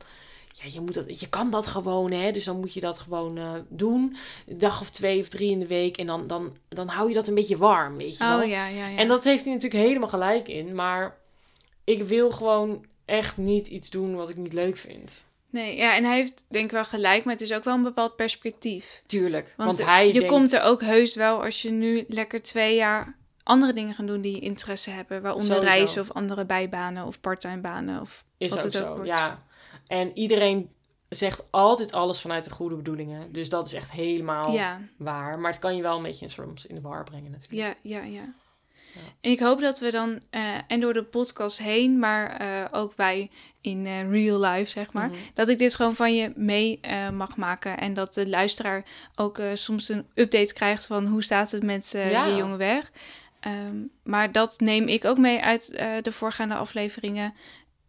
Ja, 0.62 0.70
je, 0.72 0.80
moet 0.80 0.94
dat, 0.94 1.20
je 1.20 1.28
kan 1.28 1.50
dat 1.50 1.66
gewoon, 1.66 2.10
hè. 2.10 2.32
Dus 2.32 2.44
dan 2.44 2.60
moet 2.60 2.74
je 2.74 2.80
dat 2.80 2.98
gewoon 2.98 3.38
eh, 3.38 3.52
doen. 3.68 4.16
Een 4.46 4.58
dag 4.58 4.80
of 4.80 4.90
twee 4.90 5.20
of 5.20 5.28
drie 5.28 5.50
in 5.50 5.58
de 5.58 5.66
week. 5.66 5.96
En 5.96 6.06
dan, 6.06 6.26
dan, 6.26 6.56
dan 6.68 6.88
hou 6.88 7.08
je 7.08 7.14
dat 7.14 7.28
een 7.28 7.34
beetje 7.34 7.56
warm, 7.56 7.96
weet 7.96 8.16
je 8.18 8.24
wel. 8.24 8.42
Oh 8.42 8.48
ja, 8.48 8.66
ja, 8.66 8.86
ja. 8.86 8.96
En 8.96 9.08
dat 9.08 9.24
heeft 9.24 9.44
hij 9.44 9.54
natuurlijk 9.54 9.84
helemaal 9.84 10.08
gelijk 10.08 10.48
in. 10.48 10.74
Maar 10.74 11.16
ik 11.84 12.02
wil 12.02 12.30
gewoon 12.30 12.84
echt 13.04 13.36
niet 13.36 13.66
iets 13.66 13.90
doen 13.90 14.14
wat 14.14 14.28
ik 14.28 14.36
niet 14.36 14.52
leuk 14.52 14.76
vind. 14.76 15.24
Nee, 15.50 15.76
ja, 15.76 15.96
en 15.96 16.04
hij 16.04 16.16
heeft 16.16 16.44
denk 16.48 16.64
ik 16.64 16.70
wel 16.70 16.84
gelijk, 16.84 17.24
maar 17.24 17.32
het 17.32 17.42
is 17.42 17.52
ook 17.52 17.64
wel 17.64 17.74
een 17.74 17.82
bepaald 17.82 18.16
perspectief. 18.16 19.02
Tuurlijk. 19.06 19.54
Want, 19.56 19.76
Want, 19.76 19.88
hij 19.88 20.06
je 20.06 20.12
denkt... 20.12 20.28
komt 20.28 20.52
er 20.52 20.62
ook 20.62 20.82
heus 20.82 21.14
wel 21.14 21.44
als 21.44 21.62
je 21.62 21.70
nu 21.70 22.04
lekker 22.08 22.42
twee 22.42 22.74
jaar 22.76 23.18
andere 23.42 23.72
dingen 23.72 23.94
gaan 23.94 24.06
doen 24.06 24.20
die 24.20 24.34
je 24.34 24.40
interesse 24.40 24.90
hebben. 24.90 25.22
Waaronder 25.22 25.46
Sowieso. 25.46 25.74
reizen 25.74 26.02
of 26.02 26.12
andere 26.12 26.44
bijbanen 26.44 27.06
of 27.06 27.20
parttime 27.20 27.58
banen. 27.58 28.00
Of 28.00 28.24
Is 28.38 28.50
wat 28.50 28.58
ook 28.58 28.64
het 28.64 28.76
ook 28.76 28.82
zo, 28.82 28.94
wordt. 28.94 29.06
ja. 29.06 29.42
En 29.90 30.18
iedereen 30.18 30.70
zegt 31.08 31.46
altijd 31.50 31.92
alles 31.92 32.20
vanuit 32.20 32.44
de 32.44 32.50
goede 32.50 32.74
bedoelingen. 32.76 33.32
Dus 33.32 33.48
dat 33.48 33.66
is 33.66 33.72
echt 33.72 33.90
helemaal 33.90 34.52
ja, 34.52 34.80
waar. 34.96 35.38
Maar 35.38 35.50
het 35.50 35.60
kan 35.60 35.76
je 35.76 35.82
wel 35.82 35.96
een 35.96 36.02
beetje 36.02 36.28
soms 36.28 36.66
in 36.66 36.74
de 36.74 36.80
war 36.80 37.04
brengen 37.04 37.30
natuurlijk. 37.30 37.76
ja, 37.82 37.98
ja, 37.98 38.04
ja. 38.04 38.34
Ja. 38.94 39.00
En 39.20 39.30
ik 39.30 39.40
hoop 39.40 39.60
dat 39.60 39.78
we 39.78 39.90
dan, 39.90 40.22
eh, 40.30 40.40
en 40.66 40.80
door 40.80 40.92
de 40.92 41.04
podcast 41.04 41.58
heen, 41.58 41.98
maar 41.98 42.30
eh, 42.36 42.64
ook 42.70 42.92
wij 42.96 43.30
in 43.60 43.86
eh, 43.86 44.10
real 44.10 44.40
life, 44.40 44.70
zeg 44.70 44.92
maar, 44.92 45.08
Mhm. 45.08 45.18
dat 45.34 45.48
ik 45.48 45.58
dit 45.58 45.74
gewoon 45.74 45.94
van 45.94 46.14
je 46.14 46.32
mee 46.36 46.80
mag 47.14 47.36
maken. 47.36 47.78
En 47.78 47.94
dat 47.94 48.14
de 48.14 48.28
luisteraar 48.28 48.84
ook 49.14 49.40
soms 49.54 49.88
een 49.88 50.06
update 50.14 50.54
krijgt 50.54 50.86
van 50.86 51.06
hoe 51.06 51.22
staat 51.22 51.50
het 51.50 51.62
met 51.62 51.90
Ja. 51.90 52.24
je 52.26 52.36
jonge 52.36 52.56
weg. 52.56 52.90
Ehm, 53.40 53.76
maar 54.02 54.32
dat 54.32 54.60
neem 54.60 54.88
ik 54.88 55.04
ook 55.04 55.18
mee 55.18 55.40
uit 55.42 55.66
de 56.02 56.12
voorgaande 56.12 56.54
afleveringen. 56.54 57.34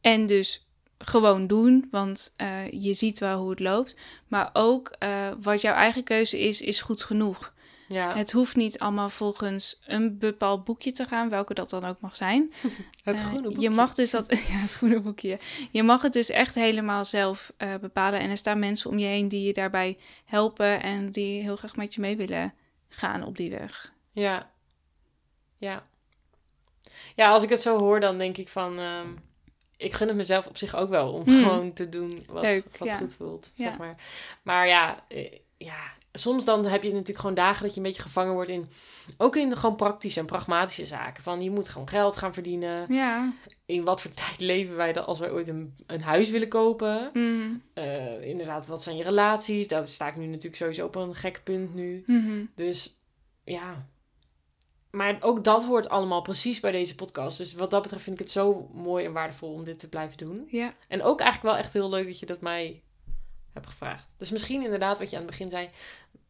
En 0.02 0.28
dus 0.28 0.66
gewoon 1.02 1.48
doen, 1.48 1.88
want 1.92 2.34
eh, 2.38 2.72
je 2.72 2.94
ziet 2.94 3.20
wel 3.20 3.40
hoe 3.40 3.50
het 3.50 3.60
loopt. 3.60 3.98
Maar 4.28 4.50
ook 4.54 4.88
eh, 5.00 5.28
wat 5.42 5.62
jouw 5.62 5.74
eigen 5.74 6.04
keuze 6.04 6.40
is, 6.40 6.62
is 6.62 6.82
goed 6.82 7.04
genoeg. 7.04 7.54
Ja, 7.88 8.08
het, 8.08 8.18
Het 8.18 8.32
hoeft 8.32 8.56
niet 8.56 8.80
allemaal 8.80 9.10
volgens 9.10 9.82
een 9.86 10.18
bepaald 10.18 10.64
boekje 10.64 10.92
te 10.92 11.06
gaan, 11.06 11.30
welke 11.30 11.54
dat 11.54 11.70
dan 11.70 11.86
ook 11.86 12.00
mag 12.00 12.16
zijn. 12.16 12.52
Eh, 13.04 13.16
groene 13.16 13.42
boekje. 13.42 13.62
Je 13.62 13.70
mag 13.70 13.94
dus 13.94 14.12
dat, 14.12 14.26
ja, 14.50 14.58
het 14.58 14.74
groene 14.74 15.00
boekje. 15.00 15.40
Je 15.72 15.84
mag 15.84 16.02
het 16.02 16.14
dus 16.14 16.30
echt 16.30 16.56
helemaal 16.56 17.06
zelf 17.06 17.54
bepalen. 17.82 18.20
En 18.20 18.30
er 18.30 18.38
staan 18.38 18.60
mensen 18.60 18.90
om 18.90 18.98
je 19.00 19.06
heen 19.06 19.28
die 19.28 19.46
je 19.46 19.54
daarbij 19.54 19.98
helpen 20.26 20.82
en 20.82 21.12
die 21.12 21.42
heel 21.42 21.56
graag 21.56 21.76
met 21.76 21.94
je 21.94 22.02
mee 22.02 22.18
willen 22.18 22.54
gaan 22.90 23.24
op 23.24 23.38
die 23.38 23.50
weg. 23.50 23.94
Ja. 24.12 24.52
Ja. 25.58 25.84
Ja, 27.16 27.30
als 27.32 27.44
ik 27.44 27.50
het 27.50 27.62
zo 27.62 27.78
hoor, 27.78 28.00
dan 28.00 28.18
denk 28.18 28.38
ik 28.38 28.50
van... 28.50 28.80
ehm, 28.80 29.08
ik 29.82 29.94
gun 29.94 30.08
het 30.08 30.18
mezelf 30.18 30.48
op 30.48 30.58
zich 30.58 30.76
ook 30.76 30.90
wel 30.90 31.12
om 31.14 31.24
Hmm. 31.24 31.44
gewoon 31.44 31.74
te 31.74 31.90
doen 31.90 32.26
wat, 32.30 32.44
Leuk, 32.44 32.66
wat 32.78 32.88
ja. 32.90 32.98
goed 32.98 33.16
voelt, 33.16 33.52
Ja. 33.56 33.64
zeg 33.70 33.78
maar. 33.78 33.96
Maar 34.44 34.68
ja, 34.68 35.04
eh, 35.08 35.32
ja, 35.58 35.94
soms 36.14 36.46
dan 36.46 36.66
heb 36.66 36.84
je 36.84 36.92
natuurlijk 36.92 37.20
gewoon 37.20 37.36
dagen 37.36 37.62
dat 37.64 37.72
je 37.72 37.78
een 37.78 37.86
beetje 37.86 38.02
gevangen 38.02 38.34
wordt 38.34 38.50
in... 38.50 38.70
Ook 39.18 39.36
in 39.36 39.50
de 39.50 39.56
gewoon 39.56 39.76
praktische 39.76 40.20
en 40.20 40.26
pragmatische 40.26 40.86
zaken. 40.86 41.24
Van 41.24 41.42
je 41.42 41.52
moet 41.52 41.70
gewoon 41.70 41.90
geld 41.90 42.16
gaan 42.18 42.34
verdienen. 42.34 42.94
Ja. 42.94 43.34
In 43.66 43.84
wat 43.84 44.02
voor 44.02 44.14
tijd 44.26 44.40
leven 44.40 44.76
wij 44.76 44.94
dan 44.94 45.06
als 45.06 45.20
wij 45.20 45.32
ooit 45.32 45.48
een, 45.48 45.76
een 45.86 46.02
huis 46.02 46.30
willen 46.30 46.48
kopen? 46.48 47.10
Mhm. 47.14 47.52
Eh, 47.74 48.24
inderdaad, 48.24 48.68
wat 48.68 48.84
zijn 48.84 48.98
je 48.98 49.04
relaties? 49.04 49.68
Daar 49.68 49.88
sta 49.88 50.08
ik 50.08 50.16
nu 50.16 50.26
natuurlijk 50.26 50.56
sowieso 50.56 50.86
op 50.86 50.96
een 50.96 51.16
gek 51.16 51.42
punt 51.44 51.74
nu. 51.76 52.04
Mhm. 52.08 52.46
Dus 52.56 52.96
ja. 53.44 53.86
Maar 54.92 55.18
ook 55.20 55.44
dat 55.44 55.66
hoort 55.66 55.90
allemaal 55.90 56.22
precies 56.22 56.60
bij 56.60 56.72
deze 56.72 56.96
podcast. 56.96 57.38
Dus 57.38 57.54
wat 57.54 57.72
dat 57.72 57.82
betreft 57.82 58.04
vind 58.04 58.16
ik 58.16 58.22
het 58.22 58.32
zo 58.32 58.70
mooi 58.74 59.06
en 59.06 59.12
waardevol 59.14 59.54
om 59.54 59.64
dit 59.64 59.80
te 59.80 59.88
blijven 59.90 60.18
doen. 60.18 60.44
Ja. 60.48 60.74
En 60.88 61.04
ook 61.04 61.20
eigenlijk 61.20 61.54
wel 61.54 61.64
echt 61.64 61.74
heel 61.74 61.90
leuk 61.90 62.06
dat 62.06 62.20
je 62.20 62.26
dat 62.26 62.42
mij 62.42 62.82
hebt 63.54 63.66
gevraagd. 63.68 64.08
Dus 64.18 64.30
misschien 64.32 64.64
inderdaad, 64.64 65.00
wat 65.00 65.10
je 65.10 65.16
aan 65.16 65.22
het 65.22 65.32
begin 65.32 65.50
zei, 65.50 65.70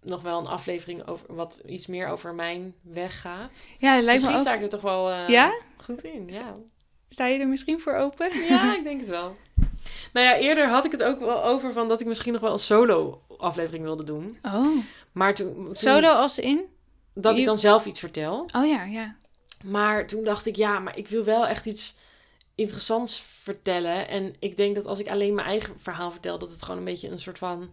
nog 0.01 0.22
wel 0.22 0.39
een 0.39 0.47
aflevering 0.47 1.07
over 1.07 1.36
wat 1.36 1.57
iets 1.66 1.88
meer 1.88 2.07
over 2.07 2.34
mijn 2.34 2.76
weg 2.82 3.22
gaat. 3.22 3.66
ja, 3.80 3.91
lijkt 3.91 4.05
misschien 4.05 4.32
me 4.32 4.38
ook... 4.38 4.45
sta 4.45 4.53
ik 4.53 4.62
er 4.62 4.70
toch 4.70 4.82
wel 4.82 5.09
eh, 5.12 5.28
Ja? 5.30 5.51
goed 5.78 6.03
in. 6.03 6.28
Ja. 6.28 6.55
Sta 7.09 7.26
je 7.26 7.39
er 7.39 7.47
misschien 7.47 7.80
voor 7.80 7.93
open? 7.95 8.30
ja, 8.49 8.76
ik 8.78 8.84
denk 8.84 8.99
het 8.99 9.09
wel. 9.09 9.36
Nou 10.14 10.26
ja, 10.26 10.36
eerder 10.38 10.68
had 10.68 10.86
ik 10.86 10.91
het 10.91 11.03
ook 11.03 11.20
wel 11.20 11.43
over 11.43 11.74
van 11.74 11.88
dat 11.88 12.01
ik 12.01 12.07
misschien 12.07 12.34
nog 12.34 12.41
wel 12.41 12.51
een 12.51 12.59
solo 12.59 13.22
aflevering 13.38 13.84
wilde 13.84 14.03
doen. 14.03 14.38
Oh. 14.41 14.78
Maar 15.12 15.34
toen, 15.36 15.53
toen- 15.53 15.76
Solo 15.76 16.07
als 16.09 16.39
in? 16.39 16.66
Dat 17.14 17.38
ik 17.38 17.45
dan 17.45 17.59
zelf 17.59 17.86
iets 17.86 17.99
vertel. 17.99 18.49
Oh 18.55 18.66
ja, 18.68 18.84
ja. 18.84 19.16
Maar 19.64 20.07
toen 20.07 20.24
dacht 20.24 20.45
ik, 20.45 20.55
ja, 20.55 20.80
maar 20.80 20.97
ik 20.97 21.07
wil 21.07 21.24
wel 21.24 21.47
echt 21.47 21.66
iets 21.66 21.95
interessants 22.55 23.24
vertellen. 23.41 24.07
En 24.07 24.34
ik 24.39 24.57
denk 24.57 24.76
dat 24.76 24.86
als 24.86 24.99
ik 24.99 25.07
alleen 25.09 25.34
mijn 25.36 25.47
eigen 25.47 25.74
verhaal 25.80 26.12
vertel, 26.12 26.39
dat 26.39 26.51
het 26.51 26.62
gewoon 26.62 26.78
een 26.78 26.84
beetje 26.86 27.09
een 27.09 27.20
soort 27.20 27.38
van 27.38 27.70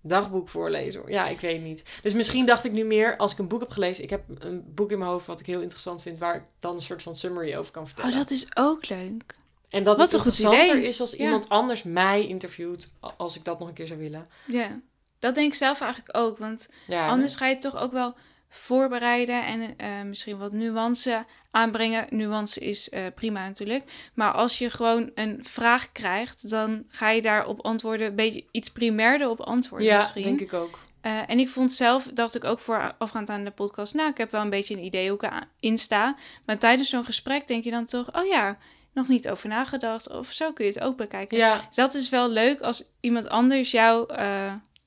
dagboek 0.00 0.48
voorlezen. 0.48 1.02
Ja, 1.06 1.26
ik 1.28 1.40
weet 1.40 1.62
niet. 1.62 1.98
Dus 2.02 2.12
misschien 2.14 2.46
dacht 2.46 2.64
ik 2.64 2.72
nu 2.72 2.84
meer, 2.84 3.16
als 3.16 3.32
ik 3.32 3.38
een 3.38 3.48
boek 3.48 3.60
heb 3.60 3.70
gelezen, 3.70 4.04
ik 4.04 4.10
heb 4.10 4.22
een 4.38 4.74
boek 4.74 4.90
in 4.90 4.98
mijn 4.98 5.10
hoofd 5.10 5.26
wat 5.26 5.40
ik 5.40 5.46
heel 5.46 5.60
interessant 5.60 6.02
vind, 6.02 6.18
waar 6.18 6.36
ik 6.36 6.42
dan 6.58 6.74
een 6.74 6.82
soort 6.82 7.02
van 7.02 7.14
summary 7.14 7.56
over 7.56 7.72
kan 7.72 7.86
vertellen. 7.86 8.10
Oh, 8.10 8.16
dat 8.16 8.30
is 8.30 8.46
ook 8.56 8.88
leuk. 8.88 9.36
en 9.68 9.84
dat 9.84 9.96
wat 9.96 10.06
het 10.12 10.14
een 10.14 10.20
goed 10.32 10.38
interessanter 10.38 10.76
idee. 10.76 10.88
is 10.88 11.00
als 11.00 11.10
Ja. 11.12 11.24
iemand 11.24 11.48
anders 11.48 11.82
mij 11.82 12.26
interviewt, 12.26 12.92
als 13.16 13.36
ik 13.36 13.44
dat 13.44 13.58
nog 13.58 13.68
een 13.68 13.74
keer 13.74 13.86
zou 13.86 13.98
willen. 13.98 14.26
Ja. 14.46 14.80
Dat 15.18 15.34
denk 15.34 15.48
ik 15.48 15.54
zelf 15.58 15.80
eigenlijk 15.80 16.16
ook, 16.18 16.38
want 16.38 16.68
Ja, 16.86 17.08
Anders 17.08 17.34
ga 17.34 17.46
je 17.46 17.56
toch 17.56 17.76
ook 17.82 17.92
wel 17.92 18.14
voorbereiden 18.56 19.46
en 19.46 19.76
eh, 19.76 20.02
misschien 20.02 20.38
wat 20.38 20.52
nuance 20.52 21.24
aanbrengen. 21.50 22.06
Nuance 22.10 22.60
is 22.60 22.88
eh, 22.88 23.02
prima 23.14 23.46
natuurlijk. 23.46 24.10
Maar 24.14 24.32
als 24.32 24.58
je 24.58 24.70
gewoon 24.70 25.10
een 25.14 25.38
vraag 25.42 25.92
krijgt, 25.92 26.50
dan 26.50 26.84
ga 26.88 27.10
je 27.10 27.22
daarop 27.22 27.60
antwoorden. 27.60 28.06
Een 28.06 28.14
beetje 28.14 28.44
iets 28.50 28.68
primairder 28.68 29.28
op 29.28 29.40
antwoorden 29.40 29.86
ja 29.88 29.96
misschien. 29.96 30.22
denk 30.22 30.40
ik 30.40 30.52
ook. 30.52 30.78
Eh, 31.00 31.30
en 31.30 31.38
ik 31.38 31.48
vond 31.48 31.72
zelf, 31.72 32.10
dacht 32.14 32.34
ik 32.34 32.44
ook 32.44 32.58
voorafgaand 32.58 33.30
aan 33.30 33.44
de 33.44 33.50
podcast, 33.50 33.94
nou, 33.94 34.10
ik 34.10 34.18
heb 34.18 34.30
wel 34.30 34.40
een 34.40 34.50
beetje 34.50 34.74
een 34.74 34.84
idee 34.84 35.08
hoe 35.10 35.18
ik 35.22 35.30
erin 35.60 35.78
sta. 35.78 36.16
Maar 36.46 36.58
tijdens 36.58 36.88
zo'n 36.88 37.04
gesprek 37.04 37.48
denk 37.48 37.64
je 37.64 37.70
dan 37.70 37.84
toch, 37.84 38.16
oh 38.16 38.26
ja, 38.26 38.58
nog 38.92 39.08
niet 39.08 39.28
over 39.28 39.48
nagedacht. 39.48 40.10
Of 40.10 40.32
zo 40.32 40.52
kun 40.52 40.64
je 40.64 40.72
het 40.72 40.80
ook 40.80 40.96
bekijken. 40.96 41.38
Ja, 41.38 41.56
Dus 41.66 41.76
dat 41.76 41.94
is 41.94 42.08
wel 42.08 42.30
leuk 42.30 42.60
als 42.60 42.92
iemand 43.00 43.28
anders 43.28 43.70
jou 43.70 44.06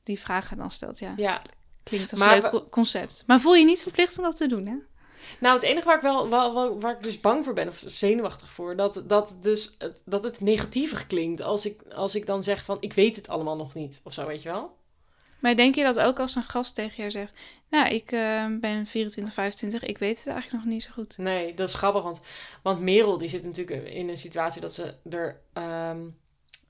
die 0.03 0.19
vragen 0.19 0.57
dan 0.57 0.71
stelt. 0.71 0.99
Ja, 0.99 1.13
ja. 1.15 1.41
Klinkt 1.87 2.11
als 2.11 2.19
Maar 2.19 2.35
een 2.43 2.49
leuk 2.51 2.69
concept. 2.69 3.23
Maar 3.27 3.39
voel 3.39 3.55
je 3.55 3.65
niet 3.65 3.81
verplicht 3.83 4.17
om 4.17 4.23
dat 4.23 4.37
te 4.37 4.47
doen, 4.47 4.65
hè? 4.65 4.75
Nou, 5.39 5.53
het 5.55 5.63
enige 5.63 5.85
waar 5.85 5.95
ik 5.95 6.01
wel, 6.01 6.29
wel- 6.29 6.79
waar 6.79 6.95
ik 6.95 7.03
dus 7.03 7.19
bang 7.21 7.43
voor 7.43 7.53
ben, 7.53 7.67
of 7.67 7.83
zenuwachtig 7.85 8.49
voor, 8.49 8.75
dat, 8.75 9.03
dat, 9.05 9.37
dus 9.41 9.75
het, 9.77 10.01
dat 10.05 10.23
het 10.23 10.41
negatiever 10.41 11.05
klinkt 11.05 11.41
als 11.41 11.65
ik, 11.65 11.81
als 11.95 12.15
ik 12.15 12.25
dan 12.25 12.43
zeg 12.43 12.63
van 12.63 12.77
ik 12.79 12.93
weet 12.93 13.15
het 13.15 13.27
allemaal 13.29 13.55
nog 13.55 13.73
niet, 13.73 13.99
of 14.03 14.13
zo, 14.13 14.25
weet 14.27 14.41
je 14.41 14.49
wel? 14.49 14.75
Maar 15.39 15.55
denk 15.55 15.75
je 15.75 15.83
dat 15.83 15.99
ook 15.99 16.19
als 16.19 16.35
een 16.35 16.43
gast 16.43 16.75
tegen 16.75 16.95
jou 16.95 17.11
zegt... 17.11 17.33
Nou, 17.69 17.89
ik 17.89 18.11
eh, 18.11 18.45
ben 18.59 18.85
24, 18.85 19.33
25, 19.33 19.83
ik 19.83 19.97
weet 19.97 20.17
het 20.17 20.27
eigenlijk 20.27 20.63
nog 20.63 20.73
niet 20.73 20.83
zo 20.83 20.89
goed. 20.93 21.17
Nee, 21.17 21.53
dat 21.53 21.67
is 21.67 21.73
grappig, 21.73 22.03
want, 22.03 22.21
want 22.63 22.79
Merel 22.79 23.17
die 23.17 23.29
zit 23.29 23.43
natuurlijk 23.43 23.87
in 23.89 24.09
een 24.09 24.17
situatie 24.17 24.61
dat 24.61 24.73
ze 24.73 24.95
er 25.09 25.39
ehm, 25.53 25.99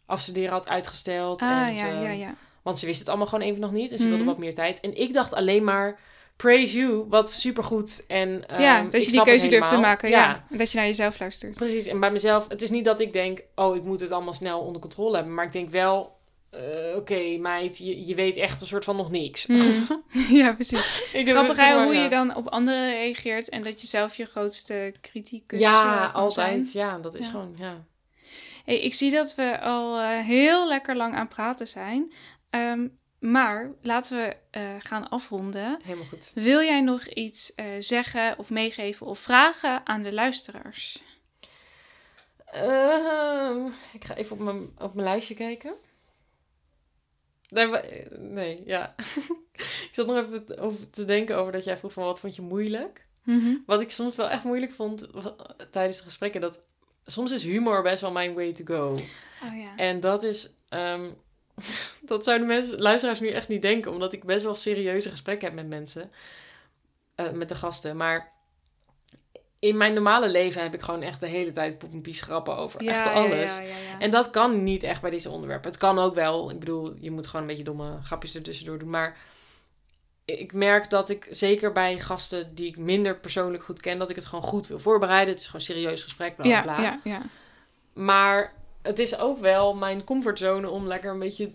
afstuderen 0.05 0.51
had 0.51 0.67
uitgesteld. 0.67 1.41
Ah, 1.41 1.49
en 1.67 1.75
ja, 1.75 1.85
ze- 1.89 2.01
ja, 2.03 2.11
ja. 2.11 2.35
Want 2.67 2.79
ze 2.79 2.85
wist 2.85 2.99
het 2.99 3.07
allemaal 3.09 3.27
gewoon 3.27 3.45
even 3.47 3.61
nog 3.61 3.71
niet, 3.71 3.91
en 3.91 3.97
ze 3.97 4.03
Mhm. 4.03 4.11
wilde 4.11 4.25
wat 4.29 4.37
meer 4.37 4.53
tijd. 4.53 4.79
En 4.79 4.97
ik 4.97 5.13
dacht 5.13 5.33
alleen 5.33 5.63
maar, 5.63 5.99
praise 6.35 6.77
you, 6.77 7.05
wat 7.09 7.31
supergoed. 7.31 8.03
En, 8.07 8.47
ehm, 8.49 8.61
ja, 8.61 8.83
dat 8.83 9.05
je 9.05 9.11
die 9.11 9.21
keuze 9.23 9.47
durft 9.47 9.69
te 9.69 9.77
maken. 9.77 10.09
Ja. 10.09 10.45
En 10.49 10.57
dat 10.57 10.71
je 10.71 10.77
naar 10.77 10.87
jezelf 10.87 11.19
luistert. 11.19 11.55
Precies, 11.55 11.85
en 11.85 11.99
bij 11.99 12.11
mezelf, 12.11 12.47
het 12.47 12.61
is 12.61 12.69
niet 12.69 12.85
dat 12.85 12.99
ik 12.99 13.13
denk, 13.13 13.41
oh, 13.55 13.75
ik 13.75 13.83
moet 13.83 13.99
het 13.99 14.11
allemaal 14.11 14.33
snel 14.33 14.59
onder 14.59 14.81
controle 14.81 15.15
hebben. 15.15 15.33
Maar 15.33 15.45
ik 15.45 15.51
denk 15.51 15.69
wel, 15.69 16.15
eh, 16.49 16.59
oké 16.95 17.37
meid, 17.39 17.77
je, 17.77 18.05
je 18.05 18.15
weet 18.15 18.35
echt 18.37 18.61
een 18.61 18.67
soort 18.67 18.83
van 18.83 18.95
nog 18.95 19.11
niks. 19.11 19.45
Hmm. 19.45 20.03
ja, 20.41 20.53
precies. 20.53 21.09
Ik 21.13 21.29
Grappig 21.29 21.73
hoe 21.73 21.93
je 21.95 22.09
dan 22.09 22.35
op 22.35 22.47
anderen 22.47 22.91
reageert 22.91 23.49
en 23.49 23.63
dat 23.63 23.81
je 23.81 23.87
zelf 23.87 24.15
je 24.15 24.25
grootste 24.25 24.93
criticus 25.01 25.59
Ja, 25.59 26.07
eh, 26.09 26.15
altijd. 26.15 26.67
zijn. 26.67 26.85
Ja, 26.85 26.97
dat 26.97 27.15
is 27.15 27.25
Ja. 27.25 27.31
gewoon, 27.31 27.55
ja. 27.59 27.83
Hey, 28.65 28.79
ik 28.79 28.93
zie 28.93 29.11
dat 29.11 29.35
we 29.35 29.59
al 29.61 29.99
eh, 29.99 30.19
heel 30.19 30.67
lekker 30.67 30.95
lang 30.95 31.15
aan 31.15 31.27
praten 31.27 31.67
zijn. 31.67 32.11
Ehm, 32.49 32.87
maar 33.19 33.71
laten 33.81 34.17
we 34.17 34.35
eh, 34.51 34.75
gaan 34.79 35.09
afronden. 35.09 35.79
Helemaal 35.83 36.05
goed. 36.07 36.31
Wil 36.35 36.59
jij 36.61 36.81
nog 36.81 37.07
iets 37.07 37.55
eh, 37.55 37.65
zeggen 37.79 38.37
of 38.37 38.49
meegeven 38.49 39.05
of 39.07 39.19
vragen 39.19 39.85
aan 39.85 40.03
de 40.03 40.13
luisteraars? 40.13 41.03
Ehm, 42.45 43.65
ik 43.93 44.03
ga 44.03 44.15
even 44.15 44.31
op 44.35 44.39
mijn, 44.43 44.69
op 44.77 44.93
mijn 44.93 45.07
lijstje 45.07 45.35
kijken. 45.35 45.73
Nee, 47.49 47.67
nee 48.17 48.61
ja. 48.65 48.95
ik 49.87 49.87
zat 49.91 50.07
nog 50.07 50.17
even 50.17 50.45
te- 50.45 50.57
over 50.59 50.89
te 50.89 51.05
denken 51.05 51.37
over 51.37 51.51
dat 51.51 51.63
jij 51.63 51.77
vroeg 51.77 51.93
van 51.93 52.03
wat 52.03 52.19
vond 52.19 52.35
je 52.35 52.41
moeilijk. 52.41 53.05
Wat 53.65 53.81
ik 53.81 53.91
soms 53.91 54.15
wel 54.15 54.29
echt 54.29 54.43
moeilijk 54.43 54.71
vond 54.71 55.07
tijdens 55.71 55.97
de 55.97 56.03
gesprekken, 56.03 56.41
dat 56.41 56.63
soms 57.05 57.31
is 57.31 57.43
humor 57.43 57.81
best 57.83 58.01
wel 58.01 58.11
mijn 58.11 58.33
way 58.33 58.53
to 58.53 58.65
go. 58.65 58.89
Oh 59.43 59.57
ja. 59.57 59.75
En 59.75 59.99
dat 59.99 60.23
is, 60.23 60.49
ehm, 60.69 61.09
dat 62.01 62.23
zouden 62.23 62.47
mensen, 62.47 62.79
luisteraars 62.79 63.19
nu 63.19 63.29
echt 63.29 63.47
niet 63.47 63.61
denken, 63.61 63.91
omdat 63.91 64.13
ik 64.13 64.23
best 64.23 64.43
wel 64.43 64.55
serieuze 64.55 65.09
gesprekken 65.09 65.47
heb 65.47 65.55
met 65.55 65.67
mensen, 65.67 66.11
eh, 67.15 67.31
met 67.31 67.49
de 67.49 67.55
gasten. 67.55 67.97
Maar 67.97 68.31
in 69.59 69.77
mijn 69.77 69.93
normale 69.93 70.29
leven 70.29 70.61
heb 70.61 70.73
ik 70.73 70.81
gewoon 70.81 71.01
echt 71.01 71.19
de 71.19 71.27
hele 71.27 71.51
tijd 71.51 71.77
pop 71.77 71.91
en 71.91 72.01
pies 72.01 72.21
grappen 72.21 72.57
over 72.57 72.83
ja, 72.83 72.89
echt 72.89 73.07
alles. 73.07 73.55
Ja, 73.55 73.61
ja, 73.61 73.67
ja. 73.67 73.99
En 73.99 74.11
dat 74.11 74.29
kan 74.29 74.63
niet 74.63 74.83
echt 74.83 75.01
bij 75.01 75.09
deze 75.09 75.29
onderwerpen. 75.29 75.69
Het 75.69 75.79
kan 75.79 75.99
ook 75.99 76.15
wel. 76.15 76.51
Ik 76.51 76.59
bedoel, 76.59 76.95
je 76.99 77.11
moet 77.11 77.27
gewoon 77.27 77.41
een 77.41 77.47
beetje 77.47 77.63
domme 77.63 77.99
grapjes 78.03 78.35
ertussendoor 78.35 78.79
doen. 78.79 78.89
Maar 78.89 79.17
ik 80.25 80.53
merk 80.53 80.89
dat 80.89 81.09
ik, 81.09 81.27
zeker 81.29 81.71
bij 81.71 81.99
gasten 81.99 82.55
die 82.55 82.67
ik 82.67 82.77
minder 82.77 83.19
persoonlijk 83.19 83.63
goed 83.63 83.79
ken, 83.79 83.97
dat 83.97 84.09
ik 84.09 84.15
het 84.15 84.25
gewoon 84.25 84.43
goed 84.43 84.67
wil 84.67 84.79
voorbereiden. 84.79 85.29
Het 85.29 85.39
is 85.39 85.45
gewoon 85.45 85.61
een 85.61 85.73
serieus 85.73 86.03
gesprek, 86.03 86.35
bla 86.35 86.43
bla 86.43 86.55
ja, 86.55 86.61
bla. 86.61 86.81
ja, 86.81 86.99
ja. 87.03 87.21
Maar 87.93 88.53
het 88.87 88.99
is 88.99 89.17
ook 89.17 89.39
wel 89.39 89.75
mijn 89.75 90.03
comfortzone 90.03 90.69
om 90.69 90.87
lekker 90.87 91.11
een 91.11 91.19
beetje 91.19 91.51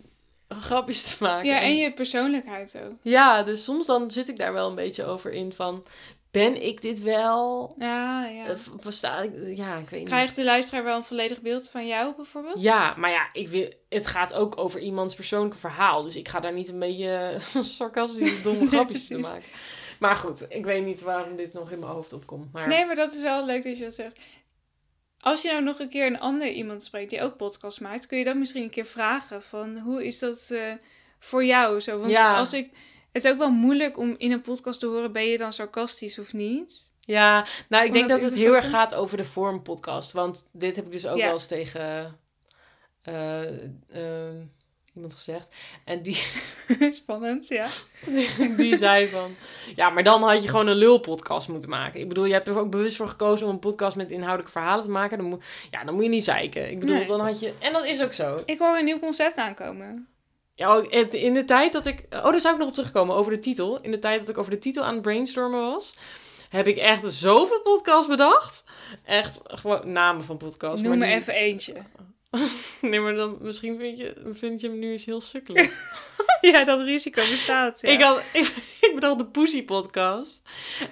grapjes 0.49 1.03
te 1.05 1.23
maken. 1.25 1.47
ja, 1.47 1.61
en 1.61 1.77
je 1.77 1.93
persoonlijkheid 1.93 2.79
ook. 2.85 2.95
Ja, 3.03 3.43
dus 3.43 3.65
soms 3.65 3.87
dan 3.87 4.11
zit 4.11 4.29
ik 4.29 4.37
daar 4.37 4.53
wel 4.53 4.69
een 4.69 4.75
beetje 4.75 5.05
over 5.05 5.33
in 5.33 5.53
van... 5.53 5.85
Ben 6.31 6.63
ik 6.63 6.81
dit 6.83 7.01
wel? 7.01 7.75
Ja, 7.79 8.27
ja. 8.27 8.51
Of 8.53 8.71
versta 8.81 9.21
ik... 9.23 9.33
Ja, 9.57 9.77
ik 9.77 9.89
weet 9.89 10.01
niet. 10.01 10.09
Krijgt 10.09 10.37
de 10.37 10.45
luisteraar 10.45 10.85
wel 10.85 10.97
een 10.97 11.05
volledig 11.05 11.41
beeld 11.41 11.71
van 11.71 11.87
jou 11.87 12.13
bijvoorbeeld? 12.17 12.63
Ja, 12.63 12.95
maar 12.97 13.11
ja, 13.11 13.29
ik 13.33 13.49
wil, 13.49 13.73
het 13.89 14.07
gaat 14.07 14.35
ook 14.35 14.59
over 14.59 14.81
iemands 14.81 15.15
persoonlijke 15.15 15.59
verhaal. 15.59 16.03
Dus 16.03 16.17
ik 16.17 16.29
ga 16.29 16.41
daar 16.41 16.53
niet 16.53 16.69
een 16.69 16.79
beetje 16.79 17.37
sarcastische 17.79 18.43
domme 18.43 18.67
grapjes 18.73 19.07
te 19.07 19.19
maken. 19.19 19.49
Maar 19.99 20.17
goed, 20.17 20.47
ik 20.49 20.65
weet 20.65 20.85
niet 20.85 21.01
waarom 21.01 21.37
dit 21.37 21.53
nog 21.53 21.71
in 21.71 21.79
mijn 21.79 21.93
hoofd 21.93 22.13
opkomt. 22.13 22.53
Maar 22.53 22.69
Nee, 22.69 22.87
maar 22.87 22.97
dat 22.97 23.13
is 23.13 23.23
wel 23.23 23.47
leuk 23.47 23.63
dat 23.63 23.79
je 23.79 23.85
dat 23.85 23.95
zegt. 23.95 24.21
Als 25.25 25.43
je 25.43 25.49
nou 25.51 25.63
nog 25.63 25.79
een 25.79 25.89
keer 25.89 26.07
een 26.07 26.21
ander 26.21 26.49
iemand 26.49 26.83
spreekt 26.85 27.11
die 27.11 27.23
ook 27.23 27.37
podcast 27.37 27.81
maakt, 27.81 28.07
kun 28.07 28.19
je 28.19 28.25
dat 28.25 28.37
misschien 28.37 28.63
een 28.63 28.71
keer 28.71 28.87
vragen 28.87 29.43
van 29.43 29.79
hoe 29.79 30.07
is 30.07 30.19
dat 30.19 30.49
eh, 30.51 30.73
voor 31.19 31.45
jou? 31.45 31.81
Zo, 31.81 31.99
want 31.99 32.11
Ja. 32.11 32.37
als 32.39 32.53
ik, 32.53 32.71
het 33.13 33.25
is 33.25 33.31
ook 33.31 33.39
wel 33.39 33.51
moeilijk 33.51 33.99
om 33.99 34.15
in 34.19 34.33
een 34.33 34.41
podcast 34.41 34.81
te 34.81 34.87
horen, 34.87 35.13
ben 35.13 35.25
je 35.27 35.39
dan 35.39 35.53
sarcastisch 35.53 36.19
of 36.19 36.33
niet? 36.33 36.91
ja, 37.05 37.47
nou 37.69 37.85
ik 37.85 37.93
denk 37.93 38.09
dat 38.09 38.23
het 38.23 38.35
heel 38.35 38.55
erg 38.55 38.71
gaat 38.71 38.95
over 38.95 39.17
de 39.17 39.25
vorm 39.25 39.63
podcast. 39.63 40.13
Want 40.13 40.49
dit 40.53 40.77
heb 40.77 40.85
ik 40.87 40.93
dus 40.93 41.07
ook 41.07 41.17
Ja. 41.19 41.25
wel 41.25 41.33
eens 41.33 41.47
tegen 41.47 42.19
eh, 43.03 43.65
eh, 43.89 44.35
iemand 44.95 45.15
gezegd. 45.15 45.55
En 45.85 46.03
die, 46.03 46.23
Spannend, 46.91 47.49
ja. 47.49 47.67
die 48.57 48.77
zei 48.77 49.09
van... 49.09 49.37
Ja, 49.77 49.91
maar 49.91 50.05
dan 50.05 50.23
had 50.23 50.43
je 50.43 50.49
gewoon 50.49 50.67
een 50.67 50.77
lulpodcast 50.77 51.49
moeten 51.49 51.69
maken. 51.69 52.01
Ik 52.01 52.09
bedoel, 52.09 52.25
je 52.25 52.33
hebt 52.33 52.49
er 52.49 52.59
ook 52.59 52.71
bewust 52.71 52.97
voor 52.97 53.09
gekozen 53.09 53.47
om 53.47 53.53
een 53.53 53.59
podcast 53.59 53.97
met 53.97 54.11
inhoudelijke 54.11 54.53
verhalen 54.53 54.85
te 54.85 54.91
maken. 54.91 55.19
Dan 55.19 55.27
moet, 55.27 55.45
ja, 55.71 55.85
dan 55.85 55.95
moet 55.95 56.03
je 56.05 56.09
niet 56.11 56.25
zeiken. 56.25 56.71
Ik 56.71 56.81
bedoel, 56.81 56.97
Nee. 56.97 57.07
dan 57.07 57.21
had 57.21 57.41
je... 57.41 57.53
En 57.59 57.73
dat 57.73 57.85
is 57.85 58.03
ook 58.03 58.13
zo. 58.13 58.43
Ik 58.47 58.59
hoor 58.59 58.77
een 58.79 58.85
nieuw 58.85 58.99
concept 58.99 59.37
aankomen. 59.37 60.07
Ja, 60.55 60.85
in 61.11 61.35
de 61.35 61.45
tijd 61.45 61.73
dat 61.73 61.87
ik... 61.87 62.05
Oh, 62.11 62.25
daar 62.25 62.41
zou 62.41 62.55
ik 62.55 62.61
nog 62.61 62.69
op 62.69 62.75
terugkomen, 62.75 63.17
over 63.17 63.33
de 63.33 63.39
titel. 63.41 63.81
In 63.81 63.91
de 63.91 63.99
tijd 63.99 64.21
dat 64.21 64.29
ik 64.29 64.39
over 64.39 64.51
de 64.51 64.59
titel 64.59 64.83
aan 64.85 64.93
het 64.95 65.03
brainstormen 65.03 65.61
was... 65.61 65.97
heb 66.49 66.67
ik 66.67 66.77
echt 66.77 67.13
zoveel 67.13 67.61
podcasts 67.63 68.09
bedacht. 68.09 68.65
Echt 69.05 69.41
gewoon 69.45 69.93
namen 69.93 70.25
van 70.25 70.37
podcasts. 70.37 70.83
Noem 70.83 70.99
maar 70.99 71.07
die- 71.07 71.17
even 71.17 71.35
eentje. 71.35 71.75
Nee, 72.81 73.01
maar 73.01 73.15
dan 73.15 73.39
misschien 73.41 73.79
vind 73.83 73.99
je, 73.99 74.15
vind 74.31 74.61
je 74.61 74.69
hem 74.69 74.79
nu 74.79 74.91
eens 74.93 75.05
heel 75.05 75.21
sukkelig. 75.21 75.71
ja, 76.41 76.65
dat 76.65 76.85
risico 76.85 77.23
bestaat. 77.31 77.81
Ja. 77.81 77.89
ik, 77.89 78.01
had, 78.03 78.23
ik, 78.33 78.55
ik 78.81 78.91
bedacht 78.95 79.19
de 79.19 79.27
Poesie 79.27 79.65
podcast. 79.65 80.43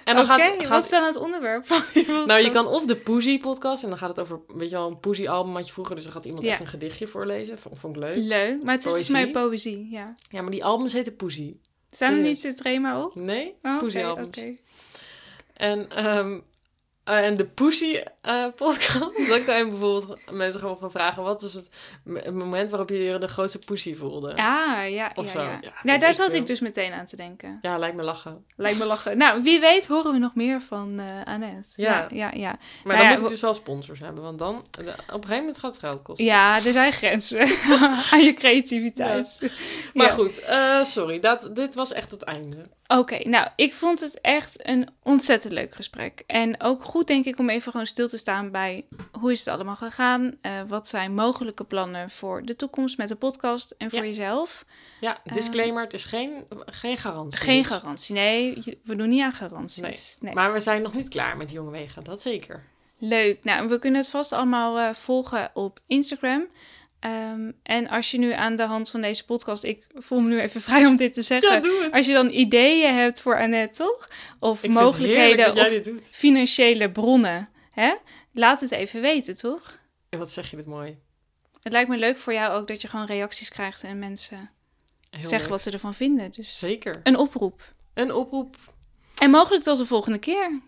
En 0.03 0.15
dan 0.15 0.23
Oké, 0.25 0.33
gaat, 0.33 0.55
wat 0.57 0.65
gaat 0.65 0.83
is 0.83 0.89
dan 0.89 1.03
het 1.03 1.15
onderwerp 1.15 1.65
van 1.67 1.81
die 1.93 2.05
Nou, 2.11 2.39
je 2.39 2.49
kan 2.49 2.67
of 2.67 2.85
de 2.85 2.95
Poesie 2.95 3.39
podcast 3.39 3.83
en 3.83 3.89
dan 3.89 3.97
gaat 3.97 4.09
het 4.09 4.19
over, 4.19 4.39
weet 4.47 4.69
je 4.69 4.75
wel, 4.75 4.87
een 4.87 4.99
Poesie 4.99 5.29
album 5.29 5.55
had 5.55 5.65
je 5.67 5.73
vroeger, 5.73 5.95
dus 5.95 6.03
dan 6.03 6.13
gaat 6.13 6.25
iemand 6.25 6.43
Ja. 6.43 6.51
echt 6.51 6.61
een 6.61 6.67
gedichtje 6.67 7.07
voorlezen. 7.07 7.57
Vond, 7.59 7.77
vond 7.77 7.95
ik 7.95 8.01
leuk. 8.01 8.17
Leuk, 8.17 8.63
maar 8.63 8.71
het 8.73 8.79
is 8.83 8.87
volgens 8.87 9.09
mij 9.09 9.29
Poëzie. 9.31 9.87
ja. 9.91 10.15
Ja, 10.29 10.41
maar 10.41 10.51
die 10.51 10.63
albums 10.65 10.93
heten 10.93 11.15
Poesie. 11.15 11.59
Staan 11.91 12.13
er 12.13 12.21
niet 12.21 12.41
de 12.41 12.53
trema 12.53 13.03
op? 13.03 13.15
Nee, 13.15 13.55
Oh, 13.61 13.77
Poesie 13.79 14.05
albums. 14.05 14.27
oké. 14.37 14.55
En, 15.53 15.89
ehm, 15.89 16.39
eh, 17.03 17.25
en 17.25 17.35
de 17.35 17.45
Poesie 17.45 18.03
eh, 18.21 18.45
podcast, 18.55 18.99
dan 19.29 19.43
kan 19.43 19.57
je 19.57 19.67
bijvoorbeeld 19.67 20.31
mensen 20.31 20.59
gewoon 20.59 20.77
gaan 20.77 20.91
vragen, 20.91 21.23
wat 21.23 21.41
was 21.41 21.53
het, 21.53 21.69
moment 22.33 22.69
waarop 22.69 22.89
je 22.89 23.17
de 23.19 23.27
grootste 23.27 23.59
Poesie 23.59 23.97
voelde? 23.97 24.35
Ah, 24.35 24.89
ja, 24.89 25.11
Of 25.15 25.25
ja, 25.25 25.31
zo. 25.31 25.41
ja. 25.41 25.57
Ja, 25.61 25.73
nou, 25.83 25.99
daar 25.99 26.13
zat 26.13 26.29
veel. 26.29 26.39
ik 26.39 26.47
dus 26.47 26.59
meteen 26.59 26.93
aan 26.93 27.05
te 27.05 27.15
denken. 27.15 27.59
Ja, 27.61 27.77
lijkt 27.77 27.95
me 27.95 28.03
lachen. 28.03 28.45
Lijkt 28.55 28.79
me 28.79 28.85
lachen. 28.85 29.17
Nou, 29.17 29.43
wie 29.43 29.59
weet 29.59 29.87
horen 29.87 30.11
we 30.11 30.17
nog 30.17 30.35
meer 30.35 30.61
van 30.61 30.99
eh 30.99 31.05
Annette. 31.23 31.69
Ja. 31.75 31.91
Ja, 31.91 32.07
ja, 32.09 32.31
ja. 32.39 32.57
Maar 32.83 32.95
Nou 32.95 33.07
dan 33.07 33.15
moet 33.15 33.23
ik 33.23 33.29
dus 33.29 33.41
wel 33.41 33.53
sponsors 33.53 33.99
hebben, 33.99 34.23
want 34.23 34.39
dan, 34.39 34.55
op 34.55 34.77
een 34.77 34.93
gegeven 35.07 35.37
moment 35.37 35.57
gaat 35.57 35.71
het 35.71 35.79
geld 35.79 36.01
kosten. 36.01 36.25
Ja, 36.25 36.55
er 36.55 36.73
zijn 36.73 36.91
grenzen 36.93 37.41
aan 38.11 38.23
je 38.23 38.33
creativiteit. 38.33 39.51
Maar 39.93 40.09
goed, 40.09 40.41
sorry, 40.83 41.19
dat, 41.19 41.49
dit 41.53 41.73
was 41.73 41.93
echt 41.93 42.11
het 42.11 42.21
einde. 42.23 42.69
Oké, 42.87 43.29
nou, 43.29 43.47
ik 43.55 43.73
vond 43.73 43.99
het 43.99 44.21
echt 44.21 44.67
een 44.67 44.89
ontzettend 45.03 45.53
leuk 45.53 45.75
gesprek. 45.75 46.23
En 46.27 46.61
ook 46.61 46.83
goed, 46.91 47.07
denk 47.07 47.25
ik, 47.25 47.39
om 47.39 47.49
even 47.49 47.71
gewoon 47.71 47.87
stil 47.87 48.09
te 48.09 48.17
staan 48.17 48.51
bij 48.51 48.85
hoe 49.19 49.31
is 49.31 49.39
het 49.39 49.47
allemaal 49.53 49.75
gegaan? 49.75 50.35
Eh, 50.41 50.51
wat 50.67 50.87
zijn 50.87 51.13
mogelijke 51.13 51.63
plannen 51.63 52.09
voor 52.09 52.43
de 52.43 52.55
toekomst 52.55 52.97
met 52.97 53.07
de 53.07 53.15
podcast 53.15 53.75
en 53.77 53.89
voor 53.89 53.99
Ja. 53.99 54.05
jezelf? 54.05 54.65
Ja, 54.99 55.21
disclaimer, 55.23 55.83
het 55.83 55.93
is 55.93 56.05
geen, 56.05 56.45
geen 56.65 56.97
garantie. 56.97 57.39
Geen 57.39 57.65
garantie. 57.65 58.15
Nee, 58.15 58.63
we 58.83 58.95
doen 58.95 59.09
niet 59.09 59.21
aan 59.21 59.31
garanties. 59.31 60.17
Nee. 60.21 60.33
Maar 60.33 60.53
we 60.53 60.59
zijn 60.59 60.81
nog 60.81 60.93
niet 60.93 61.09
klaar 61.09 61.37
met 61.37 61.51
Jonge 61.51 61.71
Wegen, 61.71 62.03
dat 62.03 62.21
zeker. 62.21 62.63
Leuk. 62.97 63.43
Nou, 63.43 63.67
we 63.67 63.79
kunnen 63.79 63.99
het 64.01 64.09
vast 64.09 64.31
allemaal 64.31 64.79
eh, 64.79 64.93
volgen 64.93 65.51
op 65.53 65.79
Instagram. 65.85 66.47
Ehm, 67.01 67.51
en 67.63 67.87
als 67.89 68.11
je 68.11 68.17
nu 68.17 68.31
aan 68.31 68.55
de 68.55 68.63
hand 68.63 68.89
van 68.89 69.01
deze 69.01 69.25
podcast, 69.25 69.63
ik 69.63 69.87
voel 69.93 70.19
me 70.19 70.29
nu 70.29 70.39
even 70.39 70.61
vrij 70.67 70.85
om 70.85 70.95
dit 70.95 71.13
te 71.13 71.21
zeggen. 71.21 71.61
doe 71.61 71.83
het. 71.83 71.91
Als 71.93 72.05
je 72.05 72.13
dan 72.13 72.29
ideeën 72.29 72.93
hebt 72.95 73.21
voor 73.21 73.39
Annette, 73.39 73.83
toch? 73.83 74.09
Of 74.39 74.63
Ik 74.63 74.69
mogelijkheden 74.69 75.55
of 75.55 76.07
financiële 76.11 76.91
bronnen, 76.91 77.49
hè? 77.71 77.93
Laat 78.33 78.61
het 78.61 78.71
even 78.71 79.01
weten, 79.01 79.35
toch? 79.37 79.79
En 80.09 80.19
wat 80.19 80.31
zeg 80.31 80.49
je 80.49 80.55
dit 80.55 80.65
mooi. 80.65 80.97
Het 81.61 81.71
lijkt 81.71 81.89
me 81.89 81.97
leuk 81.97 82.17
voor 82.17 82.33
jou 82.33 82.53
ook 82.59 82.67
dat 82.67 82.81
je 82.81 82.87
gewoon 82.87 83.05
reacties 83.05 83.49
krijgt 83.49 83.83
en 83.83 83.99
mensen 83.99 84.49
Heel 85.09 85.19
zeggen 85.21 85.39
leuk. 85.39 85.49
wat 85.49 85.61
ze 85.61 85.71
ervan 85.71 85.93
vinden. 85.93 86.31
Dus 86.31 86.59
Zeker. 86.59 86.99
een 87.03 87.17
oproep. 87.17 87.71
Een 87.93 88.13
oproep. 88.13 88.55
En 89.17 89.29
mogelijk 89.29 89.63
tot 89.63 89.77
de 89.77 89.85
volgende 89.85 90.17
keer. 90.19 90.59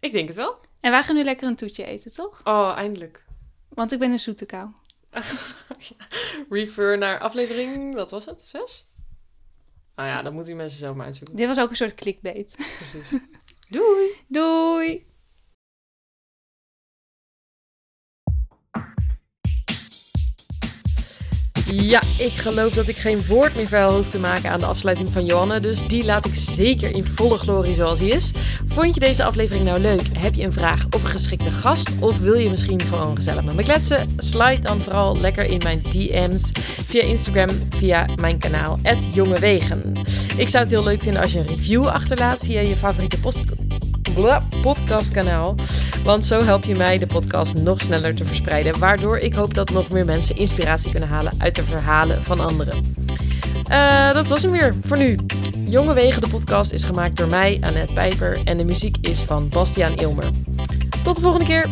Ik 0.00 0.12
denk 0.12 0.26
het 0.26 0.36
wel. 0.36 0.58
En 0.80 0.90
wij 0.90 1.02
gaan 1.02 1.14
nu 1.14 1.22
lekker 1.24 1.48
een 1.48 1.56
toetje 1.56 1.84
eten, 1.84 2.12
toch? 2.12 2.40
Oh, 2.44 2.74
eindelijk. 2.76 3.24
Want 3.68 3.92
ik 3.92 3.98
ben 3.98 4.12
een 4.12 4.20
zoete 4.20 4.46
kou. 4.46 4.68
Refer 6.50 6.98
naar 6.98 7.18
aflevering, 7.18 7.94
wat 7.94 8.10
was 8.10 8.26
het? 8.26 8.40
Zes? 8.40 8.88
Nou 9.96 10.08
ja, 10.08 10.22
dat 10.22 10.32
moeten 10.32 10.50
die 10.50 10.60
mensen 10.60 10.78
zelf 10.78 10.96
maar 10.96 11.06
uitzoeken. 11.06 11.36
Dit 11.36 11.46
was 11.46 11.60
ook 11.60 11.70
een 11.70 11.76
soort 11.76 11.94
clickbait. 11.94 12.56
Precies. 12.76 13.12
Doei! 13.68 14.10
Doei! 14.28 15.06
Ja, 21.76 22.00
ik 22.18 22.32
geloof 22.32 22.72
dat 22.72 22.88
ik 22.88 22.96
geen 22.96 23.26
woord 23.26 23.56
meer 23.56 23.68
vuil 23.68 23.96
hoef 23.96 24.08
te 24.08 24.18
maken 24.18 24.50
aan 24.50 24.60
de 24.60 24.66
afsluiting 24.66 25.10
van 25.10 25.24
Johanne. 25.24 25.60
Dus 25.60 25.86
die 25.86 26.04
laat 26.04 26.26
ik 26.26 26.34
zeker 26.34 26.90
in 26.90 27.04
volle 27.04 27.38
glorie 27.38 27.74
zoals 27.74 27.98
hij 27.98 28.08
is. 28.08 28.30
Vond 28.66 28.94
je 28.94 29.00
deze 29.00 29.24
aflevering 29.24 29.64
nou 29.64 29.78
leuk? 29.78 30.02
Heb 30.18 30.34
je 30.34 30.44
een 30.44 30.52
vraag 30.52 30.86
of 30.90 31.02
een 31.02 31.10
geschikte 31.10 31.50
gast? 31.50 31.90
Of 32.00 32.18
wil 32.18 32.34
je 32.34 32.50
misschien 32.50 32.82
gewoon 32.82 33.16
gezellig 33.16 33.44
met 33.44 33.54
me 33.54 33.62
kletsen? 33.62 34.08
Slide 34.16 34.60
dan 34.60 34.80
vooral 34.80 35.18
lekker 35.18 35.44
in 35.44 35.60
mijn 35.62 35.78
DM's 35.78 36.50
via 36.86 37.02
Instagram, 37.02 37.48
via 37.70 38.06
mijn 38.16 38.38
kanaal, 38.38 38.78
@jongewegen. 39.12 39.92
Ik 40.36 40.48
zou 40.48 40.62
het 40.62 40.72
heel 40.72 40.84
leuk 40.84 41.02
vinden 41.02 41.22
als 41.22 41.32
je 41.32 41.38
een 41.38 41.46
review 41.46 41.86
achterlaat 41.86 42.40
via 42.44 42.60
je 42.60 42.76
favoriete 42.76 43.20
post 43.20 43.38
podcastkanaal. 44.62 45.54
Want 46.04 46.24
zo 46.24 46.42
help 46.42 46.64
je 46.64 46.76
mij 46.76 46.98
de 46.98 47.06
podcast 47.06 47.54
nog 47.54 47.80
sneller 47.80 48.14
te 48.14 48.24
verspreiden, 48.24 48.78
waardoor 48.78 49.18
ik 49.18 49.34
hoop 49.34 49.54
dat 49.54 49.70
nog 49.70 49.90
meer 49.90 50.04
mensen 50.04 50.36
inspiratie 50.36 50.90
kunnen 50.90 51.08
halen 51.08 51.32
uit 51.38 51.54
de 51.54 51.62
verhalen 51.62 52.22
van 52.22 52.40
anderen. 52.40 52.94
Uh, 53.70 54.12
dat 54.12 54.26
was 54.26 54.42
hem 54.42 54.50
weer 54.50 54.74
voor 54.84 54.98
nu. 54.98 55.18
Jonge 55.68 55.92
Wegen, 55.92 56.20
de 56.20 56.28
podcast, 56.28 56.72
is 56.72 56.84
gemaakt 56.84 57.16
door 57.16 57.28
mij, 57.28 57.58
Annette 57.60 57.92
Pijper, 57.92 58.40
en 58.44 58.56
de 58.56 58.64
muziek 58.64 58.96
is 59.00 59.20
van 59.20 59.48
Bastiaan 59.48 59.96
Ilmer. 59.96 60.28
Tot 61.04 61.16
de 61.16 61.22
volgende 61.22 61.46
keer! 61.46 61.68